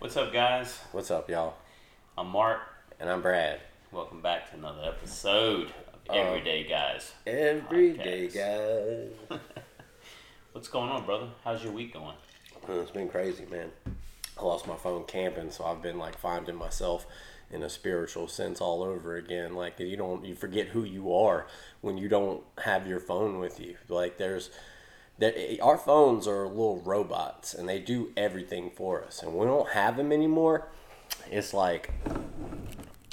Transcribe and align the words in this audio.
What's 0.00 0.16
up, 0.16 0.32
guys? 0.32 0.80
What's 0.92 1.10
up, 1.10 1.28
y'all? 1.28 1.56
I'm 2.16 2.28
Mark. 2.28 2.60
And 2.98 3.10
I'm 3.10 3.20
Brad. 3.20 3.60
Welcome 3.92 4.22
back 4.22 4.48
to 4.50 4.56
another 4.56 4.82
episode 4.82 5.74
of 6.08 6.08
um, 6.08 6.16
Everyday 6.16 6.66
Guys. 6.66 7.12
Everyday 7.26 8.28
guys. 8.28 9.10
What's 10.52 10.68
going 10.68 10.88
on, 10.88 11.04
brother? 11.04 11.28
How's 11.44 11.62
your 11.62 11.74
week 11.74 11.92
going? 11.92 12.14
Oh, 12.66 12.80
it's 12.80 12.90
been 12.90 13.10
crazy, 13.10 13.44
man. 13.50 13.68
I 14.38 14.42
lost 14.42 14.66
my 14.66 14.76
phone 14.76 15.04
camping, 15.04 15.50
so 15.50 15.66
I've 15.66 15.82
been 15.82 15.98
like 15.98 16.16
finding 16.18 16.56
myself 16.56 17.06
in 17.50 17.62
a 17.62 17.68
spiritual 17.68 18.26
sense 18.26 18.62
all 18.62 18.82
over 18.82 19.16
again. 19.16 19.54
Like 19.54 19.78
you 19.78 19.98
don't, 19.98 20.24
you 20.24 20.34
forget 20.34 20.68
who 20.68 20.84
you 20.84 21.14
are 21.14 21.46
when 21.82 21.98
you 21.98 22.08
don't 22.08 22.42
have 22.64 22.86
your 22.86 23.00
phone 23.00 23.38
with 23.38 23.60
you. 23.60 23.76
Like 23.90 24.16
there's, 24.16 24.48
there, 24.48 24.56
Eh, 25.20 25.58
our 25.60 25.76
phones 25.76 26.26
are 26.26 26.46
little 26.46 26.80
robots, 26.84 27.54
and 27.54 27.68
they 27.68 27.78
do 27.78 28.10
everything 28.16 28.70
for 28.74 29.04
us. 29.04 29.22
And 29.22 29.34
we 29.34 29.46
don't 29.46 29.68
have 29.70 29.96
them 29.96 30.12
anymore. 30.12 30.68
It's 31.30 31.52
like, 31.52 31.90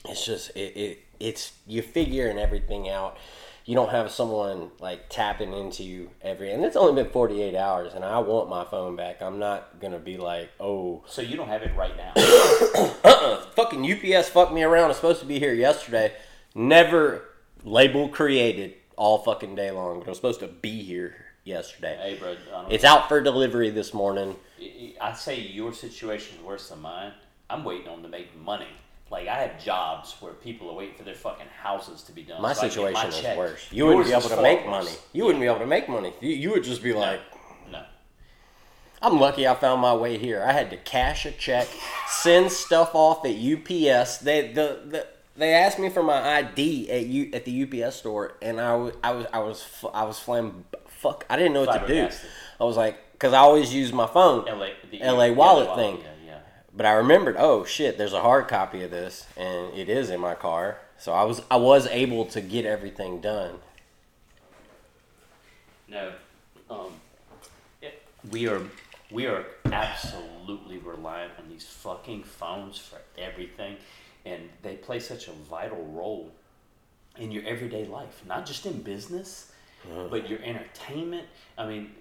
it's 0.05 0.25
just 0.25 0.55
it, 0.55 0.77
it 0.77 0.99
it's 1.19 1.53
you 1.65 1.81
figuring 1.81 2.37
everything 2.37 2.89
out. 2.89 3.17
You 3.65 3.75
don't 3.75 3.89
have 3.89 4.09
someone 4.11 4.71
like 4.79 5.09
tapping 5.09 5.51
into 5.51 5.83
you 5.83 6.09
every, 6.21 6.51
and 6.51 6.63
it's 6.63 6.77
only 6.77 7.03
been 7.03 7.11
48 7.11 7.53
hours, 7.53 7.93
and 7.93 8.05
I 8.05 8.19
want 8.19 8.49
my 8.49 8.63
phone 8.63 8.95
back. 8.95 9.21
I'm 9.21 9.39
not 9.39 9.81
gonna 9.81 9.99
be 9.99 10.15
like, 10.15 10.51
oh, 10.59 11.03
So 11.07 11.21
you 11.21 11.35
don't 11.35 11.49
have 11.49 11.63
it 11.63 11.75
right 11.75 11.95
now. 11.97 12.13
uh-uh, 13.03 13.41
fucking 13.55 13.83
UPS 13.91 14.29
fucked 14.29 14.53
me 14.53 14.63
around. 14.63 14.91
It's 14.91 14.99
supposed 14.99 15.19
to 15.19 15.25
be 15.25 15.39
here 15.39 15.53
yesterday. 15.53 16.13
Never 16.55 17.25
label 17.65 18.07
created 18.07 18.75
all 18.95 19.17
fucking 19.17 19.55
day 19.55 19.71
long. 19.71 19.99
It 19.99 20.07
was 20.07 20.17
supposed 20.17 20.39
to 20.39 20.47
be 20.47 20.81
here 20.83 21.26
yesterday. 21.47 21.97
hey, 22.01 22.15
bro. 22.15 22.35
I, 22.53 22.67
It's 22.69 22.83
out 22.83 23.07
for 23.07 23.21
delivery 23.21 23.69
this 23.69 23.93
morning. 23.93 24.35
I 24.99 25.13
say 25.13 25.39
your 25.39 25.73
situation 25.73 26.37
is 26.37 26.43
worse 26.43 26.69
than 26.69 26.81
mine. 26.81 27.13
I'm 27.49 27.63
waiting 27.63 27.87
on 27.87 28.01
to 28.03 28.09
make 28.09 28.35
money. 28.39 28.67
Like 29.09 29.27
I 29.27 29.35
have 29.35 29.63
jobs 29.63 30.15
where 30.19 30.33
people 30.33 30.69
are 30.69 30.75
waiting 30.75 30.95
for 30.95 31.03
their 31.03 31.15
fucking 31.15 31.47
houses 31.61 32.03
to 32.03 32.11
be 32.11 32.23
done. 32.23 32.41
My 32.41 32.51
so 32.51 32.65
I 32.65 32.69
get 32.69 32.93
my 32.93 33.03
situation 33.03 33.09
is 33.09 33.19
check. 33.21 33.37
worse. 33.37 33.67
You 33.71 33.85
wouldn't 33.85 34.05
be 34.05 34.11
able 34.11 34.29
to 34.29 34.41
make 34.41 34.59
worse. 34.65 34.69
money. 34.69 34.91
You 35.13 35.23
wouldn't 35.25 35.41
be 35.41 35.47
able 35.47 35.59
to 35.59 35.65
make 35.65 35.87
money. 35.87 36.13
You, 36.19 36.29
you 36.29 36.49
would 36.51 36.63
just 36.65 36.83
be 36.83 36.93
like, 36.93 37.21
No. 37.71 37.83
I'm 39.01 39.17
lucky 39.17 39.47
I 39.47 39.55
found 39.55 39.79
my 39.81 39.95
way 39.95 40.17
here. 40.17 40.43
I 40.43 40.51
had 40.51 40.69
to 40.71 40.77
cash 40.77 41.25
a 41.25 41.31
check, 41.31 41.67
send 42.07 42.51
stuff 42.51 42.91
off 42.93 43.23
at 43.25 43.31
UPS. 43.35 44.17
They 44.17 44.51
the, 44.51 44.81
the 44.85 45.07
they 45.37 45.53
asked 45.53 45.79
me 45.79 45.89
for 45.89 46.03
my 46.03 46.39
ID 46.39 46.89
at 46.89 47.05
U, 47.05 47.29
at 47.31 47.45
the 47.45 47.83
UPS 47.83 47.95
store, 47.97 48.33
and 48.41 48.59
I 48.59 48.75
was 48.75 48.93
I 49.01 49.11
was 49.11 49.25
I 49.31 49.39
was 49.39 49.65
I 49.93 50.03
was 50.03 50.19
flam 50.19 50.65
fuck. 50.97 51.25
I 51.29 51.37
didn't 51.37 51.53
know 51.53 51.63
what 51.63 51.81
to 51.81 51.87
do. 51.87 52.09
I 52.59 52.63
was 52.63 52.75
like, 52.75 52.97
because 53.13 53.33
I 53.33 53.39
always 53.39 53.73
use 53.73 53.93
my 53.93 54.07
phone. 54.07 54.45
LA, 54.45 54.69
the 54.91 54.99
LA 54.99 55.31
wallet 55.31 55.75
thing. 55.75 55.97
Yeah, 55.97 56.11
yeah. 56.25 56.39
But 56.75 56.85
I 56.85 56.93
remembered, 56.93 57.35
oh 57.37 57.63
shit, 57.65 57.97
there's 57.97 58.13
a 58.13 58.21
hard 58.21 58.47
copy 58.47 58.83
of 58.83 58.91
this, 58.91 59.25
and 59.35 59.73
it 59.73 59.89
is 59.89 60.09
in 60.09 60.19
my 60.19 60.35
car. 60.35 60.79
So 60.97 61.13
I 61.13 61.23
was 61.23 61.41
I 61.51 61.57
was 61.57 61.87
able 61.87 62.25
to 62.25 62.41
get 62.41 62.65
everything 62.65 63.21
done. 63.21 63.55
No, 65.87 66.11
um, 66.69 66.93
it, 67.81 68.01
we 68.31 68.47
are 68.47 68.61
we 69.11 69.25
are 69.27 69.45
absolutely 69.65 70.79
reliant 70.79 71.33
on 71.39 71.49
these 71.49 71.65
fucking 71.65 72.23
phones 72.23 72.79
for 72.79 72.99
everything, 73.17 73.77
and 74.25 74.49
they 74.63 74.75
play 74.75 74.99
such 74.99 75.27
a 75.27 75.31
vital 75.31 75.85
role 75.85 76.31
in 77.17 77.31
your 77.31 77.43
everyday 77.45 77.85
life, 77.85 78.23
not 78.27 78.45
just 78.45 78.65
in 78.65 78.81
business, 78.81 79.51
Uh-huh. 79.91 80.07
but 80.09 80.29
your 80.29 80.39
entertainment. 80.43 81.27
I 81.57 81.65
mean, 81.67 81.91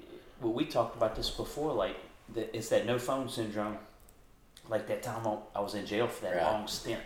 well, 0.41 0.53
we 0.53 0.65
talked 0.65 0.97
about 0.97 1.15
this 1.17 1.31
before. 1.31 1.73
Like, 1.73 1.97
the, 2.35 2.55
it's 2.57 2.69
that 2.71 2.87
no 2.87 2.99
phone 2.99 3.29
syndrome. 3.29 3.79
Like 4.69 4.89
that 4.89 5.03
time 5.03 5.25
I- 5.55 5.61
was 5.61 5.75
in 5.77 5.87
jail 5.87 6.09
for 6.09 6.23
that 6.25 6.37
Right. 6.37 6.43
long 6.43 6.67
stint. 6.67 7.01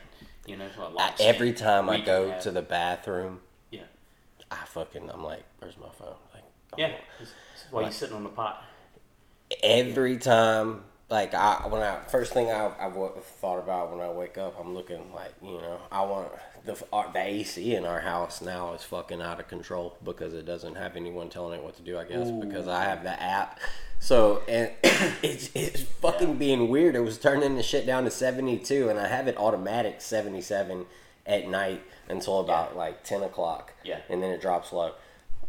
You 0.47 0.56
know, 0.56 0.67
long 0.78 0.95
I, 0.98 1.14
stint. 1.14 1.28
every 1.34 1.53
time 1.53 1.91
I 1.91 2.00
go 2.00 2.31
have- 2.31 2.42
to 2.45 2.50
the 2.50 2.62
bathroom, 2.62 3.41
yeah, 3.71 3.82
I 4.50 4.65
fucking 4.65 5.10
I'm 5.10 5.22
like, 5.22 5.44
where's 5.59 5.77
my 5.77 5.91
phone? 5.99 6.15
Like, 6.32 6.44
yeah. 6.78 6.87
It's- 6.87 7.33
it's 7.54 7.65
While 7.71 7.84
you 7.84 7.93
sitting 7.93 8.16
on 8.16 8.22
the 8.22 8.31
pot. 8.31 8.65
every 9.62 10.16
time 10.16 10.84
like 11.10 11.34
I 11.34 11.66
when 11.66 11.83
I 11.83 11.99
first 12.09 12.33
thing 12.33 12.50
I 12.50 12.66
I 12.78 12.91
thought 13.41 13.59
about 13.59 13.91
when 13.91 14.00
I 14.00 14.10
wake 14.10 14.38
up 14.38 14.59
I'm 14.59 14.75
looking 14.75 15.12
like 15.12 15.34
you 15.43 15.59
know 15.59 15.78
I 15.93 16.03
want 16.03 16.31
the 16.65 16.76
our, 16.93 17.10
the 17.12 17.21
AC 17.21 17.75
in 17.75 17.84
our 17.84 18.00
house 18.00 18.41
now 18.41 18.75
is 18.75 18.82
fucking 18.82 19.21
out 19.22 19.41
of 19.41 19.48
control 19.48 19.97
because 20.04 20.34
it 20.34 20.44
doesn't 20.44 20.75
have 20.76 20.97
anyone 20.97 21.28
telling 21.28 21.59
it 21.59 21.65
what 21.65 21.76
to 21.76 21.82
do 21.82 21.98
I 21.98 22.04
guess 22.04 22.31
because 22.31 22.69
I 22.69 22.84
have 22.84 23.03
the 23.03 23.21
app. 23.22 23.59
So 23.98 24.43
and 24.48 24.71
it's 25.22 25.50
it's 25.54 25.82
fucking 25.82 26.37
being 26.37 26.69
weird. 26.69 26.94
It 26.97 27.00
was 27.00 27.19
turning 27.19 27.56
the 27.56 27.62
shit 27.62 27.87
down 27.87 28.04
to 28.04 28.10
72 28.10 28.88
and 28.88 28.98
I 28.98 29.09
have 29.09 29.28
it 29.28 29.37
automatic 29.37 30.00
77 30.00 30.87
at 31.26 31.48
night 31.48 31.82
until 32.09 32.41
about 32.41 32.77
like 32.77 33.04
10 33.04 33.22
o'clock. 33.22 33.75
Yeah. 33.84 34.00
and 34.09 34.22
then 34.22 34.31
it 34.31 34.41
drops 34.41 34.72
low. 34.72 34.92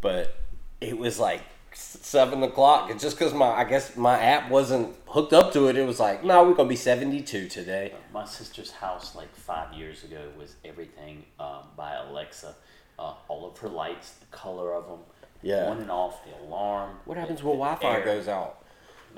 But 0.00 0.36
it 0.80 0.98
was 0.98 1.18
like 1.18 1.42
seven 1.74 2.42
o'clock. 2.42 2.90
It's 2.90 3.02
just 3.02 3.18
because 3.18 3.32
my 3.34 3.46
I 3.48 3.64
guess 3.64 3.96
my 3.96 4.18
app 4.20 4.50
wasn't 4.50 4.94
hooked 5.06 5.32
up 5.32 5.52
to 5.54 5.68
it. 5.68 5.76
It 5.76 5.86
was 5.86 5.98
like, 6.00 6.24
no, 6.24 6.44
we're 6.44 6.54
gonna 6.54 6.68
be 6.68 6.76
seventy 6.76 7.20
two 7.22 7.48
today. 7.48 7.92
My 8.12 8.24
sister's 8.24 8.70
house, 8.72 9.14
like 9.14 9.34
five 9.34 9.72
years 9.74 10.04
ago, 10.04 10.28
was 10.38 10.54
everything 10.64 11.24
um, 11.40 11.64
by 11.76 11.94
Alexa. 11.94 12.54
Uh, 12.98 13.14
all 13.28 13.48
of 13.50 13.58
her 13.58 13.68
lights, 13.68 14.12
the 14.12 14.26
color 14.26 14.74
of 14.74 14.86
them, 14.86 14.98
Yeah. 15.42 15.64
on 15.70 15.78
and 15.80 15.90
off, 15.90 16.24
the 16.24 16.32
alarm. 16.46 16.98
What 17.06 17.16
happens 17.16 17.40
the- 17.40 17.46
when 17.48 17.58
Wi-Fi 17.58 18.00
goes 18.04 18.28
out? 18.28 18.62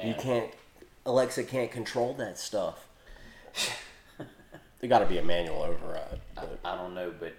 You 0.02 0.14
can't. 0.14 0.50
Alexa 1.06 1.44
can't 1.44 1.70
control 1.70 2.14
that 2.14 2.38
stuff. 2.38 2.86
there 4.80 4.88
got 4.88 5.00
to 5.00 5.06
be 5.06 5.18
a 5.18 5.22
manual 5.22 5.62
override. 5.62 6.20
I, 6.36 6.44
I 6.64 6.76
don't 6.76 6.94
know, 6.94 7.12
but 7.18 7.34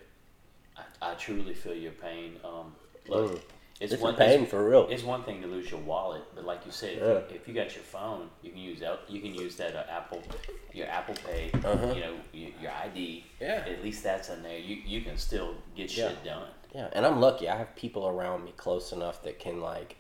I, 0.78 1.12
I 1.12 1.14
truly 1.16 1.54
feel 1.54 1.74
your 1.74 1.92
pain. 1.94 2.36
Um, 2.44 2.76
look, 3.08 3.32
Mm. 3.32 3.42
It's, 3.82 3.94
It's 3.94 4.02
one 4.02 4.16
pain 4.16 4.30
it's- 4.44 4.50
for 4.50 4.68
real. 4.70 4.88
It's 4.90 5.04
one 5.04 5.24
thing 5.24 5.42
to 5.42 5.48
lose 5.48 5.70
your 5.70 5.82
wallet, 5.82 6.24
but 6.34 6.46
like 6.46 6.66
you 6.66 6.72
said, 6.72 6.94
if, 6.94 7.00
Yeah. 7.02 7.08
you, 7.08 7.24
if 7.36 7.48
you 7.48 7.54
got 7.54 7.74
your 7.76 7.84
phone, 7.84 8.30
you 8.42 8.52
can 8.52 8.60
use 8.62 8.82
out. 8.82 9.02
You 9.10 9.20
can 9.22 9.34
use 9.36 9.56
that 9.58 9.76
uh, 9.76 9.84
Apple, 9.90 10.22
your 10.74 10.88
Apple 10.88 11.16
Pay. 11.26 11.52
Uh-huh. 11.54 11.94
You 11.94 12.02
know, 12.02 12.16
your, 12.34 12.50
your 12.62 12.72
ID. 12.72 13.26
Yeah. 13.42 13.66
At 13.68 13.84
least 13.84 14.04
that's 14.04 14.30
in 14.30 14.44
there. 14.44 14.58
You 14.60 14.76
you 14.86 15.02
can 15.02 15.18
still 15.18 15.56
get 15.76 15.96
Yeah. 15.96 16.10
shit 16.10 16.24
done. 16.24 16.48
Yeah, 16.74 16.90
and 16.94 17.06
I'm 17.06 17.20
lucky. 17.22 17.48
I 17.50 17.58
have 17.58 17.76
people 17.76 18.08
around 18.08 18.44
me 18.46 18.54
close 18.58 18.92
enough 18.92 19.24
that 19.24 19.40
can 19.40 19.62
like, 19.62 19.96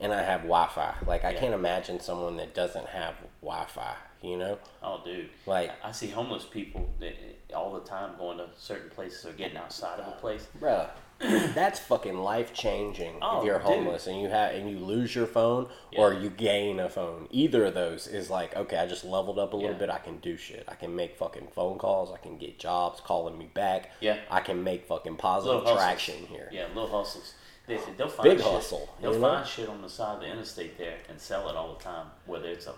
and 0.00 0.12
I 0.12 0.22
have 0.22 0.42
Wi-Fi. 0.42 0.94
Like 1.06 1.24
I 1.24 1.30
Yeah. 1.32 1.40
can't 1.40 1.54
imagine 1.54 2.00
someone 2.00 2.36
that 2.38 2.54
doesn't 2.54 2.86
have 2.86 3.14
Wi-Fi. 3.42 3.94
You 4.20 4.36
know, 4.36 4.58
Oh, 4.82 5.00
dude. 5.04 5.30
Like- 5.46 5.70
I 5.84 5.88
I 5.88 5.92
see 5.92 6.08
homeless 6.08 6.44
people 6.44 6.88
that, 7.00 7.14
all 7.54 7.72
the 7.72 7.80
time 7.88 8.16
going 8.18 8.38
to 8.38 8.48
certain 8.56 8.90
places 8.90 9.24
or 9.24 9.32
getting 9.32 9.56
outside 9.56 10.00
of 10.00 10.08
a 10.08 10.16
place. 10.16 10.48
Bruh, 10.60 10.90
that's 11.54 11.80
fucking 11.80 12.16
life 12.18 12.52
changing 12.54 13.16
Oh, 13.20 13.38
if 13.40 13.44
you're 13.44 13.58
dude. 13.58 13.66
homeless 13.66 14.06
and 14.06 14.20
you 14.20 14.28
have 14.28 14.54
and 14.54 14.70
you 14.70 14.78
lose 14.78 15.14
your 15.14 15.26
phone 15.26 15.68
or 15.96 16.12
you 16.14 16.30
gain 16.30 16.78
a 16.78 16.88
phone. 16.88 17.26
Either 17.30 17.64
of 17.66 17.74
those 17.74 18.06
is 18.06 18.30
like, 18.30 18.54
okay, 18.56 18.76
I 18.78 18.86
just 18.86 19.04
leveled 19.04 19.38
up 19.38 19.52
a 19.52 19.56
little 19.56 19.72
Yeah. 19.72 19.78
bit. 19.78 19.90
I 19.90 19.98
can 19.98 20.18
do 20.18 20.36
shit. 20.36 20.64
I 20.68 20.74
can 20.74 20.94
make 20.94 21.16
fucking 21.16 21.48
phone 21.54 21.78
calls. 21.78 22.12
I 22.12 22.18
can 22.18 22.38
get 22.38 22.58
jobs 22.58 23.00
calling 23.00 23.36
me 23.36 23.50
back. 23.52 23.90
Yeah. 24.00 24.18
I 24.30 24.40
can 24.40 24.62
make 24.62 24.86
fucking 24.86 25.16
positive 25.16 25.56
Little 25.64 25.70
hustles. 25.76 25.80
traction 25.84 26.26
here. 26.26 26.48
Yeah, 26.52 26.66
little 26.68 26.88
hustles. 26.88 27.34
They, 27.66 27.78
they'll 27.96 28.08
find 28.08 28.30
Big 28.30 28.38
shit. 28.38 28.46
hustle, 28.46 28.88
They'll 29.02 29.12
you 29.14 29.18
know? 29.18 29.28
find 29.34 29.46
shit 29.46 29.68
on 29.68 29.82
the 29.82 29.88
side 29.90 30.14
of 30.14 30.20
the 30.20 30.26
interstate 30.30 30.78
there 30.78 30.98
and 31.08 31.20
sell 31.20 31.48
it 31.50 31.56
all 31.56 31.74
the 31.74 31.82
time. 31.84 32.06
Whether 32.26 32.48
it's 32.48 32.66
a 32.66 32.74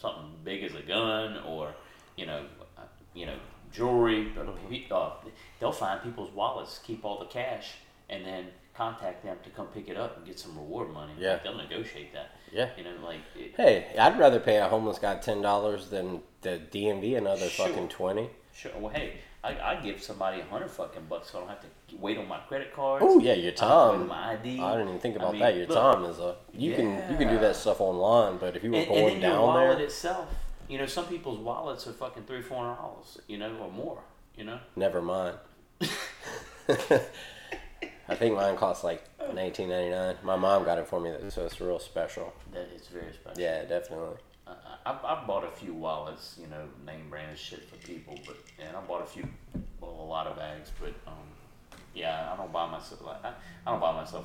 something 0.00 0.32
big 0.42 0.62
as 0.64 0.74
a 0.74 0.82
gun 0.82 1.38
or 1.46 1.74
you 2.16 2.26
know, 2.26 2.44
uh, 2.78 2.82
you 3.14 3.26
know, 3.26 3.36
jewelry. 3.72 4.32
Uh, 4.90 5.10
they'll 5.60 5.72
find 5.72 6.02
people's 6.02 6.32
wallets, 6.34 6.80
keep 6.84 7.04
all 7.04 7.18
the 7.18 7.26
cash, 7.26 7.72
and 8.10 8.24
then 8.24 8.46
contact 8.74 9.22
them 9.24 9.36
to 9.44 9.50
come 9.50 9.66
pick 9.68 9.88
it 9.88 9.96
up 9.96 10.16
and 10.16 10.26
get 10.26 10.38
some 10.38 10.54
reward 10.56 10.90
money. 10.92 11.12
Yeah. 11.18 11.32
Like, 11.34 11.44
they'll 11.44 11.56
negotiate 11.56 12.12
that. 12.14 12.30
Yeah. 12.52 12.68
You 12.76 12.84
know, 12.84 12.90
like 13.04 13.20
it, 13.36 13.54
Hey, 13.56 13.86
I'd 13.98 14.18
rather 14.18 14.40
pay 14.40 14.58
a 14.58 14.68
homeless 14.68 14.98
guy 14.98 15.16
ten 15.16 15.40
dollars 15.42 15.88
than 15.88 16.20
the 16.42 16.60
DMV 16.70 17.16
another 17.16 17.48
Sure. 17.48 17.66
fucking 17.68 17.88
twenty. 17.88 18.30
Sure. 18.54 18.72
Well, 18.78 18.92
hey, 18.92 19.14
I 19.44 19.58
I 19.60 19.76
give 19.82 20.02
somebody 20.02 20.40
a 20.40 20.44
hundred 20.44 20.70
fucking 20.70 21.06
bucks, 21.08 21.30
so 21.30 21.38
I 21.38 21.40
don't 21.40 21.50
have 21.50 21.60
to 21.62 21.66
wait 21.98 22.18
on 22.18 22.28
my 22.28 22.38
credit 22.40 22.74
card. 22.74 23.02
Oh 23.04 23.18
yeah, 23.18 23.32
your 23.34 23.52
I 23.52 23.54
don't 23.54 23.60
have 23.60 23.68
to 23.68 23.68
wait 23.68 23.94
on 23.94 23.98
time. 24.00 24.08
my 24.08 24.32
ID. 24.32 24.60
I 24.60 24.72
didn't 24.72 24.88
even 24.88 25.00
think 25.00 25.14
I 25.16 25.18
about 25.20 25.32
mean, 25.32 25.40
that. 25.42 25.56
Your 25.56 25.66
look, 25.66 25.78
time 25.94 26.04
is 26.04 26.18
a 26.18 26.36
you 26.52 26.74
can 26.74 27.10
you 27.10 27.16
can 27.16 27.28
do 27.28 27.38
that 27.38 27.56
stuff 27.56 27.80
online, 27.80 28.36
but 28.38 28.56
if 28.56 28.62
you 28.64 28.70
were 28.70 28.76
And, 28.78 28.88
going 28.88 29.00
and 29.04 29.08
then 29.14 29.20
your 29.22 29.30
down 29.30 29.42
wallet 29.42 29.78
there, 29.78 29.86
itself. 29.86 30.28
You 30.68 30.78
know, 30.78 30.86
some 30.86 31.06
people's 31.06 31.38
wallets 31.38 31.86
are 31.86 31.92
fucking 31.92 32.24
three, 32.24 32.42
four 32.42 32.64
hundred 32.64 32.76
dollars. 32.76 33.18
You 33.28 33.38
know, 33.38 33.54
or 33.56 33.70
more. 33.70 34.02
You 34.36 34.44
know. 34.44 34.58
Never 34.76 35.02
mind. 35.02 35.36
I 38.08 38.14
think 38.14 38.34
mine 38.34 38.56
cost 38.56 38.84
like 38.84 39.04
nineteen 39.34 39.68
ninety 39.68 39.90
nine. 39.90 40.16
My 40.22 40.36
mom 40.36 40.64
got 40.64 40.78
it 40.78 40.86
for 40.86 41.00
me, 41.00 41.12
so 41.28 41.44
it's 41.44 41.60
real 41.60 41.78
special. 41.78 42.32
That 42.52 42.68
is 42.74 42.86
very 42.88 43.12
special. 43.12 43.40
Yeah, 43.40 43.64
definitely. 43.64 44.16
I, 44.46 44.54
I, 44.86 44.98
I've 45.04 45.26
bought 45.26 45.44
a 45.44 45.50
few 45.50 45.72
wallets, 45.72 46.36
you 46.40 46.48
know, 46.48 46.64
name 46.84 47.08
brand 47.08 47.38
shit 47.38 47.62
for 47.68 47.76
people, 47.86 48.18
but 48.26 48.36
and 48.58 48.76
I 48.76 48.80
bought 48.80 49.02
a 49.02 49.06
few, 49.06 49.28
well, 49.80 49.90
a 49.90 50.08
lot 50.08 50.26
of 50.26 50.36
bags, 50.36 50.70
but 50.80 50.94
um, 51.06 51.14
yeah, 51.94 52.32
I 52.32 52.36
don't 52.36 52.52
buy 52.52 52.70
myself 52.70 53.02
like 53.02 53.24
I, 53.24 53.32
I 53.66 53.70
don't 53.70 53.80
buy 53.80 53.92
myself 53.92 54.24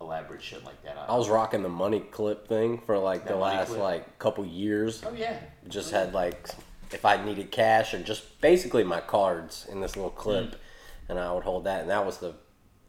elaborate 0.00 0.42
shit 0.42 0.64
like 0.64 0.82
that. 0.84 0.96
I 1.08 1.16
was 1.16 1.28
rocking 1.28 1.62
the 1.62 1.68
money 1.68 2.00
clip 2.00 2.48
thing 2.48 2.78
for 2.78 2.98
like 2.98 3.26
the 3.26 3.36
last 3.36 3.68
clip? 3.68 3.80
like 3.80 4.18
couple 4.18 4.44
years. 4.46 5.02
oh 5.06 5.12
yeah, 5.12 5.38
Just 5.68 5.90
had 5.90 6.14
like 6.14 6.48
if 6.92 7.04
I 7.04 7.22
needed 7.22 7.50
cash 7.50 7.94
or 7.94 8.02
just 8.02 8.40
basically 8.40 8.84
my 8.84 9.00
cards 9.00 9.66
in 9.70 9.80
this 9.80 9.96
little 9.96 10.10
clip, 10.10 10.52
Mm. 10.52 10.54
and 11.10 11.18
I 11.18 11.32
would 11.32 11.44
hold 11.44 11.64
that, 11.64 11.82
and 11.82 11.90
that 11.90 12.04
was 12.06 12.18
the 12.18 12.34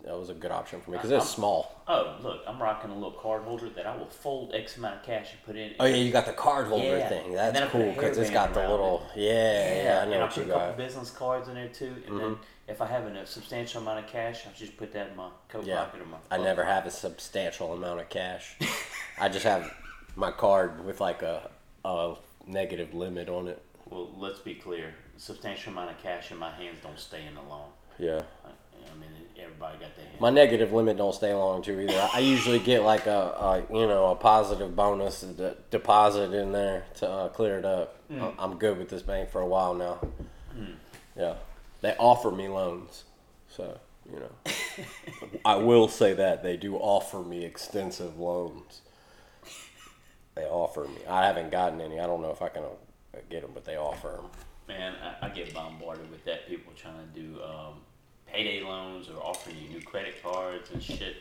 that 0.05 0.17
was 0.17 0.29
a 0.29 0.33
good 0.33 0.49
option 0.51 0.79
for 0.79 0.91
me 0.91 0.97
because 0.97 1.11
it's 1.11 1.29
small. 1.29 1.83
Oh, 1.85 2.15
look, 2.23 2.39
I'm 2.47 2.61
rocking 2.61 2.89
a 2.89 2.93
little 2.93 3.11
card 3.11 3.41
holder 3.43 3.67
that 3.69 3.85
I 3.85 3.97
will 3.97 4.05
fold 4.07 4.53
X 4.55 4.77
amount 4.77 4.95
of 5.01 5.03
cash 5.03 5.31
and 5.33 5.43
put 5.45 5.57
in. 5.57 5.73
Oh 5.77 5.85
yeah, 5.85 5.97
you 5.97 6.09
got 6.11 6.25
the 6.25 6.31
card 6.31 6.67
holder 6.67 6.97
Yeah. 6.97 7.09
thing. 7.09 7.33
That's 7.33 7.53
then 7.53 7.63
I 7.63 7.69
put 7.69 7.81
a 7.81 7.83
cool 7.83 7.93
because 7.95 8.17
it's 8.17 8.29
got 8.29 8.53
the 8.53 8.61
little 8.61 9.05
yeah, 9.15 9.83
yeah. 9.83 9.99
I 10.01 10.05
know 10.05 10.11
and 10.13 10.21
I 10.21 10.25
what 10.25 10.37
you 10.37 10.43
put 10.43 10.49
a 10.51 10.53
couple 10.53 10.67
got. 10.69 10.77
business 10.77 11.11
cards 11.11 11.47
in 11.49 11.55
there 11.55 11.67
too. 11.67 11.95
And 12.07 12.17
then 12.19 12.37
if 12.69 12.81
I 12.81 12.85
have 12.85 13.05
a 13.05 13.25
substantial 13.25 13.81
amount 13.81 13.99
of 14.05 14.07
cash, 14.11 14.41
I 14.45 14.57
just 14.57 14.77
put 14.77 14.93
that 14.93 15.09
in 15.09 15.15
my 15.17 15.29
coat 15.49 15.65
Yeah, 15.65 15.83
pocket 15.83 16.01
or 16.01 16.05
my. 16.05 16.17
I 16.31 16.37
never 16.37 16.63
have 16.63 16.85
a 16.85 16.91
substantial 16.91 17.73
amount 17.73 17.99
of 17.99 18.09
cash. 18.09 18.55
I 19.19 19.27
just 19.29 19.43
have 19.45 19.73
my 20.15 20.31
card 20.31 20.85
with 20.85 21.01
like 21.01 21.21
a 21.21 21.49
a 21.85 22.15
negative 22.45 22.93
limit 22.93 23.29
on 23.29 23.47
it. 23.47 23.61
Well, 23.89 24.11
let's 24.17 24.39
be 24.39 24.53
clear. 24.55 24.93
Substantial 25.17 25.71
amount 25.73 25.91
of 25.91 26.01
cash 26.01 26.31
in 26.31 26.37
my 26.37 26.51
hands 26.51 26.77
don't 26.83 26.99
stay 26.99 27.25
in 27.25 27.35
the 27.35 27.41
long. 27.41 27.69
Yeah. 27.97 28.21
I, 28.45 28.49
I 28.49 28.95
mean, 28.99 29.09
everybody 29.41 29.77
got 29.79 29.95
their 29.95 30.05
hands. 30.05 30.21
My 30.21 30.29
negative 30.29 30.71
limit 30.71 30.97
don't 30.97 31.13
stay 31.13 31.33
long 31.33 31.61
too 31.61 31.79
either. 31.79 32.09
I- 32.13 32.19
usually 32.19 32.59
get 32.59 32.83
like 32.83 33.07
a, 33.07 33.65
a 33.69 33.73
you 33.73 33.87
know 33.87 34.11
a 34.11 34.15
positive 34.15 34.75
bonus 34.75 35.21
de- 35.21 35.55
deposit 35.71 36.33
in 36.33 36.51
there 36.51 36.85
to 36.95 37.09
uh, 37.09 37.29
clear 37.29 37.57
it 37.59 37.65
up. 37.65 37.95
I- 38.13 38.33
I'm 38.37 38.57
good 38.57 38.77
with 38.77 38.89
this 38.89 39.01
bank 39.01 39.29
for 39.31 39.41
a 39.41 39.47
while 39.47 39.73
now. 39.73 39.99
Yeah, 41.17 41.35
they 41.81 41.95
offer 41.97 42.31
me 42.31 42.47
loans, 42.47 43.05
so 43.47 43.79
you 44.11 44.19
know. 44.19 44.53
I 45.45 45.55
will 45.55 45.87
say 45.87 46.13
that 46.13 46.43
they 46.43 46.57
do 46.57 46.75
offer 46.75 47.19
me 47.19 47.45
extensive 47.45 48.17
loans. 48.19 48.81
They 50.35 50.45
offer 50.45 50.81
me. 50.81 51.01
I 51.07 51.25
haven't 51.25 51.51
gotten 51.51 51.81
any. 51.81 51.99
I 51.99 52.07
don't 52.07 52.21
know 52.21 52.31
if 52.31 52.41
I 52.41 52.49
can 52.49 52.63
uh, 52.63 53.17
get 53.29 53.41
them, 53.41 53.51
but 53.53 53.65
they 53.65 53.77
offer 53.77 54.09
them. 54.09 54.25
Man, 54.67 54.95
I, 55.03 55.25
I 55.25 55.29
get 55.29 55.53
bombarded 55.53 56.09
with 56.11 56.23
that. 56.25 56.47
People 56.47 56.71
trying 56.75 56.95
to 56.97 57.19
do 57.19 57.41
um, 57.43 57.81
payday 58.25 58.61
loans 58.61 59.09
or 59.09 59.21
offering 59.21 59.57
you 59.57 59.69
new 59.69 59.81
credit 59.81 60.21
cards 60.23 60.71
and 60.71 60.81
shit. 60.81 61.17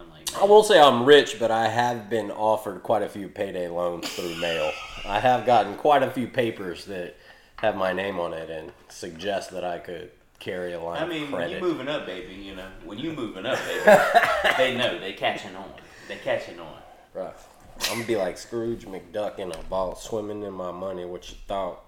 I'm 0.00 0.10
like, 0.10 0.34
I 0.36 0.44
will 0.44 0.62
say 0.62 0.80
I'm 0.80 1.04
rich, 1.04 1.38
but 1.38 1.50
I 1.50 1.68
have 1.68 2.10
been 2.10 2.30
offered 2.30 2.82
quite 2.82 3.02
a 3.02 3.08
few 3.08 3.28
payday 3.28 3.68
loans 3.68 4.08
through 4.08 4.36
mail. 4.36 4.70
I 5.06 5.20
have 5.20 5.46
gotten 5.46 5.74
quite 5.76 6.02
a 6.02 6.10
few 6.10 6.26
papers 6.26 6.84
that 6.86 7.16
have 7.56 7.76
my 7.76 7.92
name 7.92 8.18
on 8.18 8.32
it 8.32 8.50
and 8.50 8.72
suggest 8.88 9.50
that 9.50 9.64
I 9.64 9.78
could 9.78 10.10
carry 10.38 10.74
a 10.74 10.80
line 10.80 11.02
I 11.02 11.06
mean, 11.06 11.30
when 11.30 11.50
you 11.50 11.60
moving 11.60 11.88
up, 11.88 12.06
baby, 12.06 12.34
you 12.34 12.54
know, 12.54 12.68
when 12.84 12.98
you 12.98 13.12
moving 13.12 13.46
up, 13.46 13.58
baby, 13.66 13.82
they 14.58 14.76
know 14.76 14.98
they 14.98 15.14
catching 15.14 15.56
on. 15.56 15.70
They 16.08 16.16
catching 16.16 16.60
on. 16.60 16.78
Right. 17.14 17.34
I'm 17.82 17.96
gonna 17.96 18.06
be 18.06 18.16
like 18.16 18.38
Scrooge 18.38 18.86
McDuck 18.86 19.38
in 19.38 19.52
a 19.52 19.58
ball, 19.64 19.94
swimming 19.94 20.42
in 20.42 20.52
my 20.52 20.70
money. 20.70 21.04
What 21.04 21.28
you 21.30 21.36
thought? 21.46 21.82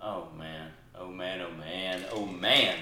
Oh 0.00 0.28
man, 0.36 0.70
oh 0.94 1.08
man, 1.08 1.40
oh 1.40 1.50
man, 1.56 2.04
oh 2.12 2.26
man. 2.26 2.76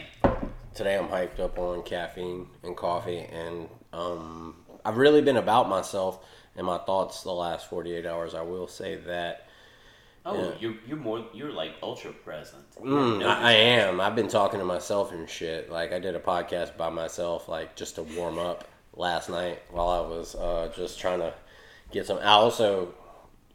Today 0.74 0.98
I'm 0.98 1.08
hyped 1.08 1.40
up 1.40 1.58
on 1.58 1.82
caffeine 1.82 2.46
and 2.62 2.76
coffee, 2.76 3.26
and 3.32 3.68
um, 3.92 4.56
I've 4.84 4.98
really 4.98 5.22
been 5.22 5.38
about 5.38 5.68
myself 5.68 6.22
and 6.56 6.66
my 6.66 6.78
thoughts 6.78 7.22
the 7.22 7.32
last 7.32 7.68
48 7.68 8.04
hours. 8.04 8.34
I 8.34 8.42
will 8.42 8.68
say 8.68 8.96
that. 9.06 9.45
Oh, 10.28 10.34
Yeah. 10.34 10.54
you're 10.58 10.74
you're 10.88 10.96
more 10.96 11.24
you're 11.32 11.52
like 11.52 11.72
ultra 11.82 12.10
present. 12.12 12.64
Mm, 12.80 13.20
No, 13.20 13.28
I, 13.28 13.50
I 13.50 13.52
am. 13.52 14.00
I've 14.00 14.16
been 14.16 14.26
talking 14.28 14.58
to 14.58 14.64
myself 14.66 15.12
and 15.12 15.28
shit. 15.30 15.70
Like 15.70 15.92
I 15.92 16.00
did 16.00 16.16
a 16.16 16.20
podcast 16.20 16.76
by 16.76 16.90
myself, 16.90 17.48
like 17.48 17.76
just 17.76 17.94
to 17.94 18.02
warm 18.02 18.38
up 18.38 18.64
last 18.94 19.30
night 19.30 19.62
while 19.70 19.88
I 19.88 20.00
was 20.00 20.34
uh, 20.34 20.72
just 20.74 20.98
trying 20.98 21.20
to 21.20 21.32
get 21.92 22.06
some. 22.06 22.18
I 22.18 22.32
also, 22.32 22.92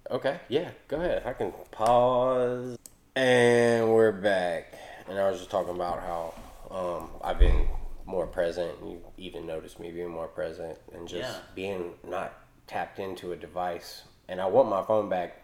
okay, 0.09 0.39
yeah, 0.47 0.69
go 0.87 0.97
ahead. 0.97 1.23
I 1.25 1.33
can 1.33 1.51
pause, 1.71 2.77
and 3.17 3.91
we're 3.93 4.13
back. 4.13 4.73
And 5.09 5.19
I 5.19 5.29
was 5.29 5.39
just 5.39 5.51
talking 5.51 5.75
about 5.75 5.99
how 5.99 6.33
um, 6.71 7.09
I've 7.21 7.37
been 7.39 7.67
more 8.05 8.27
present. 8.27 8.71
You 8.81 9.01
even 9.17 9.45
noticed 9.45 9.77
me 9.79 9.91
being 9.91 10.09
more 10.09 10.27
present 10.27 10.77
and 10.93 11.05
just 11.07 11.29
Yeah. 11.33 11.39
being 11.53 11.93
not 12.07 12.31
tapped 12.67 12.97
into 12.99 13.33
a 13.33 13.35
device. 13.35 14.03
And 14.29 14.39
I 14.39 14.45
want 14.45 14.69
my 14.69 14.81
phone 14.83 15.09
back, 15.09 15.40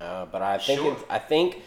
uh, 0.00 0.26
but 0.26 0.42
I 0.42 0.58
think 0.58 0.80
Sure. 0.80 0.96
I 1.08 1.18
think 1.18 1.62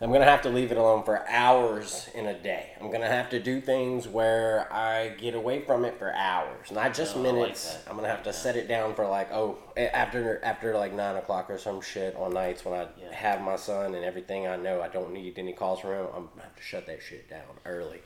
I'm 0.00 0.12
gonna 0.12 0.24
have 0.24 0.42
to 0.42 0.50
leave 0.50 0.70
it 0.72 0.76
alone 0.76 1.02
for 1.04 1.26
hours 1.28 2.10
in 2.14 2.26
a 2.26 2.34
day. 2.38 2.72
I'm 2.80 2.90
gonna 2.90 3.08
have 3.08 3.30
to 3.30 3.40
do 3.40 3.60
things 3.60 4.06
where 4.06 4.70
I 4.72 5.10
get 5.10 5.34
away 5.34 5.60
from 5.62 5.84
it 5.84 5.98
for 5.98 6.12
hours, 6.12 6.70
not 6.72 6.92
just 6.92 7.16
Oh, 7.16 7.20
I 7.20 7.22
like 7.22 7.32
minutes. 7.34 7.78
I'm 7.88 7.96
gonna 7.96 8.08
have 8.08 8.22
to 8.24 8.32
set 8.32 8.56
it 8.56 8.68
down 8.68 8.94
for 8.94 9.06
like 9.06 9.32
oh 9.32 9.56
after 9.76 10.44
after 10.44 10.76
like 10.76 10.92
nine 10.92 11.16
o'clock 11.16 11.48
or 11.48 11.56
some 11.58 11.80
shit 11.80 12.14
on 12.16 12.34
nights 12.34 12.64
when 12.64 12.78
I 12.78 12.88
Yeah. 13.00 13.12
have 13.14 13.40
my 13.40 13.56
son 13.56 13.94
and 13.94 14.04
everything. 14.04 14.46
I 14.46 14.56
know 14.56 14.82
I 14.82 14.88
don't 14.88 15.12
need 15.12 15.38
any 15.38 15.52
calls 15.54 15.80
from 15.80 15.90
him. 15.92 16.06
I'm 16.14 16.26
gonna 16.26 16.42
have 16.42 16.56
to 16.56 16.62
shut 16.62 16.86
that 16.86 17.00
shit 17.00 17.30
down 17.30 17.42
early. 17.64 18.02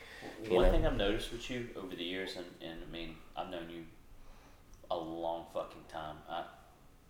One 0.47 0.63
know? 0.63 0.71
thing 0.71 0.85
I've 0.85 0.95
noticed 0.95 1.31
with 1.33 1.49
you 1.49 1.69
over 1.75 1.95
the 1.95 2.03
years, 2.03 2.35
and, 2.37 2.45
and 2.61 2.79
I 2.87 2.91
mean, 2.91 3.15
I've 3.35 3.49
known 3.49 3.69
you 3.69 3.83
a 4.91 4.97
long 4.97 5.47
fucking 5.53 5.83
time. 5.91 6.17
I, 6.29 6.43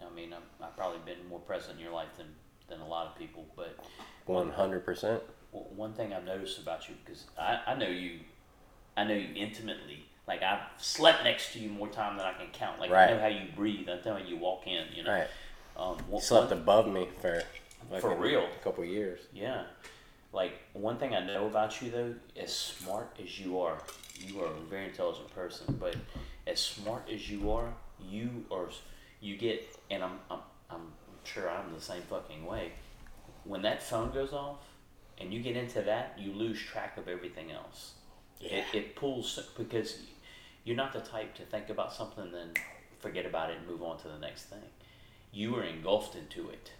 I 0.06 0.14
mean, 0.16 0.34
I'm, 0.34 0.44
I've 0.66 0.76
probably 0.76 1.00
been 1.06 1.28
more 1.30 1.40
present 1.40 1.78
in 1.78 1.84
your 1.84 1.94
life 1.94 2.10
than, 2.18 2.28
than 2.68 2.80
a 2.82 2.88
lot 2.88 3.08
of 3.08 3.16
people. 3.18 3.46
But 3.56 3.78
One 4.26 4.50
hundred 4.50 4.86
percent. 4.86 5.22
w- 5.52 5.70
one 5.76 5.94
thing 5.94 6.14
I've 6.14 6.26
noticed 6.26 6.60
about 6.60 6.88
you, 6.90 6.96
because 7.06 7.26
I, 7.38 7.60
I 7.68 7.76
know 7.76 7.88
you, 7.88 8.20
I 8.98 9.04
know 9.04 9.14
you 9.14 9.30
intimately. 9.36 10.06
Like 10.28 10.44
I've 10.44 10.62
slept 10.78 11.24
next 11.24 11.54
to 11.54 11.60
you 11.60 11.70
more 11.70 11.88
time 11.88 12.18
than 12.18 12.26
I 12.26 12.34
can 12.34 12.48
count. 12.54 12.80
Like 12.80 12.92
Right. 12.92 13.10
I 13.10 13.14
know 13.14 13.20
how 13.20 13.28
you 13.28 13.48
breathe. 13.56 13.90
I 13.90 13.96
know 14.06 14.14
how 14.18 14.24
you 14.24 14.38
walk 14.38 14.68
in. 14.68 14.86
You 14.96 15.04
know. 15.04 15.12
Right. 15.12 15.28
Um, 15.76 15.98
one- 16.08 16.22
slept 16.22 16.52
one- 16.52 16.60
above 16.60 16.88
me 16.88 17.08
for 17.22 17.42
For 17.90 18.00
fucking 18.02 18.20
real? 18.20 18.44
a 18.46 18.64
couple 18.64 18.84
years. 18.86 19.22
Yeah. 19.34 19.64
Like 20.32 20.54
one 20.74 20.98
thing 20.98 21.16
I 21.16 21.26
know 21.26 21.48
about 21.48 21.82
you 21.82 21.90
though, 21.90 22.14
as 22.38 22.54
smart 22.54 23.18
as 23.24 23.40
you 23.40 23.60
are, 23.60 23.80
you 24.20 24.42
are 24.42 24.48
a 24.52 24.60
very 24.70 24.86
intelligent 24.86 25.34
person, 25.34 25.76
but 25.80 25.96
as 26.46 26.60
smart 26.60 27.10
as 27.12 27.32
you 27.32 27.50
are, 27.52 27.74
you 28.08 28.46
are 28.52 28.68
you 29.22 29.38
get 29.38 29.78
and 29.90 30.04
I'm 30.04 30.20
I'm 30.30 30.40
I'm 30.70 30.88
sure 31.24 31.50
I'm 31.50 31.74
the 31.74 31.82
same 31.82 32.02
fucking 32.04 32.46
way. 32.46 32.74
When 33.44 33.62
that 33.64 33.82
phone 33.82 34.12
goes 34.12 34.34
off 34.34 34.60
and 35.18 35.34
you 35.34 35.42
get 35.42 35.56
into 35.56 35.82
that, 35.82 36.18
you 36.20 36.34
lose 36.34 36.62
track 36.62 36.98
of 36.98 37.08
everything 37.08 37.52
else. 37.52 37.94
Yeah. 38.40 38.58
It, 38.58 38.66
it 38.74 38.96
pulls 38.96 39.40
because 39.58 40.00
you're 40.64 40.78
not 40.78 40.94
the 40.94 41.02
type 41.02 41.36
to 41.36 41.44
think 41.44 41.70
about 41.70 41.94
something 41.94 42.32
then 42.32 42.52
forget 43.00 43.26
about 43.26 43.50
it 43.50 43.58
and 43.58 43.68
move 43.68 43.82
on 43.82 43.98
to 44.00 44.08
the 44.08 44.20
next 44.20 44.44
thing. 44.44 44.60
You 45.32 45.56
are 45.56 45.64
engulfed 45.64 46.16
into 46.16 46.50
it. 46.50 46.72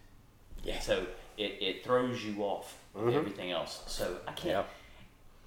Yeah. 0.64 0.80
So 0.80 1.08
it, 1.38 1.58
it 1.62 1.84
throws 1.84 2.24
you 2.24 2.44
off 2.44 2.78
mm-hmm. 2.96 3.16
everything 3.16 3.52
else. 3.52 3.84
So 3.88 4.18
I 4.28 4.34
can't. 4.34 4.66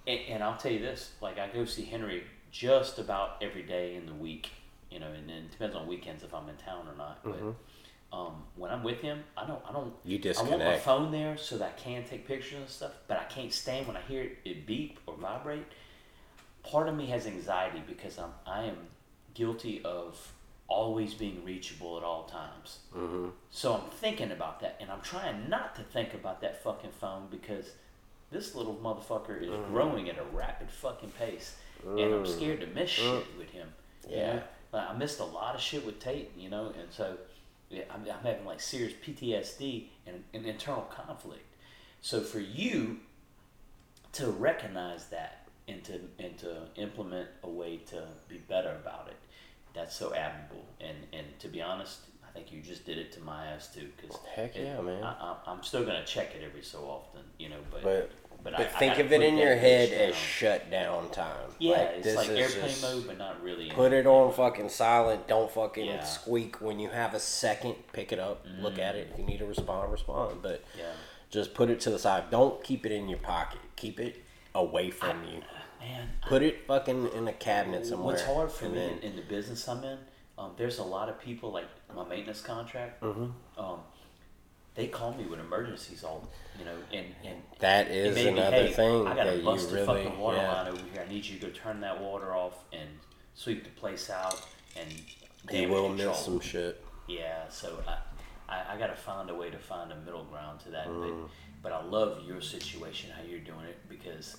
And, 0.07 0.21
and 0.29 0.43
I'll 0.43 0.57
tell 0.57 0.73
you 0.73 0.81
this: 0.81 1.13
like 1.21 1.39
I 1.39 1.49
go 1.49 1.65
see 1.65 1.85
Henry 1.85 2.25
just 2.51 2.99
about 2.99 3.37
every 3.43 3.63
day 3.63 3.95
in 3.97 4.07
the 4.07 4.15
week. 4.15 4.51
You 4.93 5.01
know, 5.01 5.09
and 5.09 5.29
then 5.29 5.37
it 5.37 5.51
depends 5.51 5.75
on 5.75 5.87
weekends 5.87 6.23
if 6.23 6.35
I'm 6.35 6.49
in 6.49 6.57
town 6.57 6.87
or 6.87 6.97
not. 6.97 7.23
But 7.25 8.17
um, 8.17 8.43
when 8.57 8.71
I'm 8.71 8.83
with 8.83 9.01
him, 9.01 9.25
I 9.37 9.47
don't. 9.47 9.63
I 9.69 9.73
don't. 9.73 9.93
You 10.05 10.19
disconnect. 10.19 10.55
I 10.63 10.65
want 10.67 10.77
my 10.77 10.79
phone 10.79 11.11
there 11.13 11.37
so 11.37 11.57
that 11.59 11.75
I 11.77 11.81
can 11.81 12.05
take 12.05 12.27
pictures 12.29 12.59
and 12.61 12.69
stuff. 12.69 12.93
But 13.09 13.19
I 13.19 13.25
can't 13.25 13.53
stand 13.53 13.87
when 13.87 13.97
I 13.97 14.03
hear 14.03 14.23
it, 14.23 14.39
it 14.45 14.67
beep 14.67 14.99
or 15.07 15.15
vibrate. 15.17 15.65
Part 16.63 16.89
of 16.89 16.95
me 16.97 17.07
has 17.07 17.27
anxiety 17.27 17.83
because 17.87 18.19
I'm 18.19 18.33
I 18.47 18.65
am 18.65 18.77
guilty 19.35 19.81
of 19.85 20.33
always 20.69 21.13
being 21.15 21.45
reachable 21.45 21.97
at 21.99 22.03
all 22.05 22.25
times. 22.25 22.79
Mm-hmm. 22.97 23.29
So 23.51 23.75
I'm 23.75 23.91
thinking 23.91 24.31
about 24.31 24.61
that, 24.61 24.77
and 24.81 24.91
I'm 24.91 25.01
trying 25.01 25.49
not 25.49 25.75
to 25.77 25.83
think 25.83 26.15
about 26.15 26.41
that 26.43 26.63
fucking 26.63 26.93
phone 27.01 27.27
because 27.31 27.71
this 28.31 28.55
little 28.55 28.77
motherfucker 28.83 29.43
is 29.43 29.49
Mm-hmm. 29.51 29.73
growing 29.73 30.09
at 30.09 30.19
a 30.19 30.25
rapid 30.37 30.71
fucking 30.71 31.11
pace, 31.19 31.57
and 31.85 32.15
I'm 32.15 32.27
scared 32.27 32.61
to 32.61 32.67
miss 32.69 32.91
shit 32.91 33.27
with 33.39 33.51
him. 33.51 33.69
you. 34.09 34.17
Yeah. 34.17 34.33
know? 34.37 34.43
Like, 34.73 34.89
I 34.89 34.95
missed 34.95 35.21
a 35.21 35.25
lot 35.25 35.55
of 35.55 35.61
shit 35.61 35.85
with 35.85 36.01
Tate, 36.01 36.33
you 36.37 36.49
know, 36.49 36.73
and 36.79 36.91
so 36.91 37.17
yeah, 37.69 37.83
I'm, 37.91 38.03
I'm 38.03 38.25
having 38.25 38.45
like 38.45 38.61
serious 38.61 38.93
PTSD 39.05 39.87
and 40.07 40.23
an 40.35 40.45
internal 40.45 40.83
conflict. 40.83 41.45
So 42.01 42.21
for 42.21 42.41
you 42.41 43.01
to 44.13 44.27
recognize 44.31 45.07
that 45.07 45.49
and 45.69 45.83
to 45.85 46.01
and 46.19 46.37
to 46.39 46.57
implement 46.77 47.29
a 47.43 47.49
way 47.49 47.79
to 47.89 48.03
be 48.29 48.39
better 48.39 48.71
about 48.71 49.09
it, 49.09 49.17
that's 49.75 49.97
so 49.97 50.13
admirable. 50.15 50.65
And 50.81 50.97
and 51.13 51.27
to 51.41 51.49
be 51.49 51.63
honest, 51.63 52.01
I 52.27 52.31
think 52.33 52.53
you 52.53 52.61
just 52.61 52.85
did 52.85 52.99
it 52.99 53.13
to 53.13 53.21
my 53.21 53.47
ass 53.47 53.73
too. 53.73 53.89
Cause 54.01 54.19
Heck 54.35 54.57
it- 54.57 54.65
yeah, 54.65 54.81
man. 54.81 55.03
I, 55.03 55.13
I, 55.13 55.37
I'm 55.51 55.63
still 55.63 55.85
gonna 55.85 56.05
check 56.05 56.35
it 56.35 56.43
every 56.45 56.63
so 56.63 56.81
often, 56.81 57.23
you 57.39 57.49
know. 57.49 57.61
But 57.71 57.83
But 57.83 58.11
but, 58.43 58.53
but 58.53 58.61
I, 58.61 58.65
I 58.65 58.67
think 58.67 58.93
gotta 58.95 59.05
of 59.05 59.13
it 59.13 59.23
in 59.23 59.37
your 59.37 59.55
head 59.57 59.91
down. 59.91 60.01
as 60.11 60.15
shutdown 60.17 61.11
time. 61.11 61.51
yeah, 61.59 61.73
Like, 61.79 61.89
it's 61.97 62.05
this 62.05 62.17
like 62.17 62.29
is 62.31 62.55
airplane 62.57 62.81
mode, 62.97 63.07
but 63.07 63.19
not 63.19 63.43
really. 63.43 63.71
Put 63.71 63.93
it 63.93 64.07
on 64.07 64.33
fucking 64.33 64.69
silent. 64.69 65.29
Don't 65.29 65.51
fucking 65.51 65.87
Yeah. 65.87 66.03
squeak 66.05 66.61
when 66.61 66.79
you 66.79 66.89
have 66.89 67.15
a 67.15 67.21
second. 67.21 67.75
Pick 67.93 68.13
it 68.13 68.19
up, 68.19 68.45
look 68.61 68.79
at 68.79 68.95
it. 68.97 69.09
If 69.13 69.19
you 69.19 69.25
need 69.25 69.39
to 69.39 69.47
respond, 69.47 69.93
respond. 69.93 70.41
But 70.43 70.65
Yeah. 70.77 70.85
just 71.31 71.55
put 71.55 71.71
it 71.71 71.81
to 71.81 71.91
the 71.91 71.99
side. 71.99 72.31
Don't 72.31 72.63
keep 72.65 72.85
it 72.87 72.93
in 72.93 73.09
your 73.09 73.19
pocket. 73.21 73.61
Keep 73.77 74.01
it 74.01 74.23
away 74.55 74.91
from 74.91 75.25
you. 75.25 75.43
Man, 75.81 76.09
Put 76.29 76.43
it 76.43 76.67
fucking 76.67 77.09
in 77.13 77.27
a 77.27 77.33
cabinet 77.33 77.85
somewhere. 77.87 78.13
What's 78.15 78.23
hard 78.25 78.53
for 78.53 78.67
me 78.67 78.75
then- 78.79 78.91
in, 78.99 79.11
in 79.11 79.17
the 79.17 79.23
business 79.23 79.67
I'm 79.69 79.83
in, 79.83 79.99
um, 80.39 80.53
there's 80.57 80.79
a 80.79 80.85
lot 80.85 81.09
of 81.09 81.21
people 81.21 81.51
like 81.51 81.67
my 81.95 82.05
maintenance 82.09 82.41
contract. 82.41 83.03
Mm-hmm. 83.03 83.61
Um, 83.61 83.81
they 84.75 84.87
call 84.87 85.15
me 85.15 85.27
with 85.27 85.41
emergencies 85.41 86.03
all 86.05 86.31
you 86.59 86.65
know, 86.65 86.77
and 86.93 87.07
and 87.25 87.43
that 87.61 87.89
is 87.91 88.17
and 88.17 88.27
maybe, 88.27 88.39
another 88.39 88.67
hey, 88.67 88.73
thing 88.73 89.07
I 89.07 89.15
got 89.15 89.27
a 89.27 89.43
busted 89.43 89.73
really, 89.73 89.87
fucking 89.87 90.19
water 90.19 90.37
yeah. 90.37 90.53
line 90.53 90.69
over 90.69 90.83
here. 90.93 91.05
I 91.07 91.09
need 91.11 91.25
you 91.25 91.39
to 91.39 91.47
go 91.47 91.53
turn 91.53 91.81
that 91.81 92.01
water 92.01 92.35
off 92.35 92.65
and 92.73 92.89
sweep 93.35 93.65
the 93.65 93.71
place 93.71 94.11
out 94.11 94.43
and 94.77 94.91
You 94.91 95.03
damage 95.49 95.71
will 95.71 95.89
control. 95.89 96.09
miss 96.11 96.25
some 96.25 96.41
shit. 96.41 96.85
Yeah, 97.09 97.49
so 97.49 97.83
I, 97.89 97.99
I, 98.49 98.75
I 98.75 98.79
got 98.79 98.89
to 98.89 98.95
find 98.95 99.29
a 99.31 99.35
way 99.35 99.51
to 99.51 99.59
find 99.59 99.93
a 99.93 99.97
middle 99.97 100.25
ground 100.25 100.61
to 100.61 100.71
that. 100.71 100.87
Mm. 100.89 101.27
But, 101.63 101.71
but 101.71 101.73
I 101.73 101.83
love 101.85 102.23
your 102.27 102.41
situation, 102.41 103.11
how 103.17 103.23
you're 103.23 103.41
doing 103.41 103.65
it, 103.69 103.79
because, 103.89 104.37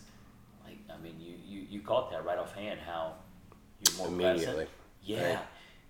like, 0.66 0.78
I 0.94 1.02
mean, 1.02 1.16
you, 1.20 1.36
you, 1.46 1.66
you 1.70 1.82
caught 1.82 2.12
that 2.12 2.26
right 2.26 2.38
offhand, 2.38 2.80
how 2.86 3.14
you're 3.86 3.98
more 3.98 4.08
Immediately, 4.08 4.46
present. 4.46 4.70
Yeah, 5.04 5.40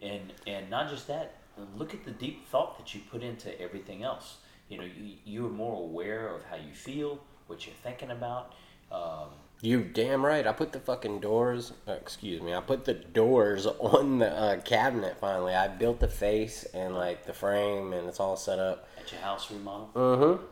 and 0.01 0.33
and 0.47 0.69
not 0.69 0.89
just 0.89 1.07
that. 1.07 1.35
Look 1.75 1.93
at 1.93 2.03
the 2.03 2.12
deep 2.12 2.48
thought 2.48 2.77
that 2.77 2.93
you 2.95 3.01
put 3.12 3.24
into 3.24 3.60
everything 3.62 4.03
else. 4.03 4.38
You 4.69 4.77
know, 4.79 4.83
you 4.86 5.15
you're 5.25 5.50
more 5.50 5.81
aware 5.81 6.27
of 6.29 6.43
how 6.45 6.55
you 6.55 6.74
feel, 6.74 7.19
what 7.48 7.65
you're 7.65 7.75
thinking 7.83 8.12
about. 8.12 8.53
Um, 8.91 9.29
You 9.62 9.83
damn 9.83 10.25
right. 10.25 10.45
I 10.48 10.51
put 10.51 10.72
the 10.72 10.79
fucking 10.79 11.19
doors. 11.19 11.74
Uh, 11.88 11.91
excuse 11.93 12.41
me. 12.41 12.53
I 12.53 12.62
put 12.62 12.86
the 12.86 12.93
doors 12.93 13.65
on 13.93 14.19
the 14.19 14.29
uh, 14.36 14.62
cabinet. 14.62 15.17
Finally, 15.19 15.53
I 15.53 15.67
built 15.67 16.00
the 16.00 16.07
face 16.07 16.63
and 16.74 16.95
like 16.95 17.25
the 17.25 17.33
frame, 17.33 17.93
and 17.93 18.07
it's 18.07 18.19
all 18.19 18.36
set 18.36 18.60
up. 18.60 18.88
at 19.00 19.12
your 19.12 19.22
house 19.22 19.51
remodel. 19.51 19.89
Mm-hmm. 19.95 20.43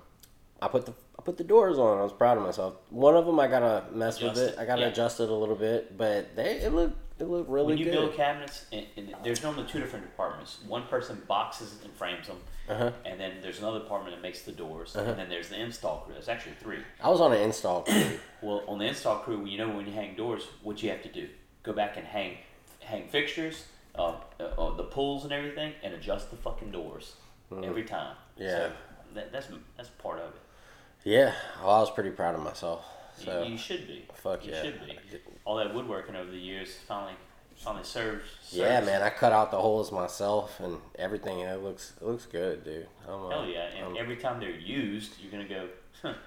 I 0.62 0.68
put 0.68 0.86
the 0.86 0.94
I 1.22 1.24
put 1.24 1.38
the 1.38 1.44
doors 1.44 1.78
on. 1.78 2.00
I 2.00 2.04
was 2.04 2.12
proud 2.14 2.38
of 2.38 2.44
myself. 2.44 2.74
One 2.90 3.16
of 3.16 3.28
them 3.28 3.40
I 3.40 3.48
gotta 3.48 3.84
mess 3.94 4.20
with 4.22 4.32
Adjust 4.32 4.54
it. 4.54 4.54
it, 4.56 4.60
I 4.60 4.66
gotta 4.66 4.82
yeah. 4.82 4.88
adjust 4.88 5.20
it 5.20 5.30
a 5.30 5.34
little 5.34 5.56
bit, 5.56 5.96
but 5.96 6.36
they 6.36 6.54
it 6.58 6.74
looked 6.74 6.98
it 7.20 7.26
looked 7.26 7.48
really 7.48 7.68
when 7.68 7.78
you 7.78 7.86
good. 7.86 7.92
build 7.92 8.16
cabinets, 8.16 8.66
and, 8.74 8.86
and 8.98 9.14
there's 9.24 9.44
normally 9.44 9.68
two 9.68 9.80
different 9.80 10.06
departments. 10.06 10.58
One 10.68 10.88
person 10.88 11.22
boxes 11.28 11.76
and 11.84 11.94
frames 11.94 12.26
them, 12.28 12.38
Uh-huh. 12.68 12.92
and 13.06 13.20
then 13.20 13.34
there's 13.44 13.60
another 13.60 13.78
department 13.78 14.16
that 14.16 14.24
makes 14.24 14.42
the 14.42 14.52
doors, 14.52 14.96
and 14.96 15.20
then 15.20 15.30
there's 15.30 15.50
the 15.50 15.62
install 15.62 16.00
crew. 16.00 16.14
There's 16.16 16.28
actually 16.30 16.56
three. 16.60 16.80
I 17.04 17.10
was 17.10 17.22
on 17.22 17.32
an 17.34 17.42
install 17.42 17.84
crew. 17.84 18.04
Well, 18.42 18.64
on 18.68 18.80
the 18.80 18.86
install 18.86 19.18
crew, 19.20 19.46
you 19.46 19.60
know 19.60 19.70
when 19.70 19.86
you 19.86 19.94
hang 19.94 20.16
doors, 20.16 20.42
what 20.64 20.82
you 20.82 20.90
have 20.90 21.04
to 21.04 21.10
do? 21.10 21.28
Go 21.62 21.74
back 21.74 21.96
and 21.98 22.08
hang 22.08 22.38
hang 22.80 23.08
fixtures, 23.08 23.66
uh, 23.94 24.16
uh, 24.40 24.76
the 24.76 24.84
pulls 24.86 25.24
and 25.26 25.32
everything, 25.32 25.74
and 25.84 25.94
adjust 25.94 26.32
the 26.32 26.38
fucking 26.38 26.72
doors 26.72 27.18
every 27.64 27.84
time. 27.84 28.16
Yeah. 28.36 28.50
So 28.50 28.72
that, 29.14 29.32
that's 29.32 29.48
that's 29.78 29.90
part 29.90 30.18
of 30.18 30.30
it. 30.34 30.41
Yeah, 31.04 31.34
well, 31.62 31.72
I 31.72 31.80
was 31.80 31.92
pretty 31.92 32.12
proud 32.12 32.36
of 32.36 32.42
myself. 32.42 32.84
You- 33.20 33.26
So 33.26 33.44
you, 33.44 33.58
should 33.58 33.88
be. 33.88 34.06
fuck 34.16 34.46
you 34.46 34.52
yeah. 34.52 34.62
should 34.62 34.86
be. 34.86 34.98
All 35.46 35.56
that 35.58 35.74
woodworking 35.74 36.16
over 36.16 36.30
the 36.32 36.38
years 36.38 36.76
finally 36.88 37.14
finally 37.58 37.84
serves. 37.84 38.26
yeah, 38.50 38.82
man, 38.82 39.04
I 39.04 39.10
cut 39.12 39.32
out 39.32 39.52
the 39.52 39.60
holes 39.62 39.92
myself 39.92 40.60
and 40.60 40.78
everything. 40.98 41.42
And 41.44 41.52
it 41.52 41.64
looks 41.64 41.94
it 42.02 42.06
looks 42.08 42.26
good, 42.26 42.64
dude. 42.64 42.88
I'm, 43.08 43.30
Hell 43.30 43.46
yeah! 43.46 43.68
And 43.76 43.86
I'm- 43.86 43.96
every 44.00 44.16
time 44.18 44.40
they're 44.40 44.50
used, 44.52 45.14
you're 45.22 45.32
gonna 45.32 45.48
go. 45.48 45.68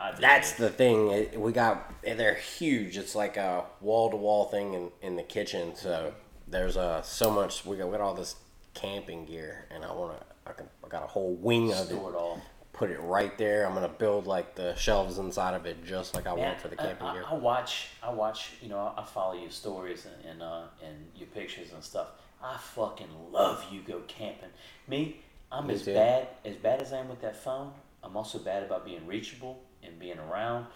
Huh, 0.00 0.12
That's 0.20 0.52
the 0.52 0.70
thing. 0.70 1.08
It, 1.10 1.40
we 1.40 1.50
got 1.50 1.92
they're 2.04 2.36
huge. 2.36 2.96
It's 2.96 3.16
like 3.16 3.36
a 3.36 3.64
wall 3.80 4.08
to 4.12 4.16
wall 4.16 4.44
thing 4.44 4.74
in, 4.74 4.90
in 5.02 5.16
the 5.16 5.24
kitchen. 5.24 5.74
So 5.74 6.14
there's 6.46 6.76
uh 6.76 7.02
so 7.02 7.32
much. 7.32 7.64
We 7.66 7.76
got, 7.76 7.86
we 7.88 7.92
got 7.96 8.00
all 8.02 8.14
this 8.14 8.36
camping 8.74 9.24
gear, 9.26 9.66
and 9.72 9.84
I 9.84 9.92
want 9.92 10.16
to. 10.20 10.26
I, 10.46 10.52
can, 10.52 10.68
I 10.84 10.88
got 10.88 11.02
a 11.02 11.08
whole 11.08 11.34
wing 11.34 11.72
of 11.72 11.90
it. 11.90 11.94
it 11.96 11.98
all. 12.14 12.40
Put 12.78 12.90
it 12.90 13.00
right 13.00 13.36
there. 13.36 13.66
I'm 13.66 13.74
gonna 13.74 13.88
build 13.88 14.28
like 14.28 14.54
the 14.54 14.72
shelves 14.76 15.18
inside 15.18 15.54
of 15.54 15.66
it, 15.66 15.84
just 15.84 16.14
like 16.14 16.28
I 16.28 16.32
want 16.32 16.60
for 16.60 16.68
the 16.68 16.76
camping 16.76 17.08
I, 17.08 17.12
gear. 17.14 17.24
I 17.28 17.34
watch, 17.34 17.88
I 18.04 18.10
watch. 18.12 18.50
You 18.62 18.68
know, 18.68 18.92
I 18.96 19.02
follow 19.02 19.34
your 19.34 19.50
stories 19.50 20.06
and 20.06 20.30
and, 20.30 20.42
uh, 20.42 20.62
and 20.86 20.94
your 21.16 21.26
pictures 21.28 21.72
and 21.72 21.82
stuff. 21.82 22.06
I 22.40 22.56
fucking 22.56 23.08
love 23.32 23.64
you 23.72 23.80
go 23.82 24.02
camping. 24.06 24.50
Me, 24.86 25.20
I'm 25.50 25.66
Me 25.66 25.74
as 25.74 25.84
too. 25.86 25.94
bad 25.94 26.28
as 26.44 26.54
bad 26.54 26.80
as 26.80 26.92
I 26.92 26.98
am 26.98 27.08
with 27.08 27.20
that 27.22 27.34
phone. 27.42 27.72
I'm 28.04 28.16
also 28.16 28.38
bad 28.38 28.62
about 28.62 28.84
being 28.84 29.04
reachable 29.08 29.60
and 29.82 29.98
being 29.98 30.20
around. 30.20 30.66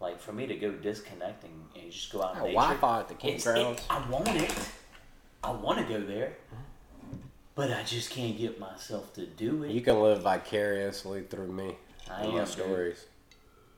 Like 0.00 0.18
for 0.18 0.32
me 0.32 0.46
to 0.46 0.54
go 0.54 0.70
disconnecting 0.72 1.52
and 1.78 1.92
just 1.92 2.10
go 2.10 2.22
out 2.22 2.36
Wi-Fi 2.36 3.00
at 3.00 3.08
the 3.08 3.14
campgrounds. 3.16 3.74
it- 3.74 3.84
I 3.90 4.08
want 4.08 4.28
it. 4.28 4.54
I 5.44 5.50
want 5.50 5.78
to 5.78 5.84
go 5.84 6.00
there, 6.06 6.32
but 7.60 7.70
I 7.76 7.82
just 7.82 8.08
can't 8.10 8.38
get 8.38 8.58
myself 8.58 9.12
to 9.14 9.26
do 9.26 9.64
it. 9.64 9.70
You 9.72 9.82
can 9.82 10.00
live 10.00 10.22
vicariously 10.22 11.24
through 11.28 11.52
me. 11.52 11.76
I 12.10 12.22
am, 12.24 12.32
my 12.32 12.38
dude. 12.38 12.48
stories. 12.48 13.04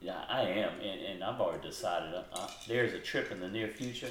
Yeah, 0.01 0.23
I 0.29 0.43
am, 0.43 0.75
and, 0.81 1.01
and 1.01 1.25
I've 1.25 1.41
already 1.41 1.67
decided. 1.67 2.15
Uh, 2.15 2.23
uh, 2.33 2.49
there's 2.69 2.93
a 2.93 3.01
trip 3.01 3.33
in 3.33 3.41
the 3.41 3.49
near 3.49 3.67
future. 3.67 4.09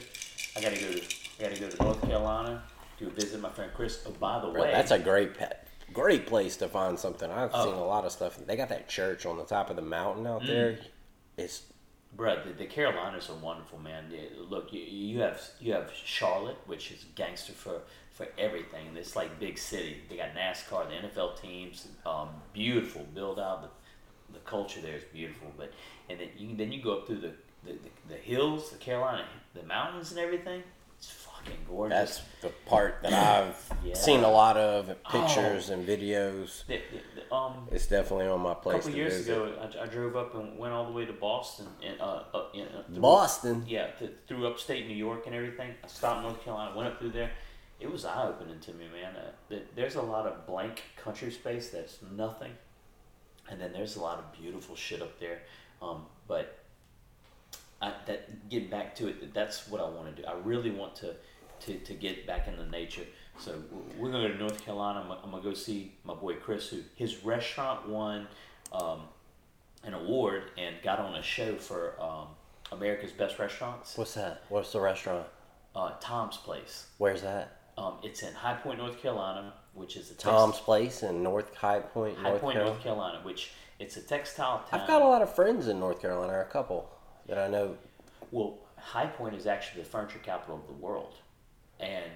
I 0.58 0.62
gotta 0.62 0.76
go 0.76 0.92
to, 0.92 1.02
I 1.40 1.50
gotta 1.50 1.60
go 1.62 1.70
to 1.70 1.84
North 1.84 2.02
Carolina 2.02 2.64
to 3.00 3.10
visit 3.12 3.40
my 3.40 3.50
friend 3.50 3.72
Chris. 3.74 4.04
Oh, 4.06 4.12
by 4.12 4.42
the 4.42 4.48
Bro, 4.52 4.62
way, 4.62 4.72
that's 4.74 4.92
a 4.92 5.00
great 5.00 5.38
pet. 5.38 5.70
Great 5.94 6.28
place 6.28 6.58
to 6.58 6.68
find 6.68 7.00
something. 7.00 7.32
I've 7.32 7.52
Oh. 7.54 7.64
seen 7.66 7.74
a 7.74 7.86
lot 7.86 8.04
of 8.04 8.12
stuff. 8.12 8.38
They 8.46 8.58
got 8.58 8.68
that 8.70 8.90
church 8.90 9.26
on 9.26 9.38
the 9.38 9.46
top 9.46 9.70
of 9.70 9.78
the 9.78 9.82
mountain 9.82 10.26
Mm. 10.26 10.30
out 10.36 10.46
there. 10.46 10.80
It's 11.38 11.64
Bruh, 12.18 12.44
the, 12.46 12.52
the 12.52 12.66
Carolinas 12.66 13.30
are 13.30 13.36
wonderful, 13.36 13.80
man. 13.80 14.14
Look, 14.50 14.74
you, 14.74 14.82
you 14.82 15.22
have 15.22 15.42
you 15.62 15.72
have 15.72 15.94
Charlotte, 15.94 16.58
which 16.66 16.92
is 16.92 17.06
gangster 17.16 17.54
for 17.54 17.82
for 18.12 18.28
everything. 18.38 18.88
It's 18.96 19.16
like 19.16 19.40
big 19.40 19.58
city. 19.58 19.98
They 20.10 20.18
got 20.18 20.36
NASCAR, 20.36 20.88
the 20.90 21.08
NFL 21.08 21.42
teams, 21.42 21.88
um, 22.06 22.30
beautiful 22.54 23.06
build 23.14 23.40
out. 23.40 23.62
The, 23.64 23.70
the 24.34 24.40
culture 24.46 24.80
there 24.82 24.96
is 24.96 25.04
beautiful, 25.14 25.52
but 25.58 25.72
and 26.10 26.20
then 26.20 26.30
you 26.38 26.56
then 26.56 26.72
you 26.72 26.82
go 26.82 26.98
up 27.00 27.08
through 27.08 27.20
the 27.20 27.32
the, 27.66 27.74
the, 27.74 27.90
the 28.10 28.16
hills, 28.16 28.72
the 28.72 28.78
Carolina, 28.78 29.26
the 29.54 29.64
mountains, 29.64 30.12
and 30.12 30.20
everything. 30.20 30.64
It's 30.98 31.10
fucking 31.10 31.58
gorgeous. 31.68 31.98
that's 31.98 32.22
the 32.42 32.50
part 32.70 33.00
that 33.02 33.12
I've 33.14 33.70
Yeah. 33.84 33.94
seen 33.96 34.24
a 34.24 34.30
lot 34.32 34.56
of 34.58 34.88
pictures 35.10 35.70
and 35.70 35.88
videos. 35.88 36.66
The- 36.68 36.80
the- 37.16 37.36
um, 37.36 37.68
It's 37.72 37.88
definitely 37.88 38.28
on 38.28 38.42
my 38.42 38.54
place. 38.54 38.76
a 38.76 38.80
couple 38.82 38.96
years 38.98 39.14
visit. 39.18 39.32
ago, 39.34 39.54
I, 39.80 39.84
I 39.84 39.86
drove 39.88 40.16
up 40.18 40.36
and 40.36 40.58
went 40.60 40.74
all 40.74 40.86
the 40.86 40.92
way 40.92 41.06
to 41.06 41.14
Boston 41.14 41.66
and 41.84 42.00
uh, 42.02 42.24
uh, 42.34 42.44
know, 42.54 42.66
through- 42.88 43.02
Boston. 43.02 43.64
Yeah, 43.68 43.88
th- 43.98 44.12
through 44.28 44.46
upstate 44.48 44.88
New 44.88 44.96
York 44.96 45.26
and 45.28 45.34
everything. 45.36 45.72
I 45.84 45.88
stopped 45.88 46.18
in 46.18 46.24
North 46.24 46.44
Carolina, 46.44 46.76
went 46.76 46.90
up 46.90 47.00
through 47.00 47.12
there. 47.12 47.32
It 47.82 47.92
was 47.92 48.06
eye 48.06 48.28
opening 48.28 48.60
to 48.60 48.74
me, 48.74 48.86
man. 48.94 49.16
Uh, 49.16 49.32
th- 49.50 49.64
there's 49.76 49.96
a 49.96 50.02
lot 50.02 50.28
of 50.28 50.46
blank 50.46 50.84
country 51.04 51.32
space 51.32 51.70
that's 51.70 51.98
nothing, 52.16 52.52
and 53.50 53.60
then 53.60 53.74
there's 53.74 53.96
a 53.96 54.02
lot 54.02 54.20
of 54.20 54.40
beautiful 54.40 54.76
shit 54.76 55.02
up 55.02 55.20
there. 55.20 55.40
Um, 55.82 56.06
but 56.28 56.60
I, 57.82 57.94
that 58.06 58.50
getting 58.50 58.70
back 58.70 58.96
to 58.98 59.08
it, 59.08 59.34
that's 59.34 59.68
what 59.68 59.82
I 59.82 59.90
want 59.90 60.16
to 60.16 60.22
do. 60.22 60.28
I 60.28 60.36
really 60.44 60.70
want 60.70 60.96
to, 60.98 61.16
to, 61.62 61.78
to 61.80 61.94
get 61.94 62.28
back 62.28 62.48
into 62.48 62.70
nature. 62.70 63.06
So 63.40 63.60
we're 63.98 64.12
gonna 64.12 64.28
go 64.28 64.34
to 64.34 64.40
North 64.40 64.64
Carolina. 64.64 65.04
I'm, 65.04 65.12
I'm 65.24 65.32
gonna 65.32 65.42
go 65.42 65.56
see 65.56 65.94
my 66.04 66.14
boy 66.14 66.36
Chris, 66.36 66.68
who 66.68 66.82
his 66.96 67.26
restaurant 67.26 67.90
won 67.90 68.28
um, 68.72 69.02
an 69.84 69.96
award 69.96 70.44
and 70.58 70.76
got 70.84 71.00
on 71.00 71.16
a 71.16 71.24
show 71.24 71.56
for 71.56 72.00
um, 72.00 72.28
America's 72.72 73.12
Best 73.12 73.40
Restaurants. 73.40 73.98
What's 73.98 74.14
that? 74.14 74.44
What's 74.50 74.72
the 74.72 74.82
restaurant? 74.82 75.26
Uh, 75.76 75.94
Tom's 76.00 76.38
Place. 76.38 76.88
Where's 77.00 77.24
that? 77.24 77.61
Um, 77.78 77.96
it's 78.04 78.22
in 78.24 78.34
High 78.34 78.56
Point, 78.56 78.80
North 78.80 79.02
Carolina, 79.02 79.54
which 79.74 79.96
is 79.96 80.12
a 80.12 80.14
tex- 80.14 80.24
Tom's 80.24 80.58
Place 80.60 81.04
in 81.04 81.24
North 81.24 81.56
High 81.56 81.80
Point, 81.80 82.18
High 82.18 82.30
North 82.30 82.42
Point, 82.42 82.54
Carolina. 82.56 82.74
North 82.74 82.84
Carolina, 82.84 83.20
which 83.24 83.52
it's 83.80 83.98
a 83.98 84.02
textile 84.02 84.64
town. 84.70 84.82
I've 84.82 84.88
got 84.88 85.02
a 85.02 85.08
lot 85.08 85.22
of 85.22 85.34
friends 85.34 85.68
in 85.68 85.80
North 85.80 86.02
Carolina, 86.02 86.40
a 86.40 86.46
couple 86.46 86.90
that 87.28 87.38
I 87.38 87.48
know. 87.48 87.78
Well, 88.32 88.58
High 88.78 89.08
Point 89.08 89.36
is 89.36 89.48
actually 89.48 89.84
the 89.84 89.90
furniture 89.90 90.20
capital 90.20 90.56
of 90.58 90.68
the 90.68 90.74
world, 90.74 91.16
and 91.80 92.12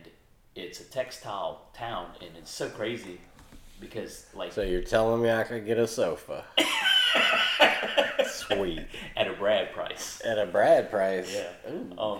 it's 0.55 0.79
a 0.79 0.83
textile 0.85 1.61
town, 1.73 2.09
and 2.21 2.31
it's 2.37 2.51
so 2.51 2.69
crazy 2.69 3.19
because 3.79 4.25
like 4.33 4.53
So 4.53 4.61
you're 4.61 4.81
telling 4.81 5.21
me 5.21 5.31
I 5.31 5.43
could 5.43 5.65
get 5.65 5.77
a 5.77 5.87
sofa? 5.87 6.45
Sweet. 8.27 8.85
at 9.15 9.27
a 9.27 9.33
Brad 9.33 9.73
price. 9.73 10.21
At 10.25 10.37
a 10.37 10.45
Brad 10.45 10.91
price. 10.91 11.33
Yeah. 11.33 11.71
Ooh. 11.71 11.97
Um, 11.99 12.19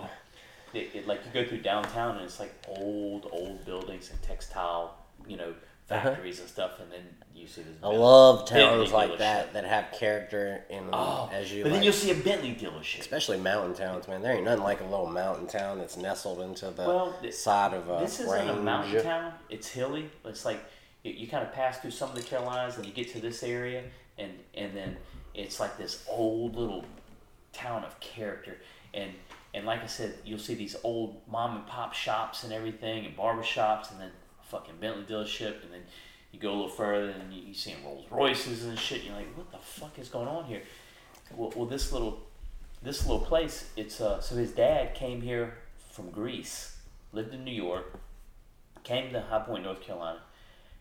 it, 0.76 0.90
it, 0.94 1.06
like 1.06 1.20
you 1.26 1.42
go 1.42 1.48
through 1.48 1.62
downtown 1.62 2.16
and 2.16 2.24
it's 2.24 2.38
like 2.40 2.52
old, 2.68 3.28
old 3.32 3.64
buildings 3.64 4.10
and 4.10 4.20
textile, 4.22 4.96
you 5.26 5.36
know, 5.36 5.54
factories 5.86 6.40
and 6.40 6.48
stuff, 6.48 6.80
and 6.80 6.90
then 6.90 7.00
you 7.34 7.46
see 7.46 7.62
this. 7.62 7.72
Uh-huh. 7.82 7.92
I 7.92 7.96
love 7.96 8.48
Bentley 8.50 8.60
towns 8.78 8.92
like 8.92 9.10
dealership. 9.12 9.18
that 9.18 9.52
that 9.52 9.64
have 9.64 9.92
character 9.92 10.64
in 10.68 10.84
them 10.86 10.90
Oh, 10.92 11.30
as 11.32 11.52
you 11.52 11.62
but 11.62 11.72
then 11.72 11.82
you'll 11.82 11.92
see 11.92 12.10
a 12.10 12.14
Bentley 12.14 12.54
dealership. 12.54 13.00
especially 13.00 13.38
mountain 13.38 13.74
towns, 13.74 14.08
man. 14.08 14.20
There 14.20 14.34
ain't 14.34 14.44
nothing 14.44 14.64
like 14.64 14.80
a 14.80 14.84
little 14.84 15.06
mountain 15.06 15.46
town 15.46 15.78
that's 15.78 15.96
nestled 15.96 16.40
into 16.40 16.70
the 16.70 16.82
Well, 16.84 17.14
th- 17.22 17.32
side 17.34 17.72
of 17.72 17.88
a 17.88 18.00
This 18.00 18.20
isn't 18.20 18.48
a 18.48 18.56
mountain 18.56 19.02
town. 19.02 19.32
It's 19.48 19.68
hilly. 19.68 20.10
It's 20.24 20.44
like 20.44 20.64
you, 21.04 21.12
you 21.12 21.28
kind 21.28 21.46
of 21.46 21.52
pass 21.52 21.78
through 21.78 21.92
some 21.92 22.10
of 22.10 22.16
the 22.16 22.22
Carolinas 22.22 22.76
and 22.76 22.84
you 22.84 22.92
get 22.92 23.12
to 23.12 23.20
this 23.20 23.42
area, 23.42 23.84
and 24.18 24.32
and 24.54 24.76
then 24.76 24.96
it's 25.34 25.60
like 25.60 25.78
this 25.78 26.04
old 26.10 26.56
little 26.56 26.84
town 27.52 27.84
of 27.84 27.98
character. 28.00 28.56
And 28.92 29.12
and 29.56 29.64
like 29.64 29.82
I 29.82 29.86
said, 29.86 30.18
you'll 30.22 30.38
see 30.38 30.54
these 30.54 30.76
old 30.84 31.22
mom 31.26 31.56
and 31.56 31.66
pop 31.66 31.94
shops 31.94 32.44
and 32.44 32.52
everything, 32.52 33.06
and 33.06 33.16
barber 33.16 33.42
shops, 33.42 33.90
and 33.90 33.98
then 33.98 34.10
fucking 34.50 34.74
Bentley 34.80 35.04
dealership, 35.04 35.62
and 35.64 35.72
then 35.72 35.80
you 36.30 36.38
go 36.38 36.50
a 36.50 36.52
little 36.52 36.68
further 36.68 37.08
and 37.08 37.32
you, 37.32 37.40
you 37.40 37.54
see 37.54 37.74
Rolls 37.82 38.04
Royces 38.10 38.64
and 38.64 38.78
shit. 38.78 38.98
And 38.98 39.06
You're 39.06 39.16
like, 39.16 39.36
what 39.36 39.50
the 39.50 39.58
fuck 39.58 39.98
is 39.98 40.08
going 40.10 40.28
on 40.28 40.44
here? 40.44 40.60
Well, 41.34 41.52
well 41.56 41.64
this 41.64 41.90
little 41.90 42.20
this 42.82 43.06
little 43.06 43.24
place, 43.24 43.70
it's 43.76 43.98
uh, 43.98 44.20
so 44.20 44.36
his 44.36 44.52
dad 44.52 44.94
came 44.94 45.22
here 45.22 45.54
from 45.90 46.10
Greece, 46.10 46.76
lived 47.12 47.32
in 47.32 47.42
New 47.42 47.54
York, 47.54 47.98
came 48.84 49.10
to 49.14 49.22
High 49.22 49.40
Point, 49.40 49.64
North 49.64 49.80
Carolina, 49.80 50.20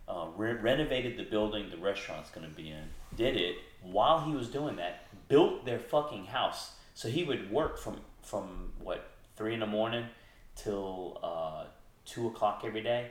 uh, 0.10 0.27
re- 0.36 0.51
renovated 0.51 1.17
the 1.17 1.24
building 1.24 1.70
the 1.70 1.77
restaurant's 1.77 2.29
going 2.29 2.48
to 2.48 2.53
be 2.53 2.70
in. 2.70 2.84
Did 3.15 3.38
it 3.38 3.55
while 3.82 4.20
he 4.20 4.34
was 4.34 4.50
doing 4.50 4.75
that. 4.75 5.05
Built 5.29 5.65
their 5.65 5.79
fucking 5.79 6.25
house. 6.25 6.74
So 6.94 7.08
he 7.08 7.24
would 7.24 7.50
work 7.50 7.79
from 7.79 8.01
from 8.25 8.72
what 8.84 9.08
three 9.38 9.53
in 9.53 9.60
the 9.60 9.65
morning 9.67 10.05
till 10.55 11.20
uh, 11.24 11.65
two 12.05 12.27
o'clock 12.27 12.63
every 12.65 12.82
day. 12.82 13.08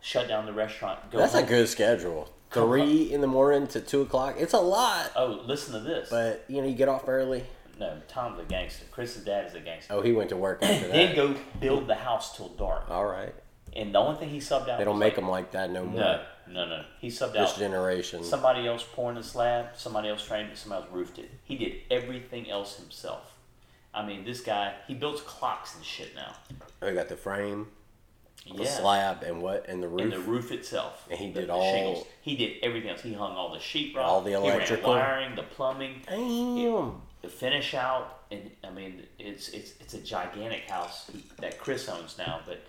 Shut 0.00 0.28
down 0.28 0.46
the 0.46 0.52
restaurant. 0.52 1.10
Go 1.10 1.18
That's 1.18 1.32
home. 1.32 1.44
a 1.44 1.46
good 1.46 1.68
schedule. 1.68 2.28
Come 2.50 2.68
Three 2.68 3.12
in 3.12 3.20
the 3.20 3.26
morning 3.26 3.66
to 3.68 3.80
two 3.80 4.02
o'clock. 4.02 4.36
It's 4.38 4.52
a 4.52 4.58
lot, 4.60 5.10
Oh, 5.16 5.40
listen 5.46 5.72
to 5.74 5.80
this. 5.80 6.08
but 6.10 6.44
you 6.48 6.60
know 6.62 6.68
you 6.68 6.74
get 6.76 6.88
off 6.88 7.08
early. 7.08 7.42
no, 7.80 7.98
Tom's 8.06 8.38
a 8.38 8.44
gangster. 8.44 8.84
Chris's 8.92 9.24
dad 9.24 9.46
is 9.46 9.54
a 9.54 9.60
gangster. 9.60 9.92
Oh, 9.94 10.00
he 10.00 10.12
went 10.12 10.28
to 10.30 10.36
work 10.36 10.62
after 10.62 10.86
Then 10.92 11.08
that. 11.08 11.16
go 11.16 11.34
build 11.60 11.88
the 11.88 11.96
house 11.96 12.36
till 12.36 12.48
dark. 12.50 12.88
All 12.88 13.04
right, 13.06 13.34
And 13.74 13.92
the 13.92 13.98
only 13.98 14.18
thing 14.20 14.28
he 14.28 14.38
subbed 14.38 14.68
out. 14.68 14.78
they 14.78 14.84
don't 14.84 14.98
make 14.98 15.14
like, 15.14 15.16
them 15.16 15.28
like 15.28 15.50
that 15.52 15.70
no 15.70 15.84
more. 15.84 16.00
No, 16.00 16.22
no, 16.48 16.66
no. 16.68 16.84
He 17.00 17.08
subbed 17.08 17.32
This 17.32 17.40
out. 17.40 17.48
This 17.48 17.56
generation. 17.58 18.22
Somebody 18.22 18.66
else 18.68 18.84
pouring 18.94 19.16
the 19.16 19.24
slab. 19.24 19.70
Somebody 19.76 20.08
else 20.08 20.22
framed 20.22 20.50
it. 20.52 20.56
Somebody 20.58 20.84
else 20.84 20.92
roofed 20.92 21.18
it. 21.18 21.30
He 21.42 21.56
did 21.56 21.74
everything 21.90 22.48
else 22.48 22.76
himself. 22.76 23.32
I 23.96 24.06
mean, 24.06 24.24
this 24.24 24.40
guy. 24.40 24.74
He 24.86 24.94
builds 24.94 25.20
clocks 25.22 25.74
and 25.74 25.84
shit 25.84 26.14
now. 26.14 26.34
They 26.80 26.92
got 26.94 27.08
the 27.08 27.16
frame, 27.16 27.68
the 28.56 28.66
slab, 28.66 29.22
and 29.22 29.40
what, 29.42 29.66
and 29.68 29.82
the 29.82 29.88
roof. 29.88 30.00
and 30.02 30.12
the 30.12 30.20
roof 30.20 30.52
itself. 30.52 31.06
And 31.10 31.18
he 31.18 31.32
the- 31.32 31.40
did 31.40 31.48
the 31.48 31.54
all- 31.54 31.72
shingles. 31.72 32.06
He 32.20 32.36
did 32.36 32.58
everything 32.62 32.90
else. 32.90 33.00
He 33.02 33.14
hung 33.14 33.32
all 33.34 33.52
the 33.52 33.58
sheetrock, 33.58 33.96
All 34.04 34.20
the 34.20 34.30
he 34.30 34.36
electrical. 34.36 34.90
wiring, 34.90 35.34
the 35.34 35.42
plumbing, 35.44 36.02
Damn. 36.06 37.00
the 37.22 37.28
finish 37.28 37.72
out, 37.74 38.20
and 38.30 38.50
I 38.62 38.70
mean, 38.70 39.06
it's 39.18 39.48
it's 39.48 39.72
it's 39.80 39.94
a 39.94 40.00
gigantic 40.00 40.68
house 40.70 41.10
that 41.38 41.58
Chris 41.58 41.88
owns 41.88 42.18
now. 42.18 42.40
But 42.46 42.60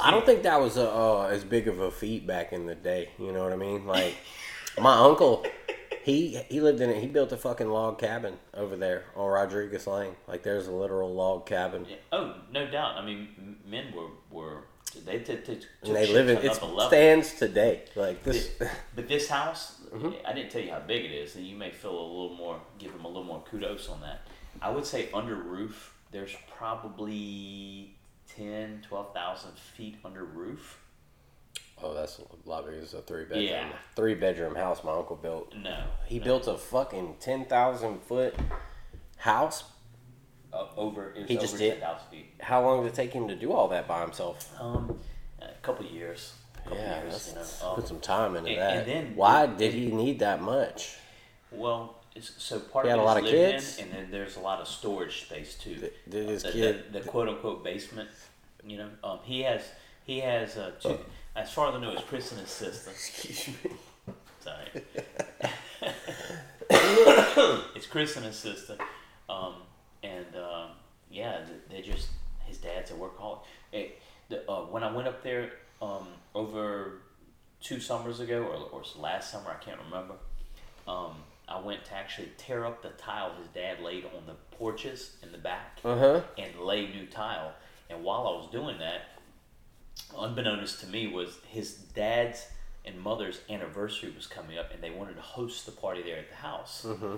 I 0.00 0.10
don't 0.12 0.24
think 0.24 0.44
that 0.44 0.60
was 0.60 0.76
a, 0.76 0.88
uh, 0.88 1.28
as 1.32 1.42
big 1.44 1.66
of 1.66 1.80
a 1.80 1.90
feat 1.90 2.26
back 2.26 2.52
in 2.52 2.66
the 2.66 2.74
day. 2.76 3.10
You 3.18 3.32
know 3.32 3.42
what 3.42 3.52
I 3.52 3.56
mean? 3.56 3.84
Like 3.86 4.14
my 4.80 4.94
uncle, 4.98 5.44
he 6.04 6.40
he 6.48 6.60
lived 6.60 6.80
in 6.80 6.90
it. 6.90 7.00
He 7.00 7.06
built 7.06 7.32
a 7.32 7.36
fucking 7.36 7.68
log 7.68 7.98
cabin 7.98 8.34
over 8.54 8.76
there 8.76 9.04
on 9.16 9.28
Rodriguez 9.30 9.86
Lane. 9.86 10.14
Like 10.26 10.42
there's 10.42 10.66
a 10.66 10.72
literal 10.72 11.12
log 11.12 11.46
cabin, 11.46 11.86
yeah, 11.88 11.96
oh, 12.12 12.34
no 12.52 12.70
doubt. 12.70 12.96
I 12.96 13.04
mean, 13.04 13.56
men 13.66 13.92
were 13.94 14.08
were 14.30 14.64
they 15.04 15.18
t- 15.18 15.36
t- 15.36 15.60
and 15.82 15.94
they 15.94 16.06
live 16.12 16.28
in 16.28 16.38
it. 16.38 16.54
Stands 16.86 17.34
today. 17.34 17.82
Like 17.94 18.22
this. 18.24 18.50
But 18.96 19.06
this 19.08 19.28
house, 19.28 19.74
Mm-hmm. 19.94 20.26
I 20.26 20.32
didn't 20.34 20.50
tell 20.50 20.60
you 20.60 20.70
how 20.70 20.80
big 20.80 21.04
it 21.06 21.12
is, 21.12 21.36
and 21.36 21.46
you 21.46 21.56
may 21.56 21.70
feel 21.70 21.92
a 21.92 22.00
little 22.00 22.34
more, 22.36 22.60
give 22.78 22.92
them 22.92 23.04
a 23.04 23.08
little 23.08 23.24
more 23.24 23.42
kudos 23.50 23.88
on 23.88 24.00
that. 24.02 24.20
I 24.60 24.70
would 24.70 24.84
say 24.84 25.08
under 25.14 25.34
roof, 25.34 25.94
there's 26.10 26.36
probably 26.56 27.94
10, 28.36 28.82
12,000 28.86 29.52
feet 29.56 29.96
under 30.04 30.24
roof. 30.24 30.78
Oh, 31.82 31.94
that's 31.94 32.18
a 32.18 32.48
lot 32.48 32.64
bigger. 32.66 32.78
It's 32.78 32.94
a 32.94 33.02
three 33.02 33.24
bedroom. 33.24 33.44
Yeah. 33.44 33.68
Three 33.94 34.14
bedroom 34.14 34.54
house 34.54 34.82
my 34.84 34.92
uncle 34.92 35.16
built. 35.16 35.54
No. 35.56 35.84
He 36.06 36.18
no. 36.18 36.24
built 36.24 36.46
a 36.48 36.56
fucking 36.58 37.16
ten 37.20 37.44
thousand 37.44 38.00
foot 38.02 38.34
house. 39.16 39.64
uh, 40.52 40.66
over, 40.76 41.12
it 41.12 41.28
He 41.28 41.36
over 41.36 41.46
just 41.46 41.58
did- 41.58 41.72
10,000 41.80 42.08
feet. 42.10 42.26
How 42.40 42.62
long 42.62 42.82
did 42.82 42.92
it 42.92 42.94
take 42.94 43.12
him 43.12 43.28
to 43.28 43.34
do 43.36 43.52
all 43.52 43.68
that 43.68 43.86
by 43.86 44.00
himself? 44.00 44.50
Um, 44.58 44.98
a 45.42 45.48
couple 45.62 45.84
of 45.86 45.92
years. 45.92 46.32
A 46.56 46.60
couple 46.62 46.78
Yeah, 46.78 47.02
years, 47.02 47.32
that's, 47.34 47.60
you 47.60 47.64
know. 47.66 47.70
Um, 47.70 47.76
put 47.76 47.86
some 47.88 48.00
time 48.00 48.34
into 48.34 48.50
and- 48.50 48.58
that. 48.58 48.76
and 48.78 48.86
then- 48.86 49.16
Why 49.16 49.46
did 49.46 49.74
he 49.74 49.86
need 49.92 50.20
that 50.20 50.40
much? 50.40 50.96
Well, 51.52 51.96
it's, 52.14 52.32
so 52.42 52.58
part 52.60 52.86
He 52.86 52.90
of 52.90 52.96
had 52.96 52.98
it 52.98 53.02
a 53.02 53.04
lot 53.04 53.18
of 53.18 53.24
kids? 53.24 53.76
in, 53.78 53.84
and 53.84 53.92
then 53.94 54.10
there's 54.10 54.36
a 54.36 54.40
lot 54.40 54.60
of 54.60 54.66
storage 54.68 55.22
space 55.26 55.54
too. 55.54 55.74
Did- 55.76 55.92
did 56.08 56.28
his 56.30 56.42
the, 56.44 56.52
kid- 56.52 56.92
the, 56.92 57.00
the 57.00 57.08
quote 57.08 57.28
unquote 57.28 57.62
basement? 57.62 58.08
You 58.66 58.78
know, 58.78 58.88
um, 59.04 59.18
he 59.24 59.42
has 59.42 59.62
he 60.04 60.20
has 60.20 60.56
uh, 60.56 60.72
Oh. 60.86 60.98
As 61.38 61.52
far 61.52 61.68
as 61.68 61.74
I 61.76 61.80
know, 61.80 61.92
it's 61.92 62.02
Chris 62.02 62.32
and 62.32 62.40
his 62.40 62.50
sister. 62.50 62.90
Excuse 62.90 63.48
me. 63.64 63.70
Sorry. 64.40 64.82
it's 67.76 67.86
Chris 67.86 68.16
and 68.16 68.24
his 68.26 68.36
sister, 68.36 68.76
um, 69.28 69.54
and 70.02 70.26
um, 70.36 70.70
yeah, 71.10 71.38
th- 71.46 71.60
they 71.70 71.80
just 71.88 72.08
his 72.44 72.58
dad's 72.58 72.90
a 72.90 72.94
workaholic. 72.94 73.40
Hey, 73.70 73.92
the, 74.28 74.48
uh, 74.50 74.62
when 74.62 74.82
I 74.82 74.90
went 74.92 75.06
up 75.06 75.22
there 75.22 75.52
um, 75.80 76.08
over 76.34 77.02
two 77.60 77.78
summers 77.78 78.18
ago, 78.20 78.42
or, 78.42 78.78
or 78.80 78.82
last 79.00 79.30
summer, 79.30 79.50
I 79.50 79.62
can't 79.62 79.78
remember. 79.90 80.14
Um, 80.88 81.12
I 81.48 81.60
went 81.60 81.84
to 81.86 81.94
actually 81.94 82.30
tear 82.36 82.66
up 82.66 82.82
the 82.82 82.90
tile 82.90 83.32
his 83.38 83.46
dad 83.48 83.80
laid 83.80 84.04
on 84.06 84.26
the 84.26 84.34
porches 84.56 85.16
in 85.22 85.30
the 85.32 85.38
back 85.38 85.78
Uh 85.84 85.96
huh. 85.96 86.20
and 86.36 86.58
lay 86.60 86.88
new 86.88 87.06
tile. 87.06 87.52
And 87.90 88.02
while 88.04 88.26
I 88.26 88.32
was 88.32 88.48
doing 88.52 88.78
that, 88.78 89.17
unbeknownst 90.16 90.80
to 90.80 90.86
me, 90.86 91.06
was 91.06 91.38
his 91.48 91.72
dad's 91.74 92.46
and 92.84 92.98
mother's 93.00 93.40
anniversary 93.50 94.10
was 94.16 94.26
coming 94.26 94.58
up, 94.58 94.72
and 94.72 94.82
they 94.82 94.90
wanted 94.90 95.14
to 95.16 95.20
host 95.20 95.66
the 95.66 95.72
party 95.72 96.02
there 96.02 96.16
at 96.18 96.30
the 96.30 96.36
house. 96.36 96.84
Mm-hmm. 96.86 97.16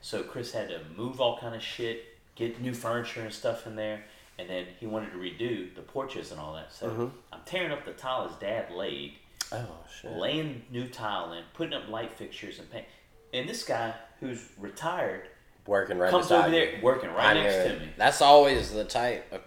So 0.00 0.22
Chris 0.22 0.52
had 0.52 0.68
to 0.70 0.80
move 0.96 1.20
all 1.20 1.38
kind 1.38 1.54
of 1.54 1.62
shit, 1.62 2.16
get 2.36 2.58
new 2.60 2.72
furniture 2.72 3.20
and 3.20 3.32
stuff 3.32 3.66
in 3.66 3.76
there, 3.76 4.04
and 4.38 4.48
then 4.48 4.64
he 4.78 4.86
wanted 4.86 5.10
to 5.12 5.18
redo 5.18 5.74
the 5.74 5.82
porches 5.82 6.30
and 6.32 6.40
all 6.40 6.54
that. 6.54 6.72
So 6.72 6.88
Mhm. 6.88 7.10
I'm 7.32 7.40
tearing 7.44 7.70
up 7.70 7.84
the 7.84 7.92
tile 7.92 8.26
his 8.28 8.36
dad 8.38 8.70
laid, 8.72 9.18
Oh 9.52 9.66
shit. 10.00 10.12
laying 10.12 10.64
new 10.70 10.88
tile 10.88 11.34
in, 11.34 11.44
putting 11.52 11.74
up 11.74 11.88
light 11.88 12.12
fixtures 12.16 12.58
and 12.58 12.70
paint. 12.70 12.86
And 13.34 13.46
this 13.48 13.62
guy 13.62 13.94
who's 14.20 14.48
retired 14.58 15.28
Working 15.66 15.98
right 15.98 16.10
comes 16.10 16.32
over 16.32 16.50
there 16.50 16.80
working 16.82 17.10
right 17.12 17.34
knew 17.34 17.42
next 17.42 17.68
to 17.68 17.78
me. 17.78 17.92
That's 17.98 18.22
always 18.22 18.72
the 18.72 18.84
type. 18.84 19.30
Of, 19.30 19.42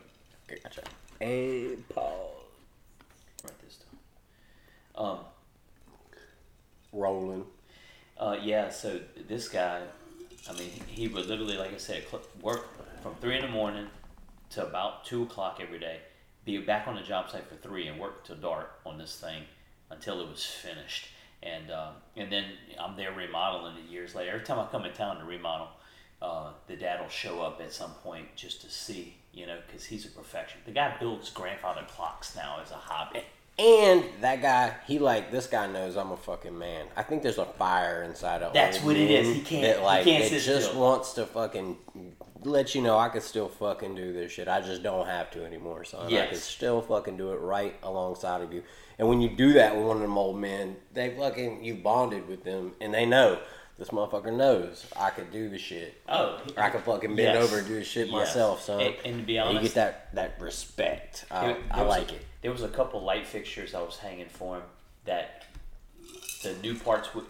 gotcha. 0.48 0.84
And 1.20 1.90
pause. 1.90 2.33
Write 4.98 5.04
this 5.04 5.06
down. 5.06 5.18
Um, 5.18 5.20
Rolling. 6.92 7.46
Uh, 8.18 8.38
yeah, 8.42 8.70
so 8.70 9.00
this 9.28 9.50
guy, 9.50 9.82
I 10.50 10.54
mean, 10.54 10.70
he 10.88 11.08
would 11.08 11.26
literally, 11.26 11.58
like 11.58 11.74
I 11.74 11.78
said, 11.78 12.04
cl- 12.10 12.24
work 12.42 12.68
from 13.02 13.16
three 13.16 13.36
in 13.36 13.42
the 13.42 13.48
morning 13.48 13.88
to 14.52 14.66
about 14.66 15.04
two 15.06 15.24
o'clock 15.24 15.60
every 15.62 15.80
day, 15.80 16.00
be 16.46 16.58
back 16.60 16.88
on 16.88 16.96
the 16.96 17.02
job 17.02 17.32
site 17.32 17.48
for 17.48 17.56
three, 17.56 17.88
and 17.88 18.00
work 18.00 18.24
till 18.24 18.36
dark 18.36 18.80
on 18.86 18.98
this 18.98 19.20
thing 19.20 19.44
until 19.90 20.22
it 20.22 20.30
was 20.30 20.46
finished. 20.46 21.08
And 21.42 21.72
uh, 21.72 21.92
and 22.16 22.32
then 22.32 22.46
I'm 22.80 22.96
there 22.96 23.12
remodeling 23.12 23.76
it 23.78 23.92
years 23.92 24.16
later. 24.16 24.32
Every 24.32 24.46
time 24.46 24.60
I 24.60 24.66
come 24.68 24.86
in 24.86 24.94
town 24.94 25.18
to 25.18 25.26
remodel, 25.26 25.70
uh, 26.22 26.52
the 26.68 26.76
dad 26.76 27.02
will 27.02 27.10
show 27.10 27.42
up 27.42 27.60
at 27.60 27.74
some 27.74 27.92
point 27.96 28.28
just 28.36 28.62
to 28.62 28.70
see, 28.70 29.16
you 29.34 29.46
know, 29.46 29.58
because 29.66 29.86
he's 29.86 30.06
a 30.06 30.10
perfection. 30.10 30.62
The 30.66 30.72
guy 30.72 30.96
builds 31.00 31.32
grandfather 31.32 31.86
clocks 31.90 32.36
now 32.36 32.60
as 32.64 32.72
a 32.72 32.76
hobby. 32.76 33.24
And 33.60 34.04
that 34.22 34.42
guy, 34.42 34.74
he 34.88 34.98
like 34.98 35.32
this 35.32 35.46
guy 35.46 35.68
knows 35.68 35.96
I'm 35.96 36.12
a 36.12 36.18
fucking 36.18 36.58
man. 36.58 36.88
I 36.96 37.04
think 37.04 37.22
there's 37.22 37.38
a 37.38 37.46
fire 37.46 38.02
inside 38.04 38.38
of 38.42 38.48
him. 38.48 38.54
That's 38.54 38.82
what 38.82 38.96
it 38.98 39.12
is. 39.12 39.28
He 39.36 39.42
can't- 39.42 39.62
That 39.64 39.78
he 39.78 39.84
like 39.84 40.04
can't 40.06 40.24
it 40.24 40.30
sit 40.30 40.42
just 40.42 40.70
still. 40.70 40.82
wants 40.82 41.14
to 41.14 41.26
fucking 41.28 41.78
let 42.44 42.74
you 42.74 42.82
know 42.82 42.98
I 42.98 43.10
could 43.10 43.22
still 43.22 43.48
fucking 43.50 43.94
do 43.96 44.12
this 44.12 44.32
shit. 44.32 44.48
I 44.48 44.62
just 44.62 44.82
don't 44.82 45.06
have 45.06 45.30
to 45.32 45.46
anymore, 45.46 45.84
son. 45.84 46.12
I 46.14 46.26
can 46.28 46.36
still 46.38 46.82
fucking 46.82 47.16
do 47.16 47.32
it 47.32 47.38
right 47.38 47.76
alongside 47.84 48.42
of 48.42 48.52
you. 48.52 48.64
And 49.00 49.08
when 49.08 49.22
you 49.22 49.30
do 49.30 49.54
that 49.54 49.76
with 49.76 49.86
one 49.86 49.98
of 49.98 50.02
them 50.02 50.18
old 50.18 50.38
men, 50.40 50.76
they 50.92 51.16
fucking 51.16 51.64
you 51.64 51.76
bonded 51.76 52.28
with 52.28 52.44
them, 52.44 52.74
and 52.82 52.94
they 52.94 53.06
know 53.06 53.40
this 53.78 53.90
motherfucker 53.90 54.36
knows 54.36 54.86
I 54.96 55.10
could 55.10 55.32
do 55.32 55.50
the 55.50 55.58
shit. 55.58 56.00
Oh, 56.08 56.40
I 56.58 56.70
could 56.70 56.82
fucking 56.82 57.16
bend 57.16 57.34
Yes. 57.40 57.44
over 57.44 57.58
and 57.60 57.68
do 57.68 57.76
the 57.76 57.84
shit 57.84 58.08
Yes. 58.08 58.14
myself, 58.14 58.62
son. 58.64 58.82
And, 58.82 58.96
and 59.06 59.18
to 59.20 59.24
be 59.26 59.38
And 59.38 59.56
you 59.56 59.62
get 59.62 59.74
that 59.76 60.14
that 60.16 60.40
respect. 60.40 61.26
I, 61.32 61.48
There- 61.48 61.58
I 61.72 61.78
there 61.78 61.86
like 61.88 62.12
a, 62.12 62.16
it. 62.16 62.26
There 62.42 62.52
was 62.52 62.64
a 62.64 62.70
couple 62.70 63.02
light 63.04 63.26
fixtures 63.26 63.74
I 63.74 63.82
was 63.82 63.98
hanging 63.98 64.28
for 64.30 64.58
him 64.58 64.64
that 65.06 65.46
the 66.44 66.54
new 66.62 66.76
parts 66.78 67.14
would, 67.16 67.26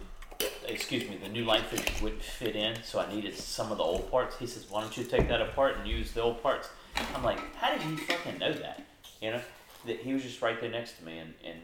excuse 0.67 1.07
me, 1.09 1.17
the 1.21 1.29
new 1.29 1.45
light 1.45 1.63
fixtures 1.67 2.01
wouldn't 2.01 2.23
fit 2.23 2.55
in, 2.55 2.81
so 2.83 2.99
I 2.99 3.13
needed 3.13 3.37
some 3.37 3.71
of 3.71 3.77
the 3.77 3.83
old 3.83 4.09
parts. 4.11 4.37
He 4.37 4.47
says, 4.47 4.65
"Why 4.69 4.81
don't 4.81 4.95
you 4.97 5.03
take 5.03 5.27
that 5.29 5.39
apart 5.41 5.77
and 5.77 5.87
use 5.87 6.11
the 6.11 6.21
old 6.21 6.41
parts?" 6.43 6.69
I'm 7.15 7.23
like, 7.23 7.39
"How 7.55 7.71
did 7.71 7.81
he 7.83 7.95
fucking 7.95 8.39
know 8.39 8.51
that?" 8.53 8.81
You 9.21 9.31
know, 9.31 9.41
that 9.85 9.99
he 9.99 10.13
was 10.13 10.23
just 10.23 10.41
right 10.41 10.59
there 10.59 10.69
next 10.71 10.97
to 10.97 11.05
me, 11.05 11.19
and 11.19 11.33
and 11.45 11.59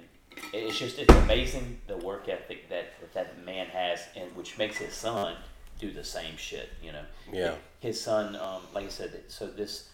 it's 0.54 0.78
just 0.78 1.00
it's 1.00 1.14
amazing 1.14 1.80
the 1.88 1.98
work 1.98 2.28
ethic 2.30 2.70
that 2.70 2.88
that, 3.14 3.44
man 3.46 3.68
has, 3.68 4.00
and 4.16 4.36
which 4.36 4.58
makes 4.58 4.78
his 4.78 4.94
son 4.94 5.36
do 5.80 5.92
the 5.92 6.04
same 6.04 6.36
shit. 6.38 6.70
You 6.84 6.92
know, 6.92 7.04
Yeah. 7.32 7.56
his 7.80 8.00
son, 8.00 8.36
um, 8.36 8.62
like 8.74 8.86
I 8.86 8.90
said, 8.90 9.24
so 9.28 9.48
this 9.48 9.90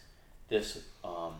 this 0.50 0.80
um, 1.04 1.36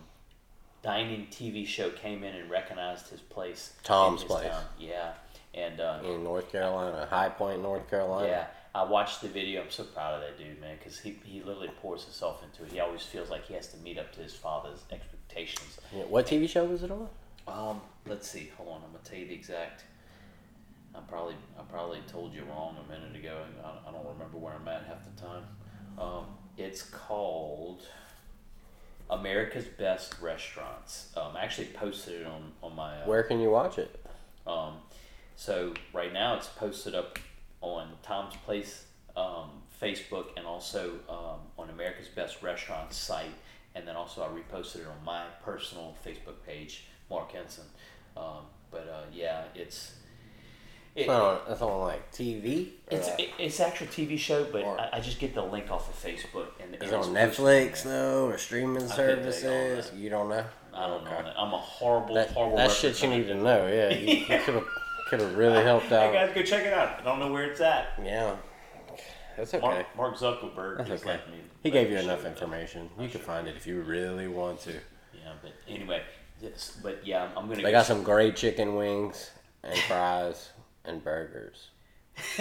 dining 0.82 1.26
TV 1.30 1.66
show 1.66 1.90
came 1.90 2.22
in 2.24 2.34
and 2.34 2.50
recognized 2.50 3.08
his 3.08 3.20
place. 3.20 3.72
Tom's 3.82 4.22
his 4.22 4.30
place. 4.30 4.48
town. 4.48 4.64
Yeah, 4.78 5.12
and 5.54 5.80
uh, 5.80 6.00
in 6.04 6.24
North 6.24 6.50
Carolina, 6.50 7.06
High 7.10 7.28
Point, 7.30 7.62
North 7.62 7.88
Carolina. 7.90 8.28
yeah, 8.28 8.46
I 8.74 8.84
watched 8.84 9.22
the 9.22 9.28
video. 9.28 9.62
I'm 9.62 9.70
so 9.70 9.84
proud 9.84 10.14
of 10.14 10.20
that 10.20 10.38
dude, 10.38 10.60
man, 10.60 10.76
because 10.78 10.98
he 11.00 11.18
he 11.24 11.40
literally 11.40 11.70
pours 11.80 12.04
himself 12.04 12.42
into 12.42 12.64
it. 12.64 12.72
He 12.72 12.80
always 12.80 13.02
feels 13.02 13.30
like 13.30 13.46
he 13.46 13.54
has 13.54 13.68
to 13.68 13.76
meet 13.78 13.98
up 13.98 14.12
to 14.14 14.20
his 14.20 14.34
father's 14.34 14.80
expectations. 14.92 15.78
Yeah, 15.94 16.04
What 16.04 16.26
TV 16.26 16.48
show 16.48 16.64
was 16.64 16.82
it 16.82 16.90
on? 16.90 17.08
Um, 17.48 17.80
let's 18.06 18.28
see. 18.28 18.50
Hold 18.56 18.68
on, 18.70 18.74
I'm 18.84 18.92
gonna 18.92 19.04
tell 19.04 19.18
you 19.18 19.26
the 19.28 19.34
exact. 19.34 19.84
I 20.94 21.00
probably 21.00 21.34
I 21.58 21.62
probably 21.62 22.00
told 22.06 22.32
you 22.34 22.42
wrong 22.44 22.76
a 22.84 22.90
minute 22.92 23.14
ago. 23.16 23.42
and 23.46 23.54
I, 23.64 23.88
I 23.88 23.92
don't 23.92 24.06
remember 24.06 24.38
where 24.38 24.54
I'm 24.54 24.66
at 24.68 24.84
half 24.86 25.04
the 25.04 25.20
time. 25.20 25.42
Um, 25.98 26.24
it's 26.56 26.82
called 26.82 27.82
America's 29.10 29.66
Best 29.66 30.20
Restaurants. 30.20 31.10
Um, 31.16 31.36
I 31.36 31.44
actually 31.44 31.68
posted 31.68 32.22
it 32.22 32.26
on 32.26 32.52
on 32.62 32.74
my. 32.74 33.02
Uh, 33.02 33.06
Where 33.06 33.22
can 33.22 33.40
you 33.40 33.50
watch 33.50 33.78
it? 33.78 34.04
Um, 34.46 34.78
So 35.36 35.74
right 35.92 36.12
now 36.12 36.36
it's 36.36 36.48
posted 36.48 36.94
up 36.94 37.18
on 37.60 37.88
Tom's 38.02 38.34
Place 38.44 38.86
um, 39.16 39.50
Facebook 39.82 40.26
and 40.36 40.46
also 40.46 40.92
um, 41.08 41.40
on 41.58 41.68
America's 41.70 42.08
Best 42.08 42.42
Restaurant 42.42 42.92
site, 42.92 43.34
and 43.74 43.86
then 43.86 43.96
also 43.96 44.22
I 44.22 44.28
reposted 44.28 44.80
it 44.80 44.86
on 44.86 45.04
my 45.04 45.24
personal 45.44 45.94
Facebook 46.04 46.36
page, 46.46 46.84
Mark 47.10 47.32
Henson. 47.32 47.64
Um, 48.16 48.44
but 48.70 48.88
uh, 48.88 49.02
yeah, 49.12 49.44
it's 49.54 49.92
it, 50.94 51.02
It's 51.02 51.08
on, 51.10 51.38
it's 51.48 51.60
on 51.62 51.80
like 51.82 52.10
TV. 52.12 52.70
it's 52.90 53.08
Uh, 53.08 53.16
it, 53.18 53.30
it's 53.38 53.60
actual 53.60 53.86
TV 53.88 54.18
show, 54.18 54.44
but 54.50 54.64
I, 54.64 54.90
I 54.94 55.00
just 55.00 55.18
get 55.18 55.34
the 55.34 55.42
link 55.42 55.70
off 55.70 55.88
of 55.88 56.10
Facebook 56.10 56.46
and 56.60 56.74
is 56.82 56.90
it 56.90 56.94
on 56.94 57.12
Netflix 57.14 57.82
though, 57.82 58.26
or 58.26 58.38
streaming 58.38 58.86
services? 58.88 59.92
You 59.94 60.08
don't 60.10 60.28
know. 60.28 60.44
I 60.72 60.86
don't 60.88 61.04
know. 61.04 61.10
Okay. 61.10 61.22
That. 61.24 61.34
I'm 61.38 61.52
a 61.52 61.58
horrible, 61.58 62.14
That, 62.14 62.30
horrible. 62.30 62.56
that 62.56 62.70
shit 62.70 63.02
you 63.02 63.08
need 63.08 63.26
to 63.28 63.34
know. 63.34 63.66
Yeah, 63.66 63.90
you, 63.94 64.16
you 64.18 64.26
could 64.26 64.54
have 64.54 64.64
could 65.08 65.20
have 65.20 65.36
really 65.36 65.62
helped 65.62 65.92
out. 65.92 66.12
Hey 66.12 66.26
guys, 66.26 66.34
go 66.34 66.42
check 66.42 66.64
it 66.66 66.72
out. 66.72 67.00
I 67.00 67.04
don't 67.04 67.18
know 67.20 67.30
where 67.32 67.44
it's 67.44 67.60
at. 67.60 67.88
Yeah, 68.02 68.34
that's 69.36 69.54
okay. 69.54 69.62
Mark, 69.64 69.86
Mark 69.96 70.16
Zuckerberg 70.16 70.78
That's 70.78 70.88
just 70.90 71.06
okay. 71.06 71.20
me. 71.30 71.38
He 71.62 71.70
gave 71.70 71.90
you 71.90 71.98
enough 71.98 72.24
information. 72.24 72.88
You 72.98 73.08
can 73.08 73.20
find 73.20 73.46
it 73.46 73.56
if 73.56 73.66
you 73.66 73.82
really 73.82 74.28
want 74.28 74.60
to. 74.62 74.72
Yeah, 74.72 75.32
but 75.42 75.52
anyway, 75.68 76.02
yes, 76.40 76.76
but 76.82 77.06
yeah, 77.06 77.28
I'm, 77.36 77.48
gonna. 77.48 77.56
They 77.56 77.62
go 77.62 77.70
got 77.72 77.86
some 77.86 78.02
great 78.02 78.36
chicken 78.36 78.74
wings 78.76 79.30
and 79.62 79.76
fries 79.80 80.50
and 80.84 81.02
burgers. 81.02 81.68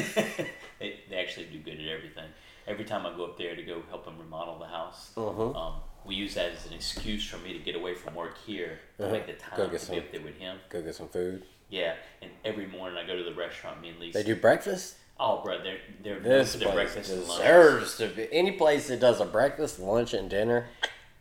they, 0.80 1.00
they 1.10 1.16
actually 1.18 1.46
do 1.48 1.60
good 1.60 1.80
at 1.80 1.88
everything. 1.88 2.26
Every 2.68 2.86
time 2.86 3.06
I 3.06 3.16
go 3.16 3.26
up 3.26 3.38
there 3.38 3.56
to 3.56 3.64
go 3.64 3.82
help 3.90 4.06
them 4.06 4.18
remodel 4.20 4.58
the 4.60 4.66
house, 4.68 5.12
Mhm. 5.16 5.56
um, 5.56 5.76
we 6.06 6.16
use 6.16 6.34
that 6.36 6.52
as 6.54 6.66
an 6.66 6.74
excuse 6.74 7.28
for 7.28 7.38
me 7.38 7.54
to 7.54 7.60
get 7.60 7.76
away 7.76 7.94
from 7.96 8.16
work 8.16 8.38
here 8.46 8.80
to 8.98 9.04
Uh-huh. 9.06 9.12
make 9.14 9.26
the 9.28 9.34
Go 9.34 9.40
time 9.64 9.72
get 9.72 9.80
to 9.82 9.92
be 9.92 9.96
some- 9.98 9.98
up 10.00 10.12
there 10.12 10.22
with 10.22 10.38
him. 10.38 10.60
Go 10.70 10.82
get 10.82 10.96
some 10.96 11.10
food. 11.10 11.46
Yeah, 11.70 11.96
and 12.22 12.32
every 12.44 12.68
morning 12.68 12.98
I 12.98 13.06
go 13.08 13.16
to 13.18 13.24
the 13.24 13.34
restaurant. 13.34 13.82
Me 13.82 13.90
and 13.90 14.00
Lisa. 14.00 14.18
They 14.20 14.24
do 14.24 14.36
breakfast. 14.36 14.96
Oh, 15.20 15.42
bro, 15.44 15.64
they're 15.64 15.80
they're 16.04 16.20
This 16.20 16.54
their 16.56 16.72
breakfast 16.74 17.10
and 17.12 17.24
lunch. 17.28 17.40
deserves 17.42 17.98
to 17.98 18.08
be 18.10 18.28
any 18.32 18.52
place 18.52 18.88
that 18.90 19.00
does 19.00 19.20
a 19.22 19.26
breakfast, 19.26 19.80
lunch, 19.80 20.14
and 20.14 20.30
dinner. 20.30 20.68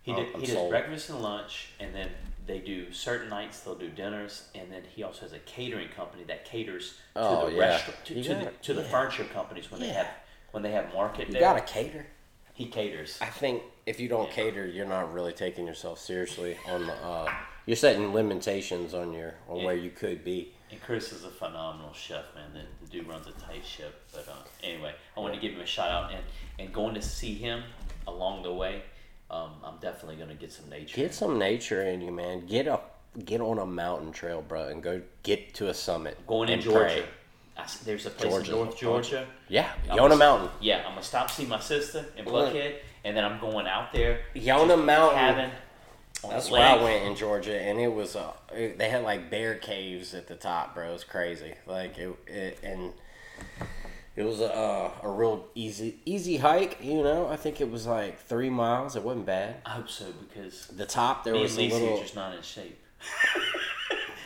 He, 0.03 0.13
Oh, 0.13 0.17
did, 0.17 0.37
he 0.37 0.47
does 0.47 0.69
breakfast 0.69 1.09
and 1.11 1.23
lunch, 1.23 1.69
and 1.81 1.95
then 1.95 2.11
they 2.47 2.59
do 2.59 2.93
certain 2.93 3.29
nights 3.29 3.61
they'll 3.61 3.75
do 3.75 3.89
dinners, 3.89 4.49
and 4.55 4.71
then 4.71 4.83
he 4.95 5.03
also 5.03 5.23
has 5.23 5.33
a 5.33 5.39
catering 5.41 5.89
company 5.89 6.25
that 6.25 6.45
caters 6.45 6.91
to 7.15 7.21
Oh, 7.21 7.47
the 7.51 7.57
yeah. 7.57 7.61
restaurant 7.61 8.05
to, 8.05 8.15
to, 8.15 8.29
the, 8.29 8.35
gotta- 8.35 8.51
to 8.63 8.75
the 8.75 8.83
furniture 8.85 9.25
companies 9.25 9.71
when 9.71 9.81
they 9.81 9.89
have 9.89 10.09
when 10.53 10.63
they 10.63 10.71
have 10.73 10.93
market 10.95 11.23
day. 11.23 11.27
You 11.27 11.33
there. 11.35 11.41
gotta 11.43 11.61
cater. 11.63 12.07
He 12.53 12.67
caters. 12.67 13.19
I 13.21 13.27
think 13.27 13.63
if 13.87 13.99
you 13.99 14.09
don't 14.09 14.29
Yeah. 14.29 14.35
cater, 14.35 14.67
you're 14.67 14.87
not 14.87 15.13
really 15.13 15.33
taking 15.33 15.67
yourself 15.67 15.99
seriously. 15.99 16.57
On 16.69 16.87
the, 16.87 16.93
uh, 17.05 17.33
you're 17.67 17.75
setting 17.77 18.13
limitations 18.15 18.95
on 18.95 19.13
your 19.13 19.35
on 19.49 19.57
Yeah. 19.57 19.65
where 19.65 19.75
you 19.75 19.91
could 19.91 20.23
be. 20.25 20.53
And 20.71 20.81
Chris 20.83 21.13
is 21.13 21.25
a 21.25 21.31
phenomenal 21.31 21.93
chef, 21.93 22.25
man. 22.35 22.53
The, 22.53 22.85
the 22.85 22.91
dude 22.93 23.09
runs 23.09 23.27
a 23.27 23.33
tight 23.33 23.65
ship. 23.65 24.03
But 24.13 24.29
uh, 24.29 24.35
anyway, 24.63 24.95
I 25.17 25.21
want 25.21 25.35
to 25.35 25.41
give 25.41 25.53
him 25.55 25.61
a 25.61 25.67
shout 25.67 25.91
out 25.91 26.13
and 26.13 26.23
and 26.59 26.73
going 26.73 26.95
to 26.95 27.03
see 27.03 27.35
him 27.35 27.65
along 28.07 28.43
the 28.45 28.53
way. 28.53 28.83
Um, 29.31 29.51
I'm 29.65 29.79
definitely 29.81 30.17
gonna 30.17 30.35
get 30.35 30.53
some 30.53 30.69
nature. 30.69 30.97
Get 30.97 31.15
some 31.15 31.39
nature 31.39 31.83
in 31.83 32.01
you, 32.01 32.13
man. 32.13 32.47
Get 32.47 32.69
up, 32.69 33.01
get 33.25 33.41
on 33.41 33.59
a 33.59 33.67
mountain 33.67 34.13
trail, 34.13 34.43
bro, 34.43 34.69
and 34.69 34.83
go 34.83 35.03
get 35.23 35.55
to 35.55 35.69
a 35.69 35.75
summit. 35.75 36.19
Going 36.27 36.49
in 36.49 36.61
Georgia. 36.61 36.85
pray. 36.85 37.05
I 37.57 37.63
s 37.63 37.79
there's 37.79 38.07
a 38.07 38.11
place 38.11 38.33
Georgia. 38.33 38.53
in 38.53 38.59
North 38.59 38.77
Georgia. 38.79 39.27
Yeah, 39.49 39.71
I'm 39.91 39.97
Yonah 39.97 40.17
Mountain. 40.17 40.51
Yeah, 40.61 40.85
I'm 40.85 40.93
gonna 40.93 41.03
stop 41.03 41.31
see 41.31 41.47
my 41.47 41.61
sister 41.61 42.05
in 42.17 42.27
Look. 42.27 42.53
Buckhead, 42.53 42.77
and 43.05 43.17
then 43.17 43.25
I'm 43.25 43.41
going 43.41 43.67
out 43.67 43.93
there. 43.93 44.21
Yonah 44.35 44.75
just 44.75 44.87
Mountain. 44.87 45.19
cabin 45.19 45.51
That's 46.29 46.51
where 46.51 46.63
I 46.63 46.83
went 46.83 47.05
in 47.05 47.17
Georgia, 47.17 47.59
and 47.61 47.81
it 47.81 47.93
was 47.93 48.17
uh, 48.17 48.33
it, 48.53 48.79
they 48.79 48.89
had 48.89 49.03
like 49.03 49.31
bear 49.31 49.55
caves 49.57 50.15
at 50.15 50.27
the 50.27 50.35
top, 50.35 50.75
bro. 50.75 50.91
It 50.91 50.93
was 50.93 51.05
crazy. 51.05 51.55
Like 51.67 51.99
it, 51.99 52.17
it 52.27 52.59
and 52.63 52.93
it 54.17 54.23
was 54.23 54.41
a 54.41 54.55
uh, 54.55 54.91
a 55.03 55.09
real 55.11 55.47
easy 55.55 55.99
easy 56.05 56.37
hike. 56.39 56.79
You 56.83 57.03
know, 57.03 57.29
I 57.29 57.37
think 57.37 57.61
it 57.61 57.71
was 57.71 57.87
like 57.87 58.21
three 58.21 58.51
miles. 58.51 58.97
It 58.97 59.03
wasn't 59.03 59.27
bad. 59.27 59.57
I 59.67 59.71
hope 59.71 59.89
so 59.89 60.07
because 60.29 60.67
The 60.69 60.87
top 60.87 61.25
there 61.25 61.35
was 61.35 61.57
a 61.59 61.69
little. 61.69 62.01
just 62.01 62.15
not 62.15 62.35
in 62.35 62.43
shape. 62.43 62.79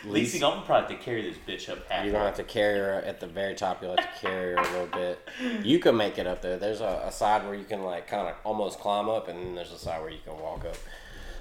Lisa, 0.05 0.37
I'm 0.37 0.41
gonna 0.53 0.65
probably 0.65 0.95
have 0.95 0.99
to 0.99 1.05
carry 1.05 1.21
this 1.29 1.37
bitch 1.45 1.69
up 1.69 1.89
half. 1.91 2.05
You're 2.05 2.13
gonna 2.13 2.25
have 2.25 2.35
to 2.37 2.43
carry 2.45 2.79
her 2.79 2.93
at 3.01 3.19
the 3.19 3.27
very 3.27 3.53
top. 3.53 3.81
You'll 3.81 3.97
have 3.97 4.13
to 4.15 4.21
carry 4.27 4.53
her 4.53 4.57
a 4.57 4.71
little 4.71 4.87
bit. 4.87 5.19
You 5.61 5.79
can 5.79 5.97
make 5.97 6.17
it 6.17 6.25
up 6.25 6.41
there. 6.41 6.57
There's 6.57 6.79
a, 6.79 7.03
a 7.05 7.11
side 7.11 7.43
where 7.45 7.53
you 7.55 7.65
can 7.65 7.83
like 7.83 8.07
kind 8.07 8.27
of 8.29 8.35
almost 8.45 8.79
climb 8.79 9.09
up, 9.09 9.27
and 9.27 9.37
then 9.37 9.55
there's 9.55 9.73
a 9.73 9.77
side 9.77 10.01
where 10.01 10.09
you 10.09 10.19
can 10.23 10.39
walk 10.39 10.63
up. 10.63 10.77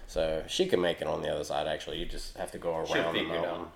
So 0.08 0.42
she 0.48 0.66
can 0.66 0.80
make 0.80 1.00
it 1.00 1.06
on 1.06 1.22
the 1.22 1.28
other 1.32 1.44
side. 1.44 1.68
Actually, 1.68 1.98
you 1.98 2.06
just 2.06 2.37
have 2.37 2.50
to 2.50 2.58
go 2.58 2.78
around 2.78 3.14
the 3.14 3.22
mountain. 3.22 3.44
out. 3.44 3.72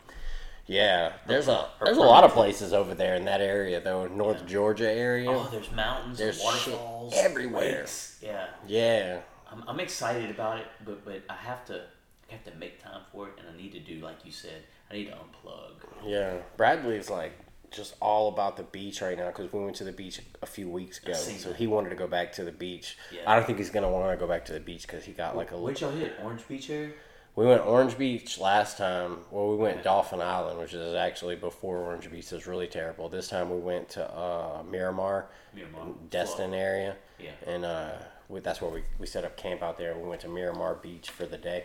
Yeah, 0.66 1.12
there's 1.26 1.48
a 1.48 1.66
there's 1.84 1.96
a 1.96 2.00
lot 2.02 2.24
of 2.24 2.32
places 2.32 2.72
over 2.72 2.94
there 2.94 3.16
in 3.16 3.24
that 3.24 3.40
area 3.40 3.80
though, 3.80 4.06
North 4.06 4.46
Georgia 4.46 4.90
area. 4.90 5.28
Oh, 5.30 5.48
there's 5.50 5.72
mountains, 5.72 6.18
There's 6.18 6.40
waterfalls, 6.42 7.12
everywhere. 7.16 7.80
lakes. 7.80 8.18
Yeah, 8.22 8.46
Yeah, 8.66 9.20
I'm, 9.50 9.64
I'm 9.66 9.80
excited 9.80 10.30
about 10.30 10.58
it, 10.58 10.66
but 10.84 11.04
but 11.04 11.22
I 11.28 11.34
have 11.34 11.64
to 11.66 11.82
I 12.30 12.32
have 12.34 12.44
to 12.44 12.54
make 12.54 12.82
time 12.82 13.00
for 13.10 13.28
it, 13.28 13.34
and 13.38 13.48
I 13.52 13.60
need 13.60 13.72
to 13.72 13.80
do 13.80 13.98
like 14.00 14.24
you 14.24 14.30
said. 14.32 14.62
I 14.90 14.94
need 14.94 15.06
to 15.06 15.12
unplug. 15.12 15.72
yeah. 16.06 16.36
Bradley's 16.56 17.10
like 17.10 17.32
just 17.70 17.94
all 18.00 18.28
about 18.28 18.56
the 18.58 18.62
beach 18.62 19.00
right 19.00 19.16
now 19.16 19.28
because 19.28 19.50
we 19.52 19.58
went 19.64 19.74
to 19.76 19.84
the 19.84 19.92
beach 19.92 20.20
a 20.42 20.46
few 20.46 20.68
weeks 20.68 21.02
ago, 21.02 21.14
so 21.14 21.48
that. 21.48 21.56
he 21.56 21.66
wanted 21.66 21.88
to 21.90 21.96
go 21.96 22.06
back 22.06 22.30
to 22.34 22.44
the 22.44 22.52
beach. 22.52 22.96
Yeah. 23.10 23.22
I 23.26 23.34
don't 23.34 23.46
think 23.46 23.58
he's 23.58 23.70
gonna 23.70 23.90
want 23.90 24.10
to 24.12 24.16
go 24.16 24.28
back 24.28 24.44
to 24.46 24.52
the 24.52 24.60
beach 24.60 24.82
because 24.82 25.04
he 25.04 25.12
got 25.12 25.36
like 25.36 25.50
a 25.50 25.58
Where'd 25.58 25.80
little. 25.80 25.90
y'all 25.92 25.98
hit? 25.98 26.14
Orange 26.22 26.46
Beach 26.46 26.70
area? 26.70 26.92
We 27.34 27.46
went 27.46 27.64
Orange 27.64 27.96
Beach 27.96 28.38
last 28.38 28.76
time. 28.76 29.18
Well, 29.30 29.48
we 29.48 29.56
went 29.56 29.82
Dauphin 29.82 30.20
Island, 30.20 30.58
which 30.58 30.74
is 30.74 30.94
actually 30.94 31.36
before 31.36 31.78
Orange 31.78 32.10
Beach 32.10 32.30
is 32.32 32.46
really 32.46 32.66
terrible. 32.66 33.08
This 33.08 33.28
time 33.28 33.48
we 33.50 33.56
went 33.58 33.88
to 33.90 34.04
uh, 34.14 34.62
Miramar, 34.70 35.28
Miramar, 35.54 35.86
Destin 36.10 36.52
area, 36.52 36.96
Yeah. 37.18 37.30
and 37.46 37.64
uh, 37.64 37.92
we, 38.28 38.40
that's 38.40 38.60
where 38.60 38.70
we, 38.70 38.82
we 38.98 39.06
set 39.06 39.24
up 39.24 39.36
camp 39.38 39.62
out 39.62 39.78
there. 39.78 39.96
We 39.96 40.06
went 40.06 40.20
to 40.22 40.28
Miramar 40.28 40.74
Beach 40.74 41.08
for 41.08 41.24
the 41.24 41.38
day. 41.38 41.64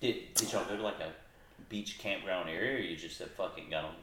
Did 0.00 0.34
did 0.34 0.52
y'all 0.52 0.64
go 0.66 0.76
to 0.76 0.82
like 0.82 1.00
a 1.00 1.10
beach 1.68 1.98
campground 1.98 2.48
area, 2.48 2.76
or 2.76 2.80
you 2.80 2.96
just 2.96 3.16
said 3.16 3.30
fucking 3.30 3.70
got 3.70 3.84
on? 3.86 3.94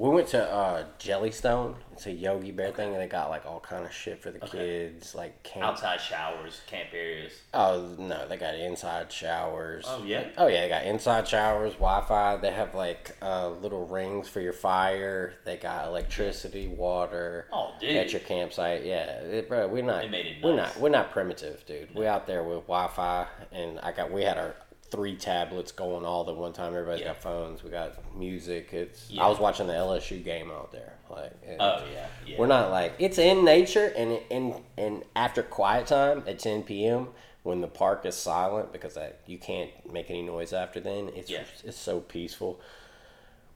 We 0.00 0.08
went 0.08 0.28
to 0.28 0.42
uh, 0.42 0.84
Jellystone. 0.98 1.74
It's 1.92 2.06
a 2.06 2.10
Yogi 2.10 2.52
Bear 2.52 2.72
thing, 2.72 2.94
and 2.94 3.02
they 3.02 3.06
got 3.06 3.28
like 3.28 3.44
all 3.44 3.60
kind 3.60 3.84
of 3.84 3.92
shit 3.92 4.18
for 4.22 4.30
the 4.30 4.42
Okay. 4.42 4.88
kids, 4.88 5.14
like 5.14 5.42
camp. 5.42 5.66
Outside 5.66 6.00
showers, 6.00 6.62
camp 6.66 6.88
areas. 6.94 7.34
Oh 7.52 7.94
no, 7.98 8.26
they 8.26 8.38
got 8.38 8.54
inside 8.54 9.12
showers. 9.12 9.84
Oh, 9.86 10.02
yeah? 10.02 10.28
Oh 10.38 10.46
yeah, 10.46 10.62
they 10.62 10.68
got 10.70 10.84
inside 10.84 11.28
showers, 11.28 11.74
Wi-Fi. 11.74 12.36
They 12.36 12.50
have 12.50 12.74
like 12.74 13.14
uh, 13.20 13.50
little 13.50 13.86
rings 13.86 14.26
for 14.26 14.40
your 14.40 14.54
fire. 14.54 15.34
They 15.44 15.58
got 15.58 15.88
electricity, 15.88 16.68
water. 16.68 17.48
Oh, 17.52 17.74
dude. 17.78 17.94
At 17.94 18.10
your 18.10 18.20
campsite, 18.22 18.86
yeah, 18.86 19.20
it, 19.20 19.50
bro. 19.50 19.68
We're 19.68 19.82
not. 19.82 20.00
They 20.00 20.08
made 20.08 20.24
it 20.24 20.36
We're 20.42 20.56
not. 20.56 20.80
We're 20.80 20.88
not 20.88 21.10
primitive, 21.10 21.62
dude. 21.66 21.94
We're 21.94 22.08
out 22.08 22.26
there 22.26 22.42
with 22.42 22.62
Wi-Fi, 22.66 23.26
and 23.52 23.78
I 23.80 23.92
got. 23.92 24.10
We 24.10 24.22
had 24.22 24.38
our 24.38 24.54
three 24.90 25.16
tablets 25.16 25.72
going 25.72 26.04
all 26.04 26.28
at 26.28 26.36
one 26.36 26.52
time. 26.52 26.74
Everybody's 26.74 27.00
Yeah. 27.02 27.08
got 27.08 27.22
phones. 27.22 27.62
We 27.62 27.70
got 27.70 27.94
music. 28.16 28.72
It's. 28.72 29.10
Yeah. 29.10 29.24
I 29.24 29.28
was 29.28 29.38
watching 29.38 29.66
the 29.66 29.74
LSU 29.74 30.22
game 30.22 30.50
out 30.50 30.72
there. 30.72 30.94
Like. 31.08 31.32
Oh 31.58 31.84
yeah, 31.92 32.06
yeah. 32.26 32.36
we're 32.38 32.46
not 32.46 32.70
like 32.70 32.94
it's 32.98 33.18
in 33.18 33.44
nature, 33.44 33.92
and 33.96 34.20
and 34.30 34.54
and 34.76 35.04
after 35.16 35.42
quiet 35.42 35.86
time 35.86 36.22
at 36.26 36.38
10 36.38 36.62
p.m. 36.64 37.08
when 37.42 37.60
the 37.60 37.68
park 37.68 38.04
is 38.06 38.14
silent 38.16 38.72
because 38.72 38.94
that 38.94 39.20
you 39.26 39.38
can't 39.38 39.70
make 39.92 40.10
any 40.10 40.22
noise 40.22 40.52
after 40.52 40.80
then. 40.80 41.10
It's 41.14 41.30
it's 41.64 41.78
so 41.78 42.00
peaceful. 42.00 42.60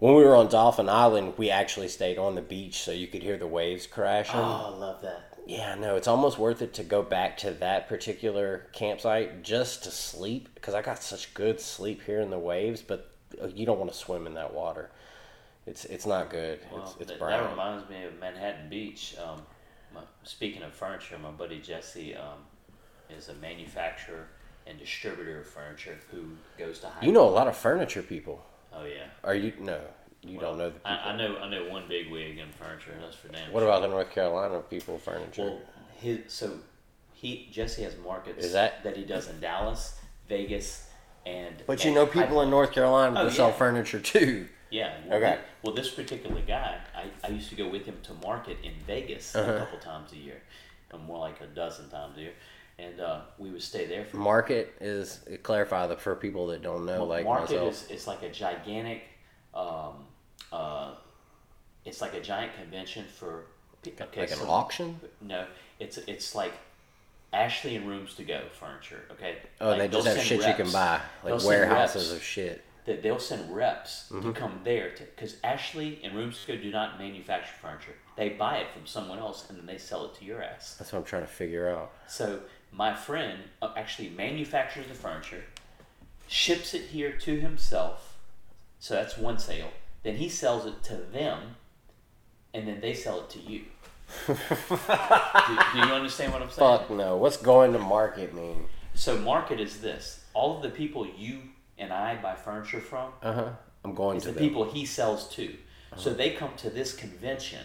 When 0.00 0.14
we 0.16 0.24
were 0.24 0.34
on 0.34 0.48
Dauphin 0.48 0.88
Island, 0.88 1.34
we 1.36 1.50
actually 1.50 1.88
stayed 1.88 2.18
on 2.18 2.34
the 2.34 2.42
beach 2.42 2.80
so 2.80 2.90
you 2.90 3.06
could 3.06 3.22
hear 3.22 3.36
the 3.38 3.46
waves 3.46 3.86
crashing. 3.86 4.40
Oh, 4.40 4.72
I 4.74 4.78
love 4.78 5.02
that. 5.02 5.33
Yeah, 5.46 5.74
no, 5.74 5.96
it's 5.96 6.08
almost 6.08 6.38
worth 6.38 6.62
it 6.62 6.72
to 6.74 6.84
go 6.84 7.02
back 7.02 7.36
to 7.38 7.50
that 7.52 7.88
particular 7.88 8.66
campsite 8.72 9.42
just 9.42 9.84
to 9.84 9.90
sleep 9.90 10.48
because 10.54 10.74
I 10.74 10.80
got 10.80 11.02
such 11.02 11.34
good 11.34 11.60
sleep 11.60 12.02
here 12.02 12.20
in 12.20 12.30
the 12.30 12.38
waves, 12.38 12.80
but 12.80 13.10
uh, 13.42 13.48
you 13.48 13.66
don't 13.66 13.78
want 13.78 13.92
to 13.92 13.96
swim 13.96 14.26
in 14.26 14.34
that 14.34 14.54
water. 14.54 14.90
It's 15.66 15.84
it's 15.86 16.06
not 16.06 16.30
good. 16.30 16.60
Well, 16.72 16.82
it's 16.82 16.94
it's 17.00 17.10
that, 17.10 17.18
brown. 17.18 17.42
that 17.42 17.50
reminds 17.50 17.88
me 17.90 18.04
of 18.04 18.18
Manhattan 18.20 18.68
Beach. 18.68 19.16
Um, 19.22 19.42
my, 19.94 20.00
speaking 20.22 20.62
of 20.62 20.72
furniture, 20.72 21.18
my 21.18 21.30
buddy 21.30 21.58
Jesse 21.58 22.14
um, 22.14 22.38
is 23.10 23.28
a 23.28 23.34
manufacturer 23.34 24.28
and 24.66 24.78
distributor 24.78 25.40
of 25.40 25.46
furniture 25.46 25.98
who 26.10 26.22
goes 26.58 26.78
to 26.80 26.88
high. 26.88 27.04
you 27.04 27.12
know 27.12 27.28
a 27.28 27.30
lot 27.30 27.48
of 27.48 27.56
furniture 27.56 28.02
people. 28.02 28.44
Oh 28.72 28.84
yeah. 28.84 29.06
Are 29.22 29.34
you 29.34 29.52
no? 29.60 29.80
You 30.26 30.38
don't 30.40 30.58
know 30.58 30.66
the 30.70 30.74
people. 30.74 30.90
I, 30.90 31.10
I 31.12 31.16
know. 31.16 31.36
I 31.38 31.48
know 31.50 31.68
one 31.68 31.84
big 31.88 32.10
wig 32.10 32.38
in 32.38 32.48
furniture. 32.52 32.92
And 32.92 33.02
That's 33.02 33.16
for 33.16 33.28
damn. 33.28 33.52
What 33.52 33.60
sure. 33.60 33.68
about 33.68 33.82
the 33.82 33.88
North 33.88 34.10
Carolina 34.10 34.60
people 34.70 34.98
furniture? 34.98 35.42
Well, 35.42 35.60
his 36.00 36.20
so 36.28 36.52
he 37.12 37.48
Jesse 37.52 37.82
has 37.82 37.96
markets 37.98 38.44
Is 38.44 38.52
that- 38.52 38.82
that 38.84 38.96
he 38.96 39.04
does 39.04 39.28
in 39.28 39.40
Dallas, 39.40 39.98
Vegas, 40.28 40.88
and 41.26 41.62
but 41.66 41.84
you 41.84 41.88
and 41.88 41.94
know 41.96 42.06
people 42.06 42.40
in 42.42 42.50
North 42.50 42.72
Carolina 42.72 43.20
Oh, 43.20 43.24
that 43.24 43.32
sell 43.32 43.52
furniture 43.52 44.00
too. 44.00 44.48
Yeah. 44.70 44.94
Well, 45.06 45.18
Okay. 45.18 45.36
thi- 45.36 45.40
well, 45.62 45.74
this 45.74 45.90
particular 45.90 46.40
guy, 46.40 46.78
I, 46.96 47.04
I 47.26 47.30
used 47.30 47.48
to 47.50 47.54
go 47.54 47.68
with 47.68 47.84
him 47.84 47.96
to 48.04 48.14
market 48.14 48.56
in 48.64 48.72
Vegas 48.86 49.34
Uh-huh. 49.36 49.52
a 49.52 49.58
couple 49.60 49.78
times 49.78 50.12
a 50.12 50.16
year, 50.16 50.42
more 51.06 51.18
like 51.18 51.40
a 51.40 51.46
dozen 51.46 51.88
times 51.90 52.16
a 52.18 52.22
year, 52.22 52.32
and 52.78 53.00
uh, 53.00 53.20
we 53.38 53.50
would 53.50 53.62
stay 53.62 53.86
there 53.86 54.04
for. 54.04 54.16
Market 54.16 54.74
is 54.80 55.20
clarify 55.44 55.86
the 55.86 55.96
for 55.96 56.16
people 56.16 56.48
that 56.48 56.62
don't 56.62 56.84
know, 56.86 56.98
Well, 57.00 57.06
like 57.06 57.24
market 57.24 57.50
myself. 57.52 57.72
is 57.72 57.86
it's 57.90 58.06
like 58.06 58.22
a 58.22 58.30
gigantic, 58.30 59.02
um, 59.54 60.06
uh, 60.54 60.90
it's 61.84 62.00
like 62.00 62.14
a 62.14 62.20
giant 62.20 62.52
convention 62.56 63.04
for 63.18 63.46
okay, 63.86 64.20
like 64.20 64.30
an 64.30 64.36
so- 64.38 64.48
auction. 64.48 65.00
No, 65.20 65.46
it's 65.80 65.98
it's 65.98 66.34
like 66.34 66.52
Ashley 67.32 67.76
and 67.76 67.88
Rooms 67.88 68.14
to 68.14 68.22
Go 68.24 68.40
furniture. 68.58 69.02
Okay. 69.12 69.38
Oh, 69.60 69.70
Like, 69.70 69.78
they 69.78 69.88
just 69.88 70.06
have 70.06 70.20
shit 70.20 70.38
you 70.38 70.44
can 70.54 70.58
reps. 70.66 70.72
buy, 70.72 71.00
They'll 71.24 71.36
like 71.36 71.44
warehouses 71.46 72.08
reps 72.10 72.16
of 72.16 72.22
shit. 72.22 72.64
That 72.86 73.02
they'll 73.02 73.18
send 73.18 73.54
reps 73.54 74.08
Mm-hmm. 74.10 74.28
to 74.32 74.38
come 74.38 74.60
there 74.62 74.92
because 75.16 75.36
Ashley 75.42 76.00
and 76.04 76.14
Rooms 76.14 76.40
to 76.44 76.52
Go 76.56 76.62
do 76.62 76.70
not 76.70 76.98
manufacture 76.98 77.54
furniture. 77.60 77.94
They 78.16 78.28
buy 78.30 78.58
it 78.58 78.68
from 78.72 78.86
someone 78.86 79.18
else 79.18 79.48
and 79.48 79.58
then 79.58 79.66
they 79.66 79.78
sell 79.78 80.04
it 80.06 80.14
to 80.18 80.24
your 80.24 80.42
ass. 80.42 80.76
That's 80.78 80.92
what 80.92 81.00
I'm 81.00 81.04
trying 81.04 81.22
to 81.22 81.28
figure 81.42 81.68
out. 81.68 81.90
So 82.06 82.40
my 82.72 82.94
friend 82.94 83.38
uh, 83.62 83.72
actually 83.76 84.10
manufactures 84.10 84.86
the 84.86 84.94
furniture, 84.94 85.42
ships 86.28 86.74
it 86.74 86.82
here 86.82 87.12
to 87.12 87.40
himself. 87.40 88.16
So 88.78 88.94
that's 88.94 89.16
one 89.18 89.38
sale. 89.38 89.70
Then 90.04 90.16
he 90.16 90.28
sells 90.28 90.66
it 90.66 90.82
to 90.84 90.96
them, 90.96 91.56
and 92.52 92.68
then 92.68 92.80
they 92.80 92.94
sell 92.94 93.20
it 93.20 93.30
to 93.30 93.40
you. 93.40 93.62
do, 94.26 94.34
do 94.36 95.78
you 95.78 95.92
understand 95.92 96.32
what 96.32 96.42
I'm 96.42 96.50
saying? 96.50 96.78
Fuck 96.78 96.90
no. 96.90 97.16
What's 97.16 97.38
going 97.38 97.72
to 97.72 97.78
market 97.78 98.34
mean? 98.34 98.66
So 98.94 99.18
market 99.18 99.58
is 99.60 99.80
this: 99.80 100.24
all 100.34 100.56
of 100.56 100.62
the 100.62 100.68
people 100.70 101.06
you 101.18 101.40
and 101.78 101.92
I 101.92 102.16
buy 102.22 102.34
furniture 102.36 102.80
from, 102.80 103.10
Uh 103.22 103.32
huh. 103.32 103.48
I'm 103.84 103.94
going 103.94 104.20
to 104.20 104.26
the 104.28 104.32
them. 104.32 104.42
people 104.42 104.64
he 104.70 104.84
sells 104.86 105.28
to. 105.30 105.54
So 105.96 106.12
they 106.12 106.30
come 106.30 106.50
to 106.56 106.70
this 106.70 106.92
convention 106.92 107.60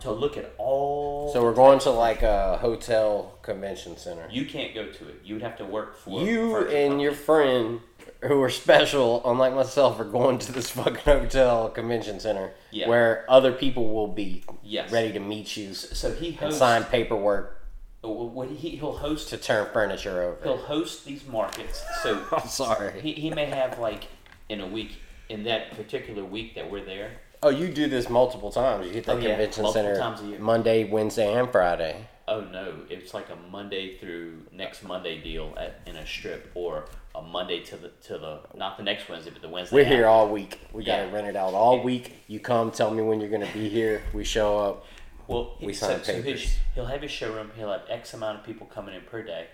to 0.00 0.10
look 0.10 0.38
at 0.38 0.54
all. 0.56 1.24
Uh-huh. 1.28 1.32
So 1.34 1.42
we're 1.42 1.52
going 1.54 1.78
to 1.80 1.90
like 1.90 2.22
a 2.22 2.56
hotel 2.56 3.34
convention 3.42 3.98
center. 3.98 4.26
you 4.30 4.46
can't 4.46 4.74
go 4.74 4.86
to 4.90 5.08
it. 5.08 5.16
You 5.22 5.34
would 5.34 5.42
have 5.42 5.58
to 5.58 5.66
work 5.66 5.98
for 5.98 6.22
You 6.22 6.56
and 6.56 6.68
company. 6.70 7.02
your 7.02 7.12
friend, 7.12 7.80
who 8.22 8.42
are 8.42 8.50
special, 8.50 9.22
unlike 9.30 9.54
myself, 9.54 9.98
are 10.00 10.04
going 10.04 10.38
to 10.38 10.52
this 10.52 10.70
fucking 10.78 10.96
hotel 11.04 11.68
convention 11.68 12.18
center 12.20 12.52
Yeah. 12.70 12.88
where 12.88 13.24
other 13.28 13.52
people 13.52 13.92
will 13.94 14.08
be 14.08 14.42
Yes. 14.62 14.90
ready 14.90 15.12
to 15.12 15.20
meet 15.20 15.56
you 15.56 15.74
So 15.74 16.12
he 16.12 16.28
and 16.28 16.36
hosts. 16.38 16.58
sign 16.58 16.84
paperwork 16.84 17.60
oh, 18.04 18.24
What 18.26 18.48
he 18.48 18.70
he'll 18.76 18.92
host 18.96 19.28
to 19.30 19.36
turn 19.36 19.68
furniture 19.72 20.22
over. 20.22 20.38
he'll 20.42 20.56
host 20.56 21.04
these 21.04 21.26
markets. 21.26 21.82
So 22.02 22.22
I'm 22.32 22.48
sorry. 22.48 23.00
he, 23.00 23.12
he 23.12 23.30
may 23.30 23.46
have 23.46 23.78
like 23.78 24.08
in 24.48 24.60
a 24.60 24.66
week 24.66 25.00
in 25.28 25.44
that 25.44 25.70
particular 25.76 26.24
week 26.24 26.54
that 26.54 26.70
we're 26.70 26.84
there. 26.84 27.10
Oh, 27.42 27.50
you 27.50 27.68
do 27.68 27.86
this 27.88 28.08
multiple 28.08 28.50
times. 28.50 28.86
You 28.86 28.92
hit 28.94 29.04
the 29.04 29.12
Oh, 29.12 29.20
convention 29.20 29.70
center 29.70 29.96
times 29.96 30.20
a 30.22 30.24
year. 30.26 30.38
Monday, 30.40 30.82
Wednesday, 30.84 31.32
and 31.34 31.48
Friday. 31.52 32.08
Oh 32.26 32.40
no, 32.40 32.74
it's 32.90 33.14
like 33.14 33.26
a 33.30 33.36
Monday 33.50 33.96
through 33.98 34.38
next 34.52 34.82
Monday 34.82 35.20
deal 35.20 35.54
at 35.56 35.80
in 35.86 35.94
a 35.96 36.04
strip, 36.06 36.50
or 36.54 36.86
a 37.18 37.22
Monday 37.22 37.60
to 37.64 37.76
the 37.76 37.88
to 38.06 38.18
the 38.18 38.40
not 38.56 38.76
the 38.76 38.82
next 38.82 39.08
Wednesday, 39.08 39.30
but 39.30 39.42
the 39.42 39.48
Wednesday. 39.48 39.74
We're 39.76 39.84
here 39.84 40.06
all 40.06 40.28
week. 40.28 40.60
We 40.72 40.84
got 40.84 40.98
Yeah. 41.00 41.06
to 41.06 41.12
rent 41.12 41.26
it 41.26 41.36
out 41.36 41.54
all 41.54 41.82
week. 41.82 42.12
You 42.28 42.40
come, 42.40 42.70
tell 42.70 42.90
me 42.90 43.02
when 43.02 43.20
you're 43.20 43.30
going 43.30 43.46
to 43.46 43.52
be 43.52 43.68
here. 43.68 44.02
We 44.12 44.24
show 44.24 44.58
up. 44.58 44.84
Well, 45.26 45.56
We 45.60 45.74
so, 45.74 45.88
sign 45.88 46.04
so 46.04 46.12
papers. 46.14 46.42
his, 46.42 46.56
he'll 46.74 46.86
have 46.86 47.02
his 47.02 47.10
showroom. 47.10 47.50
He'll 47.56 47.70
have 47.72 47.82
X 47.90 48.14
amount 48.14 48.38
of 48.38 48.44
people 48.46 48.66
coming 48.66 48.94
in 48.94 49.02
per 49.02 49.22
day. 49.22 49.46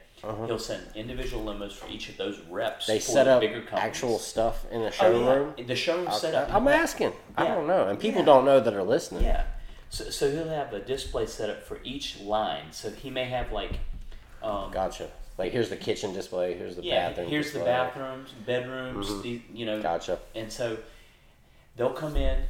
He'll 0.47 0.59
send 0.59 0.83
individual 0.95 1.45
limos 1.45 1.73
for 1.73 1.87
each 1.91 2.09
of 2.09 2.17
those 2.17 2.39
reps. 2.49 2.89
Uh-huh. 2.89 2.95
They 2.95 3.01
set 3.01 3.25
the 3.25 3.33
up 3.33 3.41
bigger 3.41 3.61
companies. 3.61 3.83
actual 3.85 4.19
stuff 4.19 4.65
in 4.71 4.81
the 4.81 4.87
Oh, 4.87 4.91
showroom. 4.91 5.55
yeah. 5.59 5.65
The 5.67 5.75
showroom 5.77 6.11
set 6.13 6.35
up. 6.35 6.55
I'm 6.55 6.67
asking. 6.69 7.13
I 7.37 7.47
don't 7.49 7.67
know. 7.67 7.89
And 7.89 7.99
people 8.01 8.21
Yeah. 8.21 8.27
don't 8.27 8.45
know 8.47 8.61
that 8.61 8.73
are 8.73 8.83
listening. 8.85 9.25
Yeah. 9.25 9.45
So, 9.91 10.05
so 10.11 10.31
he'll 10.31 10.49
have 10.49 10.73
a 10.73 10.81
display 10.81 11.27
set 11.27 11.51
up 11.51 11.63
for 11.63 11.79
each 11.85 12.21
line. 12.21 12.67
So 12.73 12.91
he 12.91 13.11
may 13.11 13.25
have 13.27 13.53
like, 13.53 13.73
um, 14.43 14.71
Gotcha. 14.71 15.09
Like 15.37 15.53
here's 15.53 15.69
the 15.69 15.77
kitchen 15.77 16.13
display. 16.13 16.55
Here's 16.55 16.77
the 16.77 16.83
yeah, 16.85 17.09
bathroom. 17.09 17.29
here's 17.29 17.53
the 17.53 17.61
bathrooms, 17.61 18.31
bedrooms, 18.47 19.09
mm-hmm. 19.09 19.23
the, 19.23 19.41
you 19.53 19.67
know, 19.67 19.83
Gotcha. 19.83 20.19
and 20.35 20.53
so 20.53 20.77
they'll 21.77 21.93
come 21.93 22.17
in, 22.17 22.45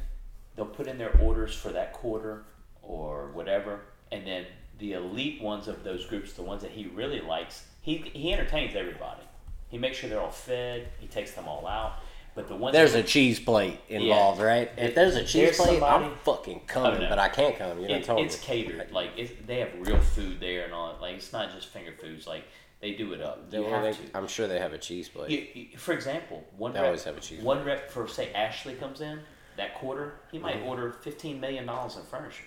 they'll 0.55 0.65
put 0.65 0.87
in 0.87 0.97
their 0.97 1.15
orders 1.19 1.55
for 1.55 1.69
that 1.69 1.93
quarter 1.93 2.43
or 2.83 3.31
whatever, 3.33 3.81
and 4.11 4.25
then 4.25 4.45
the 4.77 4.93
elite 4.93 5.41
ones 5.41 5.67
of 5.67 5.83
those 5.83 6.05
groups, 6.05 6.33
the 6.33 6.43
ones 6.43 6.61
that 6.61 6.71
he 6.71 6.85
really 6.87 7.21
likes, 7.21 7.65
he 7.81 7.97
he 8.13 8.31
entertains 8.31 8.75
everybody. 8.75 9.21
He 9.69 9.79
makes 9.79 9.97
sure 9.97 10.09
they're 10.09 10.21
all 10.21 10.29
fed. 10.31 10.89
He 10.99 11.07
takes 11.07 11.31
them 11.31 11.47
all 11.47 11.65
out. 11.67 11.99
But 12.35 12.49
the 12.49 12.55
ones 12.55 12.73
There's 12.73 12.95
a 12.95 13.01
cheese 13.01 13.39
plate 13.39 13.79
involved, 13.87 14.41
right? 14.41 14.69
If 14.77 14.93
there's 14.93 15.15
a 15.15 15.21
cheese 15.23 15.33
There's 15.33 15.57
plate, 15.57 15.79
somebody- 15.79 16.05
I'm 16.05 16.15
fucking 16.17 16.61
oh, 16.63 16.67
coming, 16.67 16.97
Oh, 16.97 17.03
no. 17.03 17.09
but 17.09 17.17
I 17.17 17.29
can't 17.29 17.57
come. 17.57 17.79
You 17.79 17.87
done 17.87 18.19
it, 18.19 18.25
it's 18.25 18.37
me. 18.41 18.45
catered. 18.45 18.91
Like 18.91 19.11
it, 19.17 19.47
they 19.47 19.59
have 19.59 19.69
real 19.79 19.99
food 19.99 20.41
there 20.41 20.65
and 20.65 20.73
all. 20.73 20.91
that. 20.91 21.01
Like 21.01 21.15
it's 21.15 21.31
not 21.31 21.51
just 21.53 21.67
finger 21.67 21.93
foods. 21.93 22.27
Like 22.27 22.43
they 22.85 22.91
do 22.93 23.13
it 23.13 23.21
up. 23.21 23.47
You 23.51 23.61
Well, 23.63 23.71
have 23.71 23.83
they- 23.97 24.05
to. 24.05 24.15
I'm 24.17 24.27
sure 24.27 24.47
they 24.47 24.59
have 24.59 24.73
a 24.73 24.77
cheese 24.77 25.09
plate. 25.09 25.31
You, 25.31 25.47
you- 25.71 25.77
for 25.77 25.93
example, 25.93 26.43
one 26.55 26.71
They 26.73 26.79
rep, 26.79 26.85
always 26.85 27.03
have 27.05 27.17
a 27.17 27.19
cheese 27.19 27.41
one 27.41 27.63
rep 27.65 27.89
for 27.89 28.07
say 28.07 28.31
Ashley 28.33 28.75
comes 28.75 29.01
in 29.01 29.21
that 29.57 29.73
quarter, 29.73 30.19
he 30.31 30.37
might 30.37 30.57
Mm-hmm. 30.57 30.67
order 30.67 30.91
fifteen 30.91 31.39
million 31.39 31.65
dollars 31.65 31.95
in 31.95 32.03
furniture. 32.03 32.43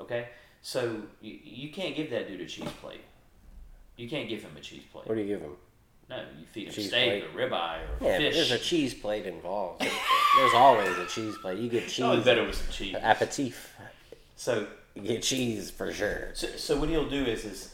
Okay, 0.00 0.28
so 0.60 1.00
you, 1.20 1.38
you 1.42 1.72
can't 1.72 1.94
give 1.96 2.10
that 2.10 2.28
dude 2.28 2.40
a 2.40 2.46
cheese 2.46 2.68
plate. 2.82 3.00
You 3.96 4.08
can't 4.10 4.28
give 4.28 4.42
him 4.42 4.50
a 4.56 4.60
cheese 4.60 4.82
plate. 4.92 5.06
what 5.06 5.14
do 5.14 5.20
you 5.20 5.28
give 5.28 5.40
him? 5.40 5.52
No, 6.10 6.16
you 6.38 6.44
feed 6.52 6.66
him 6.68 6.72
Cheese 6.74 6.88
steak 6.88 7.22
plate? 7.22 7.44
or 7.44 7.48
ribeye 7.50 7.78
or 8.00 8.04
Yeah, 8.06 8.18
fish. 8.18 8.34
there's 8.34 8.50
a 8.50 8.58
cheese 8.58 8.92
plate 8.94 9.24
involved. 9.26 9.80
there's 10.36 10.54
always 10.54 10.98
a 10.98 11.06
cheese 11.06 11.36
plate. 11.40 11.58
You 11.58 11.68
get 11.70 11.82
always 12.02 12.18
cheese. 12.18 12.24
better 12.24 12.44
with 12.44 12.56
some 12.56 12.72
cheese. 12.72 12.96
Aperitif. 13.00 13.74
So 14.36 14.66
You 14.94 15.02
get 15.02 15.22
cheese 15.22 15.70
for 15.70 15.92
sure. 15.92 16.30
So, 16.34 16.48
so 16.56 16.78
what 16.78 16.88
he'll 16.90 17.08
do 17.08 17.24
is, 17.24 17.44
is 17.44 17.71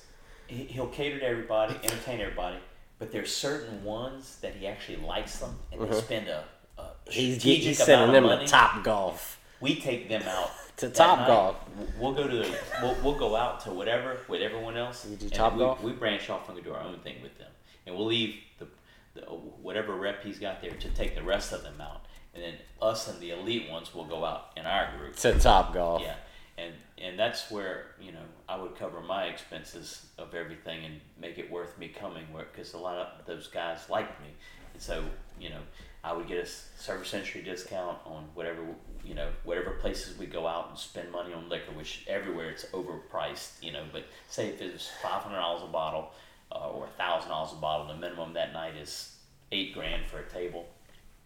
he'll 0.48 0.88
cater 0.88 1.18
to 1.20 1.24
everybody, 1.26 1.74
entertain 1.82 2.20
everybody, 2.20 2.58
but 2.98 3.12
there's 3.12 3.34
certain 3.34 3.84
ones 3.84 4.38
that 4.42 4.54
he 4.56 4.66
actually 4.66 4.96
likes 4.98 5.38
them, 5.38 5.54
and 5.72 5.80
they 5.80 5.92
spend 6.00 6.28
a, 6.28 6.44
a 6.78 6.82
Mm-hmm. 6.82 7.10
He's, 7.10 7.34
strategic 7.38 7.64
he's 7.64 7.76
amount 7.80 7.86
sending 7.86 8.08
of 8.08 8.12
them 8.14 8.24
money. 8.24 8.44
to 8.46 8.50
Top 8.52 8.84
Golf. 8.84 9.40
We 9.60 9.80
take 9.80 10.08
them 10.08 10.22
out 10.28 10.50
To 10.78 10.88
Top 10.90 11.18
night. 11.20 11.26
Golf. 11.26 11.56
We'll 11.98 12.12
go 12.12 12.28
to 12.28 12.36
the, 12.36 12.58
we'll, 12.82 12.96
we'll 13.02 13.18
go 13.18 13.34
out 13.34 13.60
to 13.60 13.70
whatever 13.72 14.18
with 14.28 14.40
everyone 14.42 14.76
else. 14.76 15.04
You 15.08 15.16
do 15.16 15.24
and 15.26 15.34
Top 15.34 15.54
we, 15.54 15.58
Golf? 15.60 15.82
We 15.82 15.92
branch 15.92 16.28
off 16.30 16.48
and 16.48 16.56
we 16.56 16.62
do 16.62 16.72
our 16.72 16.80
own 16.82 16.98
thing 17.00 17.16
with 17.22 17.36
them, 17.38 17.50
and 17.86 17.96
we'll 17.96 18.06
leave 18.06 18.36
the, 18.58 18.66
the 19.14 19.22
whatever 19.22 19.94
rep 19.96 20.22
he's 20.22 20.38
got 20.38 20.60
there 20.62 20.70
to 20.72 20.88
take 20.90 21.14
the 21.16 21.22
rest 21.22 21.52
of 21.52 21.62
them 21.64 21.80
out, 21.80 22.02
and 22.34 22.42
then 22.44 22.54
us 22.80 23.08
and 23.08 23.18
the 23.20 23.30
elite 23.30 23.68
ones 23.70 23.92
will 23.94 24.04
go 24.04 24.24
out 24.24 24.50
in 24.56 24.66
our 24.66 24.96
group. 24.98 25.16
To 25.16 25.36
Top 25.38 25.74
Golf. 25.74 26.02
Yeah, 26.02 26.14
and 26.56 26.74
and 26.98 27.18
that's 27.18 27.50
where 27.50 27.86
you 28.00 28.12
know 28.12 28.20
I 28.48 28.56
would 28.56 28.76
cover 28.76 29.00
my 29.00 29.24
expenses 29.24 30.06
of 30.16 30.34
everything 30.34 30.84
and 30.84 31.00
make 31.20 31.38
it 31.38 31.50
worth 31.50 31.76
me 31.78 31.88
coming, 31.88 32.24
because 32.34 32.72
a 32.72 32.78
lot 32.78 32.96
of 32.96 33.26
those 33.26 33.46
guys 33.48 33.90
liked 33.90 34.20
me, 34.22 34.28
and 34.72 34.82
so 34.82 35.04
you 35.40 35.50
know 35.50 35.60
I 36.02 36.12
would 36.14 36.26
get 36.26 36.38
a 36.38 36.46
service 36.46 37.12
entry 37.12 37.42
discount 37.42 37.98
on 38.06 38.24
whatever 38.34 38.62
you 39.04 39.14
know 39.14 39.28
whatever 39.44 39.72
places 39.72 40.16
we 40.18 40.26
go 40.26 40.46
out 40.46 40.70
and 40.70 40.78
spend 40.78 41.12
money 41.12 41.34
on 41.34 41.48
liquor, 41.48 41.72
which 41.72 42.04
everywhere 42.08 42.50
it's 42.50 42.64
overpriced, 42.66 43.62
you 43.62 43.72
know. 43.72 43.84
But 43.92 44.04
say 44.28 44.48
if 44.48 44.62
it 44.62 44.72
was 44.72 44.88
five 45.02 45.22
hundred 45.22 45.36
dollars 45.36 45.62
a 45.64 45.70
bottle 45.70 46.10
uh, 46.50 46.70
or 46.70 46.88
thousand 46.96 47.28
dollars 47.28 47.52
a 47.52 47.56
bottle, 47.56 47.86
the 47.86 47.96
minimum 47.96 48.32
that 48.34 48.52
night 48.52 48.76
is 48.76 49.14
eight 49.52 49.74
grand 49.74 50.06
for 50.06 50.20
a 50.20 50.28
table. 50.28 50.66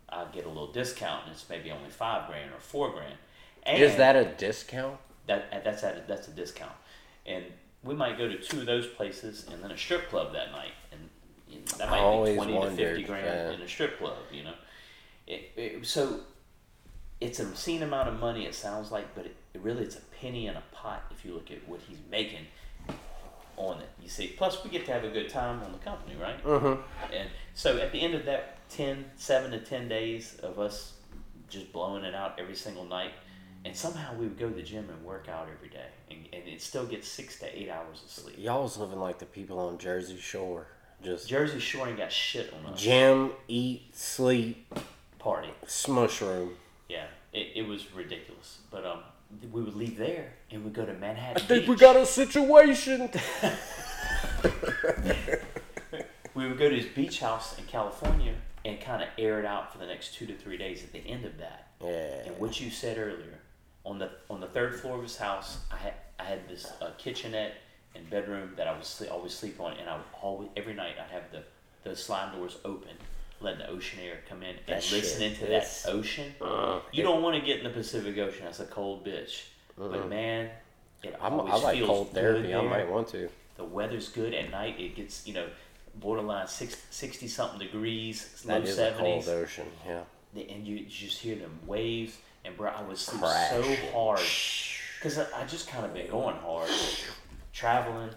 I 0.09 0.27
get 0.27 0.45
a 0.45 0.49
little 0.49 0.73
discount, 0.73 1.25
and 1.25 1.33
it's 1.33 1.49
maybe 1.49 1.71
only 1.71 1.89
five 1.89 2.29
grand 2.29 2.51
or 2.51 2.61
four 2.61 2.91
grand. 2.91 3.15
And 3.63 3.81
Is 3.81 3.97
that 3.97 4.17
a 4.17 4.25
discount? 4.25 4.99
that 5.27 5.65
that's 5.65 5.85
at 5.85 6.07
that's 6.09 6.29
a 6.29 6.33
discount, 6.33 6.73
and 7.27 7.45
we 7.83 7.95
might 7.95 8.19
go 8.19 8.29
to 8.29 8.39
two 8.39 8.61
of 8.61 8.67
those 8.67 8.87
places 8.87 9.47
and 9.51 9.63
then 9.63 9.71
a 9.71 9.77
strip 9.77 10.09
club 10.09 10.33
that 10.33 10.53
night, 10.53 10.73
and 10.91 11.01
you 11.49 11.59
know, 11.59 11.79
that 11.79 11.91
might 11.91 12.25
be 12.25 12.35
twenty 12.35 12.61
to 12.61 12.71
fifty 12.71 13.03
grand 13.05 13.27
yeah. 13.27 13.53
in 13.53 13.61
a 13.61 13.69
strip 13.69 13.99
club. 13.99 14.17
You 14.33 14.45
know, 14.45 14.55
it, 15.27 15.51
it, 15.57 15.87
so 15.87 16.21
it's 17.21 17.39
an 17.39 17.49
obscene 17.49 17.83
amount 17.83 18.09
of 18.09 18.19
money. 18.19 18.47
It 18.47 18.55
sounds 18.55 18.91
like, 18.91 19.15
but 19.15 19.27
it, 19.27 19.37
it 19.55 19.61
really 19.61 19.85
it's 19.85 19.97
a 19.97 20.03
penny 20.21 20.47
in 20.47 20.57
a 20.57 20.63
pot 20.73 21.05
if 21.11 21.25
you 21.25 21.35
look 21.35 21.51
at 21.51 21.67
what 21.69 21.81
he's 21.89 21.99
making 22.11 22.47
on 23.57 23.81
it. 23.81 23.89
You 24.03 24.09
see, 24.09 24.29
plus 24.29 24.63
we 24.65 24.71
get 24.71 24.87
to 24.87 24.93
have 24.93 25.05
a 25.05 25.11
good 25.11 25.29
time 25.29 25.63
on 25.63 25.73
the 25.73 25.79
company, 25.79 26.17
right? 26.21 26.43
Mm-hmm. 26.45 26.81
And 27.13 27.29
so 27.55 27.79
at 27.79 27.93
the 27.93 28.01
end 28.01 28.15
of 28.15 28.25
that 28.27 28.69
10, 28.71 29.05
7 29.17 29.51
to 29.51 29.59
10 29.61 29.89
days 29.89 30.37
of 30.43 30.59
us 30.59 30.95
just 31.49 31.73
blowing 31.73 32.05
it 32.05 32.15
out 32.15 32.39
every 32.39 32.57
single 32.57 32.85
night, 32.85 33.13
and 33.65 33.77
somehow 33.77 34.15
we 34.17 34.27
would 34.27 34.39
go 34.39 34.49
to 34.49 34.55
the 34.55 34.63
gym 34.63 34.89
and 34.89 35.05
work 35.05 35.29
out 35.29 35.49
every 35.55 35.69
day, 35.69 35.89
and, 36.13 36.29
and 36.33 36.49
it 36.49 36.61
still 36.61 36.87
gets 36.87 37.09
six 37.09 37.39
to 37.41 37.59
eight 37.59 37.69
hours 37.69 38.03
of 38.05 38.11
sleep. 38.11 38.37
Y'all 38.39 38.63
was 38.63 38.77
living 38.77 39.01
like 39.01 39.19
the 39.19 39.27
people 39.27 39.59
on 39.59 39.79
Jersey 39.79 40.19
Shore. 40.19 40.67
Just 41.03 41.29
Jersey 41.29 41.59
Shore 41.59 41.89
ain't 41.89 41.99
got 41.99 42.13
shit 42.13 42.53
on 42.53 42.73
us. 42.73 42.81
gym, 42.81 43.33
eat, 43.49 43.95
sleep, 43.95 44.73
Party. 45.19 45.51
smush 45.67 46.21
room. 46.23 46.51
Yeah, 46.89 47.07
it, 47.33 47.49
it 47.57 47.67
was 47.67 47.93
ridiculous. 47.93 48.59
But 48.71 48.87
um, 48.87 49.01
we 49.51 49.63
would 49.63 49.75
leave 49.75 49.99
there 49.99 50.35
and 50.51 50.65
we'd 50.65 50.75
go 50.75 50.87
to 50.87 50.93
Manhattan. 50.95 51.43
I 51.43 51.47
think 51.47 51.67
we 51.67 51.77
got 51.77 51.97
a 51.97 52.07
situation. 52.07 53.11
we 56.35 56.47
would 56.47 56.59
go 56.59 56.69
to 56.69 56.77
his 56.77 56.87
beach 56.87 57.21
house 57.21 57.59
in 57.59 57.65
California 57.65 58.35
and 58.65 58.81
kind 58.81 59.03
of 59.03 59.09
air 59.19 59.41
it 59.41 59.45
out 59.47 59.73
for 59.73 59.79
the 59.79 59.87
next 59.87 60.15
two 60.15 60.27
to 60.27 60.37
three 60.37 60.57
days 60.57 60.85
at 60.85 60.93
the 60.93 61.01
end 61.01 61.25
of 61.25 61.39
that. 61.39 61.69
Yeah. 61.83 62.27
And 62.27 62.39
what 62.39 62.61
you 62.61 62.71
said 62.71 62.99
earlier, 62.99 63.39
on 63.85 63.99
the 63.99 64.11
on 64.31 64.41
the 64.41 64.47
third 64.47 64.79
floor 64.79 64.97
of 64.97 65.03
his 65.03 65.17
house, 65.17 65.59
I 65.73 65.77
had 65.77 65.95
I 66.23 66.25
had 66.29 66.49
this 66.49 66.71
uh, 66.81 66.91
kitchenette 66.99 67.55
and 67.95 68.09
bedroom 68.09 68.53
that 68.57 68.67
I 68.67 68.73
would 68.73 68.85
sleep, 68.85 69.11
always 69.13 69.35
sleep 69.35 69.61
on, 69.61 69.77
and 69.77 69.89
I 69.89 69.97
would 69.97 70.05
always 70.21 70.49
every 70.57 70.75
night 70.75 70.95
I'd 71.03 71.11
have 71.11 71.25
the 71.33 71.43
the 71.89 71.97
sliding 71.97 72.39
doors 72.39 72.59
open, 72.65 72.91
letting 73.41 73.59
the 73.59 73.69
ocean 73.69 73.99
air 74.03 74.21
come 74.29 74.43
in 74.43 74.55
and 74.69 74.83
shit 74.83 75.03
listening 75.03 75.35
to 75.37 75.47
that 75.47 75.85
ocean. 75.89 76.33
Uh, 76.41 76.81
you 76.93 77.03
don't 77.03 77.23
want 77.23 77.35
to 77.39 77.45
get 77.45 77.59
in 77.59 77.65
the 77.65 77.71
Pacific 77.71 78.17
Ocean. 78.19 78.45
That's 78.45 78.61
a 78.61 78.67
cold 78.67 79.05
bitch. 79.05 79.43
But 79.77 80.09
man, 80.09 80.51
it 81.03 81.17
I'm, 81.21 81.35
always 81.35 81.55
I 81.55 81.57
like 81.57 81.77
feels 81.79 81.89
cold 81.89 82.13
therapy. 82.13 82.43
good 82.43 82.55
I 82.55 82.61
there. 82.61 82.71
might 82.71 82.89
want 82.91 83.09
to. 83.09 83.29
The 83.57 83.65
weather's 83.65 84.09
good 84.09 84.33
at 84.33 84.51
night. 84.51 84.79
It 84.79 84.95
gets 84.95 85.27
you 85.27 85.35
know 85.35 85.49
borderline 85.97 86.47
six, 86.47 86.77
60 86.91 87.29
something 87.29 87.59
degrees, 87.59 88.43
low 88.47 88.61
That 88.61 88.69
is 88.69 88.79
a 88.79 88.95
cold 88.97 89.29
ocean. 89.29 89.67
Yeah. 89.87 90.03
and 90.35 90.67
you 90.67 90.87
just 90.87 91.19
hear 91.19 91.35
them 91.35 91.59
waves. 91.67 92.17
And 92.45 92.57
bro, 92.57 92.71
I 92.71 92.83
was 92.83 93.01
sleep 93.01 93.21
so 93.21 93.63
it. 93.63 93.93
hard 93.93 94.21
because 95.03 95.19
I, 95.19 95.43
I 95.43 95.45
just 95.47 95.69
kind 95.69 95.85
of 95.85 95.93
been 95.93 96.09
going 96.09 96.37
hard, 96.37 96.71
traveling, 97.53 98.11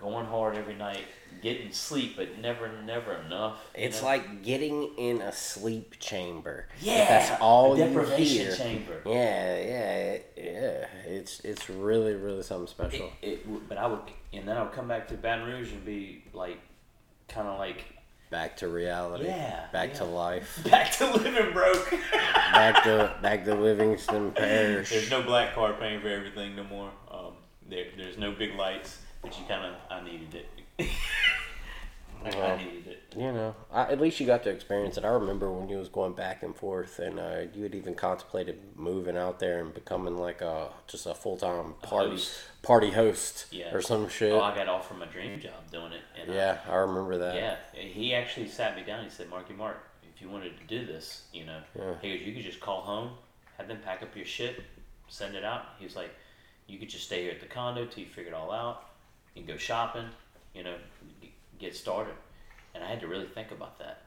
going 0.00 0.24
hard 0.24 0.56
every 0.56 0.74
night, 0.74 1.04
getting 1.42 1.70
sleep, 1.72 2.16
but 2.16 2.38
never, 2.38 2.70
never 2.84 3.16
enough. 3.16 3.58
It's 3.74 4.00
know? 4.00 4.08
like 4.08 4.42
getting 4.42 4.94
in 4.96 5.20
a 5.20 5.30
sleep 5.32 5.96
chamber. 5.98 6.68
If 6.78 6.84
yeah, 6.84 7.04
that's 7.04 7.40
all 7.42 7.74
a 7.74 7.78
you 7.78 7.84
deprivation 7.84 8.46
hear. 8.46 8.56
chamber. 8.56 9.02
Yeah, 9.04 9.58
yeah, 9.60 10.18
yeah. 10.36 10.86
It's 11.04 11.40
it's 11.40 11.68
really 11.68 12.14
really 12.14 12.42
something 12.42 12.66
special. 12.66 13.12
it, 13.20 13.44
w- 13.44 13.62
but 13.68 13.76
I 13.76 13.86
would, 13.86 14.00
and 14.32 14.48
then 14.48 14.56
I 14.56 14.62
would 14.62 14.72
come 14.72 14.88
back 14.88 15.08
to 15.08 15.14
Baton 15.14 15.46
Rouge 15.46 15.72
and 15.72 15.84
be 15.84 16.24
like, 16.32 16.58
kind 17.28 17.46
of 17.46 17.58
like 17.58 17.84
back 18.32 18.56
to 18.56 18.66
reality. 18.66 19.26
Yeah, 19.26 19.66
Back 19.72 19.94
to 19.94 20.04
life. 20.04 20.60
back 20.70 20.90
to 20.96 21.12
living 21.14 21.52
broke. 21.52 21.90
back 22.52 22.82
to 22.82 23.14
back 23.22 23.44
to 23.44 23.54
Livingston 23.54 24.32
Parish. 24.32 24.90
There's 24.90 25.10
no 25.10 25.22
black 25.22 25.54
car 25.54 25.74
paying 25.74 26.00
for 26.00 26.08
everything 26.08 26.56
no 26.56 26.64
more. 26.64 26.90
Um, 27.10 27.34
there, 27.68 27.84
there's 27.96 28.18
no 28.18 28.32
big 28.32 28.56
lights, 28.56 28.98
but 29.20 29.38
you 29.38 29.44
kind 29.46 29.66
of, 29.66 29.74
I 29.90 30.02
needed 30.02 30.34
it. 30.78 30.88
I, 32.24 32.28
I 32.28 32.52
it. 32.54 32.98
You 33.16 33.30
know, 33.32 33.54
I, 33.70 33.82
at 33.92 34.00
least 34.00 34.20
you 34.20 34.26
got 34.26 34.42
to 34.44 34.50
experience 34.50 34.96
it. 34.96 35.04
I 35.04 35.08
remember 35.08 35.50
when 35.50 35.68
you 35.68 35.76
was 35.76 35.88
going 35.88 36.14
back 36.14 36.42
and 36.42 36.56
forth, 36.56 36.98
and 36.98 37.18
uh, 37.20 37.40
you 37.54 37.62
had 37.64 37.74
even 37.74 37.94
contemplated 37.94 38.58
moving 38.74 39.16
out 39.16 39.38
there 39.38 39.60
and 39.60 39.74
becoming 39.74 40.16
like 40.16 40.40
a 40.40 40.68
just 40.86 41.06
a 41.06 41.14
full 41.14 41.36
time 41.36 41.74
party 41.82 42.10
host. 42.12 42.40
party 42.62 42.90
host 42.90 43.46
Yeah. 43.50 43.74
or 43.74 43.82
some 43.82 44.08
shit. 44.08 44.32
Oh, 44.32 44.40
I 44.40 44.54
got 44.54 44.68
offered 44.68 44.98
my 44.98 45.06
dream 45.06 45.38
job 45.40 45.52
doing 45.70 45.92
it. 45.92 46.00
And 46.20 46.32
yeah, 46.32 46.58
I 46.68 46.76
remember 46.76 47.18
that. 47.18 47.34
Yeah, 47.36 47.56
he 47.74 48.14
actually 48.14 48.48
sat 48.48 48.76
me 48.76 48.82
down. 48.82 49.04
He 49.04 49.10
said, 49.10 49.28
"Marky 49.28 49.52
Mark, 49.52 49.76
if 50.14 50.22
you 50.22 50.30
wanted 50.30 50.52
to 50.58 50.64
do 50.66 50.86
this, 50.86 51.24
you 51.32 51.44
know, 51.44 51.60
Yeah. 51.78 51.94
he 52.00 52.16
goes, 52.16 52.26
you 52.26 52.32
could 52.32 52.44
just 52.44 52.60
call 52.60 52.80
home, 52.80 53.10
have 53.58 53.68
them 53.68 53.78
pack 53.84 54.02
up 54.02 54.16
your 54.16 54.24
shit, 54.26 54.62
send 55.08 55.34
it 55.34 55.44
out." 55.44 55.62
He 55.78 55.84
was 55.84 55.96
like, 55.96 56.10
"You 56.66 56.78
could 56.78 56.88
just 56.88 57.04
stay 57.04 57.24
here 57.24 57.32
at 57.32 57.40
the 57.40 57.46
condo 57.46 57.84
till 57.84 58.04
you 58.04 58.08
figure 58.08 58.32
it 58.32 58.34
all 58.34 58.52
out. 58.52 58.84
You 59.34 59.42
can 59.42 59.52
go 59.54 59.58
shopping, 59.58 60.06
you 60.54 60.62
know, 60.64 60.76
get 61.62 61.74
started." 61.74 62.14
And 62.74 62.84
I 62.84 62.88
had 62.88 63.00
to 63.00 63.06
really 63.06 63.26
think 63.26 63.50
about 63.50 63.78
that. 63.78 64.02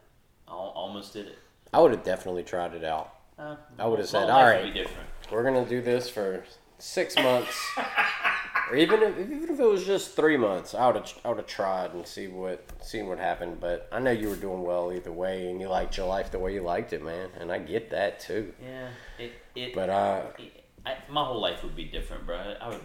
I 0.47 0.51
almost 0.51 1.13
did 1.13 1.27
it. 1.27 1.37
I 1.73 1.79
would 1.79 1.91
have 1.91 2.03
definitely 2.03 2.43
tried 2.43 2.73
it 2.73 2.83
out. 2.83 3.13
Uh, 3.37 3.55
I 3.77 3.87
would've 3.87 4.07
said, 4.07 4.27
life 4.27 4.29
"All 4.29 4.45
would 4.45 4.75
right." 4.75 4.87
We're 5.31 5.43
gonna 5.43 5.65
do 5.65 5.81
this 5.81 6.09
for 6.09 6.43
six 6.77 7.15
months, 7.15 7.57
or 8.69 8.77
even 8.77 9.01
if, 9.01 9.19
even 9.19 9.49
if 9.49 9.59
it 9.59 9.65
was 9.65 9.85
just 9.85 10.15
three 10.15 10.37
months. 10.37 10.73
I 10.73 10.87
would 10.87 10.95
have 10.95 11.13
I 11.25 11.29
would 11.29 11.37
have 11.37 11.47
tried 11.47 11.93
and 11.93 12.05
see 12.05 12.27
what 12.27 12.63
seen 12.81 13.07
what 13.07 13.17
happened. 13.17 13.59
But 13.59 13.87
I 13.91 13.99
know 13.99 14.11
you 14.11 14.29
were 14.29 14.35
doing 14.35 14.63
well 14.63 14.93
either 14.93 15.11
way, 15.11 15.49
and 15.49 15.59
you 15.59 15.67
liked 15.67 15.97
your 15.97 16.07
life 16.07 16.31
the 16.31 16.39
way 16.39 16.53
you 16.53 16.61
liked 16.61 16.93
it, 16.93 17.03
man. 17.03 17.29
And 17.39 17.51
I 17.51 17.59
get 17.59 17.89
that 17.91 18.19
too. 18.19 18.53
Yeah, 18.63 18.89
it 19.19 19.33
it. 19.55 19.73
But 19.73 19.89
uh, 19.89 20.21
I, 20.85 20.97
my 21.09 21.23
whole 21.25 21.41
life 21.41 21.63
would 21.63 21.75
be 21.75 21.85
different, 21.85 22.25
bro. 22.25 22.55
I 22.61 22.69
would, 22.69 22.81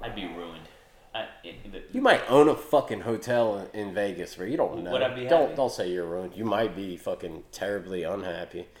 I'd 0.00 0.14
be 0.14 0.26
ruined. 0.26 0.68
I, 1.14 1.26
the, 1.44 1.82
you 1.92 2.00
might 2.00 2.28
own 2.28 2.48
a 2.48 2.56
fucking 2.56 3.02
hotel 3.02 3.68
in, 3.72 3.94
Vegas, 3.94 4.34
but 4.34 4.48
you 4.48 4.56
don't 4.56 4.82
know. 4.82 4.90
Would 4.90 5.02
I 5.02 5.14
be 5.14 5.26
don't 5.26 5.54
don't 5.54 5.70
say 5.70 5.90
you're 5.90 6.06
ruined. 6.06 6.34
You 6.34 6.44
might 6.44 6.74
be 6.74 6.96
fucking 6.96 7.44
terribly 7.52 8.02
unhappy, 8.02 8.66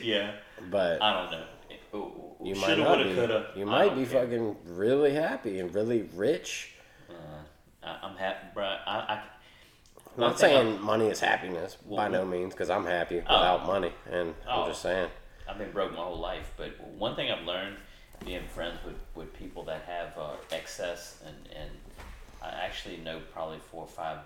yeah, 0.00 0.34
but 0.70 1.02
I 1.02 1.12
don't 1.12 1.32
know. 1.32 1.44
Ooh, 1.92 2.12
you 2.44 2.54
might 2.54 2.78
not 2.78 3.02
be. 3.02 3.14
coulda. 3.14 3.50
You 3.56 3.66
might 3.66 3.96
be 3.96 4.06
care. 4.06 4.22
fucking 4.22 4.56
really 4.64 5.12
happy 5.12 5.58
and 5.58 5.74
really 5.74 6.02
rich. 6.14 6.74
Uh, 7.08 7.14
I, 7.82 7.98
I'm 8.02 8.16
happy, 8.16 8.46
bro. 8.54 8.64
I, 8.64 8.76
I 8.86 9.22
I'm 10.14 10.20
not 10.20 10.38
saying 10.38 10.80
money 10.80 11.06
is 11.06 11.18
happiness 11.18 11.76
by 11.90 12.06
no 12.06 12.24
means, 12.24 12.54
because 12.54 12.70
I'm 12.70 12.84
happy 12.86 13.22
oh. 13.26 13.38
without 13.38 13.66
money, 13.66 13.92
and 14.10 14.34
Oh. 14.48 14.62
I'm 14.62 14.68
just 14.70 14.82
saying. 14.82 15.08
I've 15.48 15.58
been 15.58 15.72
broke 15.72 15.90
my 15.90 15.98
whole 15.98 16.20
life, 16.20 16.52
but 16.56 16.78
one 16.96 17.16
thing 17.16 17.28
I've 17.28 17.44
learned 17.44 17.76
being 18.24 18.46
friends 18.54 18.78
with, 18.84 18.96
with 19.14 19.32
people 19.34 19.64
that 19.64 19.82
have 19.86 20.16
uh, 20.18 20.32
excess, 20.52 21.18
and, 21.26 21.36
and 21.56 21.70
I 22.42 22.48
actually 22.64 22.98
know 22.98 23.20
probably 23.32 23.58
four 23.70 23.82
or 23.82 23.88
five 23.88 24.18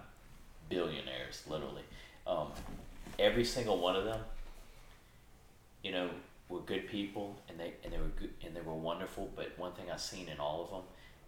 billionaires, 0.68 1.42
literally. 1.48 1.82
Um, 2.26 2.48
every 3.18 3.44
single 3.44 3.78
one 3.78 3.96
of 3.96 4.04
them, 4.04 4.20
you 5.82 5.92
know, 5.92 6.10
were 6.48 6.60
good 6.60 6.88
people, 6.88 7.36
and 7.48 7.58
they 7.58 7.72
and 7.84 7.92
they 7.92 7.98
were 7.98 8.10
good, 8.18 8.30
and 8.44 8.54
they 8.54 8.60
were 8.60 8.74
wonderful. 8.74 9.30
But 9.34 9.52
one 9.58 9.72
thing 9.72 9.86
I've 9.92 10.00
seen 10.00 10.28
in 10.28 10.38
all 10.38 10.64
of 10.64 10.70
them 10.70 10.82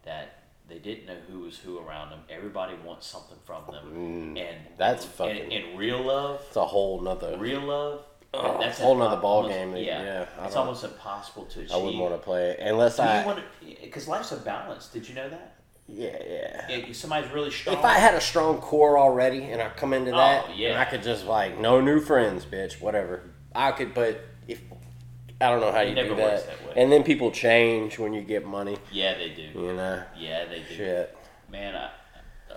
that 0.05 0.43
they 0.69 0.79
didn't 0.79 1.07
know 1.07 1.17
who 1.31 1.41
was 1.41 1.59
who 1.59 1.79
around 1.79 2.11
them. 2.11 2.21
Everybody 2.29 2.75
wants 2.85 3.07
something 3.07 3.39
from 3.45 3.63
them, 3.71 3.87
and 3.89 4.37
Mm, 4.37 4.57
that's 4.77 5.05
and, 5.05 5.13
fucking- 5.15 5.53
and 5.53 5.79
real 5.79 6.03
love 6.03 6.43
It's 6.49 6.57
a 6.57 6.65
whole 6.67 7.01
nother. 7.01 7.37
real 7.39 7.61
love. 7.61 8.03
Oh, 8.39 8.59
that's 8.61 8.79
whole 8.79 8.97
nother 8.97 9.17
ball 9.17 9.37
almost- 9.43 9.55
game 9.55 9.73
that- 9.73 9.83
Yeah, 9.83 10.03
yeah, 10.03 10.47
it's 10.47 10.57
almost 10.57 10.85
impossible 10.85 11.45
to 11.47 11.61
achieve. 11.61 11.73
I 11.73 11.77
wouldn't 11.77 11.99
want 12.03 12.15
to 12.15 12.19
play 12.19 12.51
it 12.51 12.61
unless 12.61 12.97
Do 12.97 13.03
I. 13.03 13.43
because 13.83 14.07
life's 14.09 14.33
a 14.33 14.37
balance. 14.37 14.89
Did 14.89 15.09
you 15.09 15.15
know 15.15 15.29
that? 15.29 15.55
yeah, 15.89 16.17
yeah. 16.29 16.69
If 16.69 16.97
somebody's 16.97 17.31
really 17.31 17.51
strong. 17.51 17.77
If 17.79 17.85
I 17.85 17.95
had 17.99 18.15
a 18.15 18.21
strong 18.21 18.59
core 18.61 18.99
already 18.99 19.45
and 19.45 19.63
I 19.63 19.69
come 19.71 19.93
into 19.93 20.11
that, 20.11 20.47
Oh, 20.49 20.53
yeah. 20.55 20.71
and 20.71 20.79
I 20.79 20.85
could 20.85 21.03
just 21.03 21.25
like 21.27 21.59
no 21.59 21.81
new 21.81 22.01
friends, 22.01 22.45
bitch, 22.45 22.81
whatever. 22.81 23.31
I 23.55 23.71
could, 23.73 23.95
but 23.95 24.21
if 24.49 24.61
I 25.41 25.51
don't 25.51 25.61
know 25.61 25.71
how 25.73 25.81
It 25.81 25.91
you 25.91 25.95
never 25.95 26.09
do 26.11 26.17
that, 26.17 26.47
that 26.47 26.67
way. 26.67 26.73
and 26.83 26.91
then 26.91 27.03
people 27.05 27.31
change 27.31 27.99
when 27.99 28.13
you 28.15 28.23
get 28.23 28.45
money, 28.47 28.77
yeah, 28.91 29.15
they 29.15 29.29
do. 29.31 29.43
you 29.43 29.73
know. 29.75 30.03
Yeah, 30.19 30.45
they 30.47 30.61
do. 30.69 30.75
Shit. 30.75 31.17
Man, 31.51 31.75
I, 31.77 31.91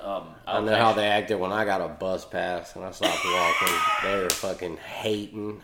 um, 0.01 0.33
I 0.47 0.59
know 0.61 0.75
how 0.75 0.93
they 0.93 1.05
acted 1.05 1.39
when 1.39 1.51
I 1.51 1.65
got 1.65 1.81
a 1.81 1.87
bus 1.89 2.25
pass 2.25 2.75
and 2.75 2.83
I 2.85 2.91
stopped 2.91 3.19
walking. 3.25 3.75
They 4.03 4.15
were 4.17 4.29
fucking 4.29 4.77
hating. 4.77 5.61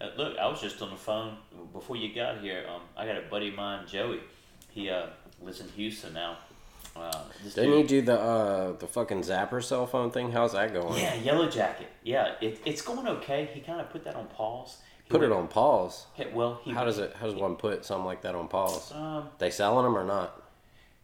Uh, 0.00 0.08
look, 0.16 0.36
I 0.38 0.46
was 0.48 0.60
just 0.60 0.80
on 0.82 0.90
the 0.90 0.96
phone 0.96 1.36
before 1.72 1.96
you 1.96 2.14
got 2.14 2.38
here. 2.40 2.64
Um, 2.68 2.82
I 2.96 3.06
got 3.06 3.16
a 3.16 3.22
buddy 3.22 3.48
of 3.48 3.54
mine, 3.54 3.86
Joey. 3.86 4.20
He 4.70 4.90
uh, 4.90 5.06
lives 5.40 5.60
in 5.60 5.68
Houston 5.70 6.12
now. 6.14 6.38
Uh, 6.96 7.10
Didn't 7.54 7.70
dude- 7.70 7.76
he 7.76 7.82
do 7.82 8.02
the 8.02 8.20
uh 8.20 8.72
the 8.72 8.86
fucking 8.86 9.22
Zapper 9.22 9.62
cell 9.62 9.86
phone 9.86 10.10
thing? 10.12 10.30
How's 10.30 10.52
that 10.52 10.72
going? 10.72 10.96
Yeah, 11.00 11.14
Yellow 11.14 11.48
Jacket. 11.48 11.88
Yeah, 12.04 12.34
it, 12.40 12.60
it's 12.64 12.82
going 12.82 13.06
okay. 13.08 13.48
He 13.52 13.60
kind 13.60 13.80
of 13.80 13.90
put 13.90 14.04
that 14.04 14.14
on 14.14 14.26
pause. 14.26 14.78
He 15.04 15.10
Put 15.10 15.22
it 15.22 15.32
on 15.32 15.48
pause. 15.48 16.06
he- 16.14 16.24
Well, 16.32 16.60
he 16.64 16.72
How 16.72 16.84
does 16.84 16.98
it? 16.98 17.14
How 17.18 17.26
does 17.26 17.34
one 17.34 17.56
put 17.56 17.84
something 17.84 18.04
like 18.06 18.22
that 18.22 18.34
on 18.34 18.46
pause? 18.48 18.92
Um, 18.92 19.28
They 19.38 19.50
selling 19.50 19.84
them 19.84 19.96
or 19.96 20.04
not? 20.04 20.40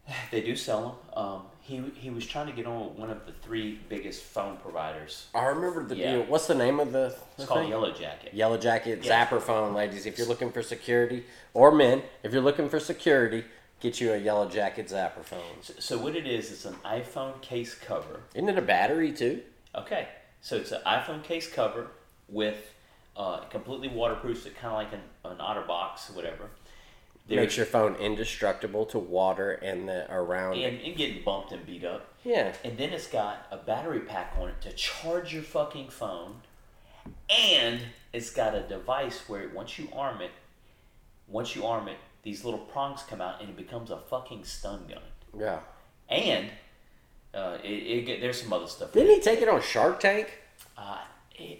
They 0.31 0.41
do 0.43 0.55
sell 0.57 1.01
them. 1.13 1.25
Um, 1.25 1.43
he 1.71 1.83
he 1.95 2.11
was 2.11 2.27
trying 2.27 2.47
to 2.47 2.53
get 2.53 2.67
on 2.67 2.89
with 2.89 2.99
one 2.99 3.11
of 3.11 3.25
the 3.27 3.33
three 3.43 3.79
biggest 3.89 4.23
phone 4.23 4.57
providers. 4.57 5.27
I 5.35 5.45
remember 5.47 5.85
the 5.85 5.97
Yeah. 5.97 6.13
deal. 6.17 6.23
What's 6.25 6.47
the 6.49 6.55
name 6.55 6.81
of 6.81 6.91
the? 6.93 7.07
It's 7.07 7.17
the 7.37 7.47
called 7.47 7.61
thing? 7.61 7.71
Yellow 7.71 7.93
Jacket. 7.93 8.35
Yellow 8.35 8.59
Jacket 8.59 9.05
Yeah. 9.05 9.27
Zapper 9.27 9.41
phone, 9.41 9.73
ladies. 9.73 10.05
If 10.05 10.19
you're 10.19 10.27
looking 10.27 10.51
for 10.51 10.63
security, 10.63 11.25
or 11.55 11.71
men, 11.71 12.03
if 12.25 12.33
you're 12.33 12.43
looking 12.43 12.69
for 12.69 12.81
security, 12.81 13.45
get 13.79 14.01
you 14.01 14.13
a 14.13 14.17
Yellow 14.19 14.49
Jacket 14.49 14.89
Zapper 14.89 15.23
phone. 15.25 15.63
So, 15.63 15.75
so 15.79 15.99
what 15.99 16.17
it 16.17 16.27
is, 16.27 16.51
it's 16.51 16.65
an 16.65 16.75
iPhone 16.85 17.41
case 17.41 17.75
cover. 17.75 18.23
Isn't 18.35 18.49
it 18.49 18.59
a 18.59 18.63
battery 18.63 19.13
too? 19.13 19.43
Okay, 19.75 20.09
so 20.41 20.57
it's 20.57 20.73
an 20.73 20.83
iPhone 20.85 21.23
case 21.23 21.49
cover 21.49 21.87
with 22.29 22.75
uh, 23.17 23.41
completely 23.51 23.89
waterproof, 23.89 24.43
so 24.43 24.51
kind 24.51 24.67
of 24.67 24.73
like 24.73 24.93
an, 24.93 25.03
an 25.25 25.39
OtterBox 25.39 26.11
or 26.11 26.15
whatever. 27.31 27.47
Makes 27.47 27.57
your 27.57 27.67
phone 27.67 27.95
indestructible 27.97 28.87
to 28.87 28.99
water 28.99 29.53
and 29.53 29.89
the 29.89 30.13
around. 30.13 30.55
and, 30.55 30.81
and 30.81 30.97
getting 30.97 31.23
bumped 31.23 31.53
and 31.53 31.65
beat 31.65 31.85
up. 31.85 32.07
yeah. 32.25 32.53
And 32.65 32.77
then 32.77 32.91
it's 32.91 33.07
got 33.07 33.47
a 33.51 33.57
battery 33.57 34.01
pack 34.01 34.35
on 34.39 34.49
it 34.49 34.61
to 34.63 34.73
charge 34.73 35.33
your 35.33 35.43
fucking 35.43 35.89
phone. 35.89 36.37
And 37.29 37.81
it's 38.13 38.31
got 38.31 38.55
a 38.55 38.63
device 38.63 39.29
where 39.29 39.49
once 39.55 39.79
you 39.79 39.89
arm 39.95 40.21
it, 40.21 40.33
once 41.29 41.55
you 41.55 41.65
arm 41.67 41.89
it, 41.89 41.97
these 42.23 42.45
little 42.45 42.61
prongs 42.61 43.03
come 43.09 43.21
out 43.21 43.41
and 43.41 43.49
it 43.49 43.57
becomes 43.57 43.91
a 43.91 43.97
fucking 43.97 44.45
stun 44.45 44.85
gun. 44.89 45.03
Yeah. 45.39 45.61
And 46.09 46.51
uh, 47.33 47.59
it, 47.63 47.69
it 47.69 48.07
get, 48.07 48.21
there's 48.21 48.43
some 48.43 48.53
other 48.53 48.67
stuff. 48.67 48.93
Didn't 48.93 49.15
he 49.15 49.21
take 49.21 49.41
it 49.41 49.49
on 49.49 49.63
Shark 49.63 50.01
Tank? 50.01 50.39
Uh, 50.77 50.99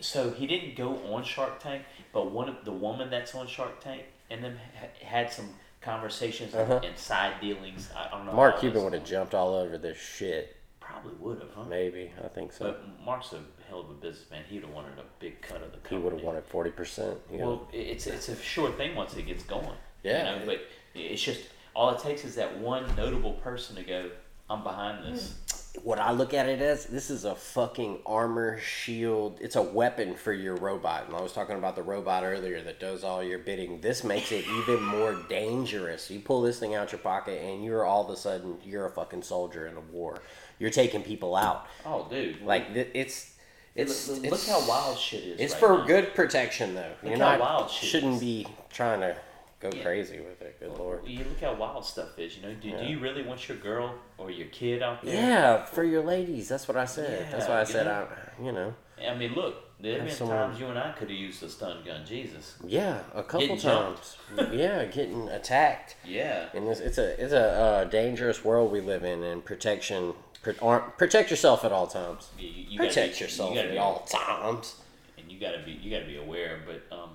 so 0.01 0.31
he 0.31 0.47
didn't 0.47 0.77
go 0.77 0.97
on 1.13 1.23
Shark 1.25 1.61
Tank, 1.63 1.85
but 2.13 2.31
one 2.31 2.49
of 2.49 2.65
the 2.65 2.73
woman 2.73 3.09
that's 3.11 3.35
on 3.35 3.47
Shark 3.47 3.81
Tank 3.83 4.03
and 4.31 4.45
them 4.45 4.59
ha- 4.79 5.07
had 5.07 5.33
some 5.33 5.49
conversations 5.81 6.55
and- 6.55 6.71
Uh-huh. 6.73 6.81
and 6.87 6.97
side 6.99 7.41
dealings. 7.41 7.91
I 7.97 8.09
don't 8.11 8.27
know. 8.27 8.33
Mark 8.33 8.61
Cuban 8.61 8.85
would 8.85 8.93
have 8.93 9.05
jumped 9.05 9.35
all 9.35 9.55
over 9.55 9.79
this 9.79 9.99
shit. 9.99 10.57
probably 10.81 11.13
would 11.21 11.39
have, 11.41 11.51
huh? 11.55 11.63
Maybe. 11.65 12.11
I 12.23 12.27
think 12.29 12.53
so. 12.53 12.65
But 12.65 12.83
Mark's 13.05 13.33
a 13.33 13.41
hell 13.69 13.79
of 13.81 13.91
a 13.91 13.95
businessman. 13.95 14.43
He'd 14.49 14.63
have 14.63 14.71
wanted 14.71 14.99
a 14.99 15.05
big 15.21 15.41
cut 15.41 15.63
of 15.63 15.71
the 15.71 15.89
He 15.89 15.97
would 15.97 16.13
have 16.13 16.23
wanted 16.23 16.45
forty 16.45 16.71
percent. 16.71 17.17
Well, 17.31 17.69
it's 17.73 18.09
it's 18.09 18.29
a 18.29 18.35
sure 18.37 18.73
thing 18.73 18.97
once 18.97 19.17
it 19.17 19.23
gets 19.23 19.45
going. 19.45 19.69
Yeah. 20.03 20.35
You 20.35 20.41
know, 20.41 20.47
but 20.47 20.61
it's 20.95 21.23
just 21.23 21.43
all 21.77 21.91
it 21.91 22.01
takes 22.01 22.25
is 22.25 22.35
that 22.35 22.59
one 22.59 22.85
notable 22.97 23.35
person 23.35 23.77
to 23.77 23.85
go, 23.85 24.11
"I'm 24.51 24.63
behind 24.63 25.05
this." 25.05 25.35
what 25.83 25.99
I 25.99 26.11
look 26.13 26.35
at 26.35 26.49
it 26.49 26.61
as 26.61 26.87
this 26.87 27.11
is 27.11 27.25
a 27.25 27.35
fucking 27.35 28.01
armor 28.05 28.59
shield. 28.59 29.39
It's 29.41 29.57
a 29.57 29.63
weapon 29.63 30.15
for 30.15 30.33
your 30.33 30.57
robot. 30.57 31.07
And 31.07 31.17
I 31.17 31.21
was 31.21 31.33
talking 31.33 31.57
about 31.57 31.77
the 31.77 31.83
robot 31.83 32.25
earlier 32.25 32.61
that 32.63 32.81
does 32.81 33.05
all 33.05 33.23
your 33.23 33.39
bidding. 33.39 33.81
This 33.81 34.05
makes 34.05 34.33
it 34.33 34.45
even 34.47 34.83
more 34.83 35.15
dangerous. 35.29 36.11
You 36.11 36.21
pull 36.21 36.43
this 36.43 36.59
thing 36.59 36.75
out 36.75 36.93
your 36.93 36.99
pocket 36.99 37.41
and 37.43 37.65
you're 37.65 37.85
all 37.85 38.05
of 38.05 38.11
a 38.11 38.17
sudden 38.17 38.59
you're 38.65 38.87
a 38.87 38.91
fucking 38.91 39.23
soldier 39.23 39.67
in 39.67 39.77
a 39.77 39.81
war. 39.81 40.21
You're 40.59 40.71
taking 40.71 41.03
people 41.03 41.37
out. 41.37 41.67
Oh, 41.87 42.07
dude. 42.11 42.43
Like 42.43 42.75
th- 42.75 42.91
it's 42.93 43.35
it's, 43.77 44.09
look, 44.09 44.25
it's 44.25 44.49
look 44.49 44.63
how 44.63 44.69
wild 44.69 44.99
shit 44.99 45.23
is. 45.23 45.41
It's 45.41 45.53
right 45.55 45.61
for 45.61 45.79
now. 45.79 45.87
good 45.87 46.15
protection 46.15 46.75
though. 46.75 46.93
You're 47.03 47.13
how 47.13 47.37
not 47.37 47.41
wild 47.41 47.71
shit 47.71 47.89
shouldn't 47.89 48.15
is. 48.15 48.21
be 48.21 48.47
trying 48.69 49.01
to 49.01 49.17
go 49.61 49.71
Yeah. 49.75 49.83
crazy 49.83 50.21
with 50.21 50.41
it. 50.43 50.59
Good 50.59 50.77
lord. 50.79 51.07
You 51.07 51.19
look 51.25 51.41
how 51.41 51.55
wild 51.55 51.85
stuff 51.85 52.19
is. 52.19 52.37
You 52.37 52.43
know, 52.43 52.55
do, 52.55 52.69
Yeah. 52.69 52.79
do 52.81 52.87
you 52.87 52.99
really 52.99 53.23
want 53.23 53.49
your 53.49 53.59
girl 53.59 53.95
or 54.19 54.31
your 54.31 54.49
kid 54.49 54.83
out 54.83 55.03
there? 55.03 55.15
Yeah, 55.15 55.65
for 55.65 55.85
your 55.85 56.03
ladies. 56.03 56.49
That's 56.49 56.67
what 56.67 56.77
I 56.77 56.85
said. 56.87 57.31
That's 57.31 57.47
why 57.49 57.61
I 57.61 57.65
said 57.65 57.87
know? 57.87 58.09
I, 58.41 58.45
you 58.45 58.53
know. 58.53 58.75
I 59.07 59.15
mean, 59.15 59.33
look, 59.35 59.55
there 59.81 59.95
have 59.97 60.07
been 60.07 60.15
someone- 60.15 60.37
times 60.37 60.61
you 60.61 60.67
and 60.67 60.79
I 60.79 60.93
could 60.93 61.09
have 61.09 61.19
used 61.19 61.43
a 61.43 61.49
stun 61.49 61.83
gun. 61.85 62.05
Jesus. 62.05 62.57
Yeah, 62.67 62.99
a 63.15 63.23
couple 63.23 63.41
Getting 63.41 63.59
times. 63.59 64.17
yeah, 64.53 64.85
getting 64.87 65.29
attacked. 65.29 65.97
Yeah. 66.05 66.47
And 66.55 66.69
it's, 66.69 66.81
it's 66.81 66.99
a 66.99 67.23
it's 67.23 67.33
a 67.33 67.51
uh, 67.51 67.85
dangerous 67.85 68.45
world 68.45 68.71
we 68.73 68.81
live 68.81 69.05
in, 69.05 69.23
and 69.23 69.43
protection. 69.45 70.13
Protect 70.43 71.31
yourself 71.31 71.65
at 71.65 71.73
all 71.73 71.87
times. 71.87 72.29
You, 72.39 72.49
you, 72.49 72.79
Protect 72.79 73.19
be- 73.19 73.25
yourself 73.25 73.55
you 73.55 73.61
at 73.61 73.71
be, 73.73 73.79
all 73.79 74.01
times. 74.01 74.77
and 75.19 75.31
you 75.31 75.39
gotta 75.39 75.61
be 75.65 75.73
you 75.73 75.91
gotta 75.91 76.07
be 76.07 76.17
aware. 76.17 76.61
But 76.67 76.95
um, 76.95 77.11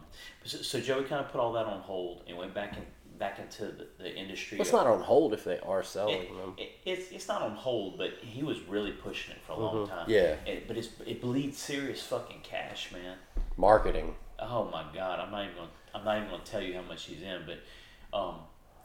so, 0.45 0.57
so 0.59 0.79
Joey 0.79 1.03
kind 1.03 1.23
of 1.23 1.31
put 1.31 1.39
all 1.41 1.53
that 1.53 1.65
on 1.65 1.81
hold 1.81 2.23
and 2.27 2.37
went 2.37 2.53
back 2.53 2.77
in 2.77 2.83
back 3.17 3.39
into 3.39 3.65
the, 3.65 3.87
the 3.97 4.13
industry. 4.13 4.59
It's 4.59 4.71
not 4.71 4.87
on 4.87 5.01
hold 5.01 5.33
if 5.33 5.43
they 5.45 5.59
are 5.59 5.83
selling 5.83 6.21
It, 6.21 6.29
them. 6.29 6.53
it, 6.57 6.71
it's 6.85 7.11
it's 7.11 7.27
not 7.27 7.41
on 7.41 7.55
hold, 7.55 7.97
but 7.97 8.11
he 8.21 8.43
was 8.43 8.59
really 8.61 8.91
pushing 8.91 9.35
it 9.35 9.41
for 9.45 9.53
a 9.53 9.59
long 9.59 9.87
time. 9.87 10.01
Mm-hmm. 10.01 10.11
Yeah. 10.11 10.35
It, 10.45 10.67
but 10.67 10.77
it's 10.77 10.89
it 11.05 11.21
bleeds 11.21 11.57
serious 11.57 12.01
fucking 12.03 12.41
cash, 12.43 12.91
man. 12.91 13.17
Marketing. 13.57 14.15
Oh 14.39 14.65
my 14.65 14.85
god, 14.93 15.19
I'm 15.19 15.31
not 15.31 15.43
even 15.43 15.55
gonna 15.55 15.69
I'm 15.93 16.03
not 16.03 16.17
even 16.17 16.29
gonna 16.29 16.43
tell 16.43 16.61
you 16.61 16.73
how 16.73 16.81
much 16.81 17.05
he's 17.05 17.21
in, 17.21 17.43
but 17.45 18.17
um, 18.17 18.35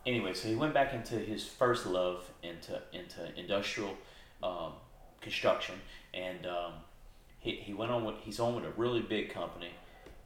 anyway, 0.06 0.34
so 0.34 0.48
he 0.48 0.54
went 0.54 0.74
back 0.74 0.94
into 0.94 1.16
his 1.16 1.44
first 1.44 1.86
love 1.86 2.24
into 2.42 2.80
into 2.92 3.36
industrial 3.38 3.96
um, 4.42 4.72
construction, 5.20 5.74
and 6.14 6.46
um, 6.46 6.72
he, 7.40 7.52
he 7.56 7.74
went 7.74 7.90
on 7.90 8.04
with 8.04 8.16
he's 8.22 8.38
on 8.38 8.54
with 8.54 8.64
a 8.64 8.70
really 8.76 9.02
big 9.02 9.32
company, 9.32 9.70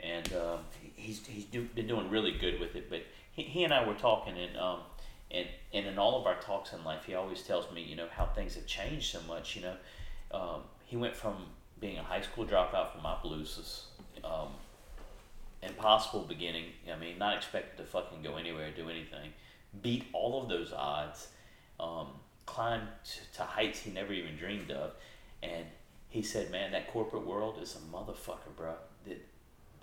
and 0.00 0.30
um, 0.34 0.58
he's 1.04 1.26
he's 1.26 1.44
do, 1.44 1.68
been 1.74 1.86
doing 1.86 2.10
really 2.10 2.32
good 2.32 2.60
with 2.60 2.74
it. 2.74 2.88
But 2.90 3.02
he, 3.32 3.42
he 3.42 3.64
and 3.64 3.72
I 3.72 3.86
were 3.86 3.94
talking, 3.94 4.36
and 4.38 4.56
um, 4.56 4.80
and 5.30 5.46
and 5.72 5.86
in 5.86 5.98
all 5.98 6.20
of 6.20 6.26
our 6.26 6.40
talks 6.40 6.72
in 6.72 6.82
life, 6.84 7.04
he 7.06 7.14
always 7.14 7.42
tells 7.42 7.72
me, 7.72 7.82
you 7.82 7.96
know, 7.96 8.08
how 8.10 8.26
things 8.26 8.54
have 8.54 8.66
changed 8.66 9.12
so 9.12 9.20
much. 9.28 9.56
You 9.56 9.62
know, 9.62 9.76
um, 10.32 10.60
he 10.84 10.96
went 10.96 11.14
from 11.14 11.36
being 11.80 11.98
a 11.98 12.02
high 12.02 12.22
school 12.22 12.46
dropout 12.46 12.92
from 12.92 13.04
Opelousas. 13.04 13.84
Um, 14.22 14.48
impossible 15.62 16.24
beginning. 16.28 16.66
I 16.92 16.98
mean, 16.98 17.18
not 17.18 17.36
expected 17.36 17.78
to 17.78 17.84
fucking 17.84 18.22
go 18.22 18.36
anywhere, 18.36 18.70
do 18.74 18.88
anything. 18.88 19.30
Beat 19.82 20.04
all 20.12 20.42
of 20.42 20.48
those 20.48 20.72
odds. 20.72 21.28
Um, 21.80 22.08
climbed 22.46 22.88
to, 23.04 23.38
to 23.38 23.42
heights 23.42 23.80
he 23.80 23.90
never 23.90 24.12
even 24.12 24.36
dreamed 24.36 24.70
of. 24.70 24.92
And 25.42 25.64
he 26.08 26.22
said, 26.22 26.50
man, 26.50 26.72
that 26.72 26.92
corporate 26.92 27.26
world 27.26 27.58
is 27.60 27.76
a 27.76 27.94
motherfucker, 27.94 28.54
bro. 28.56 28.74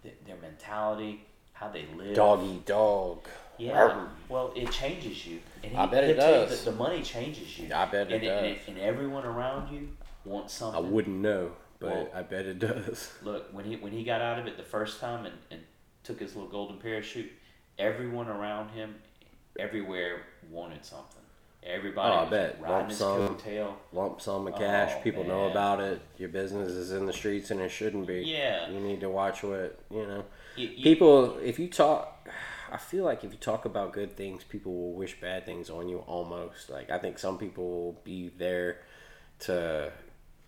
The, 0.04 0.10
the, 0.10 0.16
their 0.26 0.38
mentality, 0.41 1.26
how 1.54 1.70
they 1.70 1.86
live. 1.95 2.16
Dog 2.16 2.43
eat 2.43 2.66
dog. 2.66 3.28
Yeah. 3.58 4.08
Well, 4.30 4.52
it 4.56 4.72
changes 4.72 5.26
you. 5.28 5.39
And 5.64 5.78
I 5.78 5.86
bet 5.86 6.04
it 6.04 6.08
he'll 6.08 6.16
tell 6.18 6.41
you 6.41 6.47
does. 6.47 6.64
that 6.64 6.72
The 6.72 6.78
money 6.78 7.02
changes 7.04 7.60
you. 7.60 7.74
I 7.74 7.86
bet 7.86 8.12
it 8.12 8.16
and, 8.16 8.24
And, 8.24 8.58
does. 8.58 8.68
and 8.68 8.78
everyone 8.80 9.26
around 9.26 9.72
you 9.72 9.89
wants 10.26 10.54
something. 10.54 10.84
I 10.84 10.88
wouldn't 10.88 11.18
know, 11.18 11.52
but 11.80 11.89
Well- 11.91 12.10
I 12.16 12.22
bet 12.24 12.45
it 12.45 12.60
does. 12.60 13.12
Look, 13.22 13.54
when 13.54 13.66
he 13.66 13.76
when 13.76 13.91
he 13.91 14.04
got 14.04 14.22
out 14.22 14.39
of 14.39 14.47
it 14.47 14.58
the 14.58 14.64
first 14.64 14.99
time 14.99 15.26
and, 15.26 15.36
and 15.52 15.62
took 16.04 16.20
his 16.20 16.36
little 16.36 16.49
golden 16.49 16.78
parachute, 16.80 17.32
everyone 17.78 18.28
around 18.28 18.70
him, 18.70 18.95
everywhere 19.60 20.24
wanted 20.49 20.84
something. 20.84 21.21
Everybody 21.64 22.16
Oh, 22.16 22.20
I 22.26 22.30
bet. 22.30 22.62
Lump 22.62 22.91
sum. 22.91 23.38
coattail. 23.38 23.74
Lump 23.93 24.20
sum 24.20 24.47
of 24.47 24.53
oh, 24.55 24.57
cash. 24.57 24.93
Oh, 24.97 25.01
People 25.01 25.24
know 25.24 25.49
about 25.49 25.80
it. 25.80 26.01
Your 26.18 26.30
business 26.30 26.70
is 26.72 26.91
in 26.91 27.05
the 27.05 27.14
streets, 27.14 27.51
and 27.51 27.62
it 27.62 27.70
shouldn't 27.70 28.07
be. 28.07 28.22
Yeah. 28.22 28.70
You 28.70 28.80
need 28.80 28.99
to 29.01 29.09
watch 29.09 29.43
what 29.43 29.80
you 29.91 30.05
know. 30.07 30.24
You- 30.55 30.70
you- 30.70 30.84
People, 30.84 31.38
if 31.38 31.59
you 31.59 31.68
talk, 31.68 32.28
I 32.72 32.78
feel 32.78 33.03
like 33.03 33.24
if 33.24 33.32
you 33.32 33.38
talk 33.38 33.66
about 33.66 33.93
good 33.93 34.18
things, 34.18 34.43
people 34.43 34.74
will 34.74 34.93
wish 34.93 35.20
bad 35.22 35.45
things 35.45 35.70
on 35.70 35.88
you. 35.88 35.99
Almost 35.99 36.70
like 36.70 36.89
I 36.89 36.97
think 36.97 37.20
some 37.20 37.38
people 37.38 37.70
will 37.70 38.01
be 38.03 38.30
there 38.38 38.80
to, 39.41 39.91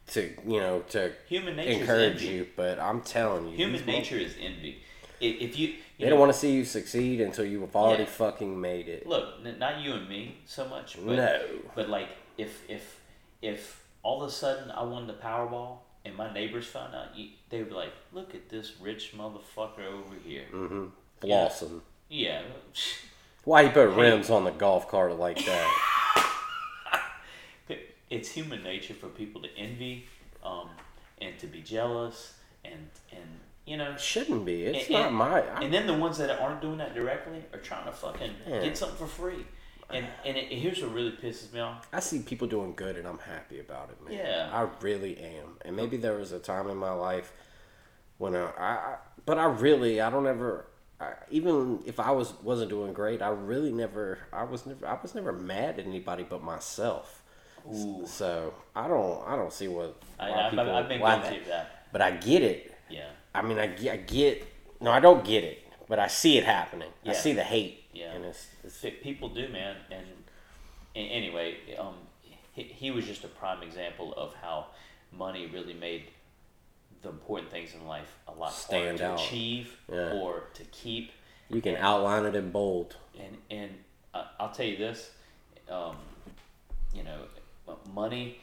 to 0.08 0.22
you 0.48 0.60
know, 0.60 0.82
to 0.90 1.12
Human 1.28 1.56
nature 1.56 1.80
encourage 1.82 2.24
you. 2.24 2.48
But 2.56 2.80
I'm 2.80 3.02
telling 3.02 3.48
you, 3.50 3.56
Human 3.56 3.86
nature 3.86 4.18
is 4.18 4.36
envy. 4.42 4.83
If 5.24 5.58
you, 5.58 5.68
you 5.70 5.76
They 6.00 6.06
know, 6.06 6.12
don't 6.12 6.20
want 6.20 6.34
to 6.34 6.38
see 6.38 6.52
you 6.52 6.66
succeed 6.66 7.22
until 7.22 7.46
you've 7.46 7.76
already 7.76 8.04
Yeah. 8.04 8.10
fucking 8.10 8.60
made 8.60 8.88
it. 8.88 9.08
look, 9.08 9.36
n- 9.46 9.58
not 9.60 9.80
you 9.82 9.94
and 9.94 10.08
me 10.10 10.38
so 10.46 10.68
much, 10.68 10.98
but 11.04 11.16
No. 11.16 11.42
but 11.76 11.90
like 11.90 12.10
if 12.38 12.70
if 12.70 13.00
if 13.42 13.84
all 14.04 14.22
of 14.24 14.30
a 14.30 14.32
sudden 14.32 14.72
I 14.72 14.84
won 14.84 15.08
the 15.08 15.14
Powerball 15.14 15.78
and 16.06 16.16
my 16.16 16.32
neighbors 16.34 16.68
found 16.68 16.94
out, 16.96 17.16
you, 17.16 17.30
they 17.50 17.60
would 17.60 17.70
be 17.70 17.76
like, 17.76 17.94
"Look 18.12 18.36
at 18.36 18.50
this 18.50 18.74
rich 18.82 19.14
motherfucker 19.16 19.86
over 19.86 20.16
here." 20.26 20.46
Mm-hmm. 20.52 20.88
Flossing. 21.22 21.82
Yeah, 22.10 22.42
Why 23.46 23.62
you 23.64 23.70
put 23.70 23.90
rims 23.90 24.30
on 24.30 24.44
the 24.46 24.52
golf 24.52 24.88
cart 24.90 25.18
like 25.18 25.44
that? 25.46 25.70
it's 28.10 28.30
human 28.30 28.64
nature 28.64 28.94
for 28.94 29.08
people 29.08 29.42
to 29.42 29.50
envy 29.58 30.06
um, 30.44 30.70
and 31.22 31.38
to 31.40 31.48
be 31.48 31.62
jealous 31.62 32.34
and 32.66 32.88
and 33.12 33.40
you 33.66 33.78
know 33.78 33.96
Shouldn't 33.98 34.46
be. 34.46 34.64
It's 34.64 34.86
and, 34.88 34.94
not 34.94 35.08
and- 35.08 35.16
my. 35.16 35.42
I, 35.42 35.62
and 35.64 35.74
then 35.74 35.88
the 35.88 35.94
ones 35.94 36.18
that 36.18 36.30
aren't 36.40 36.62
doing 36.62 36.78
that 36.78 36.94
directly 36.94 37.44
are 37.54 37.60
trying 37.60 37.86
to 37.86 37.92
fucking 37.92 38.32
Yeah. 38.48 38.62
get 38.62 38.78
something 38.78 38.98
for 38.98 39.08
free 39.08 39.46
and 39.90 40.08
and 40.26 40.38
it, 40.38 40.46
here's 40.52 40.82
what 40.82 40.94
really 40.94 41.12
pisses 41.12 41.52
me 41.54 41.60
off 41.60 41.88
I 41.94 42.00
see 42.00 42.20
people 42.20 42.48
doing 42.48 42.74
good 42.76 42.98
and 42.98 43.08
I'm 43.08 43.20
happy 43.20 43.60
about 43.60 43.90
it, 43.90 44.04
man. 44.10 44.18
Yeah. 44.18 44.50
I 44.52 44.68
really 44.84 45.18
am. 45.18 45.58
And 45.66 45.76
maybe 45.76 45.98
there 45.98 46.16
was 46.18 46.32
a 46.32 46.40
time 46.40 46.70
in 46.70 46.78
my 46.78 46.92
life 46.94 47.32
when 48.18 48.36
I, 48.36 48.46
I 48.58 48.96
but 49.26 49.38
I 49.38 49.46
really, 49.46 50.02
I 50.02 50.10
don't 50.10 50.28
ever, 50.28 50.66
I, 51.00 51.12
even 51.30 51.84
if 51.86 52.00
I 52.00 52.12
was 52.12 52.34
wasn't 52.42 52.70
doing 52.70 52.94
great, 52.94 53.22
I 53.22 53.30
really 53.30 53.72
never, 53.72 54.20
I 54.32 54.44
was 54.44 54.66
never, 54.66 54.88
I 54.88 54.98
was 55.02 55.14
never 55.16 55.32
mad 55.32 55.80
at 55.80 55.86
anybody 55.86 56.24
but 56.28 56.42
myself. 56.44 57.22
Ooh. 57.72 58.04
So 58.06 58.54
I 58.76 58.88
don't, 58.88 59.26
I 59.28 59.36
don't 59.36 59.54
see 59.54 59.68
what 59.68 60.02
I, 60.20 60.50
people, 60.50 60.70
I've 60.72 60.90
been 60.90 61.00
why 61.02 61.18
guilty 61.20 61.36
that- 61.36 61.42
of 61.42 61.48
that 61.48 61.88
But 61.92 62.02
I 62.02 62.12
get 62.12 62.42
it. 62.42 62.74
yeah 62.90 63.10
I 63.34 63.42
mean, 63.42 63.58
I 63.60 63.68
get, 63.68 63.94
I 63.94 63.98
get. 63.98 64.48
No, 64.82 64.92
I 64.92 65.00
don't 65.00 65.24
get 65.26 65.44
it, 65.44 65.64
but 65.88 66.00
I 66.00 66.08
see 66.08 66.38
it 66.38 66.44
happening. 66.44 66.90
I 67.06 67.14
see 67.14 67.34
the 67.34 67.44
hate. 67.44 67.80
Yeah. 67.94 68.14
and 68.14 68.26
it's, 68.26 68.48
it's 68.64 68.80
Pe- 68.80 68.90
people 68.92 69.30
do 69.30 69.48
man 69.50 69.76
and, 69.92 70.08
and 70.96 71.12
anyway 71.12 71.58
um 71.78 71.94
he, 72.54 72.64
he 72.64 72.90
was 72.90 73.06
just 73.06 73.24
a 73.24 73.28
prime 73.28 73.62
example 73.62 74.16
of 74.18 74.34
how 74.42 74.66
money 75.16 75.46
really 75.46 75.76
made 75.76 76.06
the 77.04 77.10
important 77.10 77.52
things 77.52 77.76
in 77.76 77.86
life 77.86 78.18
a 78.28 78.32
lot 78.32 78.52
Stand 78.52 79.00
harder 79.00 79.14
out. 79.14 79.20
to 79.20 79.24
achieve 79.26 79.78
Yeah. 79.88 80.14
or 80.14 80.46
to 80.56 80.64
keep 80.72 81.12
you 81.52 81.62
can 81.62 81.76
outline 81.76 82.26
it 82.26 82.34
in 82.36 82.50
bold. 82.50 82.96
and 83.20 83.38
and 83.52 83.70
I- 84.12 84.30
I'll 84.40 84.50
tell 84.52 84.66
you 84.66 84.78
this, 84.78 85.12
um, 85.70 85.98
you 86.96 87.04
know, 87.04 87.20
money. 87.94 88.40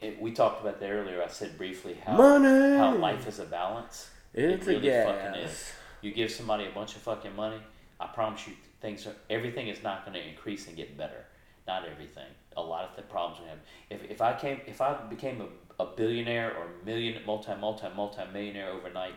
It, 0.00 0.20
we 0.20 0.32
talked 0.32 0.60
about 0.60 0.80
that 0.80 0.90
earlier. 0.90 1.22
I 1.22 1.28
said 1.28 1.58
briefly 1.58 1.96
how 2.04 2.16
Money! 2.16 2.76
how 2.76 2.94
life 2.96 3.26
is 3.26 3.38
a 3.38 3.44
balance. 3.44 4.10
It's 4.34 4.66
it 4.66 4.70
really 4.70 4.90
fucking 4.90 5.40
gas. 5.40 5.50
is. 5.50 5.72
You 6.02 6.12
give 6.12 6.30
somebody 6.30 6.66
a 6.66 6.70
bunch 6.70 6.94
of 6.94 7.02
fucking 7.02 7.34
money, 7.34 7.60
I 7.98 8.06
promise 8.06 8.46
you, 8.46 8.54
things 8.80 9.06
are 9.06 9.14
everything 9.28 9.68
is 9.68 9.82
not 9.82 10.04
going 10.04 10.14
to 10.14 10.28
increase 10.28 10.68
and 10.68 10.76
get 10.76 10.96
better. 10.96 11.24
Not 11.66 11.84
everything. 11.86 12.28
A 12.56 12.62
lot 12.62 12.88
of 12.88 12.96
the 12.96 13.02
problems 13.02 13.40
we 13.42 13.48
have. 13.48 13.58
If, 13.90 14.10
if 14.10 14.20
I 14.22 14.32
came, 14.34 14.60
if 14.66 14.80
I 14.80 14.94
became 15.08 15.42
a, 15.42 15.82
a 15.82 15.86
billionaire 15.86 16.56
or 16.56 16.66
million, 16.84 17.20
multi, 17.26 17.54
multi, 17.60 17.86
multi 17.94 18.22
millionaire 18.32 18.70
overnight, 18.70 19.14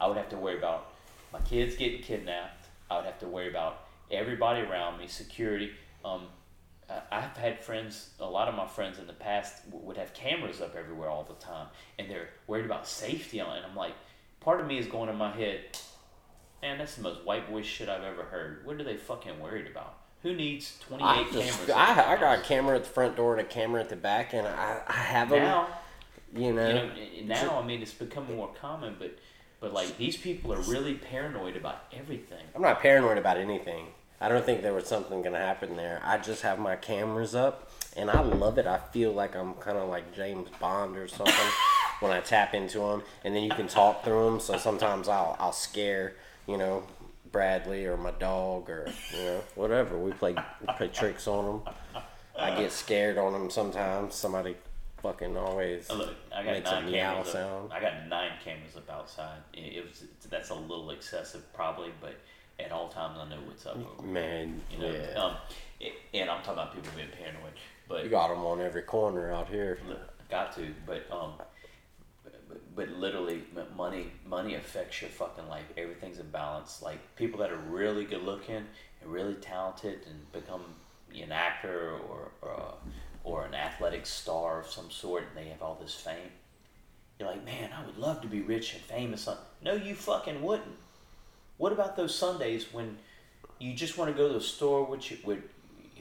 I 0.00 0.08
would 0.08 0.16
have 0.16 0.28
to 0.30 0.36
worry 0.36 0.58
about 0.58 0.94
my 1.32 1.40
kids 1.40 1.76
getting 1.76 2.02
kidnapped. 2.02 2.66
I 2.90 2.96
would 2.96 3.04
have 3.04 3.18
to 3.20 3.26
worry 3.26 3.48
about 3.48 3.86
everybody 4.10 4.62
around 4.62 4.98
me, 4.98 5.06
security. 5.06 5.70
Um, 6.04 6.26
I've 7.10 7.36
had 7.36 7.60
friends, 7.60 8.10
a 8.20 8.26
lot 8.26 8.48
of 8.48 8.54
my 8.54 8.66
friends 8.66 8.98
in 8.98 9.06
the 9.06 9.12
past 9.12 9.62
would 9.70 9.96
have 9.96 10.14
cameras 10.14 10.60
up 10.60 10.76
everywhere 10.76 11.08
all 11.08 11.24
the 11.24 11.34
time, 11.34 11.68
and 11.98 12.10
they're 12.10 12.30
worried 12.46 12.64
about 12.64 12.86
safety 12.86 13.40
on 13.40 13.54
it. 13.54 13.58
And 13.58 13.66
I'm 13.66 13.76
like, 13.76 13.94
part 14.40 14.60
of 14.60 14.66
me 14.66 14.78
is 14.78 14.86
going 14.86 15.08
in 15.08 15.16
my 15.16 15.32
head, 15.32 15.60
man, 16.62 16.78
that's 16.78 16.96
the 16.96 17.02
most 17.02 17.24
white 17.24 17.48
boy 17.50 17.62
shit 17.62 17.88
I've 17.88 18.04
ever 18.04 18.24
heard. 18.24 18.64
What 18.64 18.80
are 18.80 18.84
they 18.84 18.96
fucking 18.96 19.40
worried 19.40 19.66
about? 19.66 19.98
Who 20.22 20.34
needs 20.34 20.78
28 20.88 21.06
I, 21.06 21.14
cameras? 21.24 21.46
just, 21.46 21.66
their 21.66 21.76
I, 21.76 22.14
I 22.14 22.16
got 22.16 22.38
a 22.38 22.42
camera 22.42 22.76
at 22.76 22.84
the 22.84 22.90
front 22.90 23.14
door 23.16 23.36
and 23.36 23.40
a 23.42 23.48
camera 23.48 23.80
at 23.80 23.90
the 23.90 23.96
back, 23.96 24.32
and 24.32 24.46
I, 24.46 24.80
I 24.86 24.92
have 24.92 25.28
them. 25.28 25.42
now. 25.42 25.68
you 26.34 26.52
know, 26.52 26.90
You 27.14 27.24
know, 27.24 27.34
now 27.34 27.60
I 27.60 27.66
mean 27.66 27.82
it's 27.82 27.92
becoming 27.92 28.36
more 28.36 28.50
common, 28.58 28.96
but 28.98 29.18
but 29.60 29.74
like 29.74 29.98
these 29.98 30.16
people 30.16 30.52
are 30.52 30.60
really 30.62 30.94
paranoid 30.94 31.56
about 31.56 31.84
everything. 31.92 32.44
I'm 32.54 32.62
not 32.62 32.80
paranoid 32.80 33.18
about 33.18 33.36
anything. 33.36 33.88
I 34.24 34.28
don't 34.28 34.42
think 34.42 34.62
there 34.62 34.72
was 34.72 34.86
something 34.86 35.20
gonna 35.20 35.36
happen 35.36 35.76
there. 35.76 36.00
I 36.02 36.16
just 36.16 36.40
have 36.40 36.58
my 36.58 36.76
cameras 36.76 37.34
up, 37.34 37.70
and 37.94 38.10
I 38.10 38.22
love 38.22 38.56
it. 38.56 38.66
I 38.66 38.78
feel 38.78 39.12
like 39.12 39.36
I'm 39.36 39.52
kind 39.56 39.76
of 39.76 39.90
like 39.90 40.16
James 40.16 40.48
Bond 40.58 40.96
or 40.96 41.06
something 41.08 41.34
when 42.00 42.10
I 42.10 42.20
tap 42.20 42.54
into 42.54 42.78
them, 42.78 43.02
and 43.22 43.36
then 43.36 43.42
you 43.42 43.50
can 43.50 43.68
talk 43.68 44.02
through 44.02 44.24
them. 44.24 44.40
So 44.40 44.56
sometimes 44.56 45.08
I'll 45.08 45.36
I'll 45.38 45.52
scare 45.52 46.14
you 46.48 46.56
know 46.56 46.84
Bradley 47.32 47.84
or 47.84 47.98
my 47.98 48.12
dog 48.12 48.70
or 48.70 48.90
you 49.12 49.24
know 49.24 49.40
whatever. 49.56 49.98
We 49.98 50.12
play 50.12 50.34
we 50.34 50.72
play 50.74 50.88
tricks 50.88 51.28
on 51.28 51.44
them. 51.44 51.74
I 52.34 52.56
get 52.56 52.72
scared 52.72 53.18
on 53.18 53.34
them 53.34 53.50
sometimes. 53.50 54.14
Somebody 54.14 54.56
fucking 55.02 55.36
always 55.36 55.86
Oh, 55.90 55.96
Look, 55.96 56.14
I 56.34 56.42
got 56.42 56.52
makes 56.54 56.70
a 56.70 56.80
nine 56.80 56.90
meow 56.90 57.10
cameras. 57.10 57.26
Up, 57.26 57.32
sound. 57.34 57.72
I 57.74 57.80
got 57.82 58.08
nine 58.08 58.30
cameras 58.42 58.74
up 58.74 58.88
outside. 58.88 59.40
It 59.52 59.84
was 59.86 60.04
that's 60.30 60.48
a 60.48 60.54
little 60.54 60.92
excessive, 60.92 61.42
probably, 61.52 61.90
but 62.00 62.14
at 62.58 62.72
all 62.72 62.88
times 62.88 63.18
I 63.20 63.28
know 63.28 63.40
what's 63.46 63.66
up. 63.66 63.76
over 63.76 64.06
Man, 64.06 64.60
You 64.70 64.78
know, 64.78 64.90
yeah. 64.90 65.20
um, 65.22 65.36
it, 65.80 65.92
and 66.12 66.30
I'm 66.30 66.38
talking 66.42 66.54
about 66.54 66.74
people 66.74 66.90
being 66.96 67.08
paranoid, 67.08 67.52
but 67.88 68.04
you 68.04 68.10
got 68.10 68.28
them 68.28 68.44
on 68.44 68.60
every 68.60 68.82
corner 68.82 69.32
out 69.32 69.48
here. 69.48 69.78
Got 70.30 70.54
to, 70.56 70.68
but 70.86 71.06
um, 71.10 71.32
but, 72.48 72.74
but 72.74 72.88
literally, 72.90 73.42
money 73.76 74.06
money 74.26 74.54
affects 74.54 75.00
your 75.00 75.10
fucking 75.10 75.48
life. 75.48 75.64
Everything's 75.76 76.18
a 76.18 76.24
balance. 76.24 76.80
Like 76.82 76.98
people 77.16 77.40
that 77.40 77.50
are 77.50 77.58
really 77.58 78.04
good 78.04 78.22
looking 78.22 78.64
and 79.02 79.12
really 79.12 79.34
talented 79.34 80.00
and 80.08 80.32
become 80.32 80.62
an 81.14 81.32
actor 81.32 81.98
or 82.08 82.30
or, 82.42 82.52
uh, 82.52 82.74
or 83.22 83.44
an 83.44 83.54
athletic 83.54 84.06
star 84.06 84.60
of 84.60 84.66
some 84.70 84.90
sort, 84.90 85.24
and 85.28 85.36
they 85.44 85.50
have 85.50 85.62
all 85.62 85.78
this 85.80 85.94
fame. 85.94 86.30
You're 87.18 87.28
like, 87.28 87.44
man, 87.44 87.70
I 87.72 87.84
would 87.86 87.96
love 87.98 88.20
to 88.22 88.28
be 88.28 88.40
rich 88.40 88.74
and 88.74 88.82
famous. 88.82 89.28
No, 89.62 89.74
you 89.74 89.94
fucking 89.94 90.42
wouldn't. 90.42 90.76
What 91.56 91.72
about 91.72 91.96
those 91.96 92.14
Sundays 92.14 92.72
when 92.72 92.98
you 93.58 93.74
just 93.74 93.96
want 93.96 94.10
to 94.10 94.16
go 94.16 94.28
to 94.28 94.34
the 94.34 94.40
store 94.40 94.84
with 94.84 95.10
you, 95.10 95.18
with 95.24 95.38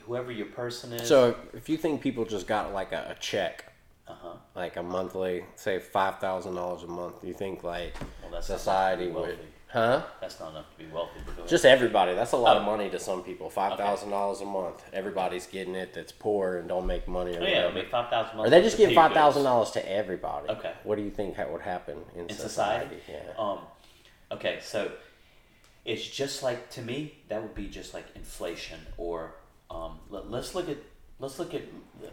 whoever 0.01 0.31
your 0.31 0.47
person 0.47 0.93
is? 0.93 1.07
So 1.07 1.35
if 1.53 1.69
you 1.69 1.77
think 1.77 2.01
people 2.01 2.25
just 2.25 2.47
got 2.47 2.73
like 2.73 2.91
a, 2.91 3.15
a 3.15 3.19
check, 3.19 3.71
uh 4.07 4.13
huh. 4.21 4.33
like 4.55 4.75
a 4.77 4.83
monthly, 4.83 5.45
say 5.55 5.79
five 5.79 6.19
thousand 6.19 6.55
dollars 6.55 6.83
a 6.83 6.87
month, 6.87 7.23
you 7.23 7.33
think 7.33 7.63
like 7.63 7.95
Well, 8.21 8.31
that's 8.31 8.47
society 8.47 9.07
would, 9.07 9.37
huh? 9.67 10.01
That's 10.19 10.39
not 10.39 10.51
enough 10.51 10.65
to 10.77 10.83
be 10.83 10.91
wealthy. 10.91 11.19
Just 11.47 11.65
everybody. 11.65 12.15
That's 12.15 12.31
a 12.31 12.37
lot 12.37 12.57
of 12.57 12.63
Oh. 12.63 12.65
money 12.65 12.89
to 12.89 12.99
some 12.99 13.23
people. 13.23 13.49
Five 13.49 13.77
thousand 13.77 14.09
dollars 14.09 14.41
a 14.41 14.45
month. 14.45 14.83
Everybody's 14.91 15.45
getting 15.45 15.75
it. 15.75 15.93
That's 15.93 16.11
poor 16.11 16.57
and 16.57 16.67
don't 16.67 16.87
make 16.87 17.07
money 17.07 17.37
or 17.37 17.41
Oh, 17.41 17.45
yeah, 17.45 17.71
mean 17.71 17.85
five 17.91 18.09
thousand. 18.09 18.39
Or 18.39 18.49
they 18.49 18.61
just 18.61 18.77
give 18.77 18.91
five 18.93 19.13
thousand 19.13 19.43
dollars 19.43 19.69
to 19.71 19.89
everybody. 19.89 20.49
Okay. 20.49 20.73
What 20.83 20.95
do 20.95 21.03
you 21.03 21.11
think 21.11 21.37
would 21.37 21.61
happen 21.61 21.99
in, 22.15 22.21
in 22.21 22.29
society? 22.29 22.97
society. 22.99 23.23
Yeah. 23.27 23.33
Um, 23.37 23.59
okay, 24.31 24.59
so 24.61 24.91
it's 25.85 26.07
just 26.07 26.43
like 26.43 26.69
to 26.71 26.81
me 26.81 27.15
that 27.29 27.41
would 27.41 27.55
be 27.55 27.67
just 27.67 27.93
like 27.93 28.05
inflation, 28.15 28.79
or 28.97 29.35
um, 29.69 29.99
let, 30.09 30.25
us 30.25 30.55
look 30.55 30.69
at 30.69 30.77
let's 31.19 31.39
look 31.39 31.53
at 31.53 31.63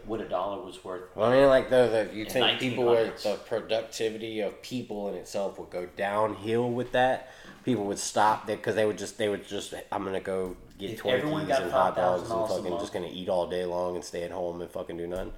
what 0.05 0.21
a 0.21 0.27
dollar 0.27 0.63
was 0.63 0.83
worth. 0.83 1.03
Well, 1.15 1.31
I 1.31 1.37
mean, 1.37 1.47
like 1.47 1.69
though, 1.69 1.89
the, 1.89 2.13
you 2.13 2.25
In 2.25 2.31
think 2.31 2.59
people 2.59 2.85
would 2.85 3.17
the 3.19 3.35
productivity 3.45 4.41
of 4.41 4.61
people 4.61 5.09
in 5.09 5.15
itself 5.15 5.57
would 5.59 5.69
go 5.69 5.87
downhill 5.97 6.69
with 6.69 6.91
that. 6.93 7.31
People 7.63 7.85
would 7.85 7.99
stop 7.99 8.47
that 8.47 8.57
because 8.57 8.75
they 8.75 8.85
would 8.85 8.97
just 8.97 9.17
they 9.17 9.29
would 9.29 9.47
just 9.47 9.73
I'm 9.91 10.03
gonna 10.03 10.19
go 10.19 10.55
get 10.77 10.91
If 10.91 11.05
everyone 11.05 11.45
Twinkies 11.45 11.47
got 11.47 11.61
and 11.61 11.71
hot 11.71 11.95
dogs 11.95 12.23
and 12.23 12.39
$5,000 12.39 12.47
fucking 12.49 12.79
just 12.79 12.93
gonna 12.93 13.09
eat 13.11 13.29
all 13.29 13.47
day 13.47 13.65
long 13.65 13.95
and 13.95 14.03
stay 14.03 14.23
at 14.23 14.31
home 14.31 14.61
and 14.61 14.69
fucking 14.69 14.97
do 14.97 15.07
nothing. 15.07 15.33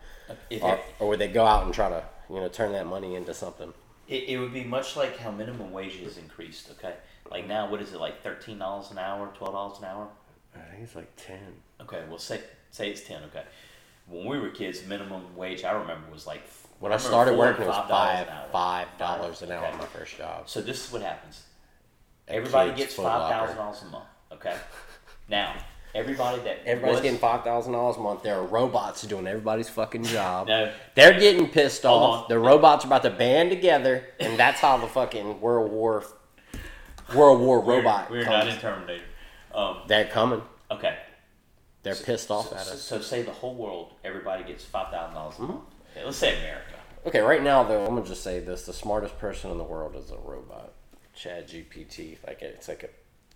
If 0.50 0.64
Or, 0.64 0.76
it, 0.76 0.84
or 1.00 1.10
would 1.10 1.20
they 1.20 1.28
go 1.28 1.46
out 1.46 1.66
and 1.66 1.74
try 1.74 1.90
to 1.90 2.04
you 2.30 2.38
know 2.38 2.48
turn 2.48 2.72
that 2.72 2.88
money 2.88 3.16
into 3.16 3.34
something? 3.34 3.74
it, 4.08 4.30
it 4.30 4.38
would 4.38 4.54
be 4.54 4.64
much 4.64 4.96
like 4.96 5.18
how 5.18 5.32
minimum 5.32 5.72
wage 5.72 6.00
has 6.04 6.18
increased. 6.18 6.70
Okay, 6.72 6.94
like 7.34 7.48
now 7.48 7.70
what 7.70 7.82
is 7.82 7.92
it 7.94 8.00
like 8.00 8.22
thirteen 8.24 8.60
dollars 8.60 8.92
an 8.92 8.98
hour, 9.00 9.30
twelve 9.38 9.54
dollars 9.54 9.80
an 9.80 9.86
hour? 9.86 10.08
I 10.56 10.60
think 10.72 10.84
it's 10.84 10.96
like 10.96 11.14
ten. 11.18 11.40
Okay, 11.82 12.04
well 12.08 12.20
say 12.20 12.40
say 12.72 12.90
it's 12.90 13.02
ten. 13.02 13.24
Okay, 13.24 13.44
when 14.08 14.26
we 14.26 14.40
were 14.40 14.50
kids, 14.50 14.86
minimum 14.88 15.36
wage 15.36 15.64
I 15.66 15.72
remember 15.74 16.10
was 16.12 16.26
like 16.28 16.44
When 16.80 16.92
I 16.92 16.96
remember 16.96 17.10
started 17.10 17.38
working, 17.38 17.64
it 17.64 17.68
was 17.68 17.76
$5 17.76 17.90
five 17.90 18.28
an 18.28 18.34
hour. 18.34 18.86
dollars 19.00 19.42
an 19.42 19.52
hour 19.52 19.66
Okay. 19.68 19.78
my 19.78 19.86
first 19.86 20.18
job. 20.18 20.48
So 20.48 20.62
this 20.62 20.86
is 20.86 20.94
what 20.94 21.02
happens. 21.02 21.44
At 22.28 22.36
Everybody 22.36 22.74
gets 22.74 22.94
five 22.96 23.30
thousand 23.32 23.58
dollars 23.58 23.82
a 23.82 23.86
month. 23.86 24.06
Okay. 24.32 24.56
Now, 25.30 25.56
everybody 25.96 26.42
that 26.42 26.60
Everybody's 26.66 26.96
was, 26.96 27.02
getting 27.02 27.18
five 27.18 27.44
thousand 27.46 27.72
dollars 27.72 27.96
a 27.96 28.00
month. 28.02 28.24
There 28.24 28.36
are 28.36 28.44
robots 28.46 29.04
doing 29.04 29.26
everybody's 29.26 29.70
fucking 29.70 30.04
job. 30.04 30.48
No. 30.50 30.72
They're 30.96 31.18
getting 31.18 31.48
pissed 31.48 31.86
off. 31.86 32.24
on. 32.24 32.26
The 32.30 32.38
robots 32.38 32.84
are 32.84 32.88
about 32.90 33.04
to 33.04 33.10
band 33.10 33.50
together, 33.50 34.04
and 34.20 34.38
that's 34.38 34.60
how 34.60 34.78
the 34.78 34.88
fucking 34.88 35.40
World 35.40 35.72
War 35.72 36.04
World 37.16 37.40
War 37.42 37.60
we're, 37.62 37.78
robot 37.78 38.10
We're 38.12 38.24
not 38.26 38.48
in 38.48 38.58
Terminator. 38.58 39.04
Um, 39.54 39.78
They're 39.88 40.06
coming. 40.08 40.42
okay. 40.72 40.98
They're 41.84 41.96
pissed 41.96 42.32
off 42.32 42.50
So, 42.50 42.56
at 42.56 42.62
us. 42.62 42.82
so 42.82 43.02
say 43.02 43.24
the 43.24 43.32
whole 43.32 43.56
world, 43.56 43.94
everybody 44.06 44.44
gets 44.46 44.64
five 44.64 44.90
thousand 44.92 45.16
dollars 45.16 45.36
a 45.36 45.42
Mm-hmm. 45.42 45.52
month. 45.52 45.64
Okay, 45.96 46.06
let's 46.06 46.18
say 46.18 46.40
America. 46.40 46.74
Okay, 47.06 47.20
right 47.20 47.44
now 47.44 47.64
though, 47.64 47.86
I'm 47.86 47.96
gonna 47.96 48.06
just 48.08 48.24
say 48.24 48.40
this: 48.40 48.66
the 48.66 48.72
smartest 48.74 49.20
person 49.20 49.52
in 49.52 49.58
the 49.58 49.64
world 49.66 49.96
is 49.96 50.10
a 50.10 50.18
robot. 50.18 50.72
ChatGPT. 51.18 52.18
Like 52.26 52.42
it's 52.42 52.68
like 52.68 52.84
a. 52.84 52.90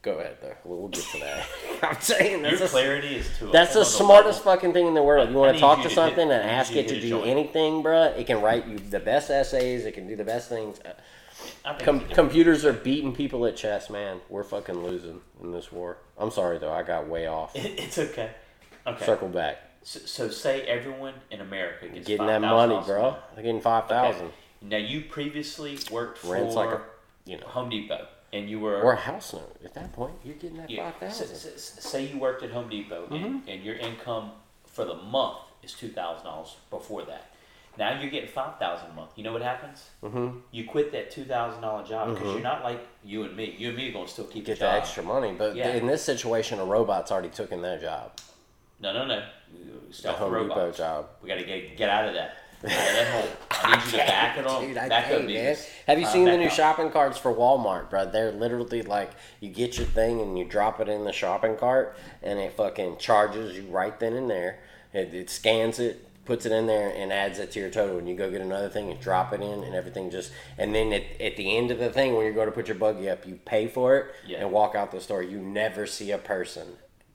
Go 0.03 0.19
ahead 0.19 0.37
though. 0.41 0.55
We'll, 0.63 0.79
we'll 0.79 0.87
get 0.89 1.03
to 1.03 1.19
that. 1.19 1.45
I'm 1.83 1.99
saying 1.99 2.41
Your 2.41 2.51
that's 2.51 2.61
a, 2.61 2.67
clarity 2.67 3.15
is 3.17 3.29
too. 3.37 3.49
That's 3.51 3.73
the 3.73 3.83
smartest 3.83 4.43
fucking 4.43 4.71
thing 4.71 4.87
in 4.87 4.93
the 4.93 5.03
world. 5.03 5.29
You 5.29 5.35
want 5.35 5.55
to 5.55 5.59
talk 5.59 5.81
to 5.83 5.89
to 5.89 5.93
something 5.93 6.29
hit- 6.29 6.39
and 6.41 6.49
ask 6.49 6.73
it 6.73 6.87
to 6.87 6.95
to 6.95 7.01
do 7.01 7.23
anything, 7.23 7.83
bruh. 7.83 8.17
It 8.17 8.27
can 8.27 8.41
write 8.41 8.67
you 8.67 8.77
the 8.79 8.99
best 8.99 9.29
essays. 9.29 9.85
It 9.85 9.93
can 9.93 10.07
do 10.07 10.15
the 10.15 10.23
best 10.23 10.47
things. 10.49 10.79
Com- 11.79 11.99
computers 12.09 12.65
are 12.65 12.73
beating 12.73 13.13
people 13.13 13.45
at 13.45 13.55
chess, 13.55 13.89
man. 13.89 14.19
We're 14.29 14.43
fucking 14.43 14.83
losing 14.83 15.21
in 15.41 15.51
this 15.51 15.71
war. 15.71 15.97
I'm 16.17 16.31
sorry 16.31 16.57
though. 16.57 16.71
I 16.71 16.83
got 16.83 17.07
way 17.07 17.27
off. 17.27 17.51
It's 17.55 17.97
okay. 17.97 18.31
Okay. 18.85 19.05
Circle 19.05 19.29
back. 19.29 19.57
So, 19.83 19.99
so 19.99 20.29
say 20.29 20.61
everyone 20.61 21.13
in 21.29 21.41
America 21.41 21.87
gets 21.89 22.07
Getting 22.07 22.27
that 22.27 22.41
money, 22.41 22.79
bro. 22.85 23.15
They're 23.35 23.43
getting 23.43 23.61
five 23.61 23.87
thousand. 23.87 24.25
Okay. 24.27 24.33
Now 24.61 24.77
you 24.77 25.01
previously 25.01 25.77
worked 25.91 26.17
for 26.19 26.33
Rent's 26.33 26.55
like 26.55 26.69
a, 26.69 26.81
you 27.25 27.37
know, 27.37 27.47
Home 27.47 27.69
Depot, 27.69 28.07
and 28.33 28.49
you 28.49 28.59
were 28.59 28.81
or 28.81 28.93
a 28.93 28.97
house 28.97 29.33
note. 29.33 29.55
At 29.63 29.73
that 29.75 29.93
point, 29.93 30.13
you're 30.23 30.35
getting 30.35 30.57
that 30.57 30.69
Yeah. 30.69 30.89
five 30.91 30.99
thousand. 30.99 31.31
s- 31.31 31.45
s- 31.45 31.77
Say 31.85 32.05
you 32.07 32.17
worked 32.17 32.43
at 32.43 32.51
Home 32.51 32.69
Depot 32.69 33.07
and, 33.11 33.25
mm-hmm. 33.25 33.49
and 33.49 33.63
your 33.63 33.75
income 33.75 34.31
for 34.65 34.83
the 34.85 34.95
month 34.95 35.37
is 35.63 35.73
two 35.73 35.89
thousand 35.89 36.25
dollars 36.25 36.55
before 36.69 37.03
that. 37.03 37.31
Now 37.77 37.99
you're 37.99 38.09
getting 38.09 38.29
five 38.29 38.57
thousand 38.59 38.91
a 38.91 38.93
month. 38.93 39.11
You 39.15 39.23
know 39.23 39.33
what 39.33 39.41
happens? 39.41 39.89
Mm-hmm. 40.03 40.39
You 40.51 40.65
quit 40.65 40.91
that 40.93 41.11
two 41.11 41.23
thousand 41.23 41.61
dollar 41.61 41.83
job 41.85 42.13
because 42.15 42.33
you're 42.33 42.41
not 42.41 42.63
like 42.63 42.85
you 43.03 43.23
and 43.23 43.35
me. 43.35 43.55
You 43.57 43.69
and 43.69 43.77
me 43.77 43.89
are 43.89 43.93
gonna 43.93 44.07
still 44.07 44.25
keep 44.25 44.45
Get 44.45 44.59
the 44.59 44.65
the 44.65 44.71
extra 44.73 45.03
money, 45.03 45.33
but 45.37 45.55
Yeah. 45.55 45.69
in 45.69 45.85
this 45.87 46.03
situation, 46.03 46.59
a 46.59 46.65
robot's 46.65 47.11
already 47.11 47.29
taken 47.29 47.61
their 47.61 47.77
job. 47.79 48.11
No, 48.79 48.93
no, 48.93 49.05
no. 49.05 49.23
The 49.87 49.93
Stop 49.93 50.17
Home 50.17 50.47
Depot 50.47 50.71
job. 50.71 51.07
We 51.21 51.29
gotta 51.29 51.43
get 51.43 51.77
get 51.77 51.89
out 51.89 52.07
of 52.07 52.13
that. 52.15 52.37
Get 52.63 52.71
out 52.71 52.89
of 52.89 52.95
that 52.95 53.07
hole. 53.11 53.29
I 53.51 53.75
need 53.75 53.85
you 53.85 53.91
to 53.91 53.97
back 53.97 54.37
it 54.39 54.47
on. 54.47 54.61
Dude, 54.67 54.77
I 54.77 54.89
back 54.89 55.11
up, 55.11 55.23
man. 55.25 55.55
Have 55.85 55.99
you 55.99 56.05
Uh, 56.05 56.09
seen 56.09 56.25
the 56.25 56.37
new 56.37 56.47
up. 56.47 56.51
shopping 56.51 56.89
carts 56.89 57.17
for 57.17 57.31
Walmart, 57.33 57.89
bro? 57.91 58.05
They're 58.09 58.31
literally 58.31 58.81
like 58.81 59.11
you 59.39 59.49
get 59.49 59.77
your 59.77 59.85
thing 59.85 60.19
and 60.21 60.37
you 60.37 60.43
drop 60.45 60.79
it 60.79 60.89
in 60.89 61.03
the 61.05 61.11
shopping 61.13 61.55
cart, 61.55 61.95
and 62.23 62.39
it 62.39 62.53
fucking 62.53 62.97
charges 62.97 63.55
you 63.55 63.63
right 63.69 63.99
then 63.99 64.13
and 64.13 64.27
there. 64.29 64.59
It, 64.93 65.13
it 65.13 65.29
scans 65.29 65.77
it, 65.79 66.03
puts 66.27 66.45
it 66.45 66.51
in 66.51 66.67
there, 66.67 66.93
and 66.95 67.11
adds 67.11 67.39
it 67.39 67.51
to 67.53 67.59
your 67.59 67.69
total. 67.71 67.97
And 67.97 68.07
you 68.07 68.15
go 68.15 68.29
get 68.29 68.41
another 68.41 68.69
thing 68.69 68.91
and 68.91 68.99
drop 68.99 69.33
it 69.33 69.41
in, 69.41 69.63
and 69.63 69.73
everything 69.73 70.11
just. 70.11 70.31
And 70.59 70.75
then 70.75 70.93
at, 70.93 71.03
at 71.19 71.37
the 71.37 71.57
end 71.57 71.71
of 71.71 71.79
the 71.79 71.89
thing, 71.89 72.15
when 72.15 72.25
you 72.27 72.33
go 72.33 72.45
to 72.45 72.51
put 72.51 72.67
your 72.67 72.77
buggy 72.77 73.09
up, 73.09 73.25
you 73.25 73.39
pay 73.45 73.67
for 73.67 73.97
it 73.97 74.05
Yeah. 74.27 74.39
and 74.41 74.51
walk 74.51 74.75
out 74.75 74.91
the 74.91 75.01
store. 75.01 75.23
You 75.23 75.39
never 75.39 75.87
see 75.87 76.11
a 76.11 76.17
person. 76.19 76.67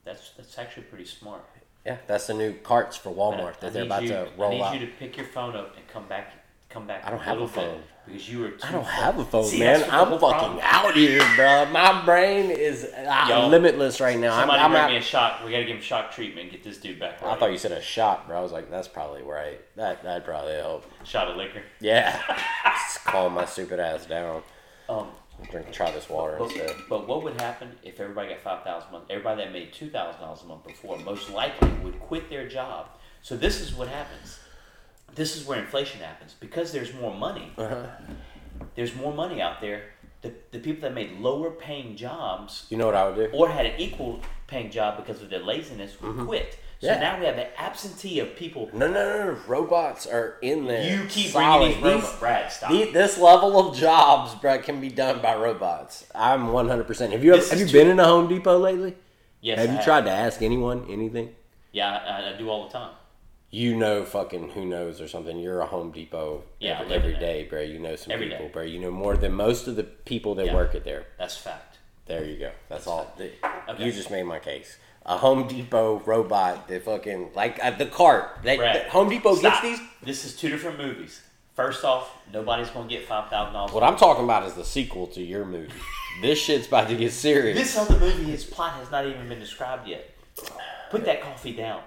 That's 0.04 0.30
that's 0.36 0.58
actually 0.58 0.84
pretty 0.84 1.04
smart. 1.04 1.44
Yeah, 1.86 1.98
that's 2.06 2.26
the 2.28 2.34
new 2.34 2.54
carts 2.54 2.96
for 2.96 3.10
Walmart 3.12 3.56
I 3.58 3.60
that 3.60 3.72
they're 3.72 3.84
about 3.84 4.02
you, 4.02 4.08
to 4.10 4.28
roll 4.36 4.50
out. 4.62 4.72
I 4.72 4.72
need 4.72 4.76
out. 4.76 4.80
you 4.80 4.86
to 4.86 4.92
pick 4.98 5.16
your 5.16 5.26
phone 5.26 5.54
up 5.56 5.76
and 5.76 5.86
come 5.88 6.06
back. 6.08 6.32
Come 6.68 6.86
back. 6.86 7.04
I 7.04 7.10
don't 7.10 7.20
have 7.20 7.38
a 7.38 7.40
little 7.44 7.48
bit 7.48 7.70
phone. 7.72 7.82
Because 8.06 8.28
you 8.28 8.40
were. 8.40 8.50
Too 8.50 8.58
I 8.66 8.72
don't 8.72 8.84
fo- 8.84 8.90
have 8.90 9.18
a 9.18 9.24
phone, 9.24 9.44
See, 9.44 9.60
man. 9.60 9.80
that's 9.80 9.90
what 9.92 10.08
the 10.10 10.14
I'm 10.14 10.20
fucking 10.20 10.38
problem- 10.38 10.58
out 10.62 10.94
here, 10.94 11.22
bro. 11.36 11.66
My 11.66 12.04
brain 12.04 12.50
is 12.50 12.88
ah, 13.06 13.28
Yo, 13.28 13.48
limitless 13.48 14.00
right 14.00 14.18
now. 14.18 14.34
I'm, 14.34 14.40
Somebody 14.40 14.60
I'm 14.60 14.70
bring 14.70 14.82
out. 14.82 14.90
me 14.90 14.96
a 14.96 15.02
shock. 15.02 15.44
We 15.44 15.50
gotta 15.52 15.64
give 15.64 15.76
him 15.76 15.82
shock 15.82 16.10
treatment. 16.12 16.50
Get 16.50 16.62
this 16.64 16.78
dude 16.78 16.98
back. 17.00 17.22
I 17.22 17.36
thought 17.36 17.52
you 17.52 17.58
said 17.58 17.72
a 17.72 17.82
shot, 17.82 18.26
bro. 18.26 18.38
I 18.38 18.42
was 18.42 18.52
like, 18.52 18.70
that's 18.70 18.88
probably 18.88 19.22
right. 19.22 19.60
That 19.76 20.02
that'd 20.02 20.24
probably 20.24 20.54
help. 20.54 20.84
shot 21.04 21.28
of 21.28 21.36
liquor. 21.36 21.62
Yeah, 21.80 22.20
just 22.64 23.04
calm 23.04 23.34
my 23.34 23.44
stupid 23.44 23.80
ass 23.80 24.06
down. 24.06 24.42
Um, 24.88 25.08
Drink, 25.50 25.72
try 25.72 25.90
this 25.90 26.08
water 26.08 26.36
but, 26.38 26.44
instead. 26.52 26.76
but 26.88 27.08
what 27.08 27.24
would 27.24 27.40
happen 27.40 27.72
if 27.82 27.98
everybody 27.98 28.28
got 28.28 28.40
five 28.40 28.62
thousand 28.64 28.90
a 28.90 28.92
month? 28.92 29.04
Everybody 29.10 29.42
that 29.44 29.52
made 29.52 29.72
two 29.72 29.90
thousand 29.90 30.20
dollars 30.20 30.42
a 30.42 30.46
month 30.46 30.64
before 30.66 30.98
most 30.98 31.30
likely 31.30 31.68
would 31.82 31.98
quit 32.00 32.28
their 32.30 32.46
job. 32.48 32.88
So 33.22 33.36
this 33.36 33.60
is 33.60 33.74
what 33.74 33.88
happens. 33.88 34.38
This 35.14 35.36
is 35.36 35.46
where 35.46 35.58
inflation 35.58 36.00
happens 36.00 36.34
because 36.40 36.72
there's 36.72 36.92
more 36.94 37.14
money. 37.14 37.52
Uh-huh. 37.58 37.86
There's 38.74 38.94
more 38.94 39.12
money 39.12 39.40
out 39.42 39.60
there. 39.60 39.82
The, 40.22 40.32
the 40.52 40.58
people 40.60 40.82
that 40.82 40.94
made 40.94 41.18
lower 41.18 41.50
paying 41.50 41.96
jobs 41.96 42.66
You 42.70 42.76
know 42.76 42.86
what 42.86 42.94
I 42.94 43.08
would 43.08 43.16
do? 43.16 43.28
or 43.36 43.48
had 43.48 43.66
an 43.66 43.80
equal 43.80 44.20
paying 44.46 44.70
job 44.70 44.96
because 44.96 45.20
of 45.20 45.30
their 45.30 45.40
laziness 45.40 46.00
would 46.00 46.26
quit. 46.26 46.52
So 46.80 46.88
Mm-hmm. 46.88 47.00
Yeah. 47.00 47.00
now 47.12 47.20
we 47.20 47.26
have 47.26 47.38
an 47.38 47.46
absentee 47.56 48.18
of 48.20 48.34
people. 48.34 48.68
No, 48.72 48.86
no, 48.88 48.92
no, 48.94 49.32
no. 49.32 49.38
Robots 49.46 50.04
are 50.06 50.36
in 50.42 50.66
there. 50.66 50.84
You 50.84 51.06
keep 51.08 51.30
Solid. 51.30 51.58
bringing 51.74 51.82
these 51.82 51.92
robots. 52.02 52.18
Brad, 52.18 52.52
stop. 52.52 52.70
this 52.72 53.18
level 53.18 53.68
of 53.68 53.76
jobs, 53.76 54.34
bro, 54.36 54.58
can 54.58 54.80
be 54.80 54.88
done 54.88 55.20
by 55.22 55.36
robots. 55.36 56.06
I'm 56.14 56.52
100. 56.52 56.84
percent 56.84 57.12
Have 57.12 57.22
you 57.22 57.34
ever, 57.34 57.44
have 57.48 57.60
you 57.60 57.70
been 57.72 57.88
in 57.88 58.00
a 58.00 58.04
Home 58.04 58.28
Depot 58.28 58.58
lately? 58.58 58.96
Yes, 59.40 59.58
Have 59.60 59.70
I 59.70 59.76
you 59.78 59.82
tried 59.84 60.04
to 60.06 60.10
ask 60.10 60.42
anyone 60.42 60.86
anything? 60.90 61.34
Yeah, 61.72 61.88
I, 61.96 62.34
I 62.34 62.36
do 62.38 62.48
all 62.48 62.66
the 62.66 62.72
time. 62.72 62.90
You 63.54 63.76
know, 63.76 64.04
fucking 64.06 64.48
who 64.52 64.64
knows 64.64 64.98
or 64.98 65.06
something. 65.06 65.38
You're 65.38 65.60
a 65.60 65.66
Home 65.66 65.90
Depot 65.92 66.42
Yeah, 66.58 66.80
every, 66.80 66.94
every 66.94 67.14
day, 67.16 67.44
bro. 67.44 67.60
You 67.60 67.78
know 67.78 67.96
some 67.96 68.10
Every 68.12 68.30
people, 68.30 68.46
day. 68.46 68.50
bro. 68.52 68.62
You 68.62 68.80
know 68.80 68.90
more 68.90 69.14
than 69.14 69.34
most 69.34 69.68
of 69.68 69.76
the 69.76 69.82
people 69.84 70.34
that 70.36 70.46
Yeah. 70.46 70.54
work 70.54 70.74
it 70.74 70.84
there. 70.84 71.04
That's 71.18 71.36
fact. 71.36 71.76
There 72.06 72.24
you 72.24 72.38
go. 72.38 72.50
That's, 72.70 72.86
all. 72.86 73.12
The- 73.18 73.30
Okay. 73.68 73.84
You 73.84 73.92
just 73.92 74.10
made 74.10 74.22
my 74.24 74.38
case. 74.38 74.78
A 75.04 75.18
Home 75.18 75.46
Depot 75.46 76.00
robot 76.06 76.66
that 76.68 76.82
fucking 76.84 77.32
like 77.34 77.58
uh, 77.62 77.72
the 77.72 77.84
cart. 77.86 78.38
That, 78.42 78.58
that 78.58 78.88
Home 78.88 79.10
Depot 79.10 79.34
stop. 79.34 79.62
gets 79.62 79.78
these. 79.78 79.88
This 80.02 80.24
is 80.24 80.34
two 80.36 80.48
different 80.48 80.78
movies. 80.78 81.20
First 81.54 81.84
off, 81.84 82.10
nobody's 82.32 82.70
gonna 82.70 82.88
get 82.88 83.06
five 83.06 83.28
thousand 83.28 83.52
dollars. 83.52 83.72
What 83.72 83.82
I'm 83.84 83.96
talking 83.96 84.24
about 84.24 84.44
is 84.46 84.54
the 84.54 84.64
sequel 84.64 85.06
to 85.08 85.20
your 85.22 85.44
movie. 85.44 85.72
this 86.22 86.38
shit's 86.38 86.66
about 86.68 86.88
to 86.88 86.96
get 86.96 87.12
serious. 87.12 87.58
This 87.58 87.76
other 87.76 87.98
movie, 88.00 88.24
his 88.30 88.44
plot 88.44 88.72
has 88.74 88.90
not 88.90 89.04
even 89.06 89.28
been 89.28 89.40
described 89.40 89.86
yet. 89.86 90.08
Put 90.90 91.04
that 91.04 91.20
coffee 91.22 91.52
down. 91.52 91.82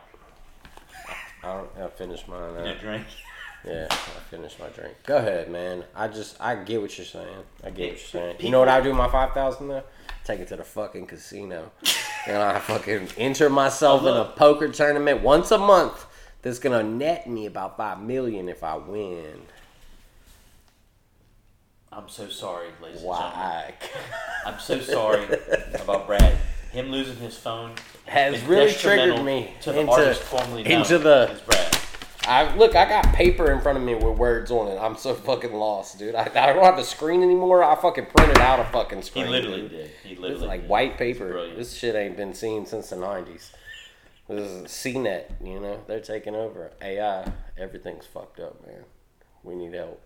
I 1.46 1.54
don't. 1.54 1.70
I 1.80 1.88
finished 1.89 2.28
mine. 2.28 2.56
in 2.56 2.68
Uh, 2.68 2.72
a 2.72 2.76
drink. 2.76 3.06
yeah, 3.66 3.88
I 3.89 3.96
finished 4.30 4.60
my 4.60 4.68
drink. 4.70 4.96
Go 5.06 5.18
ahead, 5.18 5.50
man. 5.52 5.84
I 5.96 6.08
just 6.08 6.39
I 6.41 6.56
get 6.56 6.82
what 6.82 6.98
you're 6.98 7.06
saying. 7.06 7.28
I 7.64 7.70
get 7.70 7.91
what 7.93 8.00
you're 8.14 8.22
saying. 8.22 8.36
You 8.39 8.50
know 8.50 8.60
what 8.60 8.70
I 8.70 8.82
do 8.82 8.89
with 8.89 8.98
my 8.98 9.10
five 9.10 9.34
thousand 9.34 9.68
though? 9.68 9.84
Take 10.24 10.39
it 10.39 10.48
to 10.50 10.56
the 10.56 10.64
fucking 10.64 11.06
casino, 11.06 11.72
and 12.28 12.38
I 12.38 12.60
fucking 12.60 13.10
enter 13.18 13.50
myself 13.50 14.02
in 14.02 14.08
a 14.16 14.26
poker 14.26 14.70
tournament 14.70 15.22
once 15.22 15.52
a 15.52 15.58
month. 15.58 16.06
That's 16.41 16.60
gonna 16.60 16.84
net 16.84 17.28
me 17.30 17.46
about 17.46 17.78
five 17.78 18.02
million 18.02 18.50
if 18.50 18.64
I 18.64 18.76
win. 18.78 19.41
I'm 21.91 22.10
so 22.10 22.28
sorry, 22.28 22.68
ladies 22.84 23.02
and 23.04 23.10
gentlemen. 23.12 23.32
Why? 23.39 23.74
I'm 24.46 24.60
so 24.60 24.80
sorry. 24.82 25.26
Him 26.86 26.92
losing 26.92 27.16
his 27.18 27.36
phone 27.36 27.74
Has 28.06 28.42
really 28.44 28.72
triggered 28.72 29.26
me 29.26 29.54
to 29.62 29.72
the 29.72 29.80
into- 29.82 29.92
artist 29.92 30.22
formerly 30.22 30.72
into 30.72 31.00
the-. 31.00 31.36
I 32.28 32.56
look. 32.56 32.76
I 32.76 32.88
got 32.90 33.06
paper 33.14 33.52
in 33.52 33.62
front 33.62 33.78
of 33.78 33.84
me 33.84 33.94
with 33.96 34.18
words 34.18 34.50
on 34.52 34.68
it. 34.68 34.78
I'm 34.80 34.96
so 34.96 35.14
fucking 35.14 35.54
lost, 35.54 36.00
dude. 36.00 36.16
I, 36.16 36.24
I 36.24 36.54
don't 36.54 36.64
have 36.64 36.80
a 36.80 36.84
screen 36.84 37.22
anymore. 37.22 37.64
I 37.64 37.76
fucking 37.76 38.08
printed 38.08 38.40
out 38.40 38.60
a 38.60 38.64
fucking 38.66 39.04
screen. 39.04 39.26
He 39.26 39.32
literally 39.32 39.62
dude. 39.62 39.72
did. 39.72 39.92
He 40.04 40.12
It's 40.14 40.22
literally 40.22 40.48
like 40.48 40.66
white 40.66 40.98
paper. 40.98 41.54
This 41.56 41.74
shit 41.74 41.96
ain't 41.96 42.18
been 42.18 42.34
seen 42.34 42.66
since 42.66 42.90
the 42.90 42.96
'90s. 42.96 43.52
This 44.28 44.50
is 44.50 44.64
Skynet. 44.64 45.26
You 45.44 45.60
know, 45.60 45.80
they're 45.88 46.00
taking 46.00 46.34
over 46.36 46.72
AI. 46.82 47.32
Everything's 47.60 48.06
fucked 48.08 48.40
up, 48.40 48.66
man. 48.66 48.84
We 49.44 49.54
need 49.56 49.74
help. 49.74 50.02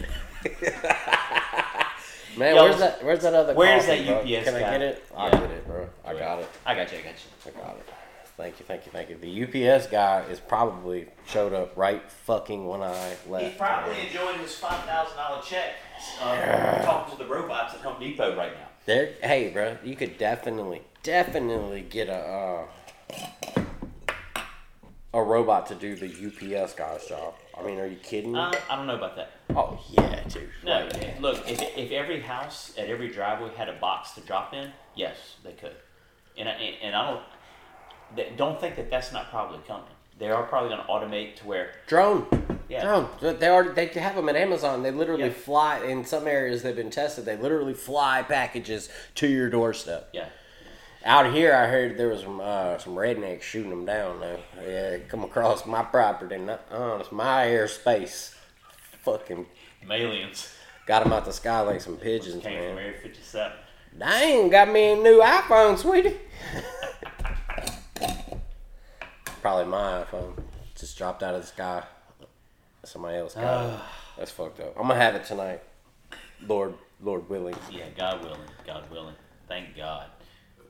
man, 2.36 2.56
Yo, 2.56 2.62
where's 2.64 2.78
that? 2.78 3.04
Where's 3.04 3.22
that 3.22 3.34
other? 3.34 3.54
where's 3.54 3.86
coffee, 3.86 4.04
that 4.04 4.24
bro? 4.24 4.36
UPS 4.36 4.44
Can 4.44 4.54
I 4.56 4.60
guy? 4.60 4.70
get 4.70 4.82
it? 4.82 5.04
Yeah. 5.14 5.30
get 5.30 5.50
it, 5.50 5.66
bro. 5.66 5.88
I 6.04 6.12
got 6.14 6.38
it. 6.40 6.48
I 6.66 6.74
got 6.74 6.92
you. 6.92 6.98
I 6.98 7.02
got 7.02 7.14
you. 7.14 7.52
I 7.52 7.60
got 7.60 7.76
it. 7.76 7.88
Thank 8.36 8.58
you, 8.58 8.64
thank 8.66 8.86
you, 8.86 8.92
thank 8.92 9.10
you. 9.10 9.16
The 9.16 9.68
UPS 9.68 9.88
guy 9.88 10.22
is 10.30 10.40
probably 10.40 11.06
showed 11.26 11.52
up 11.52 11.76
right 11.76 12.02
fucking 12.10 12.66
when 12.66 12.82
I 12.82 13.14
left. 13.28 13.44
He's 13.44 13.54
probably 13.56 14.00
enjoying 14.06 14.38
his 14.38 14.54
five 14.54 14.84
thousand 14.84 15.16
dollar 15.16 15.42
check. 15.42 15.74
Uh, 16.20 16.82
talking 16.82 17.16
to 17.16 17.22
the 17.22 17.28
robots 17.28 17.74
at 17.74 17.80
Home 17.80 18.00
Depot 18.00 18.34
right 18.36 18.52
now. 18.54 18.68
There, 18.86 19.10
hey, 19.22 19.50
bro, 19.50 19.76
you 19.84 19.94
could 19.94 20.18
definitely, 20.18 20.82
definitely 21.02 21.82
get 21.82 22.08
a 22.08 22.66
uh, 23.16 23.62
a 25.14 25.22
robot 25.22 25.66
to 25.66 25.74
do 25.74 25.94
the 25.94 26.06
UPS 26.06 26.74
guy's 26.74 27.06
job. 27.06 27.34
I 27.58 27.62
mean, 27.62 27.78
are 27.78 27.86
you 27.86 27.96
kidding 27.96 28.32
me? 28.32 28.38
Uh, 28.38 28.52
I 28.70 28.76
don't 28.76 28.86
know 28.86 28.96
about 28.96 29.16
that. 29.16 29.32
oh 29.50 29.78
yeah, 29.90 30.22
dude. 30.28 30.48
No, 30.64 30.88
Like, 30.92 31.20
look, 31.20 31.48
if, 31.48 31.60
if 31.76 31.90
every 31.92 32.20
house 32.20 32.72
at 32.78 32.88
every 32.88 33.08
driveway 33.08 33.50
had 33.54 33.68
a 33.68 33.74
box 33.74 34.12
to 34.12 34.20
drop 34.22 34.54
in, 34.54 34.70
yes, 34.94 35.16
they 35.44 35.52
could. 35.52 35.76
And 36.38 36.48
I, 36.48 36.52
and, 36.52 36.94
I 36.96 37.10
don't 37.10 38.36
don't 38.36 38.60
think 38.60 38.76
that 38.76 38.90
that's 38.90 39.12
not 39.12 39.30
probably 39.30 39.58
coming. 39.66 39.86
They 40.18 40.30
are 40.30 40.42
probably 40.44 40.70
going 40.70 40.82
to 40.82 40.86
automate 40.88 41.36
to 41.36 41.46
where 41.46 41.72
drone. 41.86 42.26
Yeah. 42.68 42.82
Drone. 42.84 43.38
They 43.38 43.48
already 43.48 43.86
they 43.88 44.00
have 44.00 44.16
them 44.16 44.28
at 44.28 44.36
Amazon. 44.36 44.82
They 44.82 44.90
literally 44.90 45.24
Yeah. 45.24 45.32
fly 45.32 45.78
in 45.80 46.04
some 46.04 46.26
areas. 46.26 46.62
They've 46.62 46.76
been 46.76 46.90
tested. 46.90 47.24
They 47.26 47.36
literally 47.36 47.74
fly 47.74 48.22
packages 48.22 48.88
to 49.16 49.26
your 49.26 49.50
doorstep. 49.50 50.08
yeah, 50.12 50.28
Out 51.04 51.32
here, 51.32 51.52
I 51.52 51.66
heard 51.66 51.98
there 51.98 52.08
was 52.08 52.22
some 52.22 52.40
uh, 52.40 52.78
some 52.78 52.94
rednecks 52.94 53.42
shooting 53.42 53.70
them 53.70 53.84
down. 53.84 54.20
Though, 54.20 54.38
yeah, 54.64 54.98
come 55.08 55.24
across 55.24 55.66
my 55.66 55.82
property. 55.82 56.38
Not, 56.38 56.64
uh, 56.70 56.98
it's 57.00 57.10
my 57.10 57.46
airspace. 57.46 58.34
Fucking 59.02 59.46
aliens 59.90 60.48
got 60.86 61.02
them 61.02 61.12
out 61.12 61.24
the 61.24 61.32
sky 61.32 61.60
like 61.60 61.80
some 61.80 61.96
pigeons, 61.96 62.42
came 62.42 62.54
man. 62.54 62.70
from 62.70 62.78
Area 62.78 62.98
57. 63.02 63.52
Dang, 63.98 64.48
got 64.48 64.70
me 64.70 64.92
a 64.92 64.96
new 64.96 65.20
iPhone, 65.20 65.76
sweetie. 65.78 66.16
Probably 69.42 69.66
my 69.66 70.04
iPhone. 70.04 70.38
Just 70.74 70.96
dropped 70.96 71.22
out 71.22 71.34
of 71.34 71.42
the 71.42 71.46
sky. 71.46 71.82
Somebody 72.84 73.18
else 73.18 73.34
got 73.34 73.74
it. 73.74 73.80
That's 74.18 74.30
fucked 74.30 74.60
up. 74.60 74.74
I'm 74.76 74.88
gonna 74.88 75.00
have 75.00 75.14
it 75.14 75.24
tonight. 75.24 75.62
Lord, 76.46 76.74
Lord 77.00 77.28
willing. 77.28 77.54
Yeah, 77.70 77.88
God 77.96 78.22
willing, 78.22 78.40
God 78.66 78.90
willing. 78.90 79.14
Thank 79.48 79.76
God. 79.76 80.06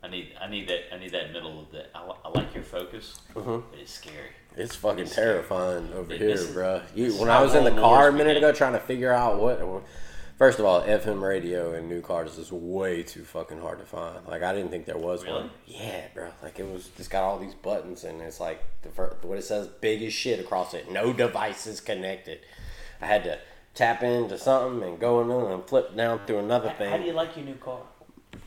I 0.02 0.08
need, 0.08 0.32
I 0.40 0.48
need 0.48 0.68
that, 0.68 0.94
I 0.94 0.98
need 0.98 1.12
that 1.12 1.32
middle 1.32 1.60
of 1.60 1.70
that. 1.72 1.90
I, 1.94 2.10
I 2.24 2.28
like 2.30 2.54
your 2.54 2.64
focus, 2.64 3.20
mm-hmm. 3.34 3.70
but 3.70 3.78
it's 3.78 3.92
scary. 3.92 4.30
It's 4.56 4.74
fucking 4.74 5.06
terrifying 5.06 5.92
over 5.94 6.16
This 6.16 6.46
here, 6.46 6.54
bruh. 6.54 6.82
You, 6.94 7.14
when 7.14 7.30
I 7.30 7.40
was 7.40 7.54
in 7.54 7.64
the 7.64 7.70
car 7.70 8.08
a 8.08 8.12
minute 8.12 8.36
ago 8.36 8.52
trying 8.52 8.72
to 8.74 8.80
figure 8.80 9.12
out 9.12 9.40
what. 9.40 9.60
First 10.38 10.58
of 10.58 10.64
all, 10.64 10.82
FM 10.82 11.22
radio 11.22 11.72
in 11.74 11.88
new 11.88 12.00
cars 12.00 12.36
is 12.36 12.50
way 12.50 13.04
too 13.04 13.22
fucking 13.22 13.60
hard 13.60 13.78
to 13.78 13.84
find. 13.84 14.26
Like 14.26 14.42
I 14.42 14.52
didn't 14.52 14.70
think 14.70 14.86
there 14.86 14.98
was 14.98 15.22
Really? 15.22 15.42
one. 15.42 15.50
Yeah, 15.66 16.06
bro. 16.14 16.32
Like 16.42 16.58
it 16.58 16.68
was 16.68 16.88
just 16.96 17.10
got 17.10 17.22
all 17.22 17.38
these 17.38 17.54
buttons 17.54 18.02
and 18.02 18.20
it's 18.20 18.40
like 18.40 18.60
the 18.82 18.88
fir- 18.88 19.16
what 19.22 19.38
it 19.38 19.44
says 19.44 19.68
big 19.68 20.02
as 20.02 20.12
shit 20.12 20.40
across 20.40 20.74
it. 20.74 20.90
No 20.90 21.12
devices 21.12 21.80
connected. 21.80 22.40
I 23.00 23.06
had 23.06 23.22
to 23.22 23.38
tap 23.74 24.02
into 24.02 24.36
something 24.36 24.82
and 24.88 24.98
go 24.98 25.20
in 25.20 25.28
there 25.28 25.48
and 25.50 25.64
flip 25.64 25.94
down 25.96 26.26
through 26.26 26.40
another 26.40 26.70
thing. 26.76 26.90
how 26.90 26.98
do 26.98 27.04
you 27.04 27.12
like 27.12 27.36
your 27.36 27.46
new 27.46 27.54
car? 27.54 27.82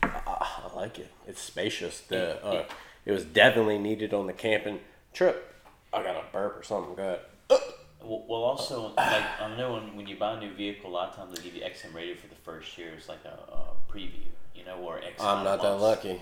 I 0.02 0.70
like 0.74 0.98
it. 0.98 1.10
It's 1.26 1.40
spacious. 1.40 2.00
The 2.00 2.44
uh, 2.44 2.64
it 3.04 3.12
was 3.12 3.24
definitely 3.24 3.78
needed 3.78 4.12
on 4.12 4.26
the 4.26 4.32
camping 4.32 4.80
trip. 5.12 5.54
I 5.92 6.02
got 6.02 6.16
a 6.16 6.24
burp 6.32 6.58
or 6.58 6.62
something. 6.62 6.94
Go 6.94 7.02
ahead. 7.02 7.20
Well, 7.48 8.24
well, 8.28 8.42
also, 8.42 8.92
like 8.96 9.24
I 9.40 9.56
know 9.56 9.72
when, 9.72 9.96
when 9.96 10.06
you 10.06 10.16
buy 10.16 10.34
a 10.34 10.40
new 10.40 10.52
vehicle, 10.52 10.90
a 10.90 10.92
lot 10.92 11.08
of 11.08 11.16
times 11.16 11.36
they 11.36 11.42
give 11.42 11.56
you 11.56 11.62
XM 11.62 11.92
radio 11.92 12.14
for 12.14 12.28
the 12.28 12.36
first 12.36 12.78
year. 12.78 12.92
It's 12.96 13.08
like 13.08 13.24
a, 13.24 13.52
a 13.52 13.92
preview, 13.92 14.26
you 14.54 14.64
know, 14.64 14.76
or 14.76 14.98
X. 14.98 15.20
I'm 15.20 15.42
not 15.42 15.60
that 15.62 15.80
lucky. 15.80 16.20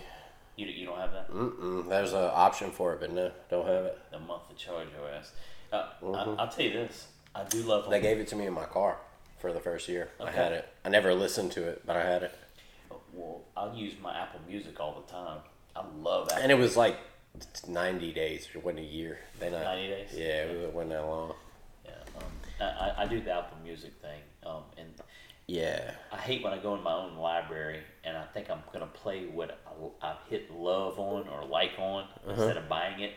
You, 0.56 0.66
you 0.66 0.86
don't 0.86 0.98
have 0.98 1.12
that. 1.12 1.30
Mm-mm. 1.30 1.88
There's 1.88 2.12
an 2.12 2.30
option 2.32 2.70
for 2.70 2.94
it, 2.94 3.00
but 3.00 3.12
no, 3.12 3.32
don't 3.50 3.66
have 3.66 3.84
it. 3.84 3.98
The 4.12 4.20
monthly 4.20 4.56
charge 4.56 4.88
your 4.96 5.10
ass. 5.10 5.32
Uh, 5.72 5.88
I, 6.06 6.42
I'll 6.42 6.48
tell 6.48 6.64
you 6.64 6.72
this. 6.72 7.08
I 7.34 7.44
do 7.44 7.62
love. 7.62 7.82
Mm-hmm. 7.82 7.90
They 7.90 8.00
gave 8.00 8.18
it 8.18 8.28
to 8.28 8.36
me 8.36 8.46
in 8.46 8.54
my 8.54 8.64
car 8.64 8.96
for 9.38 9.52
the 9.52 9.60
first 9.60 9.88
year. 9.88 10.08
I 10.18 10.30
had 10.30 10.52
it. 10.52 10.68
I 10.84 10.88
never 10.88 11.12
listened 11.12 11.52
to 11.52 11.68
it, 11.68 11.82
but 11.84 11.96
I 11.96 12.04
had 12.04 12.22
it, 12.22 12.34
Well, 13.14 13.42
I 13.56 13.72
use 13.74 13.94
my 14.02 14.16
Apple 14.16 14.40
Music 14.48 14.78
all 14.80 15.00
the 15.06 15.12
time. 15.12 15.38
I 15.76 15.82
love 16.02 16.28
Apple. 16.30 16.42
and 16.42 16.52
it 16.52 16.58
was 16.58 16.76
like 16.76 16.96
90 17.68 18.12
days. 18.12 18.48
It 18.54 18.64
wasn't 18.64 18.80
a 18.80 18.82
year. 18.88 19.18
Not. 19.40 19.50
90 19.52 19.86
days? 19.88 20.08
Yeah, 20.14 20.24
it 20.44 20.72
wasn't 20.72 20.90
that 20.92 21.04
long. 21.04 21.34
Yeah, 21.84 21.92
um, 22.16 22.24
I, 22.96 23.02
I- 23.02 23.06
do 23.06 23.20
the 23.20 23.32
Apple 23.32 23.58
Music 23.64 23.92
thing, 24.00 24.20
um, 24.46 24.62
and 24.78 24.88
Yeah. 25.46 25.92
I 26.12 26.16
hate 26.16 26.42
when 26.44 26.52
I 26.52 26.58
go 26.58 26.74
in 26.74 26.82
my 26.82 26.92
own 26.94 27.16
library 27.16 27.80
and 28.04 28.16
I 28.16 28.24
think 28.32 28.50
I'm 28.50 28.62
gonna 28.72 28.86
play 28.86 29.26
what 29.26 29.58
I, 30.02 30.10
I've 30.10 30.22
hit 30.30 30.50
love 30.52 30.98
on 30.98 31.28
or 31.28 31.44
like 31.44 31.72
on 31.78 32.04
Uh-huh. 32.04 32.30
instead 32.32 32.56
of 32.56 32.68
buying 32.68 33.00
it, 33.00 33.12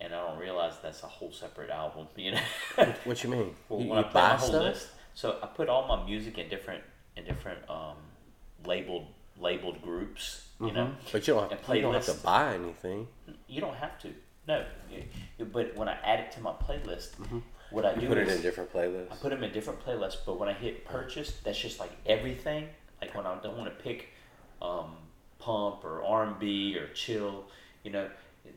and 0.00 0.14
I 0.14 0.26
don't 0.26 0.38
realize 0.38 0.74
that's 0.82 1.02
a 1.02 1.06
whole 1.06 1.32
separate 1.32 1.70
album. 1.70 2.06
You 2.16 2.32
know. 2.32 2.42
What 3.04 3.24
you 3.24 3.30
mean? 3.30 3.54
Well, 3.68 3.80
you 3.80 3.88
when 3.88 3.98
you 4.00 4.04
I 4.04 4.12
buy 4.12 4.28
whole 4.36 4.48
stuff? 4.48 4.62
list, 4.62 4.88
so 5.14 5.38
I 5.42 5.46
put 5.46 5.68
all 5.68 5.86
my 5.88 6.04
music 6.04 6.36
in 6.38 6.48
different 6.48 6.84
in 7.16 7.24
different 7.24 7.58
um, 7.70 7.96
labeled 8.66 9.06
labeled 9.40 9.82
groups. 9.82 10.42
You 10.58 10.72
know, 10.72 10.92
But 11.12 11.28
you 11.28 11.34
don't 11.34 11.50
have, 11.52 11.76
you 11.76 11.82
don't 11.82 11.92
have 11.92 12.06
to 12.06 12.14
buy 12.14 12.54
anything. 12.54 13.08
you 13.46 13.60
don't 13.60 13.76
have 13.76 13.98
to. 14.00 14.14
No, 14.48 14.64
you, 14.90 15.02
you- 15.38 15.44
but 15.44 15.76
when 15.76 15.86
I 15.88 15.92
add 16.02 16.20
it 16.20 16.32
to 16.32 16.40
my 16.40 16.52
playlist, 16.52 17.10
what 17.70 17.84
I 17.84 17.92
do 17.94 18.00
Mm-hmm. 18.00 18.08
Put 18.08 18.18
it 18.18 18.28
is 18.28 18.36
in 18.36 18.42
different 18.42 18.72
playlists. 18.72 19.12
I 19.12 19.16
put 19.16 19.30
them 19.30 19.42
in 19.44 19.52
different 19.52 19.84
playlists. 19.84 20.16
But 20.24 20.38
when 20.40 20.48
I 20.48 20.54
hit 20.54 20.86
purchase, 20.86 21.32
that's 21.44 21.58
just 21.60 21.78
like 21.78 21.90
everything. 22.06 22.68
Like 23.02 23.14
when 23.14 23.26
I 23.26 23.36
don't 23.42 23.58
want 23.58 23.68
to 23.76 23.82
pick 23.84 24.08
um, 24.62 24.92
pump 25.38 25.84
or 25.84 26.02
R 26.02 26.24
and 26.24 26.38
B 26.38 26.78
or 26.78 26.88
chill, 26.94 27.44
you 27.82 27.90
know, 27.90 28.08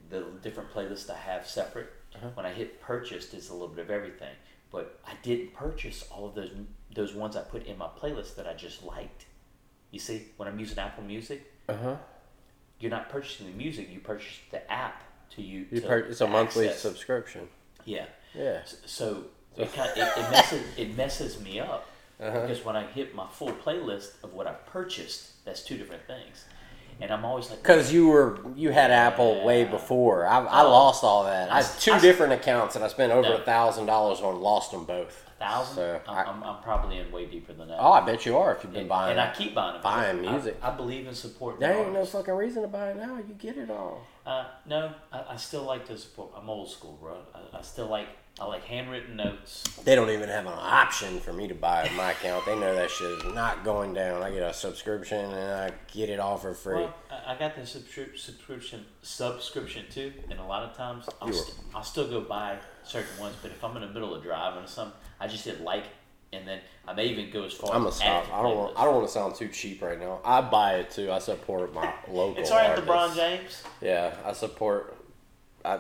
the 0.09 0.25
different 0.41 0.71
playlists 0.71 1.09
I 1.09 1.17
have 1.17 1.45
separate. 1.45 1.89
Uh-huh. 2.15 2.30
When 2.36 2.45
I 2.45 2.53
hit 2.53 2.80
purchased, 2.82 3.34
it's 3.34 3.49
a 3.49 3.53
little 3.53 3.67
bit 3.67 3.80
of 3.84 3.91
everything. 3.91 4.34
But 4.71 4.99
I 5.05 5.11
didn't 5.21 5.53
purchase 5.53 6.05
all 6.11 6.27
of 6.27 6.36
those 6.36 6.51
those 6.95 7.13
ones 7.13 7.36
I 7.36 7.41
put 7.41 7.65
in 7.65 7.77
my 7.77 7.88
playlist 8.01 8.36
that 8.36 8.47
I 8.47 8.53
just 8.53 8.84
liked. 8.84 9.25
You 9.91 9.99
see, 9.99 10.25
when 10.37 10.47
I'm 10.47 10.59
using 10.59 10.77
Apple 10.79 11.03
Music, 11.03 11.41
Uh 11.67 11.73
huh. 11.75 11.95
you're 12.79 12.91
not 12.91 13.09
purchasing 13.09 13.47
the 13.47 13.53
music; 13.57 13.89
you 13.91 13.99
purchase 13.99 14.39
the 14.51 14.69
app 14.71 15.03
to 15.35 15.41
you. 15.41 15.65
You 15.71 15.81
to 15.81 15.87
per- 15.87 15.97
it's 15.99 16.21
a 16.21 16.27
monthly 16.27 16.67
access. 16.67 16.81
subscription. 16.81 17.47
Yeah. 17.85 18.05
Yeah. 18.35 18.59
S- 18.63 18.77
So 18.85 19.23
it, 19.57 19.73
kind 19.73 19.89
it, 19.95 20.07
it 20.17 20.31
messes 20.31 20.63
it 20.77 20.97
messes 20.97 21.39
me 21.41 21.59
up 21.59 21.87
Uh-huh. 22.19 22.41
because 22.41 22.63
when 22.63 22.75
I 22.75 22.85
hit 22.85 23.15
my 23.15 23.27
full 23.31 23.51
playlist 23.51 24.11
of 24.23 24.33
what 24.33 24.45
I 24.47 24.53
purchased, 24.53 25.43
that's 25.45 25.63
two 25.63 25.77
different 25.77 26.05
things. 26.05 26.45
and 27.01 27.11
I'm 27.11 27.23
always 27.25 27.49
like, 27.49 27.61
Because 27.63 27.91
you 27.93 28.09
were 28.09 28.39
you 28.55 28.69
had 28.71 28.91
Apple 28.91 29.43
way 29.43 29.63
before. 29.63 30.27
I, 30.27 30.39
I 30.45 30.63
Oh. 30.63 30.69
lost 30.71 31.03
all 31.03 31.23
that. 31.23 31.51
I 31.51 31.59
I- 31.59 31.61
had 31.63 31.79
two 31.79 31.93
I- 31.93 31.99
different 31.99 32.33
accounts 32.33 32.75
and 32.75 32.83
I 32.85 32.89
spent 32.89 33.11
over 33.11 33.33
a 33.33 33.39
thousand 33.39 33.87
dollars 33.87 34.19
on 34.21 34.39
lost 34.39 34.71
them 34.71 34.85
both. 34.85 35.25
Thousand. 35.39 35.75
So, 35.75 36.01
I'm, 36.07 36.17
I- 36.17 36.23
I'm, 36.31 36.43
I'm 36.43 36.61
probably 36.63 36.97
in 36.99 37.11
way 37.11 37.25
deeper 37.25 37.53
than 37.53 37.67
that. 37.69 37.77
Oh, 37.79 37.91
I 37.93 38.05
bet 38.05 38.25
you 38.25 38.37
are 38.37 38.55
if 38.55 38.63
you've 38.63 38.73
been 38.73 38.81
and, 38.81 38.89
buying. 38.89 39.11
and 39.11 39.21
I 39.21 39.33
keep 39.33 39.55
buying 39.55 39.77
it. 39.77 39.81
buying 39.81 40.27
I- 40.27 40.31
music. 40.31 40.57
I, 40.61 40.71
believe 40.71 41.07
in 41.07 41.13
supporting. 41.13 41.59
there 41.61 41.77
ain't 41.77 41.93
no 41.93 42.05
fucking 42.05 42.33
reason 42.33 42.61
to 42.61 42.67
buy 42.67 42.91
it 42.91 42.97
now. 42.97 43.17
You 43.17 43.33
get 43.37 43.57
it 43.57 43.69
all. 43.71 44.05
Uh, 44.25 44.45
no, 44.67 44.93
I, 45.11 45.23
I 45.31 45.35
still 45.37 45.63
like 45.63 45.87
to 45.87 45.97
support. 45.97 46.31
I'm 46.37 46.49
old 46.49 46.69
school, 46.69 46.97
bro. 47.01 47.17
I, 47.33 47.57
I 47.57 47.61
still 47.61 47.87
like 47.87 48.07
I 48.39 48.45
like 48.45 48.63
handwritten 48.63 49.17
notes. 49.17 49.63
They 49.83 49.95
don't 49.95 50.09
even 50.11 50.29
have 50.29 50.45
an 50.45 50.53
option 50.55 51.19
for 51.19 51.33
me 51.33 51.47
to 51.49 51.55
buy 51.55 51.89
my 51.97 52.11
account. 52.11 52.45
They 52.45 52.57
know 52.57 52.73
that 52.73 52.89
shit 52.89 53.11
is 53.11 53.33
not 53.33 53.65
going 53.65 53.93
down. 53.93 54.23
I 54.23 54.31
get 54.31 54.43
a 54.43 54.53
subscription 54.53 55.19
and 55.25 55.51
I 55.53 55.71
get 55.91 56.09
it 56.09 56.21
all 56.21 56.37
for 56.37 56.53
free. 56.53 56.75
Well, 56.75 56.95
I, 57.11 57.33
I 57.33 57.37
got 57.37 57.55
the 57.55 57.61
subscri- 57.63 58.17
subscription 58.17 58.85
subscription 59.01 59.85
too, 59.91 60.13
and 60.29 60.39
a 60.39 60.43
lot 60.45 60.63
of 60.63 60.77
times 60.77 61.09
I'll, 61.21 61.33
st- 61.33 61.57
I'll 61.75 61.83
still 61.83 62.07
go 62.07 62.21
buy 62.21 62.57
certain 62.83 63.19
ones. 63.19 63.35
But 63.41 63.51
if 63.51 63.61
I'm 63.63 63.75
in 63.75 63.81
the 63.81 63.89
middle 63.89 64.15
of 64.15 64.23
driving 64.23 64.63
or 64.63 64.67
something, 64.67 64.97
I 65.20 65.28
just 65.28 65.45
hit 65.45 65.61
like, 65.61 65.86
and 66.32 66.47
then 66.47 66.59
I 66.88 66.93
may 66.93 67.07
even 67.07 67.30
go 67.32 67.43
as 67.43 67.53
far. 67.53 67.74
I'm 67.74 67.82
gonna 67.82 67.91
stop. 67.91 68.28
to 68.28 68.34
I 68.34 68.41
don't 68.41 68.57
want. 68.57 68.78
I 68.78 68.86
don't 68.86 68.95
want 68.95 69.07
to 69.07 69.13
sound 69.13 69.36
too 69.36 69.47
cheap 69.47 69.82
right 69.82 69.99
now. 69.99 70.20
I 70.24 70.41
buy 70.41 70.76
it 70.76 70.91
too. 70.91 71.11
I 71.11 71.20
support 71.20 71.74
my 71.74 71.93
local. 72.07 72.41
It's 72.41 72.51
alright. 72.51 72.78
LeBron 72.78 73.15
James. 73.15 73.63
Yeah, 73.82 74.13
I 74.26 74.34
support. 74.34 74.95
I 75.65 75.80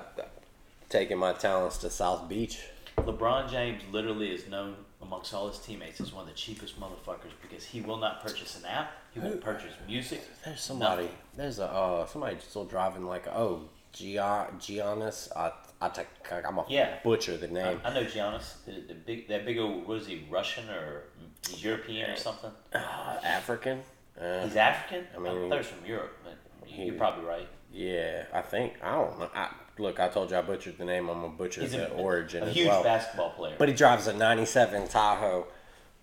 taking 0.89 1.17
my 1.17 1.33
talents 1.33 1.77
to 1.79 1.89
South 1.89 2.27
Beach. 2.27 2.61
LeBron 2.97 3.49
James 3.49 3.81
literally 3.91 4.31
is 4.31 4.47
known 4.49 4.75
amongst 5.01 5.33
all 5.33 5.47
his 5.47 5.59
teammates 5.59 6.01
as 6.01 6.11
one 6.13 6.23
of 6.23 6.29
the 6.29 6.35
cheapest 6.35 6.79
motherfuckers 6.79 7.31
because 7.41 7.63
he 7.63 7.81
will 7.81 7.97
not 7.97 8.21
purchase 8.21 8.59
an 8.59 8.65
app. 8.65 8.91
He 9.13 9.19
won't 9.19 9.41
purchase 9.41 9.73
music. 9.87 10.21
There's 10.43 10.61
somebody. 10.61 11.03
Nothing. 11.03 11.17
There's 11.37 11.59
a 11.59 11.65
uh, 11.65 12.05
somebody 12.05 12.37
still 12.39 12.65
driving 12.65 13.05
like 13.05 13.27
oh 13.27 13.61
Gia, 13.93 14.47
Giannis. 14.59 15.35
I 15.35 15.47
I 15.47 15.51
take 15.51 15.68
I'm 15.81 16.57
a 16.57 16.65
Yeah. 16.67 16.97
butcher 17.03 17.37
the 17.37 17.47
name. 17.47 17.79
I 17.83 17.93
know 17.93 18.03
Giannis, 18.03 18.55
the, 18.65 18.71
the 18.87 18.93
big 18.93 19.27
that 19.29 19.45
big 19.45 19.57
old 19.57 19.87
what 19.87 19.97
is 20.01 20.07
he 20.07 20.25
Russian 20.29 20.69
or 20.69 21.03
he's 21.47 21.63
European 21.63 22.09
or 22.11 22.15
something? 22.17 22.51
Uh, 22.73 22.77
African. 23.23 23.81
Uh, 24.19 24.43
He's 24.43 24.57
African. 24.57 25.05
I 25.13 25.17
I 25.17 25.19
mean, 25.19 25.27
I 25.31 25.35
thought 25.47 25.51
he 25.51 25.57
was 25.59 25.67
from 25.67 25.85
Europe, 25.85 26.17
but 26.23 26.33
he- 26.65 26.83
you're 26.85 26.95
probably 26.95 27.23
right. 27.23 27.47
yeah, 27.71 28.25
I 28.33 28.41
think 28.41 28.73
I 28.83 28.91
don't 28.95 29.17
know. 29.19 29.29
I, 29.33 29.49
look, 29.77 29.99
I 30.01 30.09
told 30.09 30.31
you 30.31 30.37
I 30.37 30.41
butchered 30.41 30.77
the 30.77 30.83
name. 30.85 31.07
I'm 31.09 31.21
gonna 31.21 31.33
butcher 31.33 31.65
the 31.65 31.87
a, 31.93 31.95
origin 31.95 32.43
a 32.43 32.47
as 32.47 32.53
huge 32.53 32.67
well. 32.67 32.83
basketball 32.83 33.29
player. 33.31 33.55
But 33.57 33.69
he 33.69 33.75
drives 33.75 34.07
a 34.07 34.13
'97 34.13 34.89
Tahoe. 34.89 35.47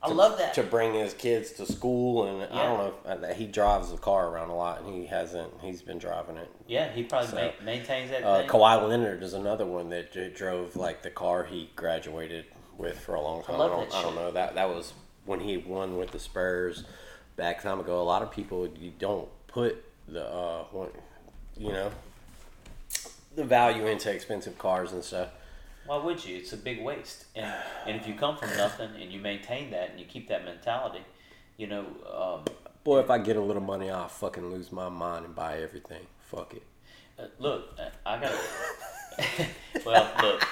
I 0.06 0.08
to- 0.08 0.14
love 0.14 0.38
that. 0.38 0.54
to 0.54 0.62
bring 0.62 0.94
his 0.94 1.12
kids 1.14 1.52
to 1.52 1.66
school, 1.66 2.24
and 2.26 2.42
I 2.52 2.62
don't 2.64 2.78
know 2.78 2.94
if 3.12 3.24
uh, 3.24 3.34
he 3.34 3.46
drives 3.46 3.90
the 3.90 3.98
car 3.98 4.28
around 4.28 4.48
a 4.50 4.54
lot, 4.56 4.82
and 4.82 4.94
he 4.94 5.06
hasn't. 5.06 5.52
He's 5.62 5.82
been 5.82 5.98
driving 5.98 6.36
it. 6.36 6.50
yeah, 6.66 6.90
he 6.92 7.02
probably 7.02 7.28
So, 7.28 7.36
ma- 7.36 7.64
maintains 7.64 8.10
that 8.10 8.24
Uh. 8.24 8.46
Kawhi 8.46 8.88
Leonard 8.88 9.22
is 9.22 9.34
another 9.34 9.66
one 9.66 9.90
that 9.90 10.34
drove 10.34 10.76
like 10.76 11.02
the 11.02 11.10
car 11.10 11.44
he 11.44 11.70
graduated 11.76 12.46
with 12.78 12.98
for 12.98 13.14
a 13.14 13.20
long 13.20 13.42
time. 13.42 13.56
I, 13.56 13.58
love 13.58 13.70
don't, 13.70 13.90
that 13.90 13.96
I 13.96 14.02
don't 14.02 14.14
know 14.14 14.30
that 14.32 14.54
that 14.54 14.68
was 14.68 14.92
when 15.24 15.40
he 15.40 15.56
won 15.56 15.96
with 15.96 16.10
the 16.12 16.18
Spurs 16.18 16.84
back 17.36 17.62
time 17.62 17.80
ago. 17.80 18.00
A 18.00 18.02
lot 18.02 18.22
of 18.22 18.30
people 18.30 18.66
you 18.78 18.92
don't 18.98 19.28
put 19.48 19.82
the 20.08 20.24
uh, 20.24 20.64
you 21.56 21.72
know 21.72 21.90
the 23.34 23.44
value 23.44 23.86
into 23.86 24.10
expensive 24.10 24.56
cars 24.58 24.92
and 24.92 25.02
stuff. 25.04 25.28
Why 25.86 25.96
would 25.98 26.24
you? 26.24 26.36
It's 26.36 26.52
a 26.52 26.56
big 26.56 26.82
waste. 26.82 27.26
And 27.34 27.52
and 27.86 27.96
if 27.96 28.06
you 28.06 28.14
come 28.14 28.36
from 28.36 28.50
nothing 28.56 28.90
and 29.00 29.12
you 29.12 29.20
maintain 29.20 29.70
that 29.70 29.90
and 29.90 30.00
you 30.00 30.06
keep 30.06 30.28
that 30.28 30.44
mentality, 30.44 31.00
you 31.56 31.66
know, 31.66 31.84
um, 32.12 32.44
Boy, 32.84 33.00
if 33.00 33.10
I 33.10 33.18
get 33.18 33.36
a 33.36 33.40
little 33.40 33.62
money, 33.62 33.90
I'll 33.90 34.06
fucking 34.08 34.48
lose 34.50 34.70
my 34.70 34.88
mind 34.88 35.24
and 35.24 35.34
buy 35.34 35.58
everything. 35.60 36.06
Fuck 36.30 36.54
it. 36.54 36.62
uh, 37.18 37.24
look, 37.38 37.74
uh, 37.78 37.88
I 38.04 38.20
got. 38.20 38.30
To. 38.30 39.46
Well, 39.84 40.10
look, 40.22 40.42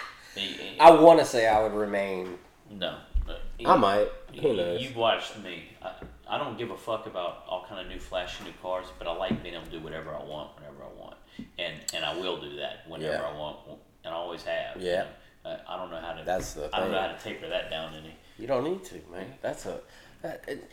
I 0.80 0.90
want 0.92 1.18
to 1.20 1.24
say 1.24 1.46
I 1.48 1.62
would 1.62 1.72
remain. 1.74 2.38
no. 2.70 2.96
uh, 3.28 3.34
I 3.66 3.76
might. 3.76 4.08
Who 4.40 4.48
You- 4.48 4.56
knows? 4.56 4.82
You've 4.82 4.96
watched 4.96 5.38
me. 5.38 5.64
I, 5.82 5.92
I 6.28 6.38
don't 6.38 6.56
give 6.56 6.70
a 6.70 6.76
fuck 6.76 7.06
about 7.06 7.44
all 7.48 7.64
kind 7.68 7.80
of 7.80 7.88
new 7.88 7.98
flashy 8.00 8.42
new 8.44 8.52
cars, 8.62 8.86
but 8.98 9.06
I 9.06 9.12
like 9.14 9.42
being 9.42 9.54
able 9.54 9.66
to 9.66 9.70
do 9.70 9.80
whatever 9.80 10.14
I 10.14 10.22
want 10.24 10.56
whenever 10.56 10.82
I 10.82 11.00
want, 11.00 11.16
and 11.58 11.74
and 11.94 12.04
I 12.04 12.16
will 12.16 12.40
do 12.40 12.56
that 12.56 12.88
whenever 12.88 13.12
Yeah. 13.12 13.28
I 13.34 13.38
want, 13.38 13.56
and 14.04 14.14
I 14.14 14.16
always 14.16 14.42
have. 14.44 14.80
you 14.80 14.88
Yeah. 14.90 15.02
know. 15.02 15.06
Uh, 15.44 15.56
I 15.68 15.76
don't 15.76 15.90
know 15.90 16.00
how 16.00 16.12
to. 16.12 16.24
That's 16.24 16.54
the 16.54 16.70
I 16.72 16.80
don't 16.80 16.90
know 16.90 17.00
how 17.00 17.08
to 17.08 17.18
taper 17.22 17.48
that 17.48 17.70
down 17.70 17.94
any. 17.94 18.14
You 18.38 18.46
don't 18.46 18.64
need 18.64 18.84
to, 18.84 19.00
man. 19.12 19.34
That's 19.42 19.66
a. 19.66 19.80
That, 20.22 20.44
it, 20.48 20.70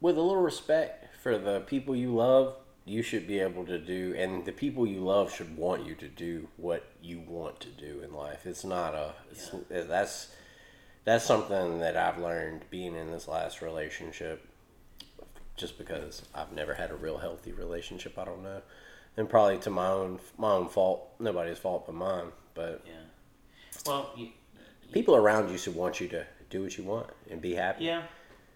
with 0.00 0.16
a 0.18 0.20
little 0.20 0.42
respect 0.42 1.16
for 1.22 1.38
the 1.38 1.60
people 1.60 1.96
you 1.96 2.14
love, 2.14 2.56
you 2.84 3.02
should 3.02 3.26
be 3.26 3.38
able 3.38 3.64
to 3.66 3.78
do, 3.78 4.14
and 4.18 4.44
the 4.44 4.52
people 4.52 4.86
you 4.86 5.00
love 5.00 5.32
should 5.32 5.56
want 5.56 5.86
you 5.86 5.94
to 5.94 6.08
do 6.08 6.48
what 6.56 6.84
you 7.02 7.20
want 7.26 7.60
to 7.60 7.68
do 7.68 8.00
in 8.02 8.12
life. 8.12 8.46
It's 8.46 8.64
not 8.64 8.94
a. 8.94 9.14
It's, 9.30 9.50
That's 9.70 10.28
that's 11.04 11.24
something 11.24 11.78
that 11.80 11.96
I've 11.96 12.18
learned 12.18 12.64
being 12.70 12.94
in 12.94 13.10
this 13.10 13.26
last 13.28 13.62
relationship. 13.62 14.46
Just 15.56 15.76
because 15.76 16.22
I've 16.34 16.52
never 16.52 16.74
had 16.74 16.90
a 16.90 16.94
real 16.94 17.18
healthy 17.18 17.52
relationship, 17.52 18.18
I 18.18 18.24
don't 18.24 18.42
know, 18.42 18.62
and 19.16 19.28
probably 19.28 19.58
to 19.58 19.70
my 19.70 19.88
own 19.88 20.18
my 20.38 20.52
own 20.52 20.68
fault, 20.68 21.08
nobody's 21.18 21.58
fault 21.58 21.86
but 21.86 21.94
mine. 21.94 22.26
But 22.54 22.82
Yeah. 22.86 22.92
Well, 23.86 24.10
you, 24.16 24.28
people 24.92 25.16
around 25.16 25.50
you 25.50 25.58
should 25.58 25.74
want 25.74 26.00
you 26.00 26.08
to 26.08 26.26
do 26.50 26.62
what 26.62 26.76
you 26.76 26.84
want 26.84 27.06
and 27.30 27.40
be 27.40 27.54
happy. 27.54 27.84
Yeah, 27.84 28.02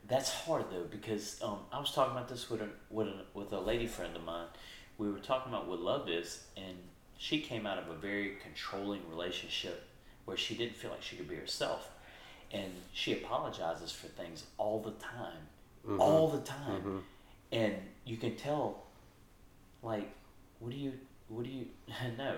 that's 0.08 0.30
hard 0.30 0.66
though 0.70 0.84
because 0.90 1.40
um, 1.42 1.58
I 1.72 1.78
was 1.78 1.92
talking 1.92 2.12
about 2.12 2.28
this 2.28 2.50
with 2.50 2.60
a 2.60 2.68
with 2.90 3.08
a 3.08 3.24
with 3.34 3.52
a 3.52 3.60
lady 3.60 3.86
friend 3.86 4.14
of 4.16 4.24
mine. 4.24 4.46
We 4.98 5.10
were 5.10 5.18
talking 5.18 5.52
about 5.52 5.66
what 5.66 5.80
love 5.80 6.08
is, 6.08 6.44
and 6.56 6.76
she 7.18 7.40
came 7.40 7.66
out 7.66 7.78
of 7.78 7.88
a 7.88 7.94
very 7.94 8.36
controlling 8.42 9.00
relationship 9.08 9.88
where 10.24 10.36
she 10.36 10.54
didn't 10.56 10.76
feel 10.76 10.90
like 10.90 11.02
she 11.02 11.16
could 11.16 11.28
be 11.28 11.34
herself, 11.34 11.90
and 12.52 12.72
she 12.92 13.12
apologizes 13.12 13.90
for 13.90 14.06
things 14.06 14.44
all 14.56 14.80
the 14.80 14.92
time, 14.92 15.98
all 15.98 16.28
the 16.28 16.40
time, 16.40 17.02
and 17.52 17.74
you 18.04 18.16
can 18.16 18.36
tell, 18.36 18.84
like, 19.82 20.10
what 20.64 20.72
do 20.72 20.76
you 20.78 20.92
what 21.28 21.44
do 21.44 21.50
you 21.50 21.66
know? 22.18 22.36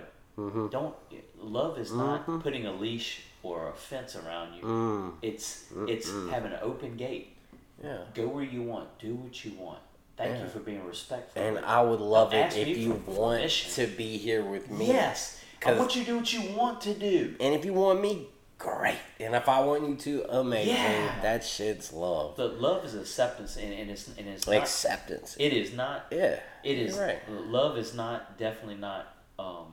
Don't 0.70 0.94
love 1.40 1.78
is 1.78 1.92
not 1.92 2.26
putting 2.42 2.66
a 2.66 2.72
leash 2.72 3.20
or 3.42 3.68
a 3.70 3.72
fence 3.72 4.16
around 4.16 4.54
you. 4.54 4.62
Mm. 4.62 5.12
It's 5.22 5.64
it's 5.88 6.10
having 6.30 6.52
an 6.52 6.58
open 6.62 6.96
gate. 6.96 7.36
Yeah. 7.82 7.98
Go 8.14 8.28
where 8.28 8.44
you 8.44 8.62
want. 8.62 8.98
Do 8.98 9.14
what 9.14 9.44
you 9.44 9.52
want. 9.58 9.78
Thank 10.16 10.42
you 10.42 10.48
for 10.48 10.60
being 10.60 10.84
respectful. 10.86 11.40
And 11.42 11.58
I 11.58 11.80
would 11.82 12.00
love 12.00 12.32
Don't 12.32 12.54
it 12.56 12.68
if 12.68 12.78
you 12.78 12.92
want 13.06 13.38
permission. 13.40 13.86
to 13.86 13.96
be 13.96 14.16
here 14.16 14.42
with 14.44 14.70
me. 14.70 14.86
yes, 14.88 15.40
I 15.60 15.64
'Cause- 15.64 15.78
want 15.78 15.94
you 15.94 16.02
to 16.04 16.06
do 16.10 16.16
what 16.16 16.32
you 16.32 16.42
want 16.56 16.80
to 16.82 16.94
do. 16.94 17.34
And 17.38 17.54
if 17.54 17.64
you 17.66 17.74
want 17.74 18.00
me, 18.00 18.28
great. 18.58 18.96
And 19.20 19.34
if 19.34 19.46
I 19.48 19.60
want 19.60 19.86
you 19.88 19.94
to, 19.96 20.38
amazing. 20.38 20.74
Yeah. 20.74 21.20
That 21.22 21.44
shit's 21.44 21.92
love. 21.92 22.36
the 22.36 22.48
love 22.48 22.84
is 22.86 22.94
acceptance, 22.94 23.56
and, 23.58 23.72
and 23.74 23.90
it's 23.90 24.08
and 24.18 24.26
it's 24.26 24.46
not. 24.46 24.56
Acceptance. 24.56 25.36
It 25.38 25.52
is 25.52 25.72
not. 25.74 26.06
yeah. 26.10 26.40
It 26.66 26.78
is 26.78 26.98
right. 26.98 27.20
love 27.30 27.78
is 27.78 27.94
not 27.94 28.38
definitely 28.38 28.74
not 28.74 29.14
um, 29.38 29.66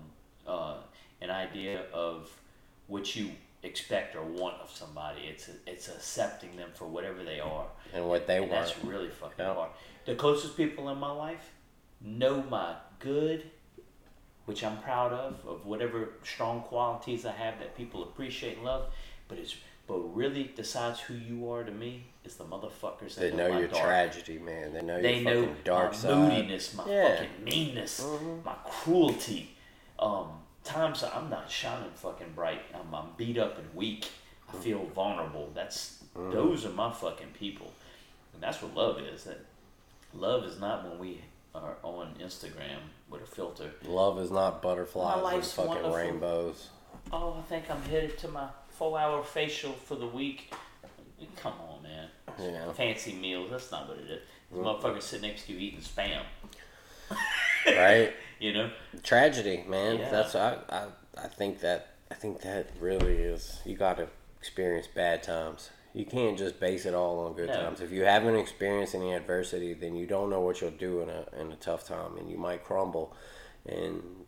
uh, 0.47 0.75
an 1.21 1.31
idea 1.31 1.81
of 1.91 2.29
what 2.87 3.15
you 3.15 3.31
expect 3.63 4.15
or 4.15 4.21
want 4.23 4.61
of 4.61 4.69
somebody. 4.69 5.21
It's 5.23 5.49
it's 5.65 5.87
accepting 5.87 6.55
them 6.55 6.69
for 6.75 6.85
whatever 6.85 7.23
they 7.23 7.39
are. 7.39 7.65
And 7.93 8.07
what 8.07 8.27
they 8.27 8.37
and 8.37 8.49
want. 8.49 8.65
that's 8.67 8.83
really 8.83 9.09
fucking 9.09 9.35
Yeah. 9.39 9.53
hard. 9.55 9.69
The 10.05 10.15
closest 10.15 10.55
people 10.55 10.89
in 10.89 10.99
my 10.99 11.11
life 11.11 11.51
know 12.01 12.43
my 12.43 12.75
good, 12.99 13.49
which 14.45 14.63
I'm 14.63 14.77
proud 14.79 15.13
of, 15.13 15.45
of 15.47 15.65
whatever 15.65 16.09
strong 16.23 16.61
qualities 16.61 17.25
I 17.25 17.31
have 17.31 17.57
that 17.59 17.75
people 17.75 18.03
appreciate 18.03 18.57
and 18.57 18.65
love. 18.65 18.85
But 19.27 19.37
it's 19.39 19.55
but 19.87 19.99
really 20.15 20.51
decides 20.55 20.99
who 21.01 21.13
you 21.13 21.49
are 21.51 21.63
to 21.63 21.71
me 21.71 22.05
is 22.23 22.35
the 22.35 22.43
motherfuckers 22.45 23.15
They 23.15 23.29
that 23.31 23.35
know 23.35 23.49
my 23.49 23.59
your 23.59 23.67
dark 23.67 23.83
tragedy, 23.83 24.39
man. 24.39 24.73
They 24.73 24.81
know 24.81 25.01
they 25.01 25.15
your 25.19 25.23
know 25.23 25.41
fucking 25.47 25.57
dark 25.65 25.91
my 25.91 25.97
side. 25.97 26.17
moodiness, 26.17 26.73
my 26.75 26.85
Yeah. 26.89 27.15
fucking 27.15 27.43
meanness, 27.43 27.99
Mhm. 28.01 28.43
my 28.45 28.55
cruelty. 28.65 29.55
Um, 29.99 30.41
times 30.63 31.03
I'm 31.03 31.29
not 31.29 31.49
shining 31.51 31.91
fucking 31.95 32.31
bright. 32.33 32.61
I'm, 32.73 32.93
I'm 32.93 33.07
beat 33.17 33.37
up 33.37 33.57
and 33.57 33.73
weak. 33.75 34.09
I 34.49 34.57
feel 34.57 34.85
vulnerable. 34.85 35.49
That's 35.53 35.99
Mm-hmm. 36.15 36.31
those 36.31 36.63
are 36.63 36.69
my 36.69 36.91
fucking 36.93 37.31
people, 37.33 37.71
and 38.33 38.43
that's 38.43 38.61
what 38.61 38.75
love 38.75 38.99
is. 38.99 39.23
That 39.23 39.39
love 40.13 40.43
is 40.45 40.59
not 40.59 40.87
when 40.87 40.99
we 40.99 41.21
are 41.55 41.75
on 41.81 42.13
Instagram 42.21 42.77
with 43.09 43.23
a 43.23 43.25
filter. 43.25 43.71
Love 43.83 44.19
is 44.19 44.29
not 44.29 44.61
butterflies 44.61 45.33
and 45.33 45.43
fucking 45.45 45.67
wonderful. 45.69 45.95
rainbows. 45.95 46.69
Oh, 47.11 47.33
I 47.39 47.41
think 47.49 47.69
I'm 47.71 47.81
headed 47.81 48.17
to 48.19 48.27
my 48.27 48.47
four-hour 48.77 49.23
facial 49.23 49.73
for 49.73 49.95
the 49.95 50.07
week. 50.07 50.53
Come 51.37 51.53
on, 51.53 51.83
man. 51.83 52.09
Yeah. 52.39 52.71
Fancy 52.73 53.13
meals. 53.13 53.51
That's 53.51 53.71
not 53.71 53.87
what 53.87 53.97
it 53.97 54.09
is. 54.09 54.21
This 54.51 54.59
mm-hmm. 54.59 54.67
motherfucker 54.67 55.01
sitting 55.01 55.29
next 55.29 55.45
to 55.45 55.53
you 55.53 55.59
eating 55.59 55.81
spam. 55.81 56.23
Right? 57.65 58.13
You 58.39 58.51
know. 58.51 58.71
Tragedy, 59.03 59.63
man. 59.69 59.99
Yeah. 59.99 60.09
That's 60.09 60.35
I, 60.35 60.57
I 60.67 60.87
I 61.17 61.27
think 61.27 61.61
that 61.61 61.93
I 62.11 62.15
think 62.15 62.41
that 62.41 62.71
really 62.77 63.13
is 63.13 63.61
you 63.63 63.77
gotta 63.77 64.09
experience 64.37 64.85
bad 64.85 65.23
times. 65.23 65.69
You 65.93 66.03
can't 66.05 66.37
just 66.37 66.59
base 66.59 66.85
it 66.85 66.93
all 66.93 67.19
on 67.19 67.35
good 67.35 67.47
No. 67.47 67.55
times. 67.55 67.79
If 67.79 67.91
you 67.91 68.03
haven't 68.03 68.35
experienced 68.35 68.95
any 68.95 69.13
adversity, 69.13 69.73
then 69.73 69.95
you 69.95 70.05
don't 70.07 70.29
know 70.29 70.41
what 70.41 70.59
you'll 70.59 70.71
do 70.71 70.99
in 71.01 71.09
a 71.09 71.23
in 71.39 71.53
a 71.53 71.55
tough 71.55 71.87
time, 71.87 72.17
and 72.17 72.29
you 72.29 72.37
might 72.37 72.65
crumble. 72.65 73.15
And 73.65 74.22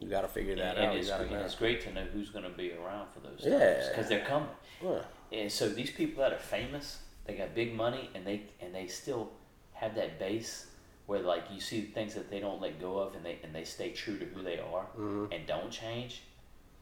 you 0.00 0.08
got 0.08 0.22
to 0.22 0.28
figure 0.28 0.56
that 0.56 0.76
and 0.76 0.86
out. 0.86 0.92
You 0.94 1.00
it's, 1.00 1.10
and 1.10 1.32
it's 1.32 1.54
great 1.54 1.80
to 1.82 1.92
know 1.92 2.04
who's 2.12 2.30
going 2.30 2.44
to 2.44 2.50
be 2.50 2.72
around 2.72 3.08
for 3.12 3.20
those 3.20 3.40
Yeah. 3.42 3.88
because 3.88 4.08
they're 4.08 4.24
coming. 4.24 4.48
Yeah. 4.82 5.00
And 5.32 5.50
so 5.50 5.68
these 5.68 5.90
people 5.90 6.22
that 6.22 6.32
are 6.32 6.38
famous, 6.38 7.00
they 7.26 7.34
got 7.34 7.54
big 7.54 7.74
money, 7.74 8.10
and 8.14 8.26
they 8.26 8.42
and 8.60 8.74
they 8.74 8.86
still 8.86 9.30
have 9.72 9.94
that 9.96 10.18
base 10.18 10.66
where 11.06 11.20
like 11.20 11.44
you 11.52 11.60
see 11.60 11.82
things 11.82 12.14
that 12.14 12.30
they 12.30 12.40
don't 12.40 12.60
let 12.60 12.80
go 12.80 12.98
of, 12.98 13.14
and 13.14 13.24
they 13.24 13.38
and 13.42 13.54
they 13.54 13.64
stay 13.64 13.90
true 13.90 14.18
to 14.18 14.24
who 14.26 14.42
they 14.42 14.58
are 14.58 14.86
Mm-hmm. 14.98 15.32
and 15.32 15.46
don't 15.46 15.70
change. 15.70 16.22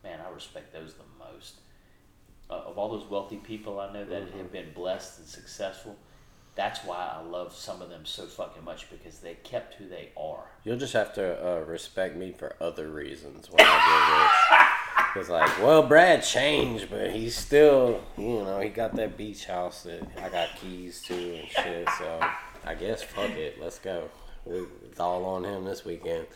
Man, 0.04 0.18
I 0.26 0.30
respect 0.30 0.72
those 0.72 0.94
the 0.94 1.04
most. 1.32 1.54
Uh, 2.50 2.54
of 2.54 2.76
all 2.76 2.90
those 2.90 3.08
wealthy 3.08 3.36
people 3.36 3.78
I 3.80 3.92
know 3.92 4.04
that 4.04 4.22
Mm-hmm. 4.28 4.38
have 4.38 4.52
been 4.52 4.72
blessed 4.74 5.20
and 5.20 5.28
successful, 5.28 5.96
that's 6.54 6.80
why 6.80 7.10
I 7.14 7.22
love 7.22 7.54
some 7.54 7.80
of 7.80 7.88
them 7.88 8.04
so 8.04 8.26
fucking 8.26 8.64
much 8.64 8.90
because 8.90 9.20
they 9.20 9.34
kept 9.42 9.74
who 9.74 9.88
they 9.88 10.10
are. 10.16 10.44
You'll 10.64 10.78
just 10.78 10.92
have 10.92 11.14
to 11.14 11.46
uh, 11.46 11.60
respect 11.60 12.16
me 12.16 12.32
for 12.32 12.56
other 12.60 12.88
reasons 12.90 13.50
when 13.50 13.60
I 13.66 14.44
get 14.50 14.58
rich. 14.58 14.68
It's 15.14 15.28
like, 15.28 15.58
well, 15.58 15.82
Brad 15.82 16.22
changed, 16.22 16.88
but 16.90 17.10
he's 17.10 17.36
still, 17.36 18.02
you 18.16 18.44
know, 18.44 18.60
he 18.60 18.70
got 18.70 18.94
that 18.96 19.16
beach 19.18 19.44
house 19.44 19.82
that 19.82 20.02
I 20.22 20.30
got 20.30 20.56
keys 20.56 21.02
to 21.02 21.14
and 21.14 21.48
shit. 21.48 21.88
So 21.98 22.20
I 22.64 22.74
guess 22.74 23.02
fuck 23.02 23.30
it, 23.30 23.60
let's 23.60 23.78
go. 23.78 24.08
It's 24.46 25.00
all 25.00 25.24
on 25.26 25.44
him 25.44 25.64
this 25.64 25.84
weekend. 25.84 26.26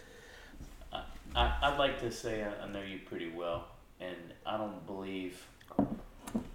I, 0.93 1.03
I, 1.35 1.57
I'd 1.63 1.79
like 1.79 2.01
to 2.01 2.11
say 2.11 2.45
I, 2.45 2.65
I 2.65 2.69
know 2.69 2.83
you 2.83 2.99
pretty 3.07 3.31
well, 3.31 3.67
and 4.01 4.17
I 4.45 4.59
don't 4.59 4.87
believe, 4.87 5.43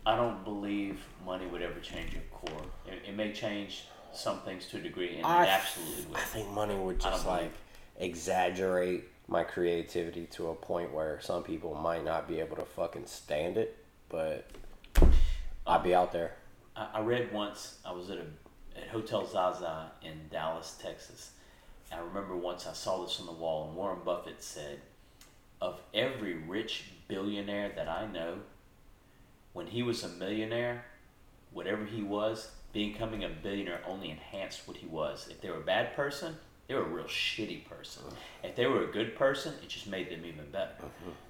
I 0.05 0.15
don't 0.15 0.43
believe 0.43 0.99
money 1.25 1.45
would 1.45 1.61
ever 1.61 1.79
change 1.79 2.13
your 2.13 2.23
core. 2.31 2.61
It, 2.87 3.09
it 3.09 3.15
may 3.15 3.31
change 3.33 3.85
some 4.13 4.39
things 4.41 4.65
to 4.67 4.77
a 4.77 4.79
degree, 4.81 5.15
and 5.17 5.25
I- 5.25 5.43
it 5.45 5.49
absolutely 5.49 6.05
will. 6.05 6.17
I 6.17 6.21
think 6.21 6.49
money 6.49 6.75
would 6.75 6.99
just 6.99 7.23
believe- 7.23 7.41
like 7.41 7.51
exaggerate 7.97 9.03
my 9.27 9.43
creativity 9.43 10.25
to 10.25 10.49
a 10.49 10.55
point 10.55 10.91
where 10.91 11.21
some 11.21 11.43
people 11.43 11.75
might 11.75 12.03
not 12.03 12.27
be 12.27 12.39
able 12.39 12.55
to 12.57 12.65
fucking 12.65 13.05
stand 13.05 13.57
it, 13.57 13.77
but 14.09 14.45
I'd 15.67 15.83
be 15.83 15.93
out 15.95 16.11
there. 16.11 16.35
I, 16.75 16.87
I 16.95 16.99
read 17.01 17.31
once 17.31 17.77
I 17.85 17.91
was 17.91 18.09
at 18.09 18.17
a 18.17 18.25
at 18.75 18.87
Hotel 18.87 19.25
Zaza 19.27 19.91
in 20.01 20.13
Dallas, 20.31 20.77
Texas. 20.81 21.31
And 21.91 21.99
I 21.99 22.03
remember 22.03 22.35
once 22.37 22.65
I 22.67 22.71
saw 22.73 23.03
this 23.03 23.19
on 23.19 23.25
the 23.25 23.33
wall, 23.33 23.67
and 23.67 23.75
Warren 23.75 23.99
Buffett 24.05 24.41
said, 24.41 24.79
"Of 25.61 25.79
every 25.93 26.35
rich 26.35 26.85
billionaire 27.09 27.73
that 27.75 27.89
I 27.89 28.07
know, 28.07 28.39
when 29.53 29.67
he 29.67 29.83
was 29.83 30.03
a 30.03 30.09
millionaire, 30.09 30.85
whatever 31.51 31.85
he 31.85 32.01
was, 32.01 32.51
becoming 32.73 33.23
a 33.23 33.29
billionaire 33.29 33.81
only 33.85 34.09
enhanced 34.09 34.67
what 34.67 34.77
he 34.77 34.87
was. 34.87 35.27
If 35.29 35.41
they 35.41 35.49
were 35.49 35.57
a 35.57 35.61
bad 35.61 35.95
person, 35.95 36.35
they 36.67 36.75
were 36.75 36.83
a 36.83 36.89
real 36.89 37.05
shitty 37.05 37.67
person. 37.67 38.03
If 38.43 38.55
they 38.55 38.65
were 38.65 38.83
a 38.83 38.91
good 38.91 39.15
person, 39.15 39.53
it 39.61 39.67
just 39.67 39.87
made 39.87 40.09
them 40.09 40.25
even 40.25 40.49
better. 40.51 40.75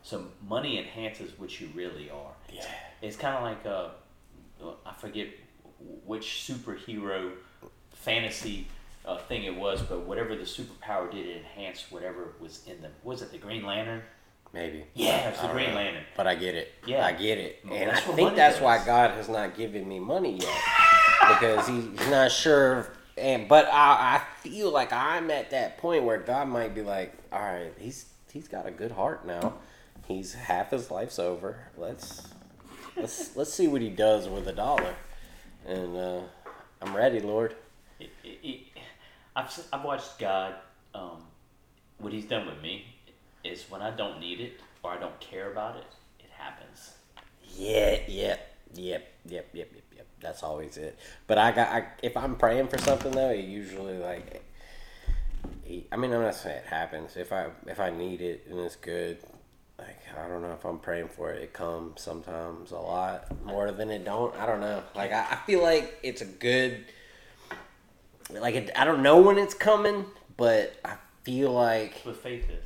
So 0.04 0.26
money 0.48 0.78
enhances 0.78 1.32
what 1.40 1.60
you 1.60 1.70
really 1.74 2.10
are. 2.12 2.34
Yeah. 2.54 2.66
It's 3.02 3.16
kind 3.16 3.36
of 3.36 3.44
like 3.44 3.66
uh, 3.66 3.90
I 4.86 4.94
forget 4.94 5.28
which 6.06 6.46
superhero 6.48 7.32
fantasy 7.94 8.68
uh, 9.06 9.18
thing 9.18 9.44
it 9.46 9.56
was, 9.56 9.82
but 9.82 10.02
whatever 10.02 10.36
the 10.36 10.44
superpower 10.44 11.12
did, 11.12 11.26
it 11.26 11.38
enhanced 11.38 11.92
whatever 11.92 12.34
was 12.40 12.62
in 12.68 12.82
them. 12.82 12.92
Was 13.04 13.22
it 13.22 13.32
the 13.32 13.38
Green 13.40 13.66
Lantern? 13.66 14.04
Maybe. 14.54 14.84
Yeah, 14.96 15.28
it 15.30 15.32
was 15.32 15.40
I 15.40 15.48
the 15.48 15.54
Green 15.54 15.70
know. 15.70 15.76
Lantern. 15.76 16.04
But 16.18 16.28
I 16.28 16.36
get 16.36 16.56
it. 16.56 16.72
Yeah. 16.86 17.06
I 17.06 17.14
get 17.14 17.38
it. 17.38 17.60
Well, 17.64 17.74
And 17.74 17.92
I 17.92 18.00
think 18.00 18.36
that's 18.36 18.60
why. 18.60 18.84
God 18.86 19.12
has 19.12 19.30
not 19.30 19.56
given 19.56 19.88
me 19.88 20.00
money 20.00 20.38
yet. 20.38 20.58
because 21.30 21.68
he's 21.68 22.10
not 22.10 22.32
sure. 22.32 22.92
And 23.18 23.48
but 23.48 23.68
I, 23.72 24.18
I 24.18 24.22
feel 24.42 24.72
like 24.72 24.92
I'm 24.92 25.32
at 25.32 25.52
that 25.52 25.78
point 25.78 26.04
where 26.04 26.18
God 26.18 26.48
might 26.48 26.74
be 26.76 26.82
like, 26.82 27.14
all 27.32 27.40
right, 27.42 27.72
he's 27.78 28.06
he's 28.32 28.48
got 28.48 28.66
a 28.66 28.72
good 28.72 28.92
heart 28.92 29.26
now. 29.26 29.54
He's 30.08 30.34
half 30.34 30.72
his 30.72 30.90
life's 30.92 31.20
over. 31.20 31.68
Let's 31.78 32.28
let's 32.98 33.36
let's 33.38 33.54
see 33.54 33.68
what 33.68 33.82
he 33.82 33.90
does 33.90 34.28
with 34.28 34.48
a 34.48 34.54
dollar. 34.54 34.96
And 35.66 35.96
uh, 35.96 36.22
I'm 36.82 36.96
ready, 36.96 37.20
Lord. 37.20 37.56
It, 38.00 38.10
it, 38.24 38.40
it, 38.44 38.60
I've 39.36 39.68
I've 39.72 39.84
watched 39.84 40.18
God. 40.20 40.56
Um, 40.94 41.24
what 42.00 42.12
He's 42.12 42.26
done 42.26 42.48
with 42.48 42.62
me 42.62 42.86
is 43.44 43.66
when 43.70 43.82
I 43.82 43.92
don't 43.92 44.20
need 44.20 44.40
it 44.40 44.60
or 44.84 44.92
I 44.92 45.00
don't 45.00 45.20
care 45.20 45.52
about 45.52 45.78
it, 45.78 45.86
it 46.20 46.30
happens. 46.38 46.94
Yeah, 47.56 48.00
yep, 48.08 48.56
yep, 48.74 49.12
yep, 49.26 49.50
yep, 49.54 49.70
yep, 49.74 49.84
yep. 49.96 50.08
That's 50.20 50.44
always 50.44 50.78
it. 50.78 50.98
But 51.28 51.38
I 51.38 51.52
got, 51.52 51.68
I, 51.70 51.88
if 52.02 52.16
I'm 52.16 52.36
praying 52.36 52.68
for 52.68 52.78
something 52.78 53.12
though, 53.12 53.30
it 53.30 53.46
usually 53.46 53.98
like, 53.98 54.44
I 55.92 55.96
mean, 55.96 56.14
I'm 56.14 56.22
not 56.22 56.36
saying 56.36 56.58
it 56.58 56.66
happens. 56.66 57.16
If 57.16 57.32
I 57.32 57.48
if 57.68 57.80
I 57.80 57.90
need 57.90 58.22
it 58.22 58.46
and 58.50 58.60
it's 58.60 58.76
good, 58.76 59.18
like 59.80 60.00
I 60.18 60.28
don't 60.28 60.42
know 60.42 60.52
if 60.52 60.66
I'm 60.66 60.80
praying 60.80 61.10
for 61.10 61.32
it, 61.32 61.42
it 61.42 61.54
comes 61.54 62.02
sometimes 62.02 62.72
a 62.72 62.78
lot 62.78 63.26
more 63.46 63.72
than 63.72 63.90
it 63.90 64.04
don't. 64.04 64.36
I 64.36 64.46
don't 64.46 64.60
know. 64.60 64.84
Like 64.96 65.12
I, 65.12 65.28
I 65.32 65.36
feel 65.46 65.62
like 65.62 66.00
it's 66.04 66.22
a 66.22 66.26
good. 66.26 66.86
Like 68.30 68.56
it, 68.56 68.72
I 68.76 68.86
don't 68.86 69.02
know 69.02 69.22
when 69.22 69.38
it's 69.38 69.54
coming, 69.54 70.06
but 70.38 70.76
I 70.86 70.96
feel 71.24 71.52
like 71.52 72.02
what 72.04 72.18
faith 72.18 72.50
is. 72.50 72.66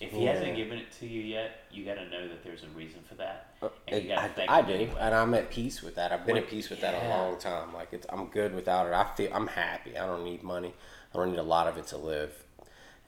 If 0.00 0.12
He 0.12 0.24
Yeah. 0.24 0.32
hasn't 0.34 0.54
given 0.56 0.78
it 0.78 0.92
to 1.00 1.06
you 1.06 1.20
yet, 1.22 1.64
you 1.72 1.84
got 1.84 1.94
to 1.94 2.08
know 2.08 2.28
that 2.28 2.44
there's 2.44 2.62
a 2.62 2.68
reason 2.68 3.02
for 3.02 3.16
that, 3.16 3.54
and 3.60 3.70
Uh, 3.94 3.96
you 3.96 4.08
got 4.08 4.18
I, 4.18 4.28
to 4.28 4.34
thank 4.34 4.50
I 4.50 4.60
Him 4.60 4.66
do, 4.66 4.72
anyway. 4.74 4.96
and 5.00 5.14
I'm 5.14 5.34
at 5.34 5.50
peace 5.50 5.82
with 5.82 5.96
that. 5.96 6.12
I've 6.12 6.24
been 6.24 6.36
at 6.36 6.46
peace 6.48 6.70
with 6.70 6.80
that 6.82 6.94
a 6.94 7.08
long 7.08 7.36
time. 7.38 7.74
Like 7.74 7.92
it's, 7.92 8.06
I'm 8.08 8.26
good 8.28 8.54
without 8.54 8.86
it. 8.86 8.92
I 8.92 9.04
feel 9.16 9.32
I'm 9.34 9.48
happy. 9.48 9.98
I 9.98 10.06
don't 10.06 10.22
need 10.24 10.42
money. 10.44 10.72
I 11.12 11.16
don't 11.16 11.30
need 11.32 11.38
a 11.38 11.42
lot 11.42 11.66
of 11.66 11.76
it 11.78 11.88
to 11.88 11.96
live. 11.96 12.44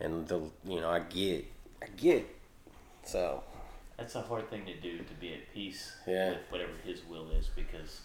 And 0.01 0.27
the, 0.27 0.41
you 0.65 0.81
know, 0.81 0.91
I 0.91 1.01
get, 1.01 1.45
I 1.83 1.87
get. 1.97 2.27
So 3.05 3.45
That's 3.97 4.15
a 4.17 4.23
hard 4.23 4.49
thing 4.51 4.65
to 4.67 4.75
do 4.75 4.99
to 4.99 5.15
be 5.15 5.35
at 5.35 5.53
peace 5.55 5.95
Yeah. 6.07 6.31
with 6.31 6.39
whatever 6.49 6.73
His 6.85 7.05
will 7.05 7.31
is 7.31 7.49
because 7.55 8.01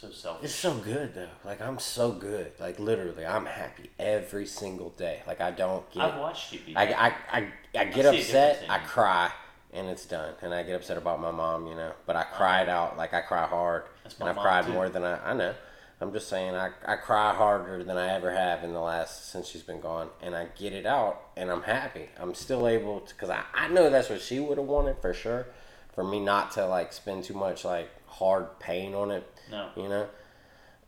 so 0.00 0.10
selfish. 0.10 0.44
it's 0.44 0.54
so 0.54 0.74
good 0.74 1.14
though. 1.14 1.28
Like 1.44 1.60
I'm 1.60 1.78
so 1.78 2.12
good. 2.12 2.52
Like 2.60 2.78
literally, 2.78 3.24
I'm 3.24 3.46
happy 3.46 3.90
every 3.98 4.46
single 4.46 4.90
day. 4.90 5.22
Like 5.26 5.40
I 5.40 5.50
don't 5.50 5.88
get. 5.90 6.02
I've 6.02 6.20
watched 6.20 6.52
you. 6.52 6.60
I, 6.76 6.92
I, 6.92 7.06
I, 7.32 7.48
I 7.78 7.84
get 7.86 8.04
a 8.04 8.10
upset, 8.10 8.64
I 8.68 8.78
cry, 8.78 9.30
and 9.72 9.88
it's 9.88 10.04
done. 10.04 10.34
And 10.42 10.52
I 10.52 10.62
get 10.62 10.74
upset 10.74 10.98
about 10.98 11.20
my 11.20 11.30
mom, 11.30 11.66
you 11.66 11.74
know. 11.74 11.92
But 12.04 12.16
I 12.16 12.20
uh-huh. 12.20 12.36
cried 12.36 12.68
out, 12.68 12.96
like 12.96 13.14
I 13.14 13.22
cry 13.22 13.46
hard. 13.46 13.84
That's 14.02 14.18
and 14.18 14.28
I've 14.28 14.36
mom, 14.36 14.44
cried 14.44 14.66
too. 14.66 14.72
more 14.72 14.88
than 14.88 15.02
I, 15.02 15.30
I 15.30 15.32
know. 15.32 15.54
I'm 15.98 16.12
just 16.12 16.28
saying, 16.28 16.54
I, 16.54 16.72
I 16.84 16.96
cry 16.96 17.34
harder 17.34 17.82
than 17.82 17.96
I 17.96 18.14
ever 18.14 18.30
have 18.30 18.62
in 18.62 18.74
the 18.74 18.80
last, 18.80 19.30
since 19.30 19.48
she's 19.48 19.62
been 19.62 19.80
gone. 19.80 20.10
And 20.20 20.36
I 20.36 20.48
get 20.58 20.74
it 20.74 20.84
out, 20.84 21.22
and 21.38 21.50
I'm 21.50 21.62
happy. 21.62 22.10
I'm 22.20 22.34
still 22.34 22.68
able 22.68 23.00
to, 23.00 23.14
because 23.14 23.30
I, 23.30 23.44
I 23.54 23.68
know 23.68 23.88
that's 23.88 24.10
what 24.10 24.20
she 24.20 24.38
would 24.38 24.58
have 24.58 24.66
wanted 24.66 24.98
for 25.00 25.14
sure. 25.14 25.46
For 25.94 26.04
me 26.04 26.20
not 26.20 26.50
to, 26.52 26.66
like, 26.66 26.92
spend 26.92 27.24
too 27.24 27.32
much, 27.32 27.64
like, 27.64 27.88
hard 28.08 28.60
pain 28.60 28.94
on 28.94 29.10
it, 29.10 29.26
no, 29.50 29.68
you 29.76 29.88
know. 29.88 30.08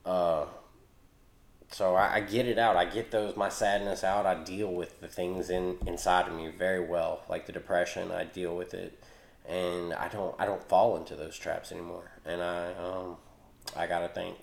Uh, 0.04 0.46
so 1.70 1.94
I, 1.94 2.16
I 2.16 2.20
get 2.20 2.46
it 2.46 2.58
out. 2.58 2.76
I 2.76 2.84
get 2.86 3.10
those 3.10 3.36
my 3.36 3.48
sadness 3.48 4.02
out. 4.02 4.26
I 4.26 4.42
deal 4.42 4.72
with 4.72 5.00
the 5.00 5.08
things 5.08 5.50
in 5.50 5.76
inside 5.86 6.28
of 6.28 6.34
me 6.34 6.48
very 6.48 6.84
well, 6.84 7.22
like 7.28 7.46
the 7.46 7.52
depression. 7.52 8.10
I 8.10 8.24
deal 8.24 8.56
with 8.56 8.74
it, 8.74 9.02
and 9.46 9.92
I 9.94 10.08
don't 10.08 10.34
I 10.38 10.46
don't 10.46 10.62
fall 10.68 10.96
into 10.96 11.14
those 11.14 11.36
traps 11.38 11.70
anymore. 11.72 12.10
And 12.24 12.42
I 12.42 12.72
um 12.74 13.16
I 13.76 13.86
gotta 13.86 14.08
thank 14.08 14.36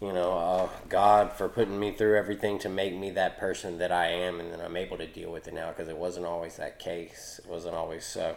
you 0.00 0.12
know 0.12 0.32
uh, 0.38 0.68
God 0.88 1.32
for 1.32 1.48
putting 1.48 1.78
me 1.78 1.92
through 1.92 2.16
everything 2.16 2.58
to 2.60 2.68
make 2.68 2.94
me 2.94 3.10
that 3.10 3.38
person 3.38 3.78
that 3.78 3.90
I 3.90 4.08
am, 4.08 4.38
and 4.40 4.52
then 4.52 4.60
I'm 4.60 4.76
able 4.76 4.98
to 4.98 5.06
deal 5.06 5.32
with 5.32 5.48
it 5.48 5.54
now 5.54 5.70
because 5.70 5.88
it 5.88 5.96
wasn't 5.96 6.26
always 6.26 6.56
that 6.56 6.78
case. 6.78 7.40
It 7.42 7.50
wasn't 7.50 7.74
always 7.74 8.04
so. 8.04 8.36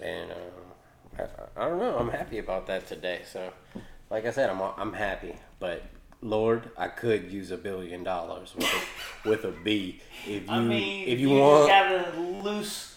And 0.00 0.32
uh, 0.32 1.22
I, 1.56 1.64
I 1.64 1.68
don't 1.68 1.78
know. 1.78 1.96
I'm 1.96 2.10
happy 2.10 2.38
about 2.38 2.66
that 2.66 2.86
today. 2.86 3.22
So, 3.30 3.52
like 4.14 4.26
I 4.26 4.30
said, 4.30 4.48
I'm 4.48 4.62
I'm 4.62 4.92
happy. 4.92 5.34
But 5.58 5.82
Lord, 6.22 6.70
I 6.78 6.86
could 6.86 7.32
use 7.32 7.50
a 7.50 7.56
billion 7.56 8.04
dollars 8.04 8.54
with 8.54 8.64
a, 8.64 9.28
with 9.28 9.44
a 9.44 9.50
B. 9.50 10.00
If 10.24 10.46
you 10.46 10.48
I 10.48 10.60
mean, 10.60 11.08
if 11.08 11.18
you, 11.18 11.30
you 11.30 11.40
want, 11.40 11.68
got 11.68 12.14
a 12.14 12.20
loose 12.20 12.96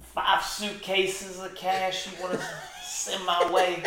five 0.00 0.44
suitcases 0.44 1.40
of 1.40 1.54
cash 1.56 2.06
you 2.06 2.22
want 2.22 2.38
to 2.38 2.44
send 2.84 3.24
my 3.26 3.50
way 3.52 3.82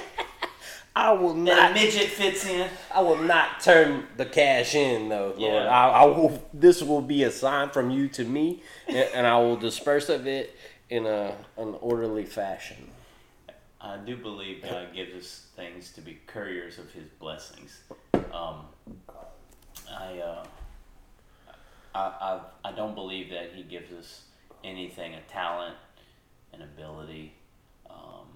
I 0.96 1.12
will 1.14 1.36
not. 1.36 1.74
midget 1.74 2.10
fits 2.10 2.46
in. 2.46 2.70
I 2.94 3.02
will 3.02 3.22
not 3.22 3.62
turn 3.62 4.08
the 4.18 4.26
cash 4.26 4.76
in, 4.76 5.10
though, 5.10 5.36
Lord. 5.38 5.40
Yeah. 5.40 5.70
I, 5.70 5.90
I 5.90 6.06
will. 6.06 6.44
This 6.54 6.82
will 6.82 7.02
be 7.02 7.24
a 7.24 7.32
sign 7.32 7.70
from 7.70 7.92
you 7.92 8.10
to 8.10 8.26
me, 8.26 8.62
and, 8.88 9.08
and 9.14 9.28
I 9.28 9.38
will 9.38 9.56
disperse 9.56 10.10
of 10.10 10.28
it 10.28 10.54
in 10.90 11.06
a 11.06 11.34
an 11.58 11.76
orderly 11.80 12.26
fashion. 12.26 12.90
I 13.88 13.98
do 13.98 14.18
believe 14.18 14.64
God 14.64 14.94
gives 14.94 15.16
us 15.16 15.46
things 15.56 15.94
to 15.94 16.02
be 16.02 16.20
couriers 16.28 16.78
of 16.78 16.92
His 16.92 17.08
blessings. 17.20 17.80
Um, 18.34 18.66
I, 19.90 20.20
uh, 20.20 20.46
I, 21.96 22.00
I, 22.00 22.40
I 22.66 22.72
don't 22.74 22.96
believe 22.96 23.30
that 23.30 23.52
He 23.54 23.64
gives 23.64 23.94
us 23.94 24.24
anything 24.64 25.14
a 25.16 25.22
talent, 25.22 25.76
an 26.52 26.64
ability, 26.64 27.34
um, 27.90 28.28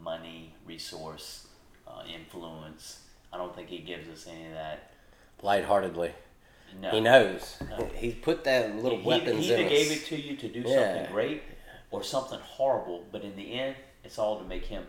money, 0.00 0.54
resource, 0.64 1.48
uh, 1.88 2.02
influence. 2.12 3.00
I 3.32 3.38
don't 3.38 3.54
think 3.54 3.68
he 3.68 3.78
gives 3.78 4.08
us 4.08 4.26
any 4.30 4.46
of 4.46 4.52
that. 4.52 4.92
Lightheartedly. 5.42 6.12
No. 6.80 6.90
He 6.90 7.00
knows. 7.00 7.56
No. 7.68 7.90
He 7.94 8.12
put 8.12 8.44
that 8.44 8.76
little 8.76 8.98
he, 8.98 9.08
weapons 9.08 9.46
he 9.46 9.52
either 9.52 9.68
gave 9.68 9.90
us. 9.90 9.96
it 9.96 10.06
to 10.06 10.20
you 10.20 10.36
to 10.36 10.48
do 10.48 10.60
Yeah. 10.60 10.94
something 10.94 11.12
great 11.12 11.42
or 11.90 12.02
something 12.02 12.38
horrible, 12.40 13.04
but 13.10 13.22
in 13.22 13.34
the 13.36 13.58
end, 13.58 13.74
it's 14.04 14.18
all 14.18 14.38
to 14.40 14.44
make 14.44 14.64
him 14.64 14.84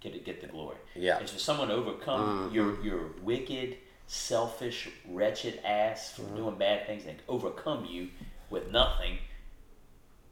get 0.00 0.24
get 0.24 0.40
the 0.40 0.46
glory. 0.46 0.76
Yeah. 0.94 1.18
It's 1.18 1.32
for 1.32 1.38
someone 1.38 1.68
to 1.68 1.74
overcome 1.74 2.46
mm-hmm. 2.46 2.54
your 2.54 2.82
your 2.84 3.00
wicked, 3.22 3.76
selfish, 4.06 4.88
wretched 5.08 5.60
ass 5.64 6.12
from 6.12 6.26
mm-hmm. 6.26 6.36
doing 6.36 6.54
bad 6.56 6.86
things 6.86 7.04
and 7.06 7.18
overcome 7.28 7.84
you 7.84 8.08
with 8.48 8.70
nothing, 8.70 9.18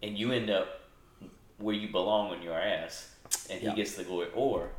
and 0.02 0.18
you 0.18 0.32
end 0.32 0.50
up 0.50 0.80
where 1.58 1.74
you 1.74 1.88
belong 1.88 2.30
on 2.30 2.42
your 2.42 2.58
ass, 2.58 3.10
and 3.50 3.60
Yeah. 3.60 3.70
he 3.70 3.76
gets 3.76 3.94
the 3.94 4.04
glory, 4.04 4.28
or 4.34 4.70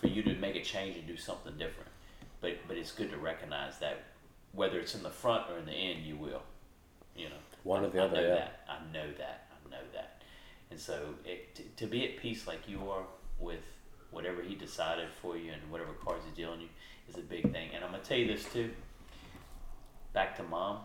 for 0.00 0.08
you 0.08 0.22
to 0.24 0.34
make 0.34 0.56
a 0.56 0.62
change 0.62 0.96
and 0.96 1.06
do 1.06 1.16
something 1.16 1.56
different. 1.56 1.90
But 2.40 2.58
but 2.68 2.76
it's 2.76 2.92
good 2.92 3.10
to 3.10 3.18
recognize 3.18 3.78
that 3.78 4.04
whether 4.52 4.78
it's 4.78 4.94
in 4.94 5.02
the 5.02 5.10
front 5.10 5.50
or 5.50 5.58
in 5.58 5.64
the 5.66 5.72
end, 5.72 6.04
you 6.04 6.16
will. 6.16 6.42
You 7.16 7.28
know, 7.28 7.36
One 7.62 7.84
I, 7.84 7.86
or 7.86 7.90
the 7.90 8.00
I 8.00 8.04
other, 8.04 8.16
know 8.16 8.22
yeah. 8.22 8.34
that. 8.34 8.60
I 8.68 8.92
know 8.92 9.12
that. 9.18 9.48
I 9.50 9.70
know 9.70 9.82
that. 9.94 10.21
And 10.72 10.80
so, 10.80 10.98
it, 11.26 11.54
to, 11.56 11.62
to 11.84 11.86
be 11.86 12.02
at 12.06 12.16
peace 12.16 12.46
like 12.46 12.66
you 12.66 12.88
are 12.90 13.02
with 13.38 13.60
whatever 14.10 14.40
he 14.40 14.54
decided 14.54 15.08
for 15.20 15.36
you 15.36 15.52
and 15.52 15.60
whatever 15.70 15.90
cards 16.02 16.24
he's 16.26 16.34
dealing 16.34 16.62
you 16.62 16.68
is 17.10 17.16
a 17.18 17.20
big 17.20 17.52
thing. 17.52 17.68
And 17.74 17.84
I'm 17.84 17.90
gonna 17.90 18.02
tell 18.02 18.16
you 18.16 18.26
this 18.26 18.50
too. 18.50 18.70
Back 20.14 20.34
to 20.38 20.42
mom. 20.44 20.78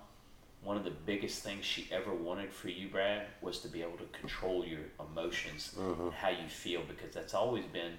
One 0.62 0.76
of 0.76 0.84
the 0.84 0.92
biggest 0.92 1.42
things 1.42 1.64
she 1.64 1.88
ever 1.90 2.14
wanted 2.14 2.52
for 2.52 2.68
you, 2.68 2.90
Brad, 2.90 3.28
was 3.42 3.60
to 3.60 3.70
be 3.70 3.82
able 3.82 3.98
to 4.00 4.04
control 4.20 4.66
your 4.66 4.82
emotions 5.00 5.74
Mm-hmm. 5.80 6.02
and 6.02 6.12
how 6.14 6.30
you 6.32 6.50
feel 6.50 6.82
because 6.86 7.14
that's 7.14 7.34
always 7.34 7.64
been 7.72 7.94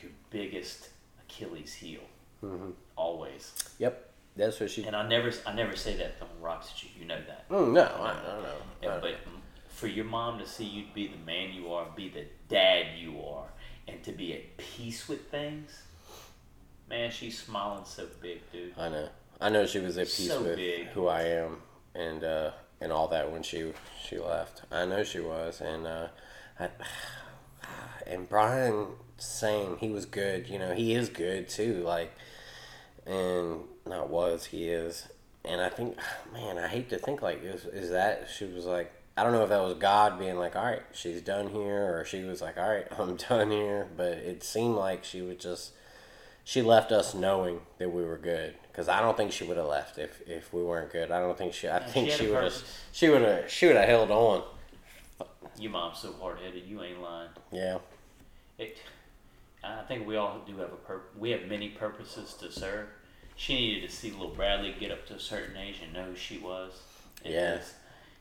your 0.00 0.10
biggest 0.30 0.88
Achilles 1.20 1.72
heel. 1.72 2.00
Mm-hmm. 2.44 2.70
Always. 2.96 3.52
Yep. 3.78 4.10
That's 4.34 4.58
what 4.58 4.70
she. 4.72 4.82
And 4.84 4.96
I 4.96 5.06
never, 5.08 5.30
I 5.46 5.52
never 5.54 5.76
say 5.76 5.94
that 5.98 6.18
throwing 6.18 6.32
rocks 6.40 6.72
at 6.74 6.82
you. 6.82 6.88
You 6.98 7.06
know 7.06 7.20
that. 7.28 7.48
Mm, 7.48 7.74
no, 7.74 7.82
I, 7.82 8.10
I 8.10 8.14
don't 8.14 8.42
know. 8.42 8.54
Yeah, 8.82 8.96
I- 8.96 9.00
but 9.00 9.14
for 9.82 9.88
your 9.88 10.04
mom 10.04 10.38
to 10.38 10.46
see 10.46 10.64
you 10.64 10.84
be 10.94 11.08
the 11.08 11.16
man 11.26 11.52
you 11.52 11.72
are, 11.72 11.84
be 11.96 12.08
the 12.08 12.24
dad 12.48 12.86
you 12.96 13.20
are, 13.20 13.48
and 13.88 14.00
to 14.04 14.12
be 14.12 14.32
at 14.32 14.56
peace 14.56 15.08
with 15.08 15.28
things, 15.28 15.82
man, 16.88 17.10
she's 17.10 17.36
smiling 17.36 17.84
so 17.84 18.06
big, 18.20 18.40
dude. 18.52 18.74
I 18.78 18.88
know. 18.88 19.08
I 19.40 19.48
know 19.48 19.66
she 19.66 19.80
was 19.80 19.98
at 19.98 20.06
peace 20.06 20.28
So 20.28 20.40
with 20.40 20.54
big. 20.54 20.86
who 20.90 21.08
I 21.08 21.22
am 21.22 21.62
and 21.96 22.22
uh, 22.22 22.52
and 22.80 22.92
all 22.92 23.08
that 23.08 23.32
when 23.32 23.42
she 23.42 23.72
she 24.00 24.20
left. 24.20 24.62
I 24.70 24.86
know 24.86 25.02
she 25.02 25.18
was, 25.18 25.60
and 25.60 25.84
uh, 25.84 26.06
I, 26.60 26.68
and 28.06 28.28
Brian 28.28 28.86
saying 29.18 29.78
he 29.80 29.88
was 29.88 30.06
good. 30.06 30.48
You 30.48 30.60
know, 30.60 30.74
he 30.74 30.94
is 30.94 31.08
good 31.08 31.48
too. 31.48 31.82
Like, 31.84 32.12
and 33.04 33.62
not 33.84 34.10
was 34.10 34.44
he 34.44 34.68
is. 34.68 35.08
And 35.44 35.60
I 35.60 35.70
think, 35.70 35.96
man, 36.32 36.56
I 36.56 36.68
hate 36.68 36.88
to 36.90 36.98
think 36.98 37.20
like 37.20 37.42
is 37.42 37.64
is 37.64 37.90
that 37.90 38.28
she 38.32 38.44
was 38.44 38.64
like. 38.64 38.92
I 39.16 39.22
don't 39.22 39.32
know 39.32 39.42
if 39.42 39.50
that 39.50 39.62
was 39.62 39.74
God 39.74 40.18
being 40.18 40.38
like, 40.38 40.56
all 40.56 40.64
right, 40.64 40.82
she's 40.92 41.20
done 41.20 41.48
here, 41.48 41.98
or 41.98 42.04
she 42.04 42.22
was 42.22 42.40
like, 42.40 42.56
all 42.56 42.68
right, 42.68 42.86
I'm 42.98 43.16
done 43.16 43.50
here. 43.50 43.88
But 43.96 44.12
it 44.12 44.42
seemed 44.42 44.76
like 44.76 45.04
she 45.04 45.20
would 45.22 45.40
just 45.40 45.72
she 46.44 46.62
left 46.62 46.90
us 46.92 47.14
knowing 47.14 47.60
that 47.78 47.90
we 47.90 48.04
were 48.04 48.18
good 48.18 48.54
because 48.70 48.88
I 48.88 49.00
don't 49.00 49.16
think 49.16 49.32
she 49.32 49.44
would 49.44 49.56
have 49.56 49.66
left 49.66 49.98
if, 49.98 50.22
if 50.26 50.52
we 50.52 50.62
weren't 50.62 50.90
good. 50.90 51.10
I 51.10 51.20
don't 51.20 51.36
think 51.36 51.54
she. 51.54 51.68
I 51.68 51.80
think 51.80 52.10
she 52.10 52.26
would 52.28 52.44
have. 52.44 52.62
She 52.92 53.08
would 53.08 53.22
have. 53.22 53.50
She 53.50 53.66
would 53.66 53.76
have 53.76 53.88
held 53.88 54.10
on. 54.10 54.42
Your 55.58 55.70
mom's 55.70 55.98
so 55.98 56.12
hard 56.20 56.38
headed. 56.40 56.64
You 56.66 56.82
ain't 56.82 57.00
lying. 57.00 57.28
Yeah. 57.52 57.78
It, 58.58 58.78
I 59.62 59.82
think 59.82 60.06
we 60.06 60.16
all 60.16 60.40
do 60.46 60.56
have 60.56 60.72
a 60.72 60.76
pur- 60.76 61.02
we 61.16 61.30
have 61.30 61.46
many 61.46 61.68
purposes 61.68 62.34
to 62.40 62.50
serve. 62.50 62.88
She 63.36 63.54
needed 63.54 63.88
to 63.88 63.94
see 63.94 64.10
little 64.10 64.28
Bradley 64.28 64.74
get 64.78 64.90
up 64.90 65.06
to 65.06 65.14
a 65.14 65.20
certain 65.20 65.56
age 65.56 65.76
and 65.82 65.92
know 65.92 66.04
who 66.04 66.16
she 66.16 66.38
was. 66.38 66.80
And 67.24 67.34
Yeah. 67.34 67.58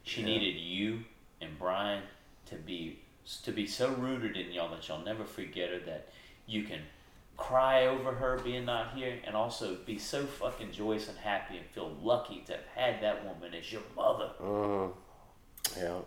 She 0.04 0.22
Yeah. 0.22 0.28
needed 0.28 0.60
you 0.60 1.04
and 1.40 1.58
Brian 1.58 2.04
to 2.48 2.56
be 2.56 3.00
to 3.44 3.52
be 3.52 3.68
so 3.68 3.90
rooted 3.90 4.36
in 4.36 4.52
y'all 4.52 4.70
that 4.70 4.88
y'all 4.88 5.04
never 5.04 5.24
forget 5.24 5.70
her. 5.70 5.80
That 5.80 6.10
you 6.46 6.64
can 6.64 6.82
cry 7.38 7.86
over 7.86 8.14
her 8.14 8.38
being 8.40 8.66
not 8.66 8.94
here, 8.94 9.20
and 9.24 9.36
also 9.36 9.76
be 9.86 9.98
so 9.98 10.26
fucking 10.26 10.72
joyous 10.72 11.08
and 11.08 11.18
happy 11.18 11.58
and 11.58 11.66
feel 11.68 11.96
lucky 12.02 12.44
to 12.48 12.54
have 12.54 12.66
had 12.76 13.02
that 13.04 13.26
woman 13.26 13.54
as 13.54 13.72
your 13.72 13.84
mother. 13.96 14.32
Mm, 14.40 14.94
yeah. 15.78 16.00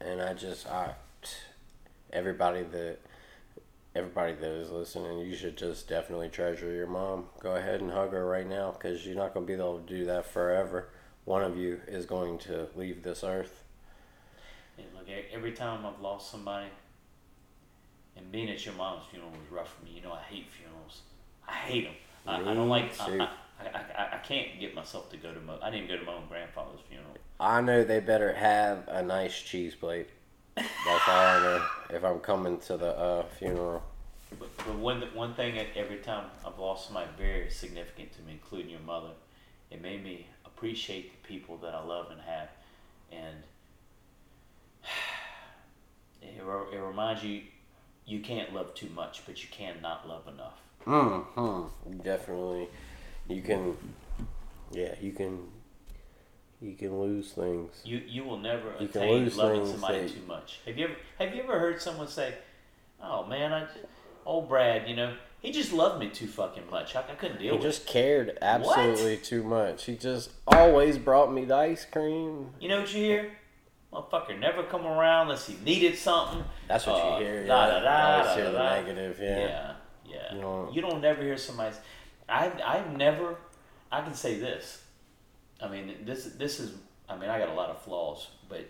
And 0.00 0.20
I 0.20 0.34
just 0.34 0.66
I 0.66 0.94
everybody 2.12 2.62
that 2.62 2.98
everybody 3.94 4.32
that 4.32 4.50
is 4.50 4.70
listening, 4.70 5.18
you 5.18 5.36
should 5.36 5.56
just 5.56 5.88
definitely 5.88 6.28
treasure 6.28 6.72
your 6.72 6.86
mom. 6.86 7.26
Go 7.40 7.54
ahead 7.54 7.80
and 7.80 7.90
hug 7.90 8.12
her 8.12 8.26
right 8.26 8.48
now 8.48 8.72
because 8.72 9.06
you're 9.06 9.16
not 9.16 9.32
going 9.34 9.46
to 9.46 9.52
be 9.52 9.58
able 9.58 9.78
to 9.78 9.86
do 9.86 10.04
that 10.06 10.26
forever. 10.26 10.88
One 11.24 11.42
of 11.42 11.56
you 11.56 11.80
is 11.88 12.06
going 12.06 12.38
to 12.40 12.68
leave 12.76 13.02
this 13.02 13.24
earth. 13.24 13.62
And 14.76 14.86
look, 14.94 15.06
every 15.32 15.52
time 15.52 15.86
I've 15.86 16.00
lost 16.00 16.30
somebody, 16.30 16.66
and 18.16 18.30
being 18.30 18.50
at 18.50 18.64
your 18.64 18.74
mom's 18.74 19.04
funeral 19.10 19.30
was 19.30 19.50
rough 19.50 19.74
for 19.74 19.84
me. 19.84 19.92
You 19.96 20.02
know, 20.02 20.12
I 20.12 20.20
hate 20.20 20.46
funerals. 20.50 21.02
I 21.48 21.52
hate 21.52 21.84
them. 21.84 21.94
I, 22.26 22.40
I 22.40 22.54
don't 22.54 22.68
like. 22.68 22.92
I. 23.00 23.28
I, 23.60 23.66
I, 23.66 24.02
I, 24.02 24.14
I 24.16 24.18
can't 24.18 24.58
get 24.58 24.74
myself 24.74 25.10
to 25.12 25.16
go 25.16 25.32
to. 25.32 25.40
Mo- 25.40 25.58
I 25.62 25.70
didn't 25.70 25.84
even 25.84 25.96
go 25.96 26.04
to 26.04 26.06
my 26.10 26.16
own 26.16 26.26
grandfather's 26.28 26.80
funeral. 26.88 27.14
I 27.38 27.60
know 27.60 27.84
they 27.84 28.00
better 28.00 28.32
have 28.32 28.86
a 28.88 29.02
nice 29.02 29.40
cheese 29.40 29.74
plate. 29.74 30.08
That's 30.56 30.68
all 31.08 31.26
I 31.26 31.40
know. 31.40 31.66
If 31.90 32.04
I'm 32.04 32.18
coming 32.20 32.58
to 32.60 32.76
the 32.76 32.96
uh, 32.98 33.24
funeral, 33.38 33.82
But, 34.38 34.56
but 34.56 34.74
one 34.76 35.02
one 35.14 35.34
thing 35.34 35.58
every 35.76 35.98
time 35.98 36.26
I've 36.46 36.58
lost 36.58 36.86
somebody 36.86 37.08
very 37.18 37.50
significant 37.50 38.12
to 38.16 38.22
me, 38.22 38.32
including 38.32 38.70
your 38.70 38.80
mother, 38.80 39.10
it 39.70 39.80
made 39.80 40.02
me 40.02 40.26
appreciate 40.56 41.10
the 41.22 41.28
people 41.28 41.56
that 41.58 41.74
I 41.74 41.82
love 41.84 42.10
and 42.10 42.20
have, 42.20 42.48
and 43.12 43.36
it, 46.22 46.42
it 46.72 46.80
reminds 46.80 47.22
you 47.24 47.42
you 48.06 48.20
can't 48.20 48.52
love 48.54 48.74
too 48.74 48.88
much, 48.94 49.22
but 49.26 49.42
you 49.42 49.48
can 49.50 49.76
not 49.82 50.08
love 50.08 50.28
enough. 50.28 50.60
hmm 50.84 51.62
definitely, 52.02 52.68
you 53.28 53.42
can. 53.42 53.76
Yeah, 54.72 54.94
you 55.00 55.12
can. 55.12 55.38
You 56.60 56.74
can 56.74 56.98
lose 56.98 57.32
things. 57.32 57.82
You 57.84 58.00
you 58.06 58.24
will 58.24 58.38
never 58.38 58.72
You 58.80 58.88
can 58.88 59.02
attain 59.02 59.24
lose 59.24 59.36
loving 59.36 59.60
things 59.60 59.70
somebody 59.72 60.00
that- 60.00 60.14
too 60.14 60.26
much. 60.26 60.60
Have 60.66 60.78
you 60.78 60.84
ever 60.86 60.94
have 61.18 61.34
you 61.34 61.42
ever 61.42 61.58
heard 61.58 61.80
someone 61.82 62.08
say, 62.08 62.34
"Oh 63.02 63.26
man, 63.26 63.52
I 63.52 63.66
old 64.24 64.48
Brad, 64.48 64.88
you 64.88 64.96
know, 64.96 65.14
he 65.44 65.52
just 65.52 65.72
loved 65.72 66.00
me 66.00 66.08
too 66.08 66.26
fucking 66.26 66.70
much. 66.70 66.96
I, 66.96 67.00
I 67.00 67.14
couldn't 67.14 67.38
deal 67.38 67.52
He 67.52 67.58
with 67.58 67.62
just 67.62 67.86
cared 67.86 68.38
absolutely 68.40 69.18
too 69.18 69.42
much. 69.42 69.84
He 69.84 69.94
just 69.96 70.30
always 70.46 70.96
brought 70.98 71.32
me 71.32 71.44
the 71.44 71.54
ice 71.54 71.84
cream. 71.84 72.50
You 72.60 72.68
know 72.68 72.80
what 72.80 72.92
you 72.94 73.02
hear? 73.04 73.30
Motherfucker 73.92 74.38
never 74.40 74.64
come 74.64 74.86
around 74.86 75.26
unless 75.26 75.46
he 75.46 75.56
needed 75.64 75.96
something. 75.96 76.42
That's 76.66 76.86
what 76.86 76.96
Uh, 76.96 77.18
you 77.18 77.24
hear. 77.24 77.46
da, 77.46 77.66
yeah. 77.66 77.80
da, 77.80 78.08
You 78.08 78.12
always 78.14 78.26
da, 78.26 78.34
hear 78.34 78.44
da, 78.46 78.50
the 78.52 78.58
da. 78.58 78.74
negative. 78.80 79.18
Yeah. 79.20 79.38
Yeah, 79.38 79.72
yeah. 80.06 80.34
You 80.34 80.40
don't- 80.40 80.74
You 80.74 80.82
don't 80.82 81.00
never 81.00 81.22
hear 81.22 81.36
somebody. 81.36 81.76
I 82.28 82.50
I've 82.64 82.96
never. 82.96 83.36
I 83.92 84.00
can 84.00 84.14
say 84.14 84.38
this. 84.40 84.82
I 85.60 85.68
mean, 85.68 85.94
this 86.04 86.24
this 86.24 86.58
is. 86.58 86.72
I 87.08 87.16
mean, 87.16 87.28
I 87.28 87.38
got 87.38 87.50
a 87.50 87.54
lot 87.54 87.68
of 87.70 87.80
flaws, 87.82 88.28
but 88.48 88.64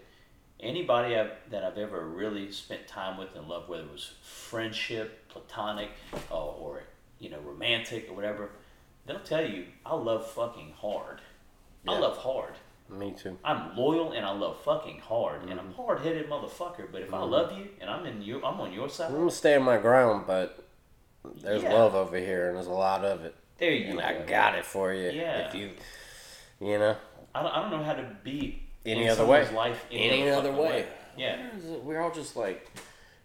anybody 0.60 1.16
I've, 1.16 1.32
that 1.50 1.64
I've 1.64 1.78
ever 1.78 2.06
really 2.08 2.50
spent 2.52 2.86
time 2.86 3.18
with 3.18 3.34
and 3.36 3.48
loved, 3.48 3.68
whether 3.68 3.84
it 3.84 3.92
was 3.92 4.12
friendship, 4.22 5.28
platonic, 5.28 5.90
or, 6.30 6.54
or 6.58 6.82
you 7.18 7.30
know, 7.30 7.38
romantic 7.40 8.08
or 8.10 8.14
whatever, 8.14 8.50
they'll 9.06 9.20
tell 9.20 9.44
you 9.48 9.66
I 9.84 9.94
love 9.94 10.30
fucking 10.30 10.74
hard. 10.78 11.20
I 11.86 11.98
love 11.98 12.16
hard. 12.18 12.54
Me 12.88 13.12
too. 13.12 13.38
I'm 13.44 13.76
loyal 13.76 14.12
and 14.12 14.24
I 14.26 14.32
love 14.32 14.60
fucking 14.62 15.00
hard, 15.00 15.42
and 15.42 15.50
Mm-hmm. 15.50 15.58
I'm 15.58 15.72
hard 15.74 16.00
headed 16.00 16.28
motherfucker. 16.28 16.86
But 16.92 17.02
if 17.02 17.12
I 17.14 17.22
love 17.22 17.56
you 17.58 17.68
and 17.80 17.88
I'm 17.90 18.04
in 18.06 18.22
you, 18.22 18.42
I'm 18.44 18.60
on 18.60 18.72
your 18.72 18.88
side. 18.88 19.10
I'm 19.10 19.16
gonna 19.18 19.30
stay 19.30 19.56
on 19.56 19.62
my 19.62 19.78
ground, 19.78 20.24
but 20.26 20.66
there's 21.36 21.62
Yeah. 21.62 21.72
love 21.72 21.94
over 21.94 22.18
here, 22.18 22.48
and 22.48 22.56
there's 22.56 22.66
a 22.66 22.70
lot 22.72 23.04
of 23.04 23.24
it. 23.24 23.34
There 23.58 23.70
you 23.70 23.90
And 23.90 23.98
go. 24.00 24.04
I 24.04 24.18
got 24.26 24.54
it 24.54 24.64
for 24.66 24.92
you. 24.92 25.10
Yeah. 25.10 25.48
If 25.48 25.54
you, 25.54 25.70
you 26.60 26.78
know, 26.78 26.96
I 27.34 27.42
don't, 27.42 27.52
I 27.52 27.62
don't 27.62 27.70
know 27.70 27.82
how 27.84 27.94
to 27.94 28.16
be 28.22 28.62
Any 28.84 29.04
in 29.04 29.10
other 29.10 29.26
way. 29.26 29.50
life 29.54 29.84
any 29.90 30.28
other 30.28 30.50
fucking 30.50 30.64
way. 30.64 30.86
Yeah. 31.16 31.48
We're 31.82 32.00
all 32.00 32.10
just 32.10 32.36
like 32.36 32.70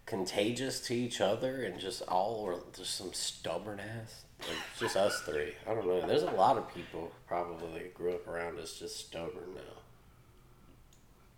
contagious 0.06 0.80
to 0.80 0.94
each 0.94 1.20
other, 1.20 1.62
and 1.62 1.78
just 1.78 2.02
all 2.02 2.44
are 2.46 2.56
just 2.76 2.96
some 2.96 3.12
stubborn 3.12 3.80
ass. 3.80 4.24
Like, 4.40 4.56
just 4.78 4.96
us 4.96 5.20
three. 5.20 5.54
I 5.68 5.74
don't 5.74 5.86
know. 5.86 6.06
There's 6.06 6.22
a 6.22 6.30
lot 6.30 6.56
of 6.56 6.72
people 6.74 7.12
probably 7.28 7.72
that 7.74 7.94
grew 7.94 8.14
up 8.14 8.26
around 8.26 8.58
us 8.58 8.78
just 8.78 8.98
stubborn 8.98 9.54
now. 9.54 9.60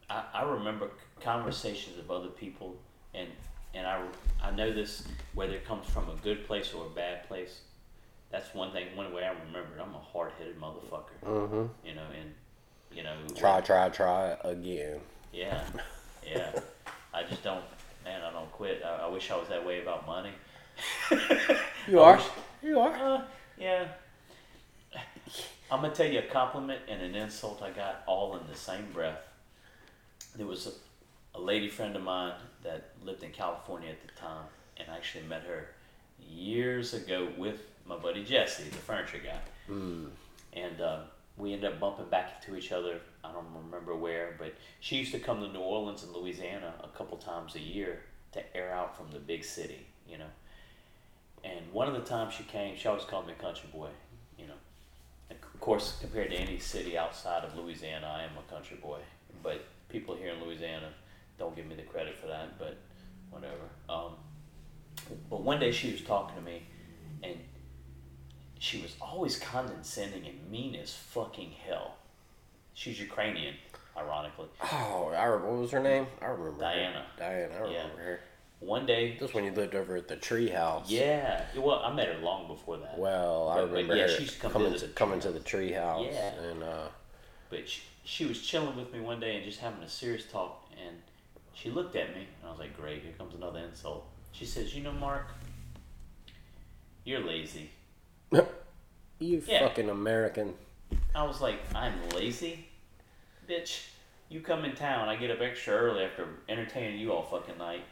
I, 0.08 0.40
I 0.40 0.42
remember 0.44 0.90
conversations 1.20 1.98
of 1.98 2.10
other 2.10 2.28
people, 2.28 2.76
and 3.14 3.28
and 3.74 3.86
I, 3.86 4.02
I 4.42 4.50
know 4.52 4.72
this 4.72 5.04
whether 5.34 5.54
it 5.54 5.64
comes 5.64 5.86
from 5.86 6.08
a 6.08 6.14
good 6.22 6.46
place 6.46 6.72
or 6.72 6.86
a 6.86 6.90
bad 6.90 7.26
place. 7.28 7.60
That's 8.30 8.54
one 8.54 8.72
thing. 8.72 8.96
One 8.96 9.12
way 9.12 9.24
I 9.24 9.32
remember 9.46 9.76
it. 9.76 9.82
I'm 9.82 9.94
a 9.94 9.98
hard 9.98 10.32
headed 10.38 10.58
motherfucker. 10.58 11.20
Mm-hmm. 11.24 11.86
You 11.86 11.94
know, 11.94 12.06
and 12.18 12.32
you 12.94 13.02
know. 13.02 13.14
Try, 13.36 13.60
try, 13.60 13.88
try 13.88 14.36
again. 14.44 15.00
Yeah, 15.32 15.62
yeah. 16.26 16.50
I 17.14 17.22
just 17.24 17.42
don't. 17.42 17.64
Man, 18.04 18.22
I 18.22 18.32
don't 18.32 18.50
quit. 18.52 18.82
I, 18.84 19.06
I 19.06 19.08
wish 19.08 19.30
I 19.30 19.36
was 19.36 19.48
that 19.48 19.64
way 19.64 19.80
about 19.82 20.06
money. 20.06 20.32
You 21.88 22.00
are. 22.00 22.16
wish- 22.16 22.26
You 22.62 22.78
are. 22.80 22.94
Uh, 22.94 23.22
yeah. 23.58 23.86
I'm 25.70 25.80
gonna 25.80 25.94
tell 25.94 26.06
you 26.06 26.18
a 26.20 26.22
compliment 26.22 26.80
and 26.88 27.00
an 27.02 27.14
insult 27.14 27.62
I 27.62 27.70
got 27.70 28.02
all 28.06 28.36
in 28.36 28.46
the 28.50 28.56
same 28.56 28.86
breath. 28.92 29.18
There 30.36 30.46
was 30.46 30.66
a, 30.66 31.38
a 31.38 31.40
lady 31.40 31.68
friend 31.68 31.96
of 31.96 32.02
mine 32.02 32.34
that 32.62 32.90
lived 33.04 33.22
in 33.22 33.30
California 33.32 33.90
at 33.90 34.02
the 34.06 34.12
time, 34.20 34.44
and 34.76 34.88
I 34.90 34.96
actually 34.96 35.24
met 35.24 35.42
her 35.44 35.68
years 36.28 36.92
ago 36.94 37.28
with 37.38 37.62
my 37.86 37.96
buddy 37.96 38.22
Jesse, 38.24 38.64
the 38.64 38.76
furniture 38.76 39.20
guy. 39.24 39.38
And 39.68 40.80
uh, 40.80 41.00
we 41.36 41.52
ended 41.52 41.72
up 41.72 41.80
bumping 41.80 42.08
back 42.08 42.34
into 42.40 42.56
each 42.58 42.72
other. 42.72 43.00
I 43.24 43.32
don't 43.32 43.46
remember 43.64 43.96
where, 43.96 44.34
but 44.38 44.54
she 44.80 44.96
used 44.96 45.12
to 45.12 45.18
come 45.18 45.40
to 45.40 45.48
New 45.48 45.60
Orleans 45.60 46.02
and 46.02 46.12
Louisiana 46.12 46.74
a 46.82 46.88
couple 46.96 47.16
times 47.16 47.54
a 47.54 47.60
year 47.60 48.02
to 48.32 48.56
air 48.56 48.72
out 48.72 48.96
from 48.96 49.10
the 49.10 49.18
big 49.18 49.44
city, 49.44 49.86
you 50.08 50.18
know. 50.18 50.30
And 51.44 51.72
one 51.72 51.88
of 51.88 51.94
the 51.94 52.00
times 52.00 52.34
she 52.34 52.44
came, 52.44 52.76
she 52.76 52.88
always 52.88 53.04
called 53.04 53.26
me 53.26 53.32
a 53.32 53.42
country 53.42 53.68
boy, 53.72 53.88
you 54.38 54.46
know. 54.46 54.54
Of 55.30 55.60
course, 55.60 55.96
compared 56.00 56.30
to 56.30 56.36
any 56.36 56.58
city 56.58 56.98
outside 56.98 57.44
of 57.44 57.56
Louisiana, 57.56 58.06
I 58.06 58.22
am 58.24 58.30
a 58.36 58.52
country 58.52 58.76
boy. 58.80 58.98
But 59.42 59.64
people 59.88 60.14
here 60.14 60.32
in 60.32 60.42
Louisiana 60.42 60.90
don't 61.38 61.56
give 61.56 61.66
me 61.66 61.74
the 61.74 61.82
credit 61.82 62.16
for 62.16 62.26
that, 62.26 62.58
but 62.58 62.76
whatever. 63.30 63.54
Um, 63.88 64.12
but 65.30 65.42
one 65.42 65.58
day 65.58 65.72
she 65.72 65.92
was 65.92 66.02
talking 66.02 66.36
to 66.36 66.42
me, 66.42 66.62
and 67.22 67.36
she 68.62 68.80
was 68.80 68.94
always 69.00 69.40
condescending 69.40 70.24
and 70.24 70.48
mean 70.48 70.76
as 70.76 70.94
fucking 70.94 71.50
hell. 71.66 71.96
She's 72.74 73.00
Ukrainian, 73.00 73.56
ironically. 73.96 74.46
Oh, 74.62 75.12
I, 75.16 75.24
re- 75.24 75.42
what 75.42 75.58
was 75.62 75.72
her 75.72 75.82
name? 75.82 76.06
I 76.22 76.26
remember. 76.26 76.60
Diana. 76.60 76.98
Her. 77.00 77.04
Diana. 77.18 77.54
I 77.54 77.58
remember 77.58 77.72
Yeah. 77.72 78.04
her. 78.04 78.20
One 78.60 78.86
day, 78.86 79.16
This 79.18 79.34
when 79.34 79.42
you 79.44 79.50
lived 79.50 79.74
over 79.74 79.96
at 79.96 80.06
the 80.06 80.14
tree 80.14 80.48
house. 80.48 80.88
yeah, 80.88 81.44
well, 81.56 81.80
I 81.84 81.92
met 81.92 82.06
her 82.06 82.20
long 82.20 82.46
before 82.46 82.76
that. 82.76 82.96
Well, 82.96 83.48
I 83.48 83.56
But- 83.56 83.60
but 83.62 83.70
remember 83.72 83.96
yeah, 83.96 84.02
her 84.02 84.08
she 84.08 84.28
come 84.38 84.52
coming 84.52 84.72
to 84.72 84.78
the 84.78 84.92
coming 84.92 85.18
tree 85.20 85.32
to 85.32 85.38
the 85.38 85.44
tree 85.44 85.72
house. 85.72 86.06
Yeah. 86.08 86.28
And 86.34 86.62
uh, 86.62 86.86
But 87.50 87.68
she, 87.68 87.80
she 88.04 88.24
was 88.26 88.40
chilling 88.40 88.76
with 88.76 88.92
me 88.92 89.00
one 89.00 89.18
day 89.18 89.34
and 89.34 89.44
just 89.44 89.58
having 89.58 89.82
a 89.82 89.88
serious 89.88 90.24
talk, 90.30 90.70
and 90.86 90.96
she 91.52 91.68
looked 91.68 91.96
at 91.96 92.14
me, 92.14 92.28
and 92.38 92.46
I 92.46 92.50
was 92.52 92.60
like, 92.60 92.76
"Great, 92.76 93.02
here 93.02 93.12
comes 93.18 93.34
another 93.34 93.58
insult." 93.58 94.06
She 94.30 94.46
says, 94.46 94.72
"You 94.76 94.84
know, 94.84 94.92
Mark, 94.92 95.26
you're 97.02 97.26
lazy." 97.26 97.70
You 99.18 99.42
Yeah. 99.46 99.60
fucking 99.68 99.88
American. 99.88 100.54
I 101.14 101.22
was 101.24 101.40
like, 101.40 101.58
"I'm 101.74 101.94
lazy, 102.10 102.66
bitch. 103.48 103.86
You 104.28 104.40
come 104.40 104.64
in 104.64 104.74
town, 104.74 105.08
I 105.08 105.16
get 105.16 105.30
up 105.30 105.40
extra 105.40 105.74
early 105.74 106.04
after 106.04 106.26
entertaining 106.48 106.98
you 106.98 107.12
all 107.12 107.22
fucking 107.22 107.58
night, 107.58 107.84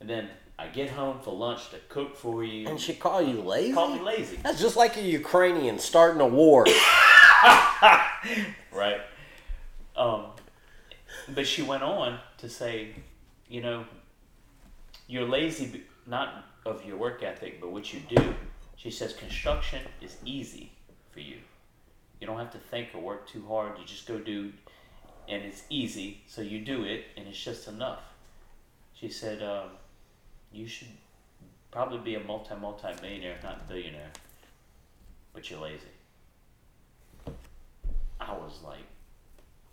and 0.00 0.08
then 0.08 0.28
I 0.58 0.66
get 0.68 0.90
home 0.90 1.20
for 1.20 1.32
lunch 1.34 1.70
to 1.70 1.78
cook 1.88 2.16
for 2.16 2.42
you. 2.42 2.66
And 2.68 2.80
she 2.80 2.94
call 2.94 3.22
you 3.22 3.40
lazy? 3.42 3.72
call 3.74 3.94
me 3.94 4.00
lazy, 4.00 4.36
That's 4.42 4.60
just 4.60 4.76
like 4.76 4.96
a 4.96 5.02
Ukrainian 5.02 5.78
starting 5.78 6.20
a 6.20 6.26
war. 6.26 6.64
right?" 8.72 9.00
Um, 9.96 10.26
but 11.28 11.46
she 11.46 11.62
went 11.62 11.82
on 11.82 12.18
to 12.38 12.48
say, 12.48 12.94
"You 13.48 13.60
know, 13.60 13.84
you're 15.06 15.28
lazy, 15.28 15.84
not 16.06 16.44
of 16.64 16.84
your 16.84 16.96
work 16.96 17.22
ethic, 17.22 17.60
but 17.60 17.70
what 17.70 17.92
you 17.92 18.00
do." 18.00 18.34
She 18.78 18.92
says, 18.92 19.12
"Construction 19.12 19.82
is 20.00 20.16
easy 20.24 20.70
for 21.10 21.18
you. 21.18 21.38
You 22.20 22.26
don't 22.28 22.38
have 22.38 22.52
to 22.52 22.58
think 22.58 22.94
or 22.94 23.00
work 23.00 23.28
too 23.28 23.44
hard. 23.46 23.76
You 23.76 23.84
just 23.84 24.06
go 24.06 24.18
do, 24.20 24.52
and 25.28 25.42
it's 25.42 25.64
easy. 25.68 26.22
So 26.28 26.42
you 26.42 26.60
do 26.60 26.84
it, 26.84 27.06
and 27.16 27.26
it's 27.26 27.42
just 27.42 27.66
enough." 27.66 28.04
She 28.94 29.08
said, 29.08 29.42
um, 29.42 29.70
"You 30.52 30.68
should 30.68 30.88
probably 31.72 31.98
be 31.98 32.14
a 32.14 32.20
multi 32.20 32.54
multi 32.54 32.94
millionaire, 33.02 33.40
not 33.42 33.62
a 33.64 33.68
billionaire, 33.68 34.12
but 35.32 35.50
you're 35.50 35.60
lazy." 35.60 35.94
I 38.20 38.32
was 38.32 38.60
like, 38.62 38.86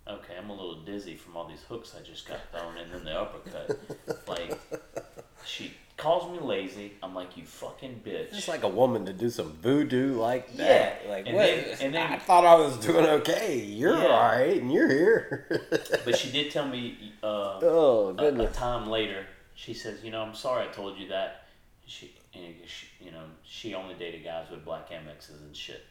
"Okay, 0.08 0.34
I'm 0.38 0.50
a 0.50 0.52
little 0.54 0.80
dizzy 0.82 1.16
from 1.16 1.36
all 1.36 1.46
these 1.48 1.62
hooks 1.68 1.94
I 1.98 2.02
just 2.02 2.26
got 2.28 2.38
thrown, 2.52 2.76
and 2.78 2.92
then 2.92 3.04
the 3.04 3.18
uppercut." 3.20 3.78
like, 4.28 4.58
she 5.44 5.72
calls 5.96 6.30
me 6.30 6.44
lazy. 6.44 6.92
I'm 7.02 7.14
like, 7.14 7.36
"You 7.36 7.44
fucking 7.44 8.02
bitch." 8.04 8.32
Just 8.32 8.48
like 8.48 8.62
a 8.62 8.68
woman 8.68 9.06
to 9.06 9.12
do 9.12 9.30
some 9.30 9.52
voodoo 9.62 10.14
like 10.18 10.54
that. 10.56 11.02
Yeah, 11.04 11.10
Like 11.10 11.26
and 11.26 11.36
what? 11.36 11.46
then- 11.46 11.76
and 11.80 11.94
then- 11.94 12.12
I 12.12 12.18
thought 12.18 12.44
I 12.44 12.54
was 12.54 12.76
doing 12.78 13.06
okay. 13.06 13.60
You're 13.60 13.96
Yeah. 13.96 14.04
all 14.06 14.20
right, 14.22 14.60
and 14.60 14.72
you're 14.72 14.88
here. 14.88 15.46
but 16.04 16.16
she 16.16 16.30
did 16.30 16.50
tell 16.52 16.66
me 16.66 17.12
uh, 17.22 17.58
oh 17.62 18.14
a, 18.18 18.42
a 18.44 18.48
time 18.48 18.88
later, 18.88 19.26
she 19.54 19.74
says, 19.74 20.02
"You 20.04 20.10
know, 20.10 20.22
I'm 20.22 20.34
sorry 20.34 20.68
I 20.68 20.72
told 20.72 20.98
you 20.98 21.08
that." 21.08 21.42
She, 21.88 22.12
and 22.34 22.52
she, 22.66 22.86
you 23.00 23.12
know, 23.12 23.22
she 23.44 23.72
only 23.74 23.94
dated 23.94 24.24
guys 24.24 24.46
with 24.50 24.64
black 24.64 24.90
Amexes 24.90 25.40
and 25.40 25.56
shit. 25.56 25.84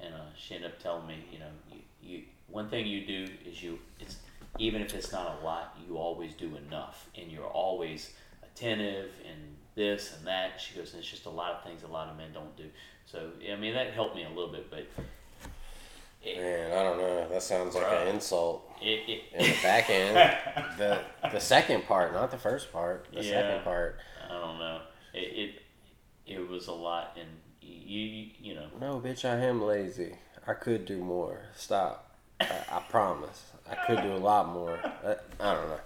And 0.00 0.12
uh, 0.12 0.18
she 0.36 0.56
ended 0.56 0.72
up 0.72 0.82
telling 0.82 1.06
me, 1.06 1.24
you 1.30 1.38
know, 1.38 1.46
you, 1.70 1.78
you 2.02 2.22
one 2.50 2.68
thing 2.68 2.86
you 2.86 3.06
do 3.06 3.32
is 3.46 3.62
you, 3.62 3.78
it's 3.98 4.16
even 4.58 4.82
if 4.82 4.94
it's 4.94 5.12
not 5.12 5.38
a 5.40 5.44
lot, 5.44 5.76
you 5.86 5.96
always 5.96 6.34
do 6.34 6.56
enough, 6.56 7.08
and 7.16 7.30
you're 7.30 7.46
always 7.46 8.10
attentive 8.42 9.10
and 9.28 9.38
this 9.74 10.14
and 10.16 10.26
that. 10.26 10.60
She 10.60 10.74
goes, 10.74 10.92
and 10.92 11.00
it's 11.00 11.10
just 11.10 11.26
a 11.26 11.30
lot 11.30 11.52
of 11.52 11.64
things 11.64 11.82
a 11.82 11.86
lot 11.86 12.08
of 12.08 12.16
men 12.16 12.32
don't 12.32 12.56
do. 12.56 12.64
So 13.06 13.30
I 13.50 13.56
mean, 13.56 13.74
that 13.74 13.92
helped 13.92 14.16
me 14.16 14.24
a 14.24 14.28
little 14.28 14.52
bit, 14.52 14.70
but 14.70 14.86
it, 16.22 16.36
Man, 16.36 16.70
I 16.72 16.82
don't 16.82 16.98
know. 16.98 17.28
That 17.28 17.42
sounds 17.42 17.74
like 17.74 17.86
an 17.86 18.08
insult. 18.08 18.70
it, 18.82 19.08
it 19.08 19.22
In 19.32 19.42
the 19.50 19.56
back 19.62 19.88
end, 19.88 20.16
the 20.78 21.00
the 21.32 21.40
second 21.40 21.86
part, 21.86 22.12
not 22.12 22.30
the 22.30 22.36
first 22.38 22.72
part. 22.72 23.06
The 23.12 23.22
Yeah. 23.22 23.30
second 23.30 23.64
part. 23.64 23.98
I 24.28 24.32
don't 24.38 24.58
know. 24.58 24.80
It 25.14 25.18
it, 26.26 26.34
it 26.38 26.48
was 26.48 26.66
a 26.66 26.72
lot, 26.72 27.16
and 27.18 27.28
you 27.62 28.00
you, 28.00 28.30
you 28.40 28.54
know. 28.54 28.66
No, 28.80 29.00
bitch, 29.00 29.24
I 29.24 29.36
am 29.46 29.62
lazy. 29.62 30.16
I 30.46 30.54
could 30.54 30.84
do 30.84 30.98
more. 30.98 31.42
Stop. 31.56 32.09
I, 32.40 32.46
I 32.70 32.80
promise. 32.88 33.44
I 33.70 33.74
could 33.86 34.02
do 34.02 34.12
a 34.12 34.18
lot 34.18 34.48
more. 34.48 34.78
I, 34.82 35.16
I 35.38 35.54
don't 35.54 35.68
know. 35.68 35.80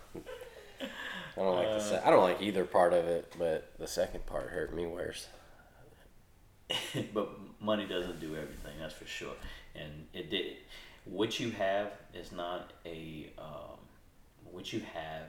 I 1.36 1.40
don't 1.40 1.56
like 1.56 1.68
the 1.68 1.80
se- 1.80 2.02
I 2.04 2.10
don't 2.10 2.22
like 2.22 2.40
either 2.40 2.64
part 2.64 2.92
of 2.92 3.06
it, 3.06 3.34
but 3.38 3.72
the 3.78 3.86
second 3.86 4.24
part 4.26 4.50
hurt 4.50 4.74
me 4.74 4.86
worse. 4.86 5.26
but 7.12 7.30
money 7.60 7.86
doesn't 7.86 8.20
do 8.20 8.36
everything. 8.36 8.72
That's 8.80 8.94
for 8.94 9.06
sure. 9.06 9.34
And 9.74 10.06
it 10.12 10.30
did. 10.30 10.56
What 11.04 11.38
you 11.40 11.50
have 11.50 11.92
is 12.14 12.32
not 12.32 12.72
a 12.86 13.32
um, 13.36 13.78
what 14.44 14.72
you 14.72 14.80
have 14.94 15.28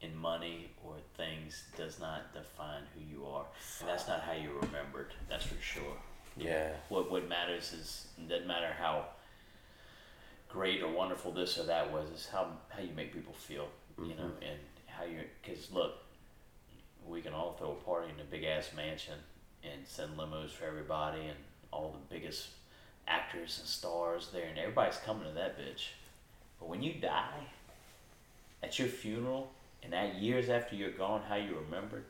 in 0.00 0.16
money 0.16 0.70
or 0.84 0.94
things 1.16 1.64
does 1.76 1.98
not 1.98 2.32
define 2.32 2.82
who 2.94 3.00
you 3.04 3.26
are. 3.26 3.46
And 3.80 3.88
that's 3.88 4.06
not 4.06 4.20
how 4.20 4.32
you're 4.32 4.60
remembered. 4.60 5.12
That's 5.28 5.44
for 5.44 5.60
sure. 5.60 5.96
Yeah. 6.36 6.70
What 6.88 7.10
what 7.10 7.28
matters 7.28 7.72
is 7.72 8.06
it 8.16 8.28
doesn't 8.28 8.46
matter 8.46 8.74
how 8.78 9.06
great 10.48 10.82
or 10.82 10.90
wonderful 10.90 11.32
this 11.32 11.58
or 11.58 11.64
that 11.64 11.92
was. 11.92 12.08
It's 12.10 12.28
how 12.28 12.48
how 12.68 12.80
you 12.80 12.94
make 12.94 13.12
people 13.12 13.34
feel. 13.34 13.68
You 13.98 14.14
know, 14.14 14.24
mm-hmm. 14.24 14.42
and 14.42 14.58
how 14.86 15.04
you 15.04 15.20
because 15.42 15.72
look, 15.72 15.94
we 17.06 17.20
can 17.20 17.32
all 17.32 17.54
throw 17.58 17.72
a 17.72 17.84
party 17.84 18.12
in 18.14 18.20
a 18.20 18.24
big 18.24 18.44
ass 18.44 18.70
mansion 18.76 19.18
and 19.62 19.86
send 19.86 20.16
limos 20.16 20.50
for 20.50 20.66
everybody 20.66 21.20
and 21.20 21.36
all 21.72 21.92
the 21.92 22.14
biggest 22.14 22.48
actors 23.08 23.58
and 23.58 23.68
stars 23.68 24.30
there, 24.32 24.46
and 24.48 24.58
everybody's 24.58 24.98
coming 24.98 25.24
to 25.24 25.34
that 25.34 25.58
bitch. 25.58 25.88
But 26.58 26.68
when 26.68 26.82
you 26.82 26.94
die, 26.94 27.46
at 28.62 28.78
your 28.78 28.88
funeral, 28.88 29.50
and 29.82 29.92
that 29.92 30.16
years 30.16 30.48
after 30.48 30.74
you're 30.74 30.90
gone, 30.90 31.22
how 31.28 31.36
you 31.36 31.56
remembered, 31.64 32.04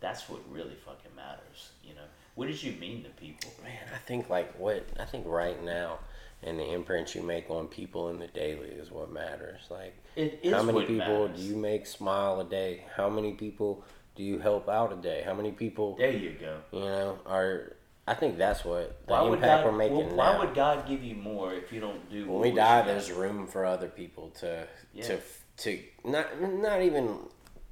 that's 0.00 0.28
what 0.28 0.40
really 0.50 0.74
fucking 0.84 1.14
matters. 1.14 1.70
You 1.82 1.94
know, 1.94 2.06
what 2.34 2.46
did 2.46 2.62
you 2.62 2.72
mean 2.72 3.02
to 3.04 3.10
people? 3.10 3.50
Man, 3.62 3.82
I 3.94 3.98
think 3.98 4.30
like 4.30 4.58
what 4.58 4.86
I 4.98 5.04
think 5.04 5.26
right 5.26 5.62
now 5.64 5.98
and 6.44 6.58
the 6.58 6.72
imprint 6.72 7.14
you 7.14 7.22
make 7.22 7.50
on 7.50 7.66
people 7.68 8.08
in 8.10 8.18
the 8.18 8.26
daily 8.28 8.68
is 8.68 8.90
what 8.90 9.10
matters. 9.10 9.62
Like 9.70 9.94
It 10.16 10.40
is 10.42 10.52
how 10.52 10.62
many 10.62 10.84
people 10.84 11.28
matters. 11.28 11.40
do 11.40 11.46
you 11.46 11.56
make 11.56 11.86
smile 11.86 12.40
a 12.40 12.44
day? 12.44 12.84
How 12.96 13.08
many 13.08 13.32
people 13.32 13.84
do 14.14 14.22
you 14.22 14.38
help 14.38 14.68
out 14.68 14.92
a 14.92 14.96
day? 14.96 15.22
How 15.24 15.34
many 15.34 15.50
people 15.52 15.96
There 15.96 16.10
you 16.12 16.36
go. 16.40 16.58
you 16.72 16.80
know 16.80 17.18
are 17.26 17.72
I 18.06 18.12
think 18.12 18.36
that's 18.36 18.64
what 18.66 19.06
the 19.06 19.12
Why 19.14 19.26
impact 19.26 19.64
God? 19.64 19.72
we're 19.72 19.78
making 19.78 19.96
well, 19.96 20.16
why 20.16 20.32
now. 20.34 20.40
would 20.40 20.54
God 20.54 20.86
give 20.86 21.02
you 21.02 21.14
more 21.14 21.54
if 21.54 21.72
you 21.72 21.80
don't 21.80 22.08
do? 22.10 22.20
when 22.26 22.28
what 22.34 22.42
we 22.42 22.50
die, 22.52 22.82
there's 22.82 23.10
room 23.10 23.46
for 23.46 23.64
other 23.64 23.88
people 23.88 24.28
to 24.40 24.66
Yeah. 24.92 25.04
to 25.04 25.18
to 25.56 25.78
not 26.04 26.26
not 26.40 26.82
even 26.82 27.18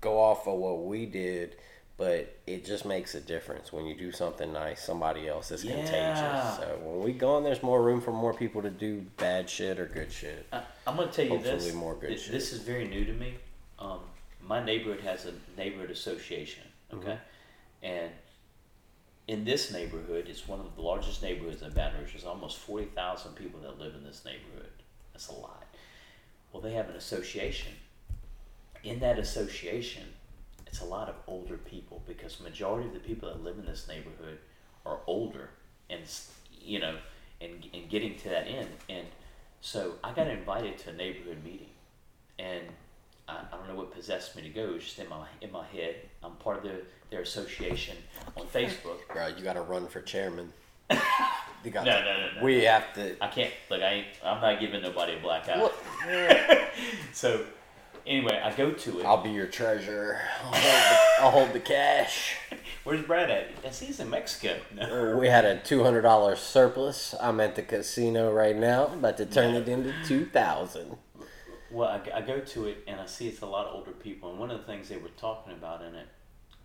go 0.01 0.19
off 0.19 0.47
of 0.49 0.59
what 0.59 0.85
we 0.85 1.05
did, 1.07 1.57
but 1.98 2.36
it 2.47 2.64
just 2.64 2.85
makes 2.85 3.14
a 3.14 3.20
difference 3.20 3.73
when 3.73 3.85
you 3.86 3.94
do 3.94 4.10
something 4.12 4.52
nice. 4.52 4.82
Somebody 4.82 5.28
else 5.28 5.51
is 5.51 5.64
Yeah. 5.64 5.77
contagious. 5.77 6.56
So 6.56 6.78
when 6.82 7.02
we 7.05 7.12
gone, 7.12 7.44
there's 7.44 7.62
more 7.62 7.82
room 7.82 8.01
for 8.01 8.12
more 8.12 8.35
people 8.35 8.62
to 8.62 8.70
do 8.70 9.02
bad 9.19 9.48
shit 9.48 9.78
or 9.78 9.86
good 9.86 10.10
shit. 10.10 10.47
I, 10.52 10.62
I'm 10.86 10.97
gonna 10.97 11.12
tell 11.12 11.24
you 11.24 11.31
Hopefully 11.32 11.56
this. 11.56 11.74
more 11.74 11.94
good 11.94 12.09
Th- 12.09 12.20
shit. 12.20 12.32
This 12.32 12.52
is 12.52 12.60
very 12.60 12.89
new 12.89 13.05
to 13.05 13.12
me. 13.12 13.35
Um, 13.78 14.01
my 14.40 14.64
neighborhood 14.64 15.01
has 15.05 15.27
a 15.27 15.32
neighborhood 15.56 15.90
association. 15.90 16.64
Mm-hmm. 16.93 17.01
Okay, 17.09 17.19
and 17.82 18.10
in 19.28 19.44
this 19.44 19.73
neighborhood, 19.73 20.27
it's 20.28 20.48
one 20.48 20.60
of 20.60 20.74
the 20.74 20.82
largest 20.82 21.23
neighborhoods 21.23 21.62
in 21.62 21.70
Baton 21.73 22.01
Rouge. 22.01 22.12
There's 22.12 22.24
almost 22.24 22.59
forty 22.59 22.86
thousand 22.86 23.35
people 23.36 23.60
that 23.60 23.78
live 23.78 23.94
in 23.94 24.02
this 24.02 24.24
neighborhood. 24.24 24.73
That's 25.12 25.28
a 25.28 25.35
lot. 25.35 25.64
Well, 26.52 26.60
they 26.62 26.73
have 26.73 26.89
an 26.89 26.97
association. 26.97 27.73
In 28.82 28.98
that 29.01 29.19
association, 29.19 30.02
it's 30.73 30.81
a 30.81 30.85
lot 30.86 31.07
of 31.11 31.15
older 31.27 31.59
people 31.59 32.03
because 32.09 32.40
majority 32.40 32.89
of 32.89 32.94
the 32.94 33.01
people 33.01 33.28
that 33.28 33.44
live 33.44 33.59
in 33.59 33.66
this 33.66 33.86
neighborhood 33.86 34.39
are 34.86 35.01
older 35.07 35.51
and 35.90 36.01
you 36.61 36.81
know 36.81 36.97
and, 37.43 37.69
and 37.74 37.90
getting 37.90 38.16
to 38.16 38.31
that 38.31 38.47
end. 38.49 38.69
And 38.89 39.07
so 39.61 39.93
i 40.03 40.12
got 40.15 40.28
invited 40.28 40.78
to 40.78 40.90
a 40.90 40.93
neighborhood 40.94 41.44
meeting 41.44 41.69
and 42.39 42.62
I, 43.28 43.36
I 43.53 43.57
don't 43.57 43.69
know 43.69 43.74
what 43.74 43.93
possessed 43.94 44.35
me 44.35 44.40
to 44.43 44.49
go. 44.49 44.73
It's 44.77 44.86
just 44.86 44.99
in 44.99 45.09
my 45.11 45.27
in 45.43 45.53
my 45.53 45.66
head. 45.66 45.97
I'm 46.24 46.32
part 46.36 46.57
of 46.57 46.62
their 46.65 46.81
their 47.11 47.20
association 47.20 47.99
on 48.39 48.47
facebook. 48.47 48.97
Bro, 49.12 49.28
you 49.36 49.44
got 49.44 49.53
to 49.53 49.61
run 49.62 49.86
for 49.89 50.01
chairman. 50.01 50.53
You 51.65 51.70
got 51.70 51.85
No, 51.85 51.93
to- 51.97 52.05
no, 52.05 52.16
no, 52.19 52.27
no. 52.39 52.43
We 52.44 52.65
have 52.65 52.93
to. 52.94 53.15
i 53.23 53.28
can't. 53.28 53.53
Like 53.70 53.82
i 53.82 53.93
ain't 53.93 54.07
i'm 54.24 54.40
not 54.40 54.59
giving 54.59 54.82
nobody 54.82 55.15
a 55.15 55.20
black 55.20 55.49
eye 55.49 56.69
so 57.12 57.44
anyway 58.07 58.41
i 58.45 58.55
go 58.55 58.73
to 58.73 59.01
it 59.01 59.07
I'll 59.07 59.23
be 59.23 59.31
your 59.31 59.47
treasurer. 59.47 60.20
I'll 60.45 60.51
hold 60.53 60.62
the, 60.62 61.23
I'll 61.23 61.31
hold 61.31 61.53
the 61.53 61.61
cash. 61.61 62.37
where's 62.85 63.03
brad 63.03 63.31
at 63.31 63.49
i 63.65 63.70
see 63.70 63.87
he's 63.87 64.01
in 64.01 64.11
mexico 64.11 64.57
no. 64.74 65.12
Uh, 65.15 65.16
we 65.19 65.29
had 65.29 65.45
a 65.45 65.59
two 65.61 65.83
hundred 65.85 66.03
dollars 66.03 66.39
surplus. 66.41 67.15
I'm 67.20 67.41
at 67.41 67.55
the 67.55 67.62
casino 67.62 68.33
right 68.33 68.57
now, 68.57 68.87
about 68.87 69.16
to 69.19 69.27
turn 69.27 69.55
it 69.55 69.69
into 69.69 69.93
two 70.05 70.27
thousand. 70.27 70.97
Well, 71.70 71.89
I, 71.89 72.19
I 72.19 72.20
go 72.20 72.41
to 72.41 72.66
it 72.66 72.85
and 72.87 73.01
I 73.01 73.07
see 73.07 73.29
it's 73.29 73.41
a 73.41 73.47
lot 73.47 73.66
of 73.66 73.74
older 73.74 73.93
people, 73.93 74.31
and 74.31 74.39
one 74.39 74.51
of 74.51 74.59
the 74.59 74.66
things 74.66 74.89
they 74.89 74.99
were 74.99 75.09
talking 75.16 75.53
about 75.55 75.83
in 75.83 75.95
it 75.95 76.07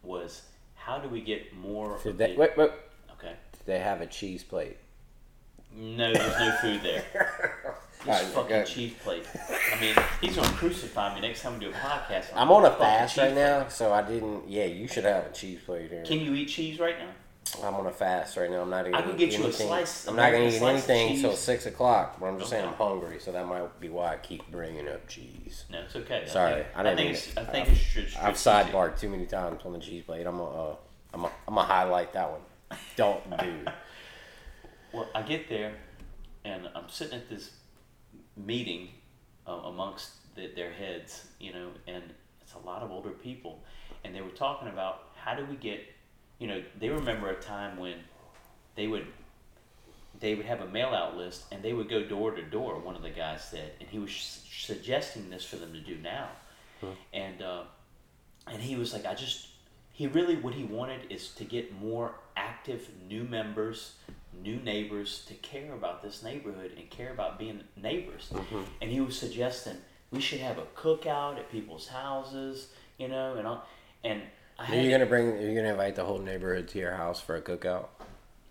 was 0.04 0.42
how 0.76 0.98
do 1.00 1.08
we 1.10 1.22
get 1.22 1.56
more? 1.56 1.98
Did 2.04 2.12
of 2.12 2.18
they 2.18 2.34
the- 2.34 2.40
wait, 2.40 2.58
wait? 2.58 2.72
Okay. 3.14 3.34
Did 3.54 3.66
they 3.66 3.80
have 3.80 4.02
a 4.02 4.06
cheese 4.08 4.44
plate? 4.44 4.78
No, 5.78 6.12
there's 6.12 6.40
no 6.40 6.52
food 6.62 6.82
there. 6.84 7.04
This 8.06 8.16
Alright, 8.16 8.26
fucking 8.28 8.56
okay. 8.58 8.66
cheese 8.72 8.94
plate. 9.04 9.26
I 9.76 9.82
mean, 9.82 9.96
he's 10.22 10.36
gonna 10.36 10.48
crucify 10.56 11.16
me 11.16 11.20
next 11.20 11.42
time 11.42 11.54
we 11.56 11.66
do 11.66 11.72
a 11.72 11.74
podcast. 11.74 12.26
I'm 12.36 12.52
on 12.52 12.64
a 12.64 12.72
fast 12.72 13.18
right 13.18 13.34
plate. 13.34 13.42
now, 13.42 13.68
so 13.70 13.92
I 13.92 14.04
didn't. 14.04 14.48
Yeah, 14.48 14.66
you 14.66 14.88
should 14.88 15.04
have 15.04 15.26
a 15.26 15.32
cheese 15.32 15.60
plate 15.66 15.90
here. 15.90 16.04
Can 16.06 16.20
you 16.20 16.34
eat 16.36 16.46
cheese 16.48 16.80
right 16.80 16.96
now? 16.98 17.10
I'm 17.68 17.74
on 17.74 17.88
a 17.88 17.92
fast 17.92 18.38
right 18.38 18.50
now. 18.52 18.62
I'm 18.62 18.70
not 18.70 18.86
eating 18.86 18.96
I 18.96 19.02
could 19.02 19.18
get 19.18 19.36
you 19.38 19.46
a 19.48 19.52
slice- 19.52 20.08
I'm 20.08 20.16
not 20.16 20.32
gonna 20.32 20.46
eat 20.46 20.62
anything 20.62 21.16
until 21.16 21.34
six 21.36 21.66
o'clock. 21.66 22.18
But 22.20 22.28
I'm 22.28 22.38
just 22.38 22.52
saying 22.52 22.66
I'm 22.68 22.76
hungry, 22.76 23.18
so 23.20 23.32
that 23.32 23.46
might 23.48 23.80
be 23.80 23.90
why 23.90 24.14
I 24.14 24.18
keep 24.18 24.50
bringing 24.52 24.88
up 24.88 25.08
cheese. 25.08 25.66
No, 25.72 25.82
it's 25.82 25.96
okay. 25.96 26.24
Sorry, 26.28 26.52
I 26.54 26.56
think, 26.56 26.68
I 26.76 26.84
didn't 26.84 26.98
think 26.98 27.10
it's, 27.12 27.28
it. 27.30 27.38
I 27.40 27.44
think 27.46 27.68
I've- 27.68 27.76
str- 28.10 28.20
I've 28.22 28.36
sidebarred 28.36 29.00
too 29.00 29.10
many 29.10 29.26
times 29.26 29.62
on 29.66 29.74
the 29.74 29.80
cheese 29.80 30.04
plate. 30.06 30.26
I'm 30.28 30.38
gonna, 30.38 30.50
uh, 30.70 30.76
I'm 31.16 31.22
gonna, 31.22 31.34
I'm 31.48 31.56
gonna 31.56 31.68
highlight 31.68 32.14
that 32.14 32.30
one. 32.30 32.42
Don't 32.96 33.38
do. 33.40 33.66
Well, 34.98 35.08
I 35.14 35.22
get 35.22 35.48
there, 35.48 35.76
and 36.44 36.68
I'm 36.76 36.90
sitting 36.90 37.14
at 37.20 37.30
this 37.30 37.52
meeting 38.36 38.90
uh, 39.48 39.52
amongst 39.52 40.10
the, 40.36 40.48
their 40.56 40.72
heads, 40.72 41.26
you 41.40 41.54
know, 41.54 41.70
and 41.88 42.04
it's 42.42 42.54
a 42.54 42.60
lot 42.66 42.82
of 42.82 42.90
older 42.90 43.12
people, 43.12 43.64
and 44.04 44.16
they 44.16 44.22
were 44.22 44.30
talking 44.32 44.68
about 44.70 45.10
how 45.16 45.36
do 45.36 45.46
we 45.46 45.56
get, 45.56 45.82
you 46.40 46.48
know, 46.48 46.64
they 46.80 46.90
remember 46.90 47.30
a 47.30 47.40
time 47.40 47.78
when 47.78 47.98
they 48.76 48.88
would 48.88 49.06
they 50.20 50.34
would 50.34 50.48
have 50.48 50.62
a 50.62 50.68
mail 50.68 50.88
out 50.96 51.16
list 51.16 51.44
and 51.52 51.62
they 51.62 51.74
would 51.74 51.88
go 51.88 52.04
door 52.04 52.32
to 52.32 52.42
door. 52.42 52.80
One 52.80 52.96
of 52.96 53.04
the 53.04 53.12
guys 53.12 53.44
said, 53.44 53.74
and 53.80 53.88
he 53.88 54.00
was 54.00 54.10
s- 54.10 54.44
suggesting 54.66 55.30
this 55.30 55.46
for 55.46 55.58
them 55.58 55.74
to 55.74 55.80
do 55.80 55.96
now, 55.98 56.30
and 57.14 57.40
uh, 57.44 57.64
and 58.48 58.60
he 58.60 58.76
was 58.76 58.94
like, 58.94 59.06
I 59.06 59.14
just 59.14 59.48
he 59.92 60.08
really 60.08 60.36
what 60.38 60.56
he 60.56 60.64
wanted 60.64 61.12
is 61.12 61.30
to 61.36 61.44
get 61.44 61.80
more 61.80 62.16
active 62.36 62.90
new 63.08 63.26
members, 63.26 63.94
new 64.42 64.58
neighbors 64.58 65.24
to 65.28 65.34
care 65.36 65.74
about 65.74 66.02
this 66.04 66.24
neighborhood 66.24 66.72
and 66.78 66.90
care 66.90 67.12
about 67.12 67.38
being 67.40 67.62
neighbors. 67.76 68.32
And 68.82 68.92
he 68.92 69.02
was 69.02 69.18
suggesting 69.18 69.78
we 70.12 70.22
should 70.22 70.40
have 70.40 70.58
a 70.58 70.64
cookout 70.76 71.38
at 71.38 71.52
people's 71.52 71.88
houses, 71.88 72.70
you 72.98 73.08
know, 73.08 73.36
and 73.36 73.48
all, 73.48 73.66
and 74.04 74.22
I 74.60 74.64
Are 74.64 74.66
had 74.66 74.86
you 74.86 74.92
gonna 74.92 75.06
bring? 75.06 75.28
Are 75.32 75.42
you 75.42 75.56
gonna 75.56 75.72
invite 75.72 75.96
the 75.96 76.06
whole 76.06 76.20
neighborhood 76.20 76.68
to 76.70 76.80
your 76.80 76.94
house 76.94 77.20
for 77.22 77.36
a 77.36 77.42
cookout? 77.42 77.88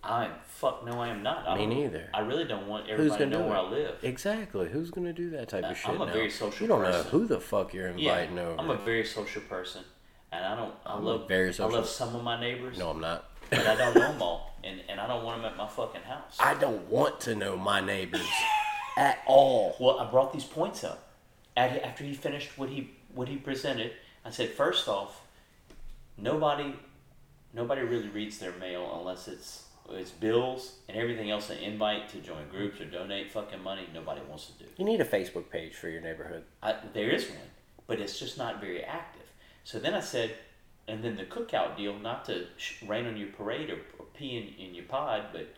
I'm 0.04 0.30
fuck 0.46 0.84
no, 0.86 1.00
I 1.00 1.08
am 1.08 1.22
not. 1.24 1.48
I 1.48 1.56
Me 1.56 1.66
neither. 1.66 2.08
I 2.14 2.20
really 2.20 2.44
don't 2.44 2.68
want 2.68 2.86
Who's 2.88 3.12
everybody 3.12 3.24
to 3.24 3.30
know 3.30 3.46
where 3.48 3.56
it? 3.56 3.60
I 3.60 3.62
live. 3.70 3.94
Exactly. 4.04 4.68
Who's 4.68 4.90
gonna 4.92 5.12
do 5.12 5.30
that 5.30 5.48
type 5.48 5.64
Uh, 5.64 5.68
of 5.68 5.76
shit 5.76 5.88
I'm 5.90 6.00
a 6.00 6.06
now? 6.06 6.12
very 6.12 6.30
social 6.30 6.62
You 6.62 6.68
don't 6.68 6.82
know 6.82 7.02
who 7.04 7.26
the 7.26 7.40
fuck 7.40 7.74
you're 7.74 7.88
Yeah, 7.96 8.18
inviting 8.18 8.38
over. 8.38 8.60
I'm 8.60 8.70
a 8.70 8.76
very 8.76 9.04
social 9.04 9.42
person, 9.42 9.82
and 10.30 10.44
I 10.44 10.54
don't. 10.54 10.74
I 10.84 10.94
I'm 10.94 11.04
love 11.04 11.26
very 11.26 11.52
I 11.58 11.64
love 11.64 11.88
some 11.88 12.14
of 12.14 12.22
my 12.22 12.38
neighbors, 12.40 12.78
no, 12.78 12.90
I'm 12.90 13.00
not. 13.00 13.30
but 13.50 13.66
I 13.66 13.74
don't 13.74 13.94
know 13.96 14.12
them 14.12 14.22
all, 14.22 14.54
and 14.66 14.82
and 14.88 15.00
I 15.00 15.06
don't 15.06 15.24
want 15.24 15.42
them 15.42 15.50
at 15.50 15.56
my 15.56 15.68
fucking 15.68 16.02
house. 16.02 16.36
I 16.40 16.54
don't 16.54 16.88
want 16.90 17.20
to 17.20 17.34
know 17.34 17.56
my 17.56 17.80
neighbors 17.80 18.28
at 18.96 19.20
all. 19.26 19.76
Well, 19.78 19.98
I 19.98 20.10
brought 20.10 20.32
these 20.32 20.44
points 20.44 20.84
up 20.84 21.06
after 21.56 22.04
he 22.04 22.14
finished 22.14 22.58
what 22.58 22.68
he 22.68 22.90
what 23.14 23.28
he 23.28 23.36
presented. 23.36 23.92
I 24.24 24.30
said, 24.30 24.50
first 24.50 24.88
off, 24.88 25.22
nobody 26.18 26.74
nobody 27.54 27.82
really 27.82 28.08
reads 28.08 28.38
their 28.38 28.52
mail 28.52 28.96
unless 28.98 29.28
it's 29.28 29.64
it's 29.90 30.10
bills 30.10 30.76
and 30.88 30.96
everything 30.96 31.30
else 31.30 31.48
an 31.50 31.58
invite 31.58 32.08
to 32.08 32.18
join 32.18 32.48
groups 32.50 32.80
or 32.80 32.86
donate 32.86 33.30
fucking 33.30 33.62
money. 33.62 33.88
Nobody 33.94 34.20
wants 34.28 34.46
to 34.46 34.64
do. 34.64 34.70
You 34.76 34.84
need 34.84 35.00
a 35.00 35.04
Facebook 35.04 35.48
page 35.50 35.74
for 35.74 35.88
your 35.88 36.00
neighborhood. 36.00 36.42
I, 36.62 36.74
there 36.92 37.10
is 37.10 37.28
one, 37.28 37.38
but 37.86 38.00
it's 38.00 38.18
just 38.18 38.36
not 38.36 38.60
very 38.60 38.82
active. 38.82 39.22
So 39.62 39.78
then 39.78 39.94
I 39.94 40.00
said, 40.00 40.34
and 40.88 41.02
then 41.02 41.16
the 41.16 41.24
cookout 41.24 41.76
deal, 41.76 41.96
not 41.98 42.24
to 42.26 42.46
sh- 42.56 42.82
rain 42.86 43.06
on 43.06 43.16
your 43.16 43.28
parade 43.28 43.70
or 43.70 43.78
pee 44.16 44.36
in, 44.36 44.66
in 44.66 44.74
your 44.74 44.84
pod, 44.84 45.26
but 45.32 45.48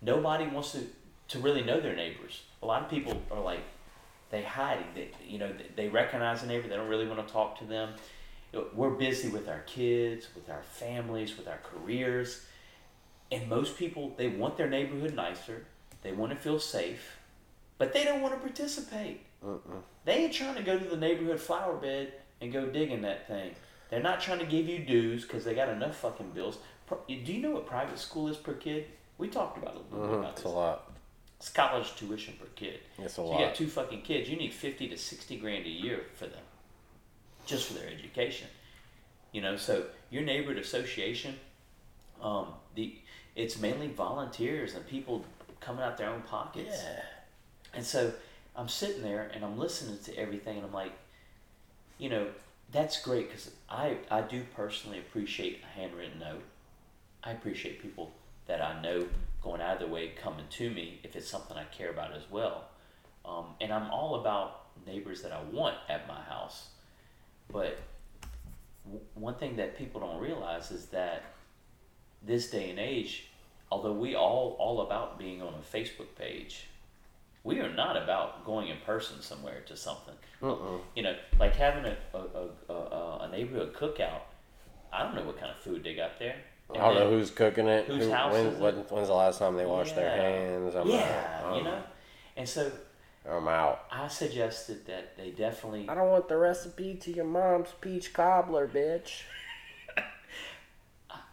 nobody 0.00 0.46
wants 0.46 0.72
to, 0.72 0.80
to 1.28 1.38
really 1.38 1.62
know 1.62 1.80
their 1.80 1.96
neighbors. 1.96 2.42
A 2.62 2.66
lot 2.66 2.82
of 2.82 2.90
people 2.90 3.20
are 3.30 3.40
like, 3.40 3.60
they 4.30 4.42
hide. 4.42 4.84
They, 4.94 5.10
you 5.26 5.38
know, 5.38 5.52
they, 5.76 5.88
recognize 5.88 6.42
a 6.42 6.46
neighbor. 6.46 6.68
They 6.68 6.76
don't 6.76 6.88
really 6.88 7.06
want 7.06 7.26
to 7.26 7.32
talk 7.32 7.58
to 7.60 7.64
them. 7.64 7.94
We're 8.74 8.90
busy 8.90 9.28
with 9.28 9.48
our 9.48 9.60
kids, 9.60 10.28
with 10.34 10.48
our 10.50 10.62
families, 10.62 11.36
with 11.36 11.48
our 11.48 11.60
careers. 11.62 12.42
And 13.30 13.48
most 13.48 13.76
people, 13.76 14.14
they 14.16 14.28
want 14.28 14.56
their 14.56 14.68
neighborhood 14.68 15.14
nicer. 15.14 15.64
They 16.02 16.12
want 16.12 16.32
to 16.32 16.38
feel 16.38 16.58
safe, 16.58 17.18
but 17.76 17.92
they 17.92 18.04
don't 18.04 18.22
want 18.22 18.34
to 18.34 18.40
participate. 18.40 19.20
They 20.04 20.24
ain't 20.24 20.32
trying 20.32 20.54
to 20.54 20.62
go 20.62 20.78
to 20.78 20.84
the 20.84 20.96
neighborhood 20.96 21.40
flower 21.40 21.76
bed 21.76 22.12
and 22.40 22.52
go 22.52 22.66
digging 22.66 23.02
that 23.02 23.26
thing. 23.26 23.54
They're 23.90 24.02
not 24.02 24.20
trying 24.20 24.38
to 24.38 24.46
give 24.46 24.68
you 24.68 24.78
dues 24.78 25.22
because 25.22 25.44
they 25.44 25.54
got 25.54 25.68
enough 25.68 25.96
fucking 25.96 26.30
bills. 26.30 26.58
Do 27.06 27.32
you 27.32 27.40
know 27.40 27.50
what 27.50 27.66
private 27.66 27.98
school 27.98 28.28
is 28.28 28.36
per 28.36 28.54
kid? 28.54 28.86
We 29.18 29.28
talked 29.28 29.58
about 29.58 29.74
it 29.74 29.80
a 29.92 29.94
little 29.94 30.06
bit 30.08 30.16
Mhm, 30.16 30.18
about 30.20 30.32
It's 30.32 30.42
this. 30.42 30.52
a 30.52 30.54
lot. 30.54 30.92
It's 31.38 31.50
college 31.50 31.94
tuition 31.96 32.34
per 32.40 32.46
kid. 32.56 32.80
It's 32.98 33.12
a 33.14 33.16
So 33.16 33.32
you 33.32 33.44
got 33.44 33.54
two 33.54 33.68
fucking 33.68 34.02
kids. 34.02 34.28
You 34.28 34.36
need 34.36 34.52
fifty 34.52 34.88
to 34.88 34.96
sixty 34.96 35.36
grand 35.38 35.66
a 35.66 35.70
year 35.70 36.06
for 36.14 36.26
them, 36.26 36.42
just 37.46 37.66
for 37.68 37.74
their 37.74 37.88
education. 37.88 38.48
You 39.32 39.42
know, 39.42 39.56
so 39.56 39.86
your 40.10 40.22
neighborhood 40.22 40.56
association, 40.62 41.38
um, 42.22 42.54
the 42.74 42.96
it's 43.36 43.58
mainly 43.60 43.88
volunteers 43.88 44.74
and 44.74 44.84
people 44.86 45.24
coming 45.60 45.82
out 45.82 45.96
their 45.96 46.10
own 46.10 46.22
pockets. 46.22 46.82
Yeah. 46.82 47.02
And 47.74 47.84
so 47.84 48.12
I'm 48.56 48.68
sitting 48.68 49.02
there 49.02 49.30
and 49.32 49.44
I'm 49.44 49.58
listening 49.58 49.98
to 50.04 50.16
everything 50.16 50.56
and 50.56 50.66
I'm 50.66 50.72
like, 50.72 50.92
you 51.98 52.08
know, 52.08 52.28
that's 52.72 53.00
great 53.00 53.28
because 53.28 53.50
I, 53.70 53.98
I 54.10 54.22
do 54.22 54.44
personally 54.56 54.98
appreciate 54.98 55.62
a 55.62 55.66
handwritten 55.78 56.18
note. 56.18 56.42
I 57.22 57.32
appreciate 57.32 57.82
people 57.82 58.12
that 58.46 58.62
I 58.62 58.80
know 58.82 59.06
going 59.42 59.60
out 59.60 59.74
of 59.74 59.78
their 59.80 59.88
way 59.88 60.12
coming 60.22 60.46
to 60.50 60.70
me 60.70 61.00
if 61.04 61.14
it's 61.16 61.28
something 61.28 61.56
I 61.56 61.64
care 61.64 61.90
about 61.90 62.14
as 62.14 62.22
well. 62.30 62.64
Um, 63.24 63.46
and 63.60 63.72
I'm 63.72 63.90
all 63.90 64.20
about 64.20 64.66
neighbors 64.86 65.22
that 65.22 65.32
I 65.32 65.42
want 65.52 65.76
at 65.88 66.08
my 66.08 66.20
house. 66.20 66.68
But 67.50 67.78
w- 68.84 69.04
one 69.14 69.34
thing 69.34 69.56
that 69.56 69.76
people 69.76 70.00
don't 70.00 70.20
realize 70.20 70.70
is 70.70 70.86
that 70.86 71.22
this 72.22 72.50
day 72.50 72.70
and 72.70 72.78
age, 72.78 73.28
although 73.70 73.92
we 73.92 74.14
all 74.14 74.56
all 74.58 74.80
about 74.80 75.18
being 75.18 75.42
on 75.42 75.54
a 75.54 75.76
Facebook 75.76 76.14
page, 76.16 76.66
we 77.44 77.60
are 77.60 77.72
not 77.72 77.96
about 77.96 78.44
going 78.44 78.68
in 78.68 78.78
person 78.84 79.20
somewhere 79.20 79.60
to 79.66 79.76
something. 79.76 80.14
Mm-mm. 80.42 80.80
You 80.96 81.02
know, 81.02 81.16
like 81.38 81.54
having 81.54 81.84
a 81.84 81.96
a, 82.14 82.72
a, 82.72 82.74
a, 82.74 83.18
a 83.22 83.28
neighborhood 83.30 83.74
cookout. 83.74 84.22
I 84.92 85.02
don't 85.02 85.14
know 85.14 85.24
what 85.24 85.38
kind 85.38 85.50
of 85.50 85.58
food 85.58 85.84
they 85.84 85.94
got 85.94 86.18
there. 86.18 86.36
I 86.70 86.76
don't 86.78 86.94
know 86.96 87.10
who's 87.10 87.30
cooking 87.30 87.66
it. 87.66 87.86
Whose 87.86 88.04
who, 88.04 88.10
house 88.10 88.32
when, 88.32 88.46
is 88.46 88.54
it? 88.54 88.60
when- 88.60 88.74
when's 88.74 89.08
the 89.08 89.14
last 89.14 89.38
time 89.38 89.56
they 89.56 89.64
washed 89.66 89.94
their 89.96 90.14
Yeah. 90.14 90.22
hands? 90.22 90.74
I'm 90.74 90.88
yeah, 90.88 91.40
out. 91.44 91.56
you 91.56 91.62
know. 91.64 91.82
And 92.36 92.48
so 92.48 92.70
I'm 93.28 93.48
out. 93.48 93.84
I 93.90 94.06
suggested 94.08 94.86
that 94.86 95.16
they 95.16 95.30
definitely. 95.30 95.88
I 95.88 95.94
don't 95.94 96.10
want 96.10 96.28
the 96.28 96.36
recipe 96.36 96.94
to 96.96 97.10
your 97.12 97.24
mom's 97.24 97.70
peach 97.80 98.12
cobbler, 98.12 98.68
bitch. 98.68 99.22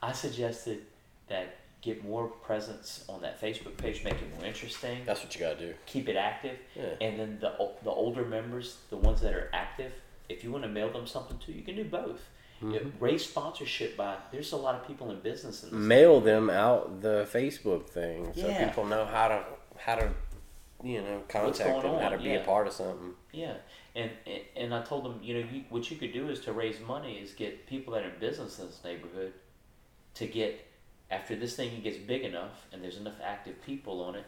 I 0.01 0.11
suggested 0.11 0.85
that 1.29 1.55
get 1.81 2.03
more 2.03 2.27
presence 2.27 3.03
on 3.09 3.21
that 3.21 3.39
Facebook 3.41 3.75
page, 3.77 4.03
make 4.03 4.13
it 4.13 4.35
more 4.35 4.45
interesting. 4.45 4.99
That's 5.05 5.23
what 5.23 5.33
you 5.35 5.41
gotta 5.41 5.57
do. 5.59 5.73
keep 5.85 6.07
it 6.09 6.15
active. 6.15 6.57
Yeah. 6.75 6.83
And 7.01 7.19
then 7.19 7.37
the 7.39 7.51
o- 7.59 7.75
the 7.83 7.89
older 7.91 8.23
members, 8.25 8.77
the 8.89 8.97
ones 8.97 9.21
that 9.21 9.33
are 9.33 9.49
active, 9.53 9.91
if 10.29 10.43
you 10.43 10.51
want 10.51 10.63
to 10.63 10.69
mail 10.69 10.91
them 10.91 11.05
something 11.07 11.37
too, 11.39 11.51
you 11.51 11.61
can 11.63 11.75
do 11.75 11.83
both. 11.83 12.21
You 12.61 12.67
know, 12.69 12.79
Mm-hmm. 12.79 13.03
raise 13.03 13.25
sponsorship 13.25 13.97
by. 13.97 14.15
There's 14.31 14.51
a 14.53 14.57
lot 14.57 14.75
of 14.75 14.87
people 14.87 15.11
in 15.11 15.19
business 15.19 15.63
in 15.63 15.69
this. 15.71 15.77
Mail 15.77 16.21
them 16.21 16.49
out 16.49 17.01
the 17.01 17.27
Facebook 17.31 17.89
thing 17.89 18.31
so 18.33 18.47
Yeah. 18.47 18.67
people 18.67 18.85
know 18.85 19.05
how 19.05 19.27
to 19.27 19.43
how 19.77 19.95
to 19.95 20.09
you 20.83 21.01
know, 21.01 21.23
contact 21.27 21.81
them, 21.81 21.99
how 21.99 22.09
to 22.09 22.15
on? 22.17 22.23
be 22.23 22.29
Yeah. 22.29 22.35
a 22.35 22.45
part 22.45 22.67
of 22.67 22.73
something. 22.73 23.13
Yeah, 23.33 23.55
and 23.95 24.09
and, 24.25 24.41
and 24.55 24.73
I 24.73 24.81
told 24.83 25.03
them, 25.05 25.19
you 25.21 25.33
know, 25.41 25.47
you, 25.51 25.63
what 25.69 25.89
you 25.91 25.97
could 25.97 26.13
do 26.13 26.29
is 26.29 26.39
to 26.41 26.53
raise 26.53 26.79
money 26.79 27.17
is 27.17 27.31
get 27.33 27.65
people 27.67 27.93
that 27.93 28.03
are 28.03 28.09
in 28.09 28.19
business 28.19 28.59
in 28.59 28.67
this 28.67 28.81
neighborhood 28.83 29.33
to 30.15 30.27
get 30.27 30.65
after 31.11 31.35
this 31.35 31.55
thing 31.55 31.81
gets 31.81 31.97
big 31.97 32.23
enough 32.23 32.65
and 32.71 32.81
there's 32.83 32.97
enough 32.97 33.19
active 33.23 33.61
people 33.63 34.01
on 34.01 34.15
it 34.15 34.25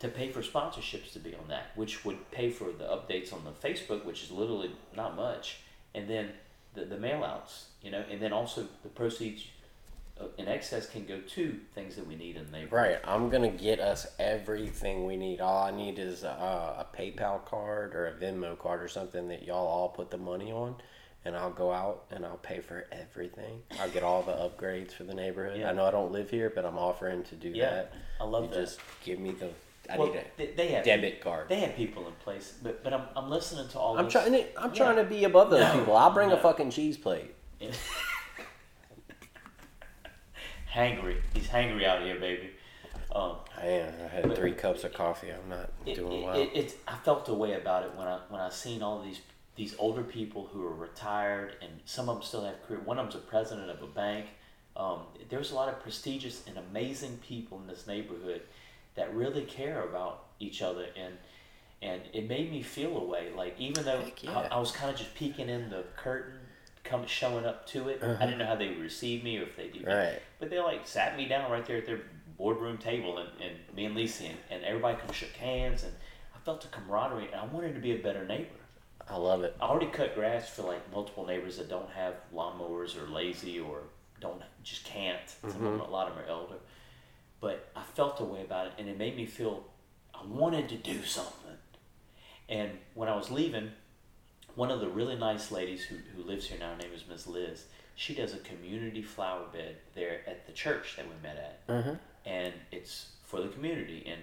to 0.00 0.08
pay 0.08 0.28
for 0.30 0.42
sponsorships 0.42 1.12
to 1.12 1.18
be 1.18 1.34
on 1.34 1.46
that, 1.48 1.66
which 1.76 2.04
would 2.04 2.30
pay 2.30 2.50
for 2.50 2.72
the 2.72 2.84
updates 2.84 3.32
on 3.32 3.42
the 3.44 3.52
Facebook, 3.68 4.04
which 4.04 4.22
is 4.24 4.30
literally 4.30 4.70
not 4.96 5.14
much, 5.14 5.58
and 5.94 6.08
then 6.08 6.30
the 6.74 6.84
the 6.84 6.98
mail 6.98 7.24
outs, 7.24 7.66
you 7.82 7.90
know, 7.90 8.04
and 8.10 8.20
then 8.20 8.32
also 8.32 8.66
the 8.82 8.88
proceeds 8.88 9.46
in 10.38 10.46
excess 10.46 10.88
can 10.88 11.04
go 11.04 11.18
to 11.20 11.58
things 11.74 11.96
that 11.96 12.06
we 12.06 12.14
need 12.14 12.36
in 12.36 12.46
the 12.46 12.52
neighborhood. 12.52 12.72
Right. 12.72 12.98
I'm 13.04 13.30
gonna 13.30 13.50
get 13.50 13.80
us 13.80 14.06
everything 14.18 15.06
we 15.06 15.16
need. 15.16 15.40
All 15.40 15.64
I 15.64 15.70
need 15.72 15.98
is 15.98 16.22
a, 16.22 16.28
a 16.28 16.86
PayPal 16.96 17.44
card 17.44 17.94
or 17.94 18.06
a 18.06 18.12
Venmo 18.12 18.56
card 18.58 18.82
or 18.82 18.88
something 18.88 19.28
that 19.28 19.42
y'all 19.44 19.66
all 19.66 19.88
put 19.88 20.10
the 20.12 20.18
money 20.18 20.52
on, 20.52 20.76
and 21.24 21.36
I'll 21.36 21.50
go 21.52 21.72
out 21.72 22.04
and 22.12 22.24
I'll 22.24 22.36
pay 22.36 22.60
for 22.60 22.86
everything. 22.92 23.62
I'll 23.80 23.90
get 23.90 24.04
all 24.04 24.22
the 24.22 24.32
upgrades 24.32 24.92
for 24.92 25.02
the 25.02 25.14
neighborhood. 25.14 25.58
Yeah. 25.58 25.70
I 25.70 25.72
know 25.72 25.84
I 25.84 25.90
don't 25.90 26.12
live 26.12 26.30
here, 26.30 26.52
but 26.54 26.64
I'm 26.64 26.78
offering 26.78 27.24
to 27.24 27.34
do 27.34 27.48
Yeah, 27.48 27.70
that. 27.70 27.92
I 28.20 28.24
love 28.24 28.44
You 28.44 28.50
that. 28.50 28.56
Just 28.56 28.78
give 29.04 29.18
me 29.18 29.32
the. 29.32 29.50
I 29.90 29.98
Well, 29.98 30.08
need 30.08 30.16
a 30.16 30.24
they, 30.36 30.46
they 30.52 30.68
have 30.68 30.84
debit 30.84 31.20
card. 31.20 31.48
They 31.48 31.60
have 31.60 31.74
people 31.76 32.06
in 32.06 32.12
place, 32.14 32.54
but 32.62 32.82
but 32.82 32.92
I'm, 32.92 33.02
I'm 33.16 33.28
listening 33.30 33.68
to 33.68 33.78
all 33.78 33.98
I'm 33.98 34.08
trying. 34.08 34.32
To, 34.32 34.60
I'm 34.60 34.70
Yeah. 34.70 34.76
trying 34.76 34.96
to 34.96 35.04
be 35.04 35.24
above 35.24 35.50
those 35.50 35.60
No, 35.60 35.78
people. 35.78 35.96
I'll 35.96 36.12
bring 36.12 36.30
no. 36.30 36.36
a 36.36 36.40
fucking 36.40 36.70
cheese 36.70 36.96
plate. 36.96 37.34
hangry. 40.74 41.16
He's 41.32 41.46
hangry 41.48 41.84
out 41.84 42.02
here, 42.02 42.18
baby. 42.18 42.50
Um, 43.14 43.36
I 43.56 43.66
am. 43.66 43.92
I 44.04 44.08
had 44.08 44.34
three 44.34 44.52
cups 44.52 44.82
of 44.84 44.92
coffee. 44.92 45.30
I'm 45.30 45.48
not 45.48 45.70
it, 45.86 45.94
doing 45.94 46.24
well. 46.24 46.36
it, 46.40 46.50
it's 46.54 46.74
I 46.88 46.96
felt 46.96 47.28
a 47.28 47.34
way 47.34 47.54
about 47.54 47.84
it 47.84 47.94
when 47.94 48.06
I 48.08 48.18
when 48.28 48.40
I 48.40 48.50
seen 48.50 48.82
all 48.82 49.00
these 49.02 49.20
these 49.56 49.74
older 49.78 50.02
people 50.02 50.48
who 50.52 50.64
are 50.66 50.74
retired 50.74 51.54
and 51.62 51.70
some 51.84 52.08
of 52.08 52.16
them 52.16 52.24
still 52.24 52.44
have 52.44 52.60
career. 52.66 52.80
One 52.80 52.98
of 52.98 53.04
them's 53.04 53.14
a 53.14 53.26
president 53.26 53.70
of 53.70 53.82
a 53.82 53.86
bank. 53.86 54.26
Um, 54.76 55.00
there's 55.28 55.52
a 55.52 55.54
lot 55.54 55.68
of 55.68 55.80
prestigious 55.80 56.42
and 56.48 56.58
amazing 56.58 57.18
people 57.18 57.60
in 57.60 57.68
this 57.68 57.86
neighborhood 57.86 58.42
that 58.94 59.14
really 59.14 59.42
care 59.42 59.82
about 59.82 60.24
each 60.40 60.62
other 60.62 60.86
and 60.96 61.14
and 61.82 62.00
it 62.12 62.28
made 62.28 62.50
me 62.50 62.62
feel 62.62 62.96
a 62.96 63.04
way 63.04 63.30
like 63.36 63.54
even 63.58 63.84
though 63.84 64.02
yeah. 64.22 64.38
I, 64.50 64.56
I 64.56 64.58
was 64.58 64.72
kind 64.72 64.90
of 64.90 64.96
just 64.96 65.14
peeking 65.14 65.48
in 65.48 65.70
the 65.70 65.84
curtain 65.96 66.38
come 66.82 67.06
showing 67.06 67.46
up 67.46 67.66
to 67.68 67.88
it 67.88 68.00
i 68.02 68.06
uh-huh. 68.06 68.24
didn't 68.24 68.38
know 68.38 68.46
how 68.46 68.56
they 68.56 68.68
would 68.68 68.80
receive 68.80 69.24
me 69.24 69.38
or 69.38 69.42
if 69.42 69.56
they'd 69.56 69.74
even 69.74 69.86
Right. 69.86 70.20
but 70.38 70.50
they 70.50 70.58
like 70.60 70.86
sat 70.86 71.16
me 71.16 71.26
down 71.26 71.50
right 71.50 71.64
there 71.64 71.78
at 71.78 71.86
their 71.86 72.00
boardroom 72.36 72.78
table 72.78 73.18
and, 73.18 73.28
and 73.40 73.76
me 73.76 73.84
and 73.86 73.94
Lisa 73.94 74.24
and, 74.24 74.36
and 74.50 74.64
everybody 74.64 74.98
come 74.98 75.12
shook 75.12 75.32
hands 75.32 75.84
and 75.84 75.92
I 76.34 76.38
felt 76.44 76.64
a 76.64 76.68
camaraderie 76.68 77.26
and 77.26 77.36
I 77.36 77.44
wanted 77.46 77.74
to 77.74 77.80
be 77.80 77.92
a 77.92 77.98
better 77.98 78.26
neighbor. 78.26 78.48
I 79.08 79.16
love 79.16 79.44
it. 79.44 79.54
I 79.60 79.66
already 79.66 79.86
cut 79.86 80.14
grass 80.14 80.48
for 80.48 80.62
like 80.62 80.92
multiple 80.92 81.26
neighbors 81.26 81.58
that 81.58 81.68
don't 81.68 81.90
have 81.90 82.14
lawnmowers 82.34 82.96
or 83.00 83.08
lazy 83.08 83.60
or 83.60 83.82
don't 84.20 84.40
just 84.62 84.84
can't. 84.84 85.18
Some 85.40 85.50
of 85.50 85.56
mm-hmm. 85.56 85.64
them, 85.64 85.80
a 85.80 85.90
lot 85.90 86.08
of 86.08 86.16
them 86.16 86.24
are 86.24 86.28
elder. 86.28 86.54
But 87.44 87.68
I 87.76 87.82
felt 87.82 88.20
a 88.20 88.24
way 88.24 88.40
about 88.40 88.68
it 88.68 88.72
and 88.78 88.88
it 88.88 88.96
made 88.96 89.18
me 89.18 89.26
feel 89.26 89.64
I 90.14 90.24
wanted 90.24 90.66
to 90.70 90.76
do 90.76 91.04
something. 91.04 91.58
And 92.48 92.70
when 92.94 93.10
I 93.10 93.14
was 93.14 93.30
leaving, 93.30 93.68
one 94.54 94.70
of 94.70 94.80
the 94.80 94.88
really 94.88 95.14
nice 95.14 95.52
ladies 95.52 95.82
who, 95.84 95.96
who 96.16 96.26
lives 96.26 96.46
here 96.46 96.58
now, 96.58 96.70
her 96.70 96.78
name 96.78 96.94
is 96.94 97.04
Miss 97.06 97.26
Liz, 97.26 97.66
she 97.96 98.14
does 98.14 98.32
a 98.32 98.38
community 98.38 99.02
flower 99.02 99.42
bed 99.52 99.76
there 99.94 100.20
at 100.26 100.46
the 100.46 100.52
church 100.52 100.96
that 100.96 101.04
we 101.06 101.12
met 101.22 101.36
at 101.36 101.66
Mm-hmm. 101.68 101.94
and 102.24 102.54
it's 102.72 103.10
for 103.24 103.42
the 103.42 103.48
community 103.48 104.04
and 104.06 104.20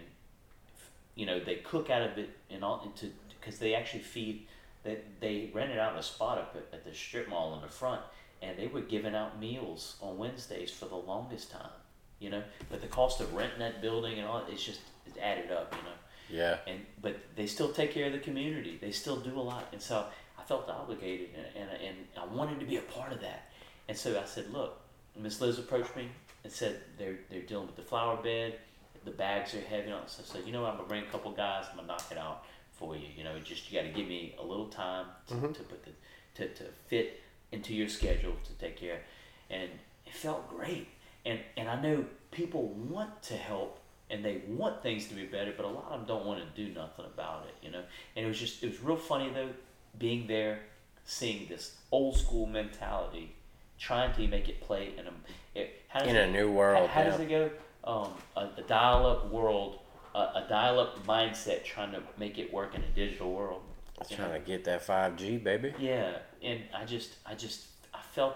you 1.14 1.28
know 1.28 1.40
they 1.40 1.58
cook 1.58 1.92
out 1.92 2.02
of 2.02 2.18
it 2.18 2.30
and 2.50 2.64
all 2.64 2.82
into 2.84 3.14
because 3.40 3.60
they 3.60 3.76
actually 3.76 4.02
feed 4.02 4.48
they, 4.84 4.98
they 5.20 5.52
rented 5.54 5.78
out 5.78 5.98
a 5.98 6.04
spot 6.04 6.40
up 6.40 6.56
at, 6.56 6.74
at 6.74 6.86
the 6.86 6.94
strip 6.94 7.30
mall 7.30 7.54
in 7.56 7.62
the 7.62 7.68
front 7.68 8.02
and 8.42 8.58
they 8.58 8.68
were 8.68 8.82
giving 8.82 9.16
out 9.16 9.40
meals 9.40 9.98
on 10.02 10.18
wednesdays 10.18 10.72
for 10.72 10.86
the 10.86 10.96
longest 10.96 11.52
time 11.52 11.81
you 12.22 12.30
know 12.30 12.42
but 12.70 12.80
the 12.82 12.88
cost 12.88 13.20
of 13.20 13.34
renting 13.34 13.60
that 13.60 13.82
building 13.82 14.20
and 14.20 14.28
all 14.28 14.44
it's 14.50 14.64
just 14.64 14.80
it's 15.08 15.18
added 15.18 15.52
up 15.52 15.74
you 15.76 15.84
know 15.84 15.98
Yeah. 16.44 16.58
and 16.68 16.80
but 17.02 17.18
they 17.36 17.48
still 17.48 17.72
take 17.74 17.92
care 17.94 18.06
of 18.08 18.14
the 18.14 18.20
community. 18.20 18.78
They 18.80 18.92
still 18.92 19.18
do 19.18 19.38
a 19.38 19.42
lot, 19.52 19.66
and 19.74 19.82
so 19.82 20.06
I 20.40 20.44
felt 20.44 20.70
obligated, 20.70 21.30
and 21.36 21.70
and, 21.70 21.70
and 21.88 21.98
I 22.18 22.26
wanted 22.34 22.60
to 22.62 22.66
be 22.66 22.78
a 22.78 22.82
part 22.82 23.12
of 23.12 23.20
that. 23.22 23.50
And 23.90 23.98
so 23.98 24.08
I 24.20 24.26
said, 24.26 24.46
look, 24.54 24.80
Miss 25.20 25.42
Liz 25.42 25.60
approached 25.60 25.96
me 25.96 26.08
and 26.44 26.54
said 26.54 26.80
they're 26.98 27.20
they're 27.30 27.42
dealing 27.42 27.68
with 27.68 27.76
the 27.76 27.82
flower 27.92 28.16
bed, 28.22 28.56
the 29.04 29.12
bags 29.12 29.54
are 29.56 29.62
heavy, 29.62 29.86
and 29.86 29.94
all 29.96 30.02
that 30.02 30.10
stuff. 30.10 30.28
So 30.28 30.40
you 30.46 30.52
know, 30.54 30.62
what, 30.62 30.72
I'm 30.72 30.78
gonna 30.78 30.88
bring 30.88 31.04
a 31.04 31.12
couple 31.12 31.32
guys, 31.32 31.66
I'm 31.70 31.76
gonna 31.78 31.88
knock 31.88 32.06
it 32.12 32.18
out 32.18 32.46
for 32.72 32.96
you. 32.96 33.08
You 33.18 33.24
know, 33.26 33.38
just 33.40 33.70
you 33.72 33.80
got 33.80 33.88
to 33.88 33.94
give 33.94 34.08
me 34.08 34.36
a 34.40 34.44
little 34.44 34.68
time 34.68 35.08
to, 35.28 35.34
mm-hmm. 35.34 35.52
to 35.52 35.64
put 35.64 35.84
the 35.84 35.92
to, 36.36 36.48
to 36.60 36.64
fit 36.88 37.20
into 37.52 37.74
your 37.74 37.90
schedule 37.90 38.36
to 38.46 38.54
take 38.54 38.78
care. 38.78 39.02
And 39.50 39.70
it 40.06 40.14
felt 40.14 40.48
great, 40.50 40.88
and 41.26 41.40
and 41.58 41.70
I 41.70 41.82
know 41.82 42.06
people 42.32 42.70
want 42.70 43.22
to 43.24 43.36
help 43.36 43.80
and 44.10 44.26
they 44.26 44.42
want 44.48 44.84
things 44.84 45.08
to 45.08 45.16
be 45.16 45.26
better, 45.26 45.54
but 45.56 45.66
a 45.66 45.70
lot 45.70 45.86
of 45.92 46.00
them 46.00 46.08
don't 46.08 46.26
want 46.26 46.40
to 46.40 46.66
do 46.66 46.74
nothing 46.74 47.06
about 47.06 47.46
it, 47.48 47.66
you 47.66 47.72
know. 47.72 47.84
And 48.16 48.26
it 48.26 48.28
was 48.28 48.40
just 48.40 48.64
it 48.64 48.68
was 48.70 48.82
real 48.82 48.98
funny 48.98 49.32
though, 49.34 49.50
being 49.98 50.28
there, 50.28 50.60
seeing 51.06 51.48
this 51.48 51.78
old 51.92 52.18
school 52.18 52.46
mentality, 52.46 53.36
trying 53.80 54.14
to 54.14 54.28
make 54.28 54.50
it 54.50 54.62
play 54.62 54.94
in 54.98 55.08
a 55.08 55.12
it, 55.56 55.82
how 55.88 56.04
In 56.04 56.16
it, 56.16 56.30
a 56.30 56.32
new 56.32 56.52
world. 56.52 56.90
How, 56.90 57.04
how 57.04 57.10
does 57.10 57.20
it 57.20 57.30
go? 57.30 57.50
Um, 57.84 58.14
a, 58.38 58.50
a 58.58 58.64
dial-up 58.68 59.32
world, 59.32 59.80
a, 60.14 60.20
a 60.20 60.46
dial-up 60.48 61.06
mindset, 61.06 61.64
trying 61.64 61.92
to 61.92 62.02
make 62.18 62.38
it 62.38 62.54
work 62.54 62.76
in 62.76 62.82
a 62.82 62.88
digital 62.88 63.34
world. 63.34 63.64
you 64.10 64.18
know? 64.18 64.26
Trying 64.26 64.42
to 64.42 64.48
get 64.48 64.64
that 64.66 64.86
5G, 64.86 65.44
baby. 65.44 65.74
Yeah, 65.80 66.18
and 66.44 66.62
I 66.74 66.86
just, 66.86 67.16
I 67.26 67.34
just, 67.34 67.66
I 67.94 68.00
felt 68.14 68.36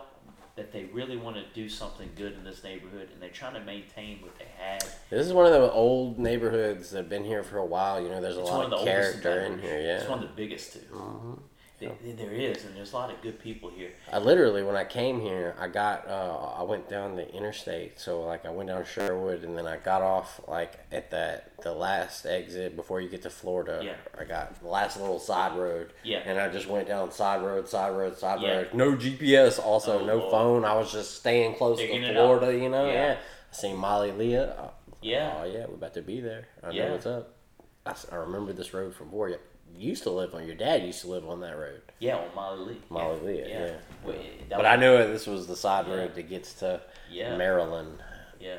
that 0.56 0.72
they 0.72 0.86
really 0.86 1.18
want 1.18 1.36
to 1.36 1.44
do 1.54 1.68
something 1.68 2.10
good 2.16 2.34
in 2.34 2.44
this 2.44 2.64
neighborhood, 2.64 3.10
and 3.12 3.22
they're 3.22 3.30
trying 3.30 3.54
to 3.56 3.60
maintain 3.60 4.22
what 4.22 4.38
they 4.40 4.48
had. 4.58 4.82
This 5.10 5.26
is 5.28 5.34
one 5.34 5.46
of 5.46 5.52
the 5.52 5.70
old 5.72 6.18
neighborhoods 6.18 6.92
that 6.92 6.98
have 7.00 7.10
been 7.10 7.26
here 7.26 7.44
for 7.44 7.58
a 7.58 7.66
while. 7.66 8.02
You 8.02 8.10
know, 8.10 8.22
there's 8.22 8.38
a 8.38 8.42
It's 8.42 8.50
lot 8.50 8.58
one 8.58 8.66
of 8.68 8.80
of 8.80 8.86
the 8.86 8.92
oldest 8.92 9.16
in 9.18 9.22
character 9.22 9.54
in 9.54 9.60
here. 9.60 9.82
Yeah. 9.82 9.98
It's 10.00 10.10
one 10.10 10.20
of 10.24 10.30
the 10.30 10.36
biggest 10.36 10.74
too. 10.74 10.80
Th- 10.80 10.92
th- 11.80 11.92
There 12.18 12.32
is, 12.32 12.64
and 12.66 12.76
there's 12.76 12.94
a 12.94 12.96
lot 12.96 13.12
of 13.12 13.22
good 13.22 13.40
people 13.40 13.70
here. 13.70 13.92
I 14.12 14.20
literally, 14.20 14.64
when 14.64 14.76
I 14.76 14.84
came 14.86 15.20
here, 15.20 15.56
I 15.60 15.68
got, 15.68 16.08
uh, 16.08 16.54
I 16.58 16.64
went 16.64 16.90
down 16.90 17.16
the 17.16 17.30
interstate. 17.34 18.00
So 18.00 18.22
like, 18.24 18.46
I 18.46 18.50
went 18.50 18.70
down 18.70 18.84
Sherwood, 18.86 19.44
and 19.44 19.58
then 19.58 19.68
I 19.68 19.78
got 19.78 20.02
off 20.02 20.40
like 20.48 20.74
at 20.92 21.12
that 21.12 21.52
the 21.64 21.74
last 21.74 22.26
exit 22.26 22.76
before 22.76 23.02
you 23.02 23.10
get 23.10 23.22
to 23.24 23.30
Florida. 23.30 23.82
Yeah. 23.84 23.96
I 24.20 24.24
got 24.24 24.60
the 24.62 24.68
last 24.68 25.00
little 25.00 25.20
side 25.20 25.58
road. 25.58 25.94
Yeah. 26.04 26.20
And 26.26 26.40
I 26.40 26.48
just 26.50 26.68
went 26.68 26.88
down 26.88 27.12
side 27.12 27.42
road, 27.44 27.68
side 27.68 27.96
road, 27.96 28.18
side 28.18 28.42
Yeah. 28.42 28.58
road. 28.58 28.74
No 28.74 28.96
GPS, 28.96 29.60
also 29.60 30.00
Oh, 30.00 30.06
no 30.06 30.18
Lord. 30.18 30.32
phone. 30.32 30.66
I 30.66 30.76
was 30.76 30.92
just 30.92 31.16
staying 31.16 31.56
close 31.56 31.80
Figuring 31.80 32.02
to. 32.04 32.14
Florida. 32.14 32.54
You 32.58 32.70
know. 32.70 32.86
Yeah. 32.86 32.94
Yeah. 32.94 33.18
I 33.52 33.56
seen 33.56 33.78
Molly 33.78 34.12
Leah. 34.12 34.72
Yeah. 35.02 35.36
Oh 35.40 35.44
yeah, 35.46 35.66
we're 35.68 35.76
about 35.76 35.94
to 35.96 36.02
be 36.02 36.20
there. 36.20 36.48
I 36.64 36.70
Yeah. 36.72 36.86
know 36.88 36.92
what's 36.94 37.06
up. 37.06 37.32
I 38.12 38.16
remember 38.16 38.52
this 38.52 38.74
road 38.74 38.96
from 38.96 39.08
before. 39.10 39.38
Used 39.78 40.04
to 40.04 40.10
live 40.10 40.34
on. 40.36 40.46
Your 40.46 40.56
dad 40.56 40.84
used 40.84 41.02
to 41.02 41.08
live 41.08 41.28
on 41.28 41.42
that 41.42 41.58
road. 41.58 41.82
Yeah, 42.00 42.18
on 42.18 42.28
Molly 42.36 42.66
Lee. 42.74 42.82
Molly 42.90 43.18
yeah. 43.40 43.46
Lee, 43.46 43.50
yeah. 43.52 43.72
Well, 44.04 44.16
it- 44.16 44.50
But 44.50 44.58
was- 44.60 44.66
I 44.68 44.76
knew 44.78 44.96
it. 44.96 45.08
This 45.08 45.28
was 45.28 45.48
the 45.48 45.56
side 45.56 45.88
Yeah. 45.88 45.96
road 45.96 46.16
that 46.16 46.30
gets 46.30 46.54
to 46.56 46.82
Yeah. 47.10 47.36
Maryland. 47.36 48.02
Yeah, 48.40 48.58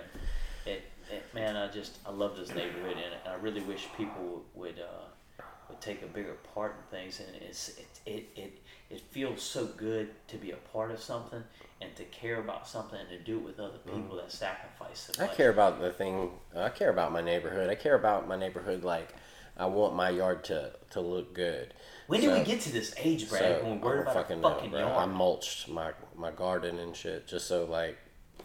it, 0.66 0.82
it, 1.10 1.34
man, 1.34 1.56
I 1.56 1.68
just 1.68 1.98
I 2.06 2.10
love 2.10 2.36
this 2.36 2.55
neighborhood, 2.55 2.97
and 2.97 3.14
I 3.32 3.34
really 3.36 3.60
wish 3.62 3.86
people 3.97 4.44
would 4.55 4.78
uh, 4.80 5.43
would 5.68 5.80
take 5.80 6.02
a 6.02 6.06
bigger 6.06 6.34
part 6.55 6.74
in 6.76 6.98
things. 6.98 7.20
And 7.20 7.34
it's 7.43 7.68
it, 7.78 8.01
it 8.06 8.28
it 8.36 8.59
it 8.90 9.01
feels 9.10 9.43
so 9.43 9.66
good 9.66 10.10
to 10.28 10.36
be 10.36 10.51
a 10.52 10.56
part 10.56 10.90
of 10.90 11.01
something 11.01 11.43
and 11.80 11.94
to 11.97 12.05
care 12.05 12.40
about 12.40 12.66
something 12.68 12.98
and 12.98 13.09
to 13.10 13.18
do 13.18 13.36
it 13.38 13.43
with 13.44 13.60
other 13.60 13.78
people 13.78 14.16
that 14.16 14.32
sacrifice 14.32 15.10
so 15.14 15.22
I 15.22 15.26
care 15.28 15.51
about 15.51 15.80
the 15.80 15.90
thing. 15.93 16.30
I 16.56 16.68
care 16.70 16.90
about 16.90 17.12
my 17.12 17.20
neighborhood. 17.20 17.68
I 17.70 17.74
care 17.74 17.94
about 17.94 18.26
my 18.28 18.36
neighborhood 18.36 18.82
like 18.84 19.14
I 19.56 19.66
want 19.66 19.94
my 19.94 20.10
yard 20.10 20.44
to 20.44 20.72
to 20.90 21.00
look 21.00 21.34
good. 21.34 21.74
When 22.06 22.20
did 22.20 22.32
we 22.32 22.44
get 22.44 22.60
to 22.62 22.72
this 22.72 22.94
age, 22.98 23.28
Brad? 23.28 23.60
So, 23.60 23.64
when 23.64 23.80
we're 23.80 23.98
I 23.98 24.02
about 24.02 24.14
fucking 24.14 24.40
know, 24.40 24.50
fucking 24.54 24.70
bro. 24.70 24.80
yard? 24.80 24.92
I 24.96 25.06
mulched 25.06 25.68
my 25.68 25.92
my 26.14 26.30
garden 26.30 26.78
and 26.78 26.94
shit 26.94 27.26
just 27.26 27.46
so 27.48 27.64
like 27.64 27.98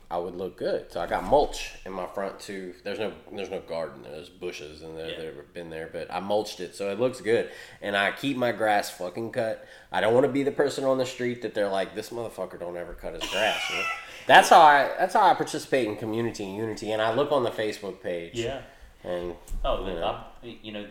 I 0.09 0.17
would 0.17 0.35
look 0.35 0.57
good. 0.57 0.91
So 0.91 0.99
I 0.99 1.07
got 1.07 1.23
mulch 1.23 1.71
in 1.85 1.93
my 1.93 2.05
front 2.07 2.39
too. 2.39 2.73
There's 2.83 2.99
no 2.99 3.13
there's 3.31 3.49
no 3.49 3.59
garden. 3.61 4.03
There's 4.03 4.29
bushes 4.29 4.81
and 4.81 4.97
Yeah. 4.97 5.05
they've 5.17 5.53
been 5.53 5.69
there, 5.69 5.89
but 5.91 6.11
I 6.11 6.19
mulched 6.19 6.59
it 6.59 6.75
so 6.75 6.91
it 6.91 6.99
looks 6.99 7.21
good. 7.21 7.49
And 7.81 7.95
I 7.95 8.11
keep 8.11 8.35
my 8.35 8.51
grass 8.51 8.89
fucking 8.89 9.31
cut. 9.31 9.65
I 9.91 10.01
don't 10.01 10.13
want 10.13 10.25
to 10.25 10.31
be 10.31 10.43
the 10.43 10.51
person 10.51 10.83
on 10.85 10.97
the 10.97 11.05
street 11.05 11.41
that 11.43 11.53
they're 11.53 11.69
like, 11.69 11.93
this 11.95 12.09
motherfucker 12.09 12.59
don't 12.59 12.75
ever 12.77 12.93
cut 12.93 13.13
his 13.13 13.29
grass. 13.31 13.61
you 13.69 13.75
know? 13.77 13.83
That's 14.27 14.49
how 14.49 14.59
I 14.61 14.89
that's 14.99 15.13
how 15.13 15.25
I 15.29 15.33
participate 15.33 15.87
in 15.87 15.95
community 15.97 16.43
and 16.45 16.55
unity. 16.57 16.91
And 16.91 17.01
I 17.01 17.13
look 17.13 17.31
on 17.31 17.43
the 17.43 17.51
Facebook 17.51 18.01
page. 18.01 18.33
yeah. 18.33 18.61
And 19.03 19.35
Oh, 19.63 19.87
you 19.87 19.93
know. 19.95 20.23
I, 20.43 20.57
you 20.61 20.71
know, 20.71 20.85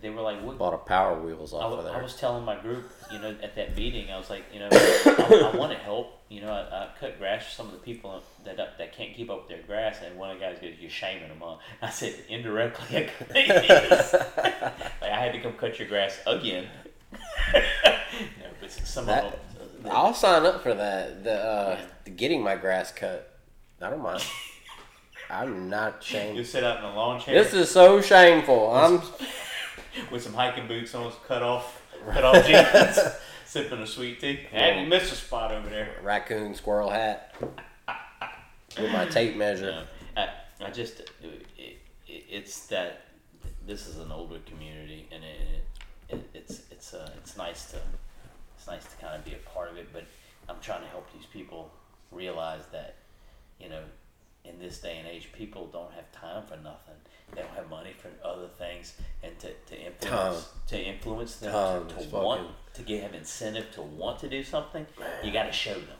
they 0.00 0.08
were 0.10 0.22
like, 0.22 0.42
"What?" 0.42 0.58
Bought 0.58 0.74
a 0.74 0.78
Power 0.78 1.20
Wheels 1.20 1.52
I, 1.52 1.58
off 1.58 1.72
wa- 1.72 1.78
of 1.78 1.86
I 1.94 2.02
was 2.02 2.16
telling 2.16 2.44
my 2.44 2.56
group, 2.56 2.90
you 3.12 3.18
know, 3.18 3.34
at 3.42 3.54
that 3.56 3.76
meeting, 3.76 4.10
I 4.10 4.16
was 4.18 4.30
like, 4.30 4.44
you 4.52 4.58
know, 4.60 4.68
I, 4.72 5.50
I 5.52 5.56
want 5.56 5.72
to 5.72 5.78
help. 5.78 6.18
You 6.30 6.40
know, 6.40 6.50
I, 6.50 6.60
I 6.84 6.88
cut 6.98 7.18
grass 7.18 7.44
for 7.44 7.50
some 7.50 7.66
of 7.66 7.72
the 7.72 7.78
people 7.80 8.22
that 8.46 8.56
that 8.56 8.96
can't 8.96 9.14
keep 9.14 9.28
up 9.28 9.40
with 9.40 9.48
their 9.48 9.66
grass, 9.66 9.98
and 10.02 10.18
one 10.18 10.30
of 10.30 10.38
the 10.38 10.44
guys 10.46 10.58
goes, 10.60 10.72
"You're 10.80 10.88
shaming 10.90 11.28
them." 11.28 11.38
Huh? 11.42 11.56
I 11.82 11.90
said, 11.90 12.14
indirectly, 12.30 12.96
I 12.96 13.10
like 15.02 15.10
I 15.12 15.20
had 15.20 15.32
to 15.34 15.40
come 15.40 15.52
cut 15.54 15.78
your 15.78 15.88
grass 15.88 16.18
again. 16.26 16.68
no, 17.54 17.60
but 18.60 18.70
some 18.70 19.06
That- 19.06 19.24
of 19.24 19.30
them. 19.32 19.38
I'll 19.90 20.14
sign 20.14 20.46
up 20.46 20.62
for 20.62 20.72
that. 20.74 21.24
The, 21.24 21.34
uh, 21.34 21.80
the 22.04 22.10
getting 22.10 22.40
my 22.42 22.54
grass 22.56 22.92
cut. 22.92 23.28
I 23.82 23.90
don't 23.90 24.00
mind. 24.00 24.22
I'm 25.32 25.70
not 25.70 26.00
ashamed. 26.00 26.36
You 26.36 26.44
sit 26.44 26.62
out 26.62 26.78
in 26.78 26.84
a 26.84 26.94
lawn 26.94 27.18
chair 27.18 27.42
This 27.42 27.54
is 27.54 27.70
so 27.70 28.02
shameful. 28.02 28.70
I'm 28.70 29.00
with 30.10 30.22
some 30.22 30.34
hiking 30.34 30.68
boots 30.68 30.94
on, 30.94 31.10
cut 31.26 31.42
off, 31.42 31.82
cut 32.10 32.22
off 32.22 32.46
jeans, 32.46 32.98
sipping 33.46 33.78
a 33.78 33.86
sweet 33.86 34.20
tea. 34.20 34.34
Hey, 34.50 34.82
you 34.82 34.88
missed 34.88 35.10
a 35.10 35.16
spot 35.16 35.52
over 35.52 35.68
there. 35.70 35.96
raccoon 36.02 36.54
squirrel 36.54 36.90
hat 36.90 37.34
with 38.78 38.92
my 38.92 39.06
tape 39.06 39.36
measure. 39.36 39.70
No, 39.70 39.84
I, 40.22 40.66
I 40.66 40.70
just 40.70 41.00
it, 41.00 41.46
it, 41.56 41.78
it's 42.06 42.66
that 42.66 43.06
this 43.66 43.86
is 43.86 43.98
an 43.98 44.12
older 44.12 44.38
community, 44.46 45.08
and 45.10 45.24
it, 45.24 45.64
it, 46.10 46.14
it 46.14 46.30
it's 46.34 46.62
it's 46.70 46.92
uh, 46.92 47.10
it's 47.16 47.38
nice 47.38 47.70
to 47.70 47.78
it's 48.56 48.66
nice 48.66 48.84
to 48.84 48.96
kind 48.96 49.16
of 49.16 49.24
be 49.24 49.32
a 49.32 49.50
part 49.50 49.70
of 49.70 49.78
it. 49.78 49.88
But 49.94 50.04
I'm 50.48 50.60
trying 50.60 50.82
to 50.82 50.88
help 50.88 51.10
these 51.14 51.26
people 51.26 51.70
realize 52.10 52.66
that 52.72 52.96
you 53.58 53.70
know 53.70 53.82
in 54.44 54.58
this 54.58 54.78
day 54.78 54.98
and 54.98 55.06
age, 55.06 55.30
people 55.32 55.68
don't 55.72 55.92
have 55.92 56.10
time 56.12 56.42
for 56.44 56.56
nothing. 56.56 56.94
They 57.34 57.40
don't 57.40 57.54
have 57.54 57.70
money 57.70 57.94
for 57.98 58.08
other 58.26 58.48
things, 58.58 58.94
and 59.22 59.38
to, 59.38 59.52
to 59.52 59.80
influence 59.80 60.48
to 60.68 60.78
influence 60.78 61.36
them 61.36 61.52
Time 61.52 61.88
to, 61.88 62.08
to 62.08 62.16
want 62.16 62.48
to 62.74 62.82
give 62.82 63.02
have 63.02 63.14
incentive 63.14 63.70
to 63.72 63.82
want 63.82 64.18
to 64.20 64.28
do 64.28 64.42
something. 64.42 64.86
You 65.24 65.32
got 65.32 65.44
to 65.44 65.52
show 65.52 65.74
them. 65.74 65.98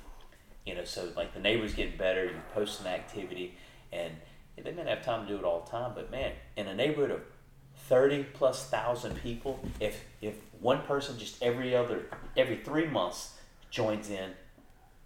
You 0.66 0.74
know, 0.74 0.84
so 0.84 1.10
like 1.16 1.34
the 1.34 1.40
neighbors 1.40 1.74
getting 1.74 1.96
better, 1.96 2.24
you 2.24 2.32
post 2.54 2.80
an 2.80 2.86
activity, 2.86 3.56
and 3.92 4.12
they 4.56 4.70
may 4.70 4.82
not 4.82 4.88
have 4.88 5.04
time 5.04 5.26
to 5.26 5.32
do 5.32 5.38
it 5.38 5.44
all 5.44 5.60
the 5.60 5.70
time, 5.70 5.92
but 5.94 6.10
man, 6.10 6.32
in 6.56 6.68
a 6.68 6.74
neighborhood 6.74 7.10
of 7.10 7.20
thirty 7.88 8.24
plus 8.24 8.68
thousand 8.68 9.16
people, 9.22 9.60
if 9.80 10.04
if 10.20 10.34
one 10.60 10.82
person 10.82 11.18
just 11.18 11.42
every 11.42 11.74
other 11.74 12.06
every 12.36 12.56
three 12.58 12.86
months 12.86 13.34
joins 13.70 14.10
in, 14.10 14.30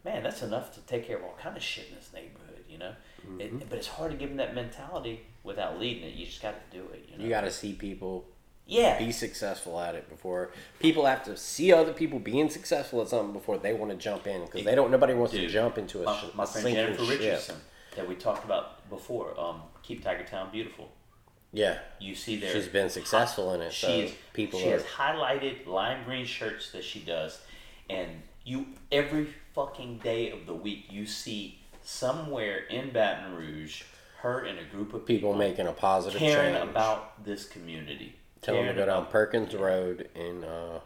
man, 0.04 0.22
that's 0.22 0.42
enough 0.42 0.74
to 0.74 0.80
take 0.80 1.06
care 1.06 1.16
of 1.18 1.24
all 1.24 1.38
kind 1.40 1.56
of 1.56 1.62
shit 1.62 1.88
in 1.88 1.94
this 1.94 2.10
neighborhood. 2.12 2.64
You 2.68 2.78
know, 2.78 2.92
it, 3.38 3.68
but 3.68 3.78
it's 3.78 3.88
hard 3.88 4.10
to 4.12 4.16
give 4.16 4.28
them 4.30 4.38
that 4.38 4.54
mentality 4.54 5.20
without 5.42 5.78
leading 5.78 6.04
it. 6.04 6.14
You 6.14 6.26
just 6.26 6.42
got 6.42 6.54
to 6.70 6.76
do 6.76 6.84
it. 6.92 7.08
You 7.10 7.18
know, 7.18 7.24
You 7.24 7.30
got 7.30 7.42
to 7.42 7.50
see 7.50 7.72
people 7.72 8.26
yeah, 8.66 8.98
be 8.98 9.12
successful 9.12 9.78
at 9.80 9.94
it 9.94 10.08
before 10.08 10.50
people 10.80 11.06
have 11.06 11.22
to 11.24 11.36
see 11.36 11.72
other 11.72 11.92
people 11.92 12.18
being 12.18 12.50
successful 12.50 13.00
at 13.00 13.08
something 13.08 13.32
before 13.32 13.58
they 13.58 13.72
want 13.72 13.92
to 13.92 13.96
jump 13.96 14.26
in 14.26 14.44
because 14.44 14.64
they 14.64 14.74
don't. 14.74 14.90
Nobody 14.90 15.14
wants 15.14 15.32
to 15.34 15.46
jump 15.46 15.78
into 15.78 16.02
a, 16.02 16.04
my, 16.04 16.16
sh- 16.16 16.24
my 16.34 16.46
friend 16.46 16.74
Jennifer. 16.74 17.04
Richardson 17.04 17.56
that 17.94 18.08
we 18.08 18.14
talked 18.16 18.44
about 18.44 18.88
before. 18.90 19.38
Um, 19.40 19.62
keep 19.82 20.02
Tiger 20.02 20.24
Town 20.24 20.48
beautiful. 20.50 20.90
Yeah, 21.52 21.78
You 22.00 22.14
see 22.14 22.38
there. 22.38 22.52
she's 22.52 22.66
been 22.68 22.90
successful 22.90 23.54
in 23.54 23.62
it. 23.62 23.72
She 23.72 23.86
So 23.86 23.92
is, 23.92 24.12
people 24.34 24.58
she 24.58 24.68
are 24.68 24.72
has 24.72 24.82
highlighted 24.82 25.66
lime 25.66 26.04
green 26.04 26.26
shirts 26.26 26.72
that 26.72 26.84
she 26.84 26.98
does, 27.00 27.38
and 27.88 28.10
you 28.44 28.66
every 28.92 29.28
fucking 29.54 29.98
day 29.98 30.30
of 30.32 30.44
the 30.44 30.52
week 30.54 30.86
you 30.90 31.06
see 31.06 31.60
somewhere 31.86 32.64
in 32.68 32.90
Baton 32.90 33.34
Rouge 33.34 33.82
her 34.18 34.40
and 34.40 34.58
a 34.58 34.64
group 34.64 34.92
of 34.92 35.06
people 35.06 35.34
making 35.34 35.66
a 35.66 35.72
positive 35.72 36.18
caring 36.18 36.54
change. 36.54 36.70
about 36.70 37.24
this 37.24 37.46
community. 37.46 38.16
Tell 38.42 38.56
them 38.56 38.66
to 38.66 38.74
go 38.74 38.86
down 38.86 39.06
Perkins 39.06 39.54
Road 39.54 40.08
in 40.14 40.42
uh, 40.44 40.80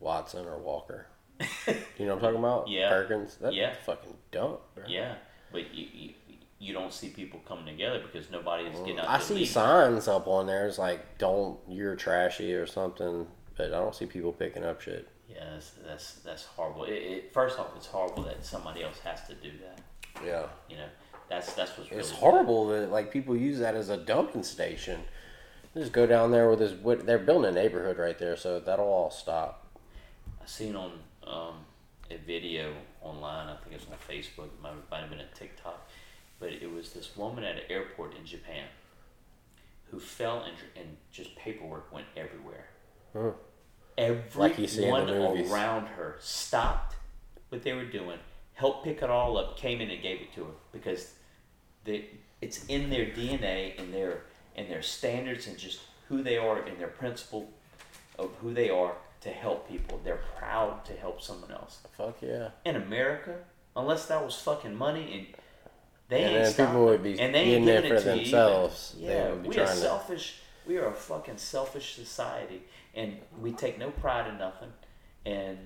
Watson 0.00 0.46
or 0.46 0.58
Walker. 0.58 1.06
you 1.40 2.06
know 2.06 2.14
what 2.14 2.14
I'm 2.14 2.20
talking 2.20 2.38
about? 2.38 2.68
Yeah. 2.68 2.88
Perkins. 2.88 3.36
That's 3.40 3.54
Yeah. 3.54 3.74
fucking 3.86 4.14
dumb. 4.32 4.56
Bro. 4.74 4.84
Yeah, 4.88 5.14
but 5.52 5.72
you, 5.74 5.86
you 5.92 6.14
you 6.60 6.72
don't 6.72 6.92
see 6.92 7.10
people 7.10 7.40
coming 7.46 7.66
together 7.66 8.00
because 8.00 8.30
nobody 8.30 8.64
is 8.64 8.78
getting 8.80 8.98
out. 8.98 9.08
I 9.08 9.18
there 9.18 9.20
see 9.26 9.34
leading. 9.34 9.48
signs 9.48 10.08
up 10.08 10.26
on 10.26 10.46
there. 10.46 10.66
It's 10.66 10.78
like, 10.78 11.18
don't, 11.18 11.56
you're 11.68 11.94
trashy 11.94 12.52
or 12.54 12.66
something. 12.66 13.28
But 13.56 13.66
I 13.66 13.78
don't 13.78 13.94
see 13.94 14.06
people 14.06 14.32
picking 14.32 14.64
up 14.64 14.80
shit. 14.80 15.08
Yeah, 15.28 15.44
that's 15.52 15.70
that's, 15.86 16.12
that's 16.14 16.44
horrible. 16.44 16.84
It, 16.84 16.92
it, 16.94 17.32
first 17.32 17.58
off, 17.58 17.68
it's 17.76 17.86
horrible 17.86 18.24
that 18.24 18.44
somebody 18.44 18.82
else 18.82 18.98
has 19.04 19.24
to 19.28 19.34
do 19.34 19.52
that. 19.62 19.78
Yeah. 20.24 20.46
You 20.68 20.76
know, 20.78 20.88
that's 21.28 21.52
that's 21.54 21.76
what's 21.76 21.90
really 21.90 22.00
It's 22.00 22.10
bad. 22.10 22.20
horrible 22.20 22.68
that 22.68 22.90
like 22.90 23.12
people 23.12 23.36
use 23.36 23.58
that 23.58 23.74
as 23.74 23.88
a 23.88 23.96
dumping 23.96 24.42
station. 24.42 25.00
Just 25.74 25.92
go 25.92 26.06
down 26.06 26.30
there 26.32 26.48
with 26.50 26.58
this. 26.60 26.72
what- 26.72 27.06
They're 27.06 27.18
building 27.18 27.50
a 27.50 27.54
neighborhood 27.54 27.98
right 27.98 28.18
there, 28.18 28.36
so 28.36 28.58
that'll 28.58 28.86
all 28.86 29.10
stop. 29.10 29.66
I 30.42 30.46
seen 30.46 30.74
on 30.74 30.92
um, 31.26 31.54
a 32.10 32.16
video 32.16 32.72
online. 33.02 33.48
I 33.48 33.56
think 33.56 33.74
it 33.74 33.80
was 33.80 33.86
on 33.88 34.14
Facebook. 34.14 34.46
It 34.46 34.62
might, 34.62 34.72
might 34.90 35.00
have 35.00 35.10
been 35.10 35.20
a 35.20 35.26
TikTok, 35.34 35.88
but 36.40 36.48
it 36.50 36.72
was 36.72 36.92
this 36.94 37.16
woman 37.16 37.44
at 37.44 37.56
an 37.56 37.62
airport 37.68 38.16
in 38.16 38.24
Japan 38.24 38.64
who 39.90 40.00
fell 40.00 40.42
and, 40.42 40.54
and 40.76 40.96
just 41.12 41.36
paperwork 41.36 41.92
went 41.92 42.06
everywhere. 42.16 42.66
Huh. 43.12 43.30
Like 44.36 44.58
you 44.58 44.66
see 44.68 44.84
in 44.84 44.92
the 44.94 45.00
Everyone 45.00 45.36
movies. 45.36 45.50
around 45.52 45.86
her 45.88 46.16
stopped 46.20 46.94
what 47.50 47.62
they 47.62 47.72
were 47.72 47.84
doing, 47.84 48.18
helped 48.58 48.84
pick 48.84 49.02
it 49.02 49.08
all 49.10 49.36
up, 49.38 49.56
came 49.56 49.80
in 49.80 49.88
and 49.88 50.02
gave 50.02 50.20
it 50.20 50.34
to 50.34 50.42
her 50.44 50.50
because 50.72 51.12
they, 51.84 52.06
it's 52.40 52.64
in 52.66 52.90
their 52.90 53.06
DNA 53.06 53.78
and 53.80 53.94
their 53.94 54.22
and 54.56 54.68
their 54.68 54.82
standards 54.82 55.46
and 55.46 55.56
just 55.56 55.78
who 56.08 56.22
they 56.22 56.36
are 56.36 56.60
and 56.66 56.76
their 56.80 56.88
principle 56.88 57.48
of 58.18 58.30
who 58.40 58.52
they 58.52 58.68
are 58.68 58.94
to 59.20 59.28
help 59.28 59.68
people. 59.68 60.00
They're 60.02 60.24
proud 60.36 60.84
to 60.86 60.92
help 60.94 61.22
someone 61.22 61.52
else. 61.52 61.78
Fuck 61.96 62.16
yeah. 62.20 62.48
In 62.64 62.74
America, 62.74 63.36
unless 63.76 64.06
that 64.06 64.24
was 64.24 64.34
fucking 64.34 64.74
money 64.74 65.04
and 65.16 65.26
they 66.08 66.24
And 66.24 66.36
ain't 66.38 66.46
stopping. 66.48 66.66
people 66.72 66.84
would 66.86 67.02
be 67.04 67.20
and 67.20 67.32
they 67.34 67.40
ain't 67.54 67.64
giving 67.66 67.92
it 67.92 67.98
for 67.98 68.04
to 68.10 68.16
you 68.16 68.22
themselves. 68.22 68.96
They 68.98 69.06
Yeah, 69.06 69.34
we 69.34 69.48
are 69.50 69.66
to- 69.66 69.68
selfish. 69.68 70.40
We 70.66 70.76
are 70.78 70.88
a 70.88 70.92
fucking 70.94 71.38
selfish 71.38 71.94
society, 71.94 72.62
and 72.94 73.16
we 73.40 73.52
take 73.52 73.78
no 73.78 73.90
pride 73.90 74.26
in 74.26 74.36
nothing, 74.36 74.68
and 75.24 75.56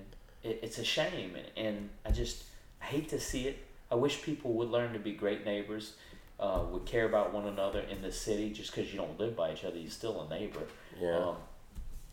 it, 0.43 0.59
it's 0.63 0.77
a 0.77 0.85
shame. 0.85 1.35
And, 1.35 1.67
and 1.67 1.89
I 2.05 2.11
just 2.11 2.43
I 2.83 2.85
hate 2.85 3.09
to 3.09 3.19
see 3.19 3.47
it. 3.47 3.57
I 3.89 3.95
wish 3.95 4.21
people 4.21 4.53
would 4.53 4.69
learn 4.69 4.93
to 4.93 4.99
be 4.99 5.13
great 5.13 5.45
neighbors, 5.45 5.93
uh, 6.39 6.63
would 6.71 6.85
care 6.85 7.05
about 7.05 7.33
one 7.33 7.47
another 7.47 7.79
in 7.79 8.01
the 8.01 8.11
city. 8.11 8.51
Just 8.51 8.75
because 8.75 8.91
you 8.91 8.97
don't 8.99 9.17
live 9.19 9.35
by 9.35 9.53
each 9.53 9.63
other, 9.63 9.77
you're 9.77 9.89
still 9.89 10.21
a 10.21 10.29
neighbor. 10.29 10.61
Yeah. 10.99 11.17
Um, 11.17 11.35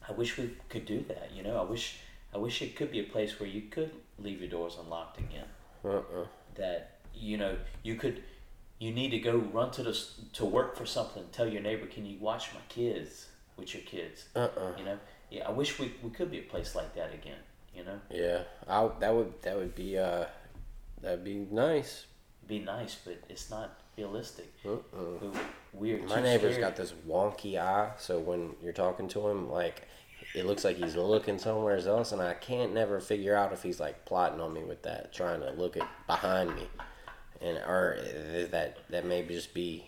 I 0.09 0.13
wish 0.13 0.39
we 0.39 0.51
could 0.69 0.87
do 0.87 1.05
that. 1.09 1.31
You 1.35 1.43
know, 1.43 1.59
I 1.59 1.63
wish 1.65 1.99
I 2.35 2.39
wish 2.39 2.63
it 2.63 2.77
could 2.77 2.91
be 2.93 3.01
a 3.01 3.05
place 3.05 3.39
where 3.41 3.49
you 3.49 3.63
could 3.63 3.91
leave 4.19 4.41
your 4.41 4.51
doors 4.51 4.77
unlocked 4.81 5.19
again 5.19 5.47
Uh-uh. 5.85 6.27
that 6.55 6.99
you 7.15 7.37
know 7.39 7.57
you 7.83 7.95
could 7.97 8.23
you 8.79 8.93
need 8.93 9.11
to 9.11 9.19
go 9.19 9.37
run 9.39 9.71
to 9.73 9.83
the 9.83 9.99
to 10.35 10.45
work 10.45 10.77
for 10.77 10.87
something 10.87 11.25
tell 11.33 11.49
your 11.49 11.63
neighbor 11.63 11.87
can 11.87 12.05
you 12.07 12.19
watch 12.21 12.53
my 12.55 12.61
kids 12.69 13.27
with 13.57 13.75
your 13.75 13.83
kids 13.83 14.27
Uh-uh. 14.37 14.77
you 14.79 14.85
know 14.85 14.99
yeah 15.31 15.49
i 15.49 15.51
wish 15.51 15.79
we, 15.79 15.93
we 16.03 16.11
could 16.11 16.31
be 16.31 16.39
a 16.39 16.43
place 16.43 16.75
like 16.77 16.95
that 16.95 17.13
again 17.15 17.39
you 17.75 17.83
know 17.85 17.99
Yeah. 18.11 18.43
I 18.69 18.89
that 19.01 19.15
would 19.15 19.33
that 19.43 19.57
would 19.57 19.75
be 19.75 19.99
uh 19.99 20.27
that'd 21.03 21.25
be 21.25 21.47
nice. 21.51 22.07
be 22.47 22.59
nice 22.61 22.97
but 23.05 23.19
it's 23.29 23.51
not 23.51 23.79
realistic 23.97 24.53
Uh-uh. 24.65 24.79
we, 25.73 25.95
we're 25.95 26.07
My 26.07 26.21
neighbor's 26.21 26.55
scared. 26.55 26.61
got 26.61 26.77
this 26.77 26.93
wonky 27.09 27.59
eye, 27.59 27.91
so 27.99 28.19
when 28.19 28.55
you're 28.63 28.73
talking 28.73 29.09
to 29.09 29.29
him, 29.29 29.51
like 29.51 29.83
it 30.35 30.47
looks 30.47 30.65
like 30.65 30.77
he's 30.77 30.95
looking 30.97 31.39
somewhere 31.39 31.77
else, 31.77 32.13
and 32.13 32.23
I 32.23 32.35
can't 32.35 32.73
never 32.73 33.01
figure 33.01 33.35
out 33.37 33.53
if 33.53 33.63
he's 33.63 33.81
like 33.81 34.05
plotting 34.05 34.41
on 34.41 34.53
me 34.53 34.63
with 34.63 34.83
that, 34.83 35.13
trying 35.13 35.41
to 35.41 35.51
look 35.53 35.77
at 35.77 35.87
behind 36.07 36.55
me, 36.55 36.69
and 37.41 37.59
or 37.59 37.99
that 38.51 38.79
that 38.91 39.05
may 39.05 39.23
just 39.27 39.53
be 39.55 39.85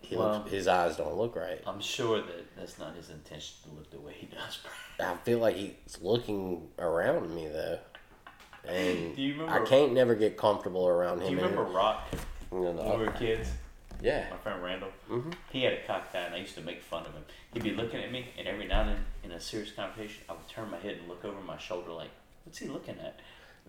he 0.00 0.16
Well- 0.16 0.38
looks, 0.38 0.50
his 0.50 0.68
eyes 0.68 0.96
don't 0.96 1.14
look 1.16 1.34
right. 1.36 1.62
i'm 1.66 1.80
sure 1.80 2.18
that 2.20 2.56
that's 2.56 2.78
not 2.78 2.94
his 2.94 3.08
intention 3.10 3.54
to 3.64 3.74
look 3.76 3.90
the 3.90 4.00
way 4.00 4.12
he 4.18 4.26
does 4.26 4.58
I 5.00 5.14
feel 5.24 5.38
like 5.38 5.56
he's 5.56 5.98
looking 6.02 6.68
around 6.78 7.34
me 7.34 7.48
though, 7.48 7.78
and 8.68 9.16
Do 9.16 9.22
you 9.22 9.34
remember? 9.34 9.64
I 9.64 9.66
can't 9.66 9.92
never 9.92 10.14
get 10.14 10.36
comfortable 10.36 10.86
around 10.88 11.20
him. 11.20 11.28
do 11.28 11.30
you 11.32 11.36
remember 11.36 11.64
rock 11.64 12.06
you 12.52 12.60
know, 12.60 12.72
when 12.72 12.98
we 13.00 13.06
were 13.06 13.12
kids 13.12 13.48
yeah, 14.04 14.26
my 14.30 14.36
friend 14.36 14.62
Randall, 14.62 14.90
Mhm. 15.08 15.34
he 15.50 15.62
had 15.62 15.72
a 15.72 15.86
cocked 15.86 16.14
eye, 16.14 16.20
and 16.20 16.34
I 16.34 16.38
used 16.38 16.54
to 16.56 16.60
make 16.60 16.82
fun 16.82 17.06
of 17.06 17.14
him. 17.14 17.24
He'd 17.54 17.62
be 17.62 17.70
looking 17.70 18.02
at 18.02 18.12
me, 18.12 18.28
and 18.36 18.46
every 18.46 18.66
now 18.66 18.82
and 18.82 18.90
then, 18.90 19.06
in 19.22 19.32
a 19.32 19.40
serious 19.40 19.72
conversation, 19.72 20.24
I 20.28 20.32
would 20.32 20.46
turn 20.46 20.70
my 20.70 20.78
head 20.78 20.98
and 20.98 21.08
look 21.08 21.24
over 21.24 21.40
my 21.40 21.56
shoulder, 21.56 21.90
like, 21.92 22.10
"What's 22.44 22.58
he 22.58 22.68
looking 22.68 22.98
at?" 23.00 23.18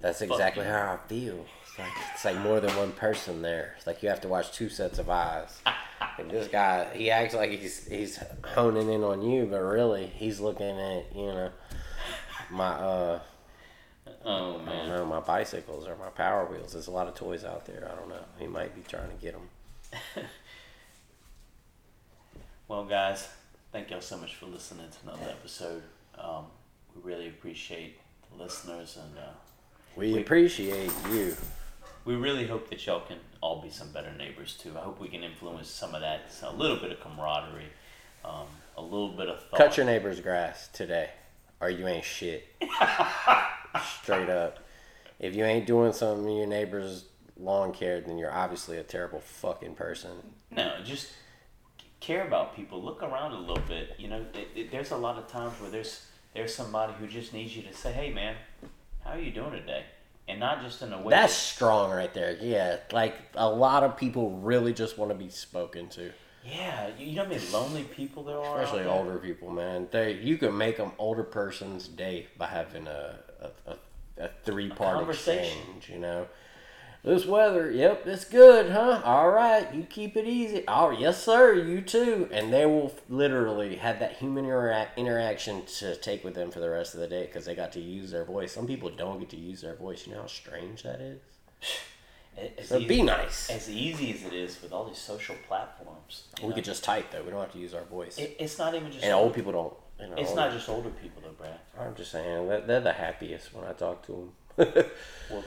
That's 0.02 0.20
Fuck 0.20 0.32
exactly 0.32 0.66
how 0.66 0.94
I 0.94 1.08
feel. 1.08 1.46
It's 1.64 1.80
like 1.80 1.92
it's 2.14 2.26
like 2.26 2.38
more 2.38 2.60
than 2.60 2.76
one 2.76 2.92
person 2.92 3.42
there. 3.42 3.76
It's 3.78 3.88
like 3.88 4.04
you 4.04 4.10
have 4.10 4.20
to 4.22 4.28
watch 4.28 4.52
two 4.52 4.68
sets 4.68 5.00
of 5.00 5.10
eyes. 5.10 5.62
and 6.18 6.30
this 6.30 6.50
guy, 6.50 6.94
he 6.94 7.10
acts 7.10 7.34
like 7.34 7.52
he's 7.52 7.88
he's 7.88 8.20
honing 8.44 8.92
in 8.92 9.04
on 9.04 9.22
you, 9.22 9.46
but 9.46 9.62
really 9.62 10.08
he's 10.08 10.42
looking 10.42 10.78
at 10.80 11.16
you 11.16 11.28
know 11.28 11.50
my 12.50 12.72
uh 12.72 13.20
Oh 14.28 14.60
I 14.66 14.72
don't 14.76 14.88
know 14.90 15.06
my 15.06 15.20
bicycles 15.20 15.88
or 15.88 15.96
my 15.98 16.10
Power 16.10 16.46
Wheels. 16.46 16.74
There's 16.74 16.88
a 16.88 16.92
lot 16.92 17.08
of 17.08 17.14
toys 17.16 17.44
out 17.46 17.66
there. 17.66 17.88
I 17.92 17.96
don't 17.96 18.10
know. 18.10 18.24
He 18.40 18.48
might 18.48 18.74
be 18.76 18.82
trying 18.88 19.10
to 19.10 19.16
get 19.24 19.34
them. 19.34 19.50
well, 22.68 22.86
guys, 22.86 23.28
thank 23.72 23.90
y'all 23.92 24.02
so 24.02 24.18
much 24.18 24.36
for 24.36 24.48
listening 24.48 24.88
to 24.90 24.98
another 25.10 25.30
episode. 25.30 25.84
Um, 26.18 26.46
we 26.96 27.02
really 27.12 27.28
appreciate 27.28 28.00
the 28.36 28.42
listeners, 28.44 28.98
and 29.02 29.18
uh, 29.18 29.30
We 29.96 30.14
We- 30.14 30.22
appreciate 30.22 30.92
you. 31.12 31.36
we 32.06 32.16
really 32.16 32.48
hope 32.48 32.70
that 32.70 32.86
y'all 32.86 33.02
can 33.02 33.18
all 33.42 33.62
be 33.62 33.70
some 33.70 33.92
better 33.92 34.12
neighbors 34.14 34.58
too. 34.58 34.74
I 34.78 34.82
hope 34.82 35.00
we 35.00 35.08
can 35.08 35.24
influence 35.24 35.70
some 35.70 35.94
of 35.94 36.02
that, 36.02 36.22
a 36.44 36.52
little 36.54 36.78
bit 36.78 36.92
of 36.92 37.00
camaraderie, 37.00 37.70
um, 38.24 38.48
a 38.78 38.82
little 38.82 39.10
bit 39.10 39.30
of 39.30 39.40
thought. 39.50 39.58
Cut 39.58 39.78
your 39.78 39.86
neighbor's 39.86 40.20
grass 40.20 40.68
today, 40.70 41.10
or 41.62 41.70
you 41.70 41.88
ain't 41.88 42.06
shit. 42.06 42.48
Straight 44.02 44.30
up. 44.30 44.60
If 45.20 45.36
you 45.36 45.46
ain't 45.46 45.66
doing 45.66 45.94
something 45.94 46.30
in 46.30 46.38
your 46.38 46.48
neighbor's 46.48 47.06
lawn 47.38 47.74
care, 47.74 48.02
then 48.02 48.18
you're 48.18 48.34
obviously 48.34 48.78
a 48.78 48.84
terrible 48.84 49.20
fucking 49.20 49.76
person. 49.76 50.12
No, 50.52 50.76
just 50.84 51.12
care 52.00 52.28
about 52.28 52.56
people. 52.56 52.82
Look 52.82 53.02
around 53.02 53.34
a 53.34 53.40
little 53.40 53.64
bit. 53.68 53.96
You 53.98 54.10
know, 54.10 54.26
it, 54.34 54.48
it, 54.56 54.72
there's 54.72 54.92
a 54.92 54.98
lot 54.98 55.18
of 55.18 55.28
times 55.28 55.60
where 55.60 55.70
there's 55.70 56.06
there's 56.34 56.54
somebody 56.54 56.94
who 57.00 57.08
just 57.08 57.34
needs 57.34 57.56
you 57.56 57.64
to 57.64 57.74
say, 57.74 57.92
"Hey, 57.92 58.12
man, 58.12 58.36
how 59.04 59.12
are 59.12 59.20
you 59.20 59.32
doing 59.32 59.52
today?" 59.52 59.86
And 60.28 60.40
not 60.40 60.62
just 60.64 60.82
in 60.82 60.92
a 60.92 61.02
way. 61.02 61.12
That's 61.12 61.34
strong 61.34 61.92
right 61.92 62.14
there. 62.14 62.38
Yeah, 62.42 62.78
like 62.92 63.16
a 63.36 63.50
lot 63.50 63.84
of 63.84 63.96
people 63.96 64.32
really 64.32 64.74
just 64.74 64.98
want 64.98 65.12
to 65.12 65.18
be 65.18 65.30
spoken 65.30 65.88
to, 65.90 66.12
yeah. 66.46 66.90
You, 66.98 67.16
know 67.16 67.24
how 67.24 67.30
many 67.30 67.48
lonely 67.52 67.84
people 67.84 68.24
there 68.24 68.40
are. 68.40 68.62
especially 68.62 68.86
older 68.86 69.18
people. 69.18 69.50
Man, 69.50 69.88
they 69.92 70.14
you 70.14 70.38
can 70.38 70.56
make 70.58 70.78
them 70.78 70.92
older 70.98 71.24
person's 71.24 71.88
day 71.88 72.28
by 72.38 72.48
having 72.48 72.88
a 72.88 73.20
a, 73.66 73.72
a, 73.72 74.26
a 74.26 74.30
three 74.44 74.70
part 74.70 75.08
exchange. 75.10 75.90
You 75.90 76.00
know, 76.00 76.28
this 77.04 77.26
weather. 77.26 77.72
Yep, 77.72 78.08
it's 78.08 78.26
good, 78.26 78.72
huh? 78.72 79.02
All 79.06 79.30
right, 79.30 79.74
you 79.74 79.84
keep 79.84 80.18
it 80.18 80.26
easy. 80.26 80.64
Oh, 80.68 80.90
yes, 80.90 81.24
sir. 81.24 81.54
You 81.54 81.82
too. 81.82 82.28
And 82.32 82.52
they 82.52 82.66
will 82.66 82.94
literally 83.10 83.76
have 83.76 84.00
that 84.00 84.14
human 84.18 84.46
interac- 84.46 84.96
interaction 84.98 85.66
to 85.78 85.96
take 85.96 86.24
with 86.24 86.34
them 86.34 86.50
for 86.52 86.60
the 86.60 86.70
rest 86.70 86.94
of 86.96 87.00
the 87.00 87.08
day 87.08 87.26
because 87.28 87.46
they 87.46 87.56
got 87.56 87.72
to 87.74 87.80
use 87.80 88.12
their 88.12 88.26
voice. 88.26 88.52
Some 88.52 88.66
people 88.68 88.90
don't 88.90 89.20
get 89.20 89.30
to 89.30 89.38
use 89.38 89.62
their 89.62 89.76
voice. 89.76 90.08
You 90.08 90.14
know 90.14 90.22
how 90.22 90.28
strange 90.28 90.84
that 90.84 91.00
is. 91.00 91.20
As 92.58 92.68
So 92.68 92.78
easy, 92.78 92.88
be 92.88 93.02
nice. 93.02 93.50
As 93.50 93.70
easy 93.70 94.12
as 94.14 94.24
it 94.24 94.34
is 94.34 94.62
with 94.62 94.74
all 94.74 94.84
these 94.84 94.98
social 94.98 95.38
platforms, 95.48 96.24
We 96.42 96.50
know, 96.50 96.56
could 96.56 96.66
just 96.66 96.84
type 96.84 97.10
though. 97.12 97.24
We 97.24 97.32
don't 97.32 97.40
have 97.40 97.54
to 97.54 97.60
use 97.60 97.74
our 97.74 97.86
voice. 97.86 98.18
It, 98.18 98.36
it's 98.38 98.58
not 98.58 98.76
even 98.76 98.92
just. 98.92 99.06
and 99.06 99.14
old 99.14 99.34
people 99.34 99.54
don't. 99.54 99.74
You 100.06 100.12
know, 100.16 100.22
It's 100.22 100.36
not 100.36 100.52
just 100.52 100.70
older 100.70 100.90
people 101.02 101.22
though, 101.24 101.32
Brad. 101.32 101.60
I'm 101.80 101.96
just 101.96 102.12
saying 102.12 102.48
that 102.50 102.68
they're 102.68 102.80
the 102.82 102.94
happiest 102.94 103.54
when 103.54 103.66
I 103.66 103.74
talk 103.74 104.06
to 104.08 104.32
them. 104.58 104.68
Well, 105.32 105.44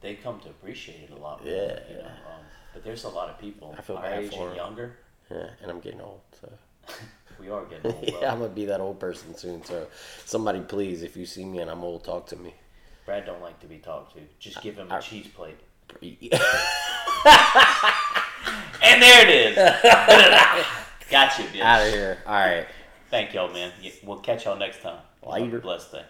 they 0.00 0.14
come 0.14 0.40
to 0.40 0.48
appreciate 0.48 1.02
it 1.02 1.10
a 1.10 1.16
lot. 1.20 1.44
More, 1.44 1.52
Yeah, 1.52 1.78
You 1.90 1.96
know? 1.98 2.04
um, 2.06 2.42
but 2.72 2.82
there's 2.84 3.04
a 3.04 3.08
lot 3.08 3.28
of 3.28 3.38
people 3.38 3.74
I 3.76 3.82
feel 3.82 3.96
our 3.96 4.02
bad 4.02 4.24
age 4.24 4.32
for 4.34 4.46
and 4.48 4.56
younger. 4.56 4.96
yeah, 5.30 5.50
and 5.60 5.70
I'm 5.70 5.80
getting 5.80 6.00
old, 6.00 6.20
so 6.40 6.50
We 7.40 7.50
are 7.50 7.64
getting 7.66 7.92
old. 7.92 8.04
yeah. 8.20 8.32
I'm 8.32 8.38
gonna 8.38 8.48
be 8.50 8.64
that 8.66 8.80
old 8.80 8.98
person 8.98 9.36
soon. 9.36 9.62
So 9.64 9.86
somebody, 10.24 10.60
please, 10.60 11.02
if 11.02 11.16
you 11.16 11.26
see 11.26 11.44
me 11.44 11.58
and 11.58 11.70
I'm 11.70 11.84
old, 11.84 12.04
talk 12.04 12.26
to 12.28 12.36
me. 12.36 12.54
Brad 13.06 13.26
don't 13.26 13.42
like 13.42 13.60
to 13.60 13.66
be 13.66 13.78
talked 13.78 14.14
to. 14.14 14.20
Just 14.38 14.62
give 14.62 14.76
him 14.76 14.90
a 14.90 14.94
I- 14.96 15.00
cheese 15.00 15.26
plate. 15.28 15.58
And 18.80 19.02
there 19.02 19.26
it 19.26 19.30
is. 19.30 19.56
Got 21.10 21.38
you, 21.38 21.44
bitch. 21.46 21.60
Out 21.60 21.86
of 21.86 21.92
here. 21.92 22.18
All 22.26 22.32
right. 22.34 22.66
Thank 23.10 23.34
y'all, 23.34 23.52
man. 23.52 23.72
We'll 24.02 24.20
catch 24.20 24.44
y'all 24.44 24.56
next 24.56 24.82
time. 24.82 25.00
Later. 25.22 25.60
Blessed 25.60 25.92
day. 25.92 26.04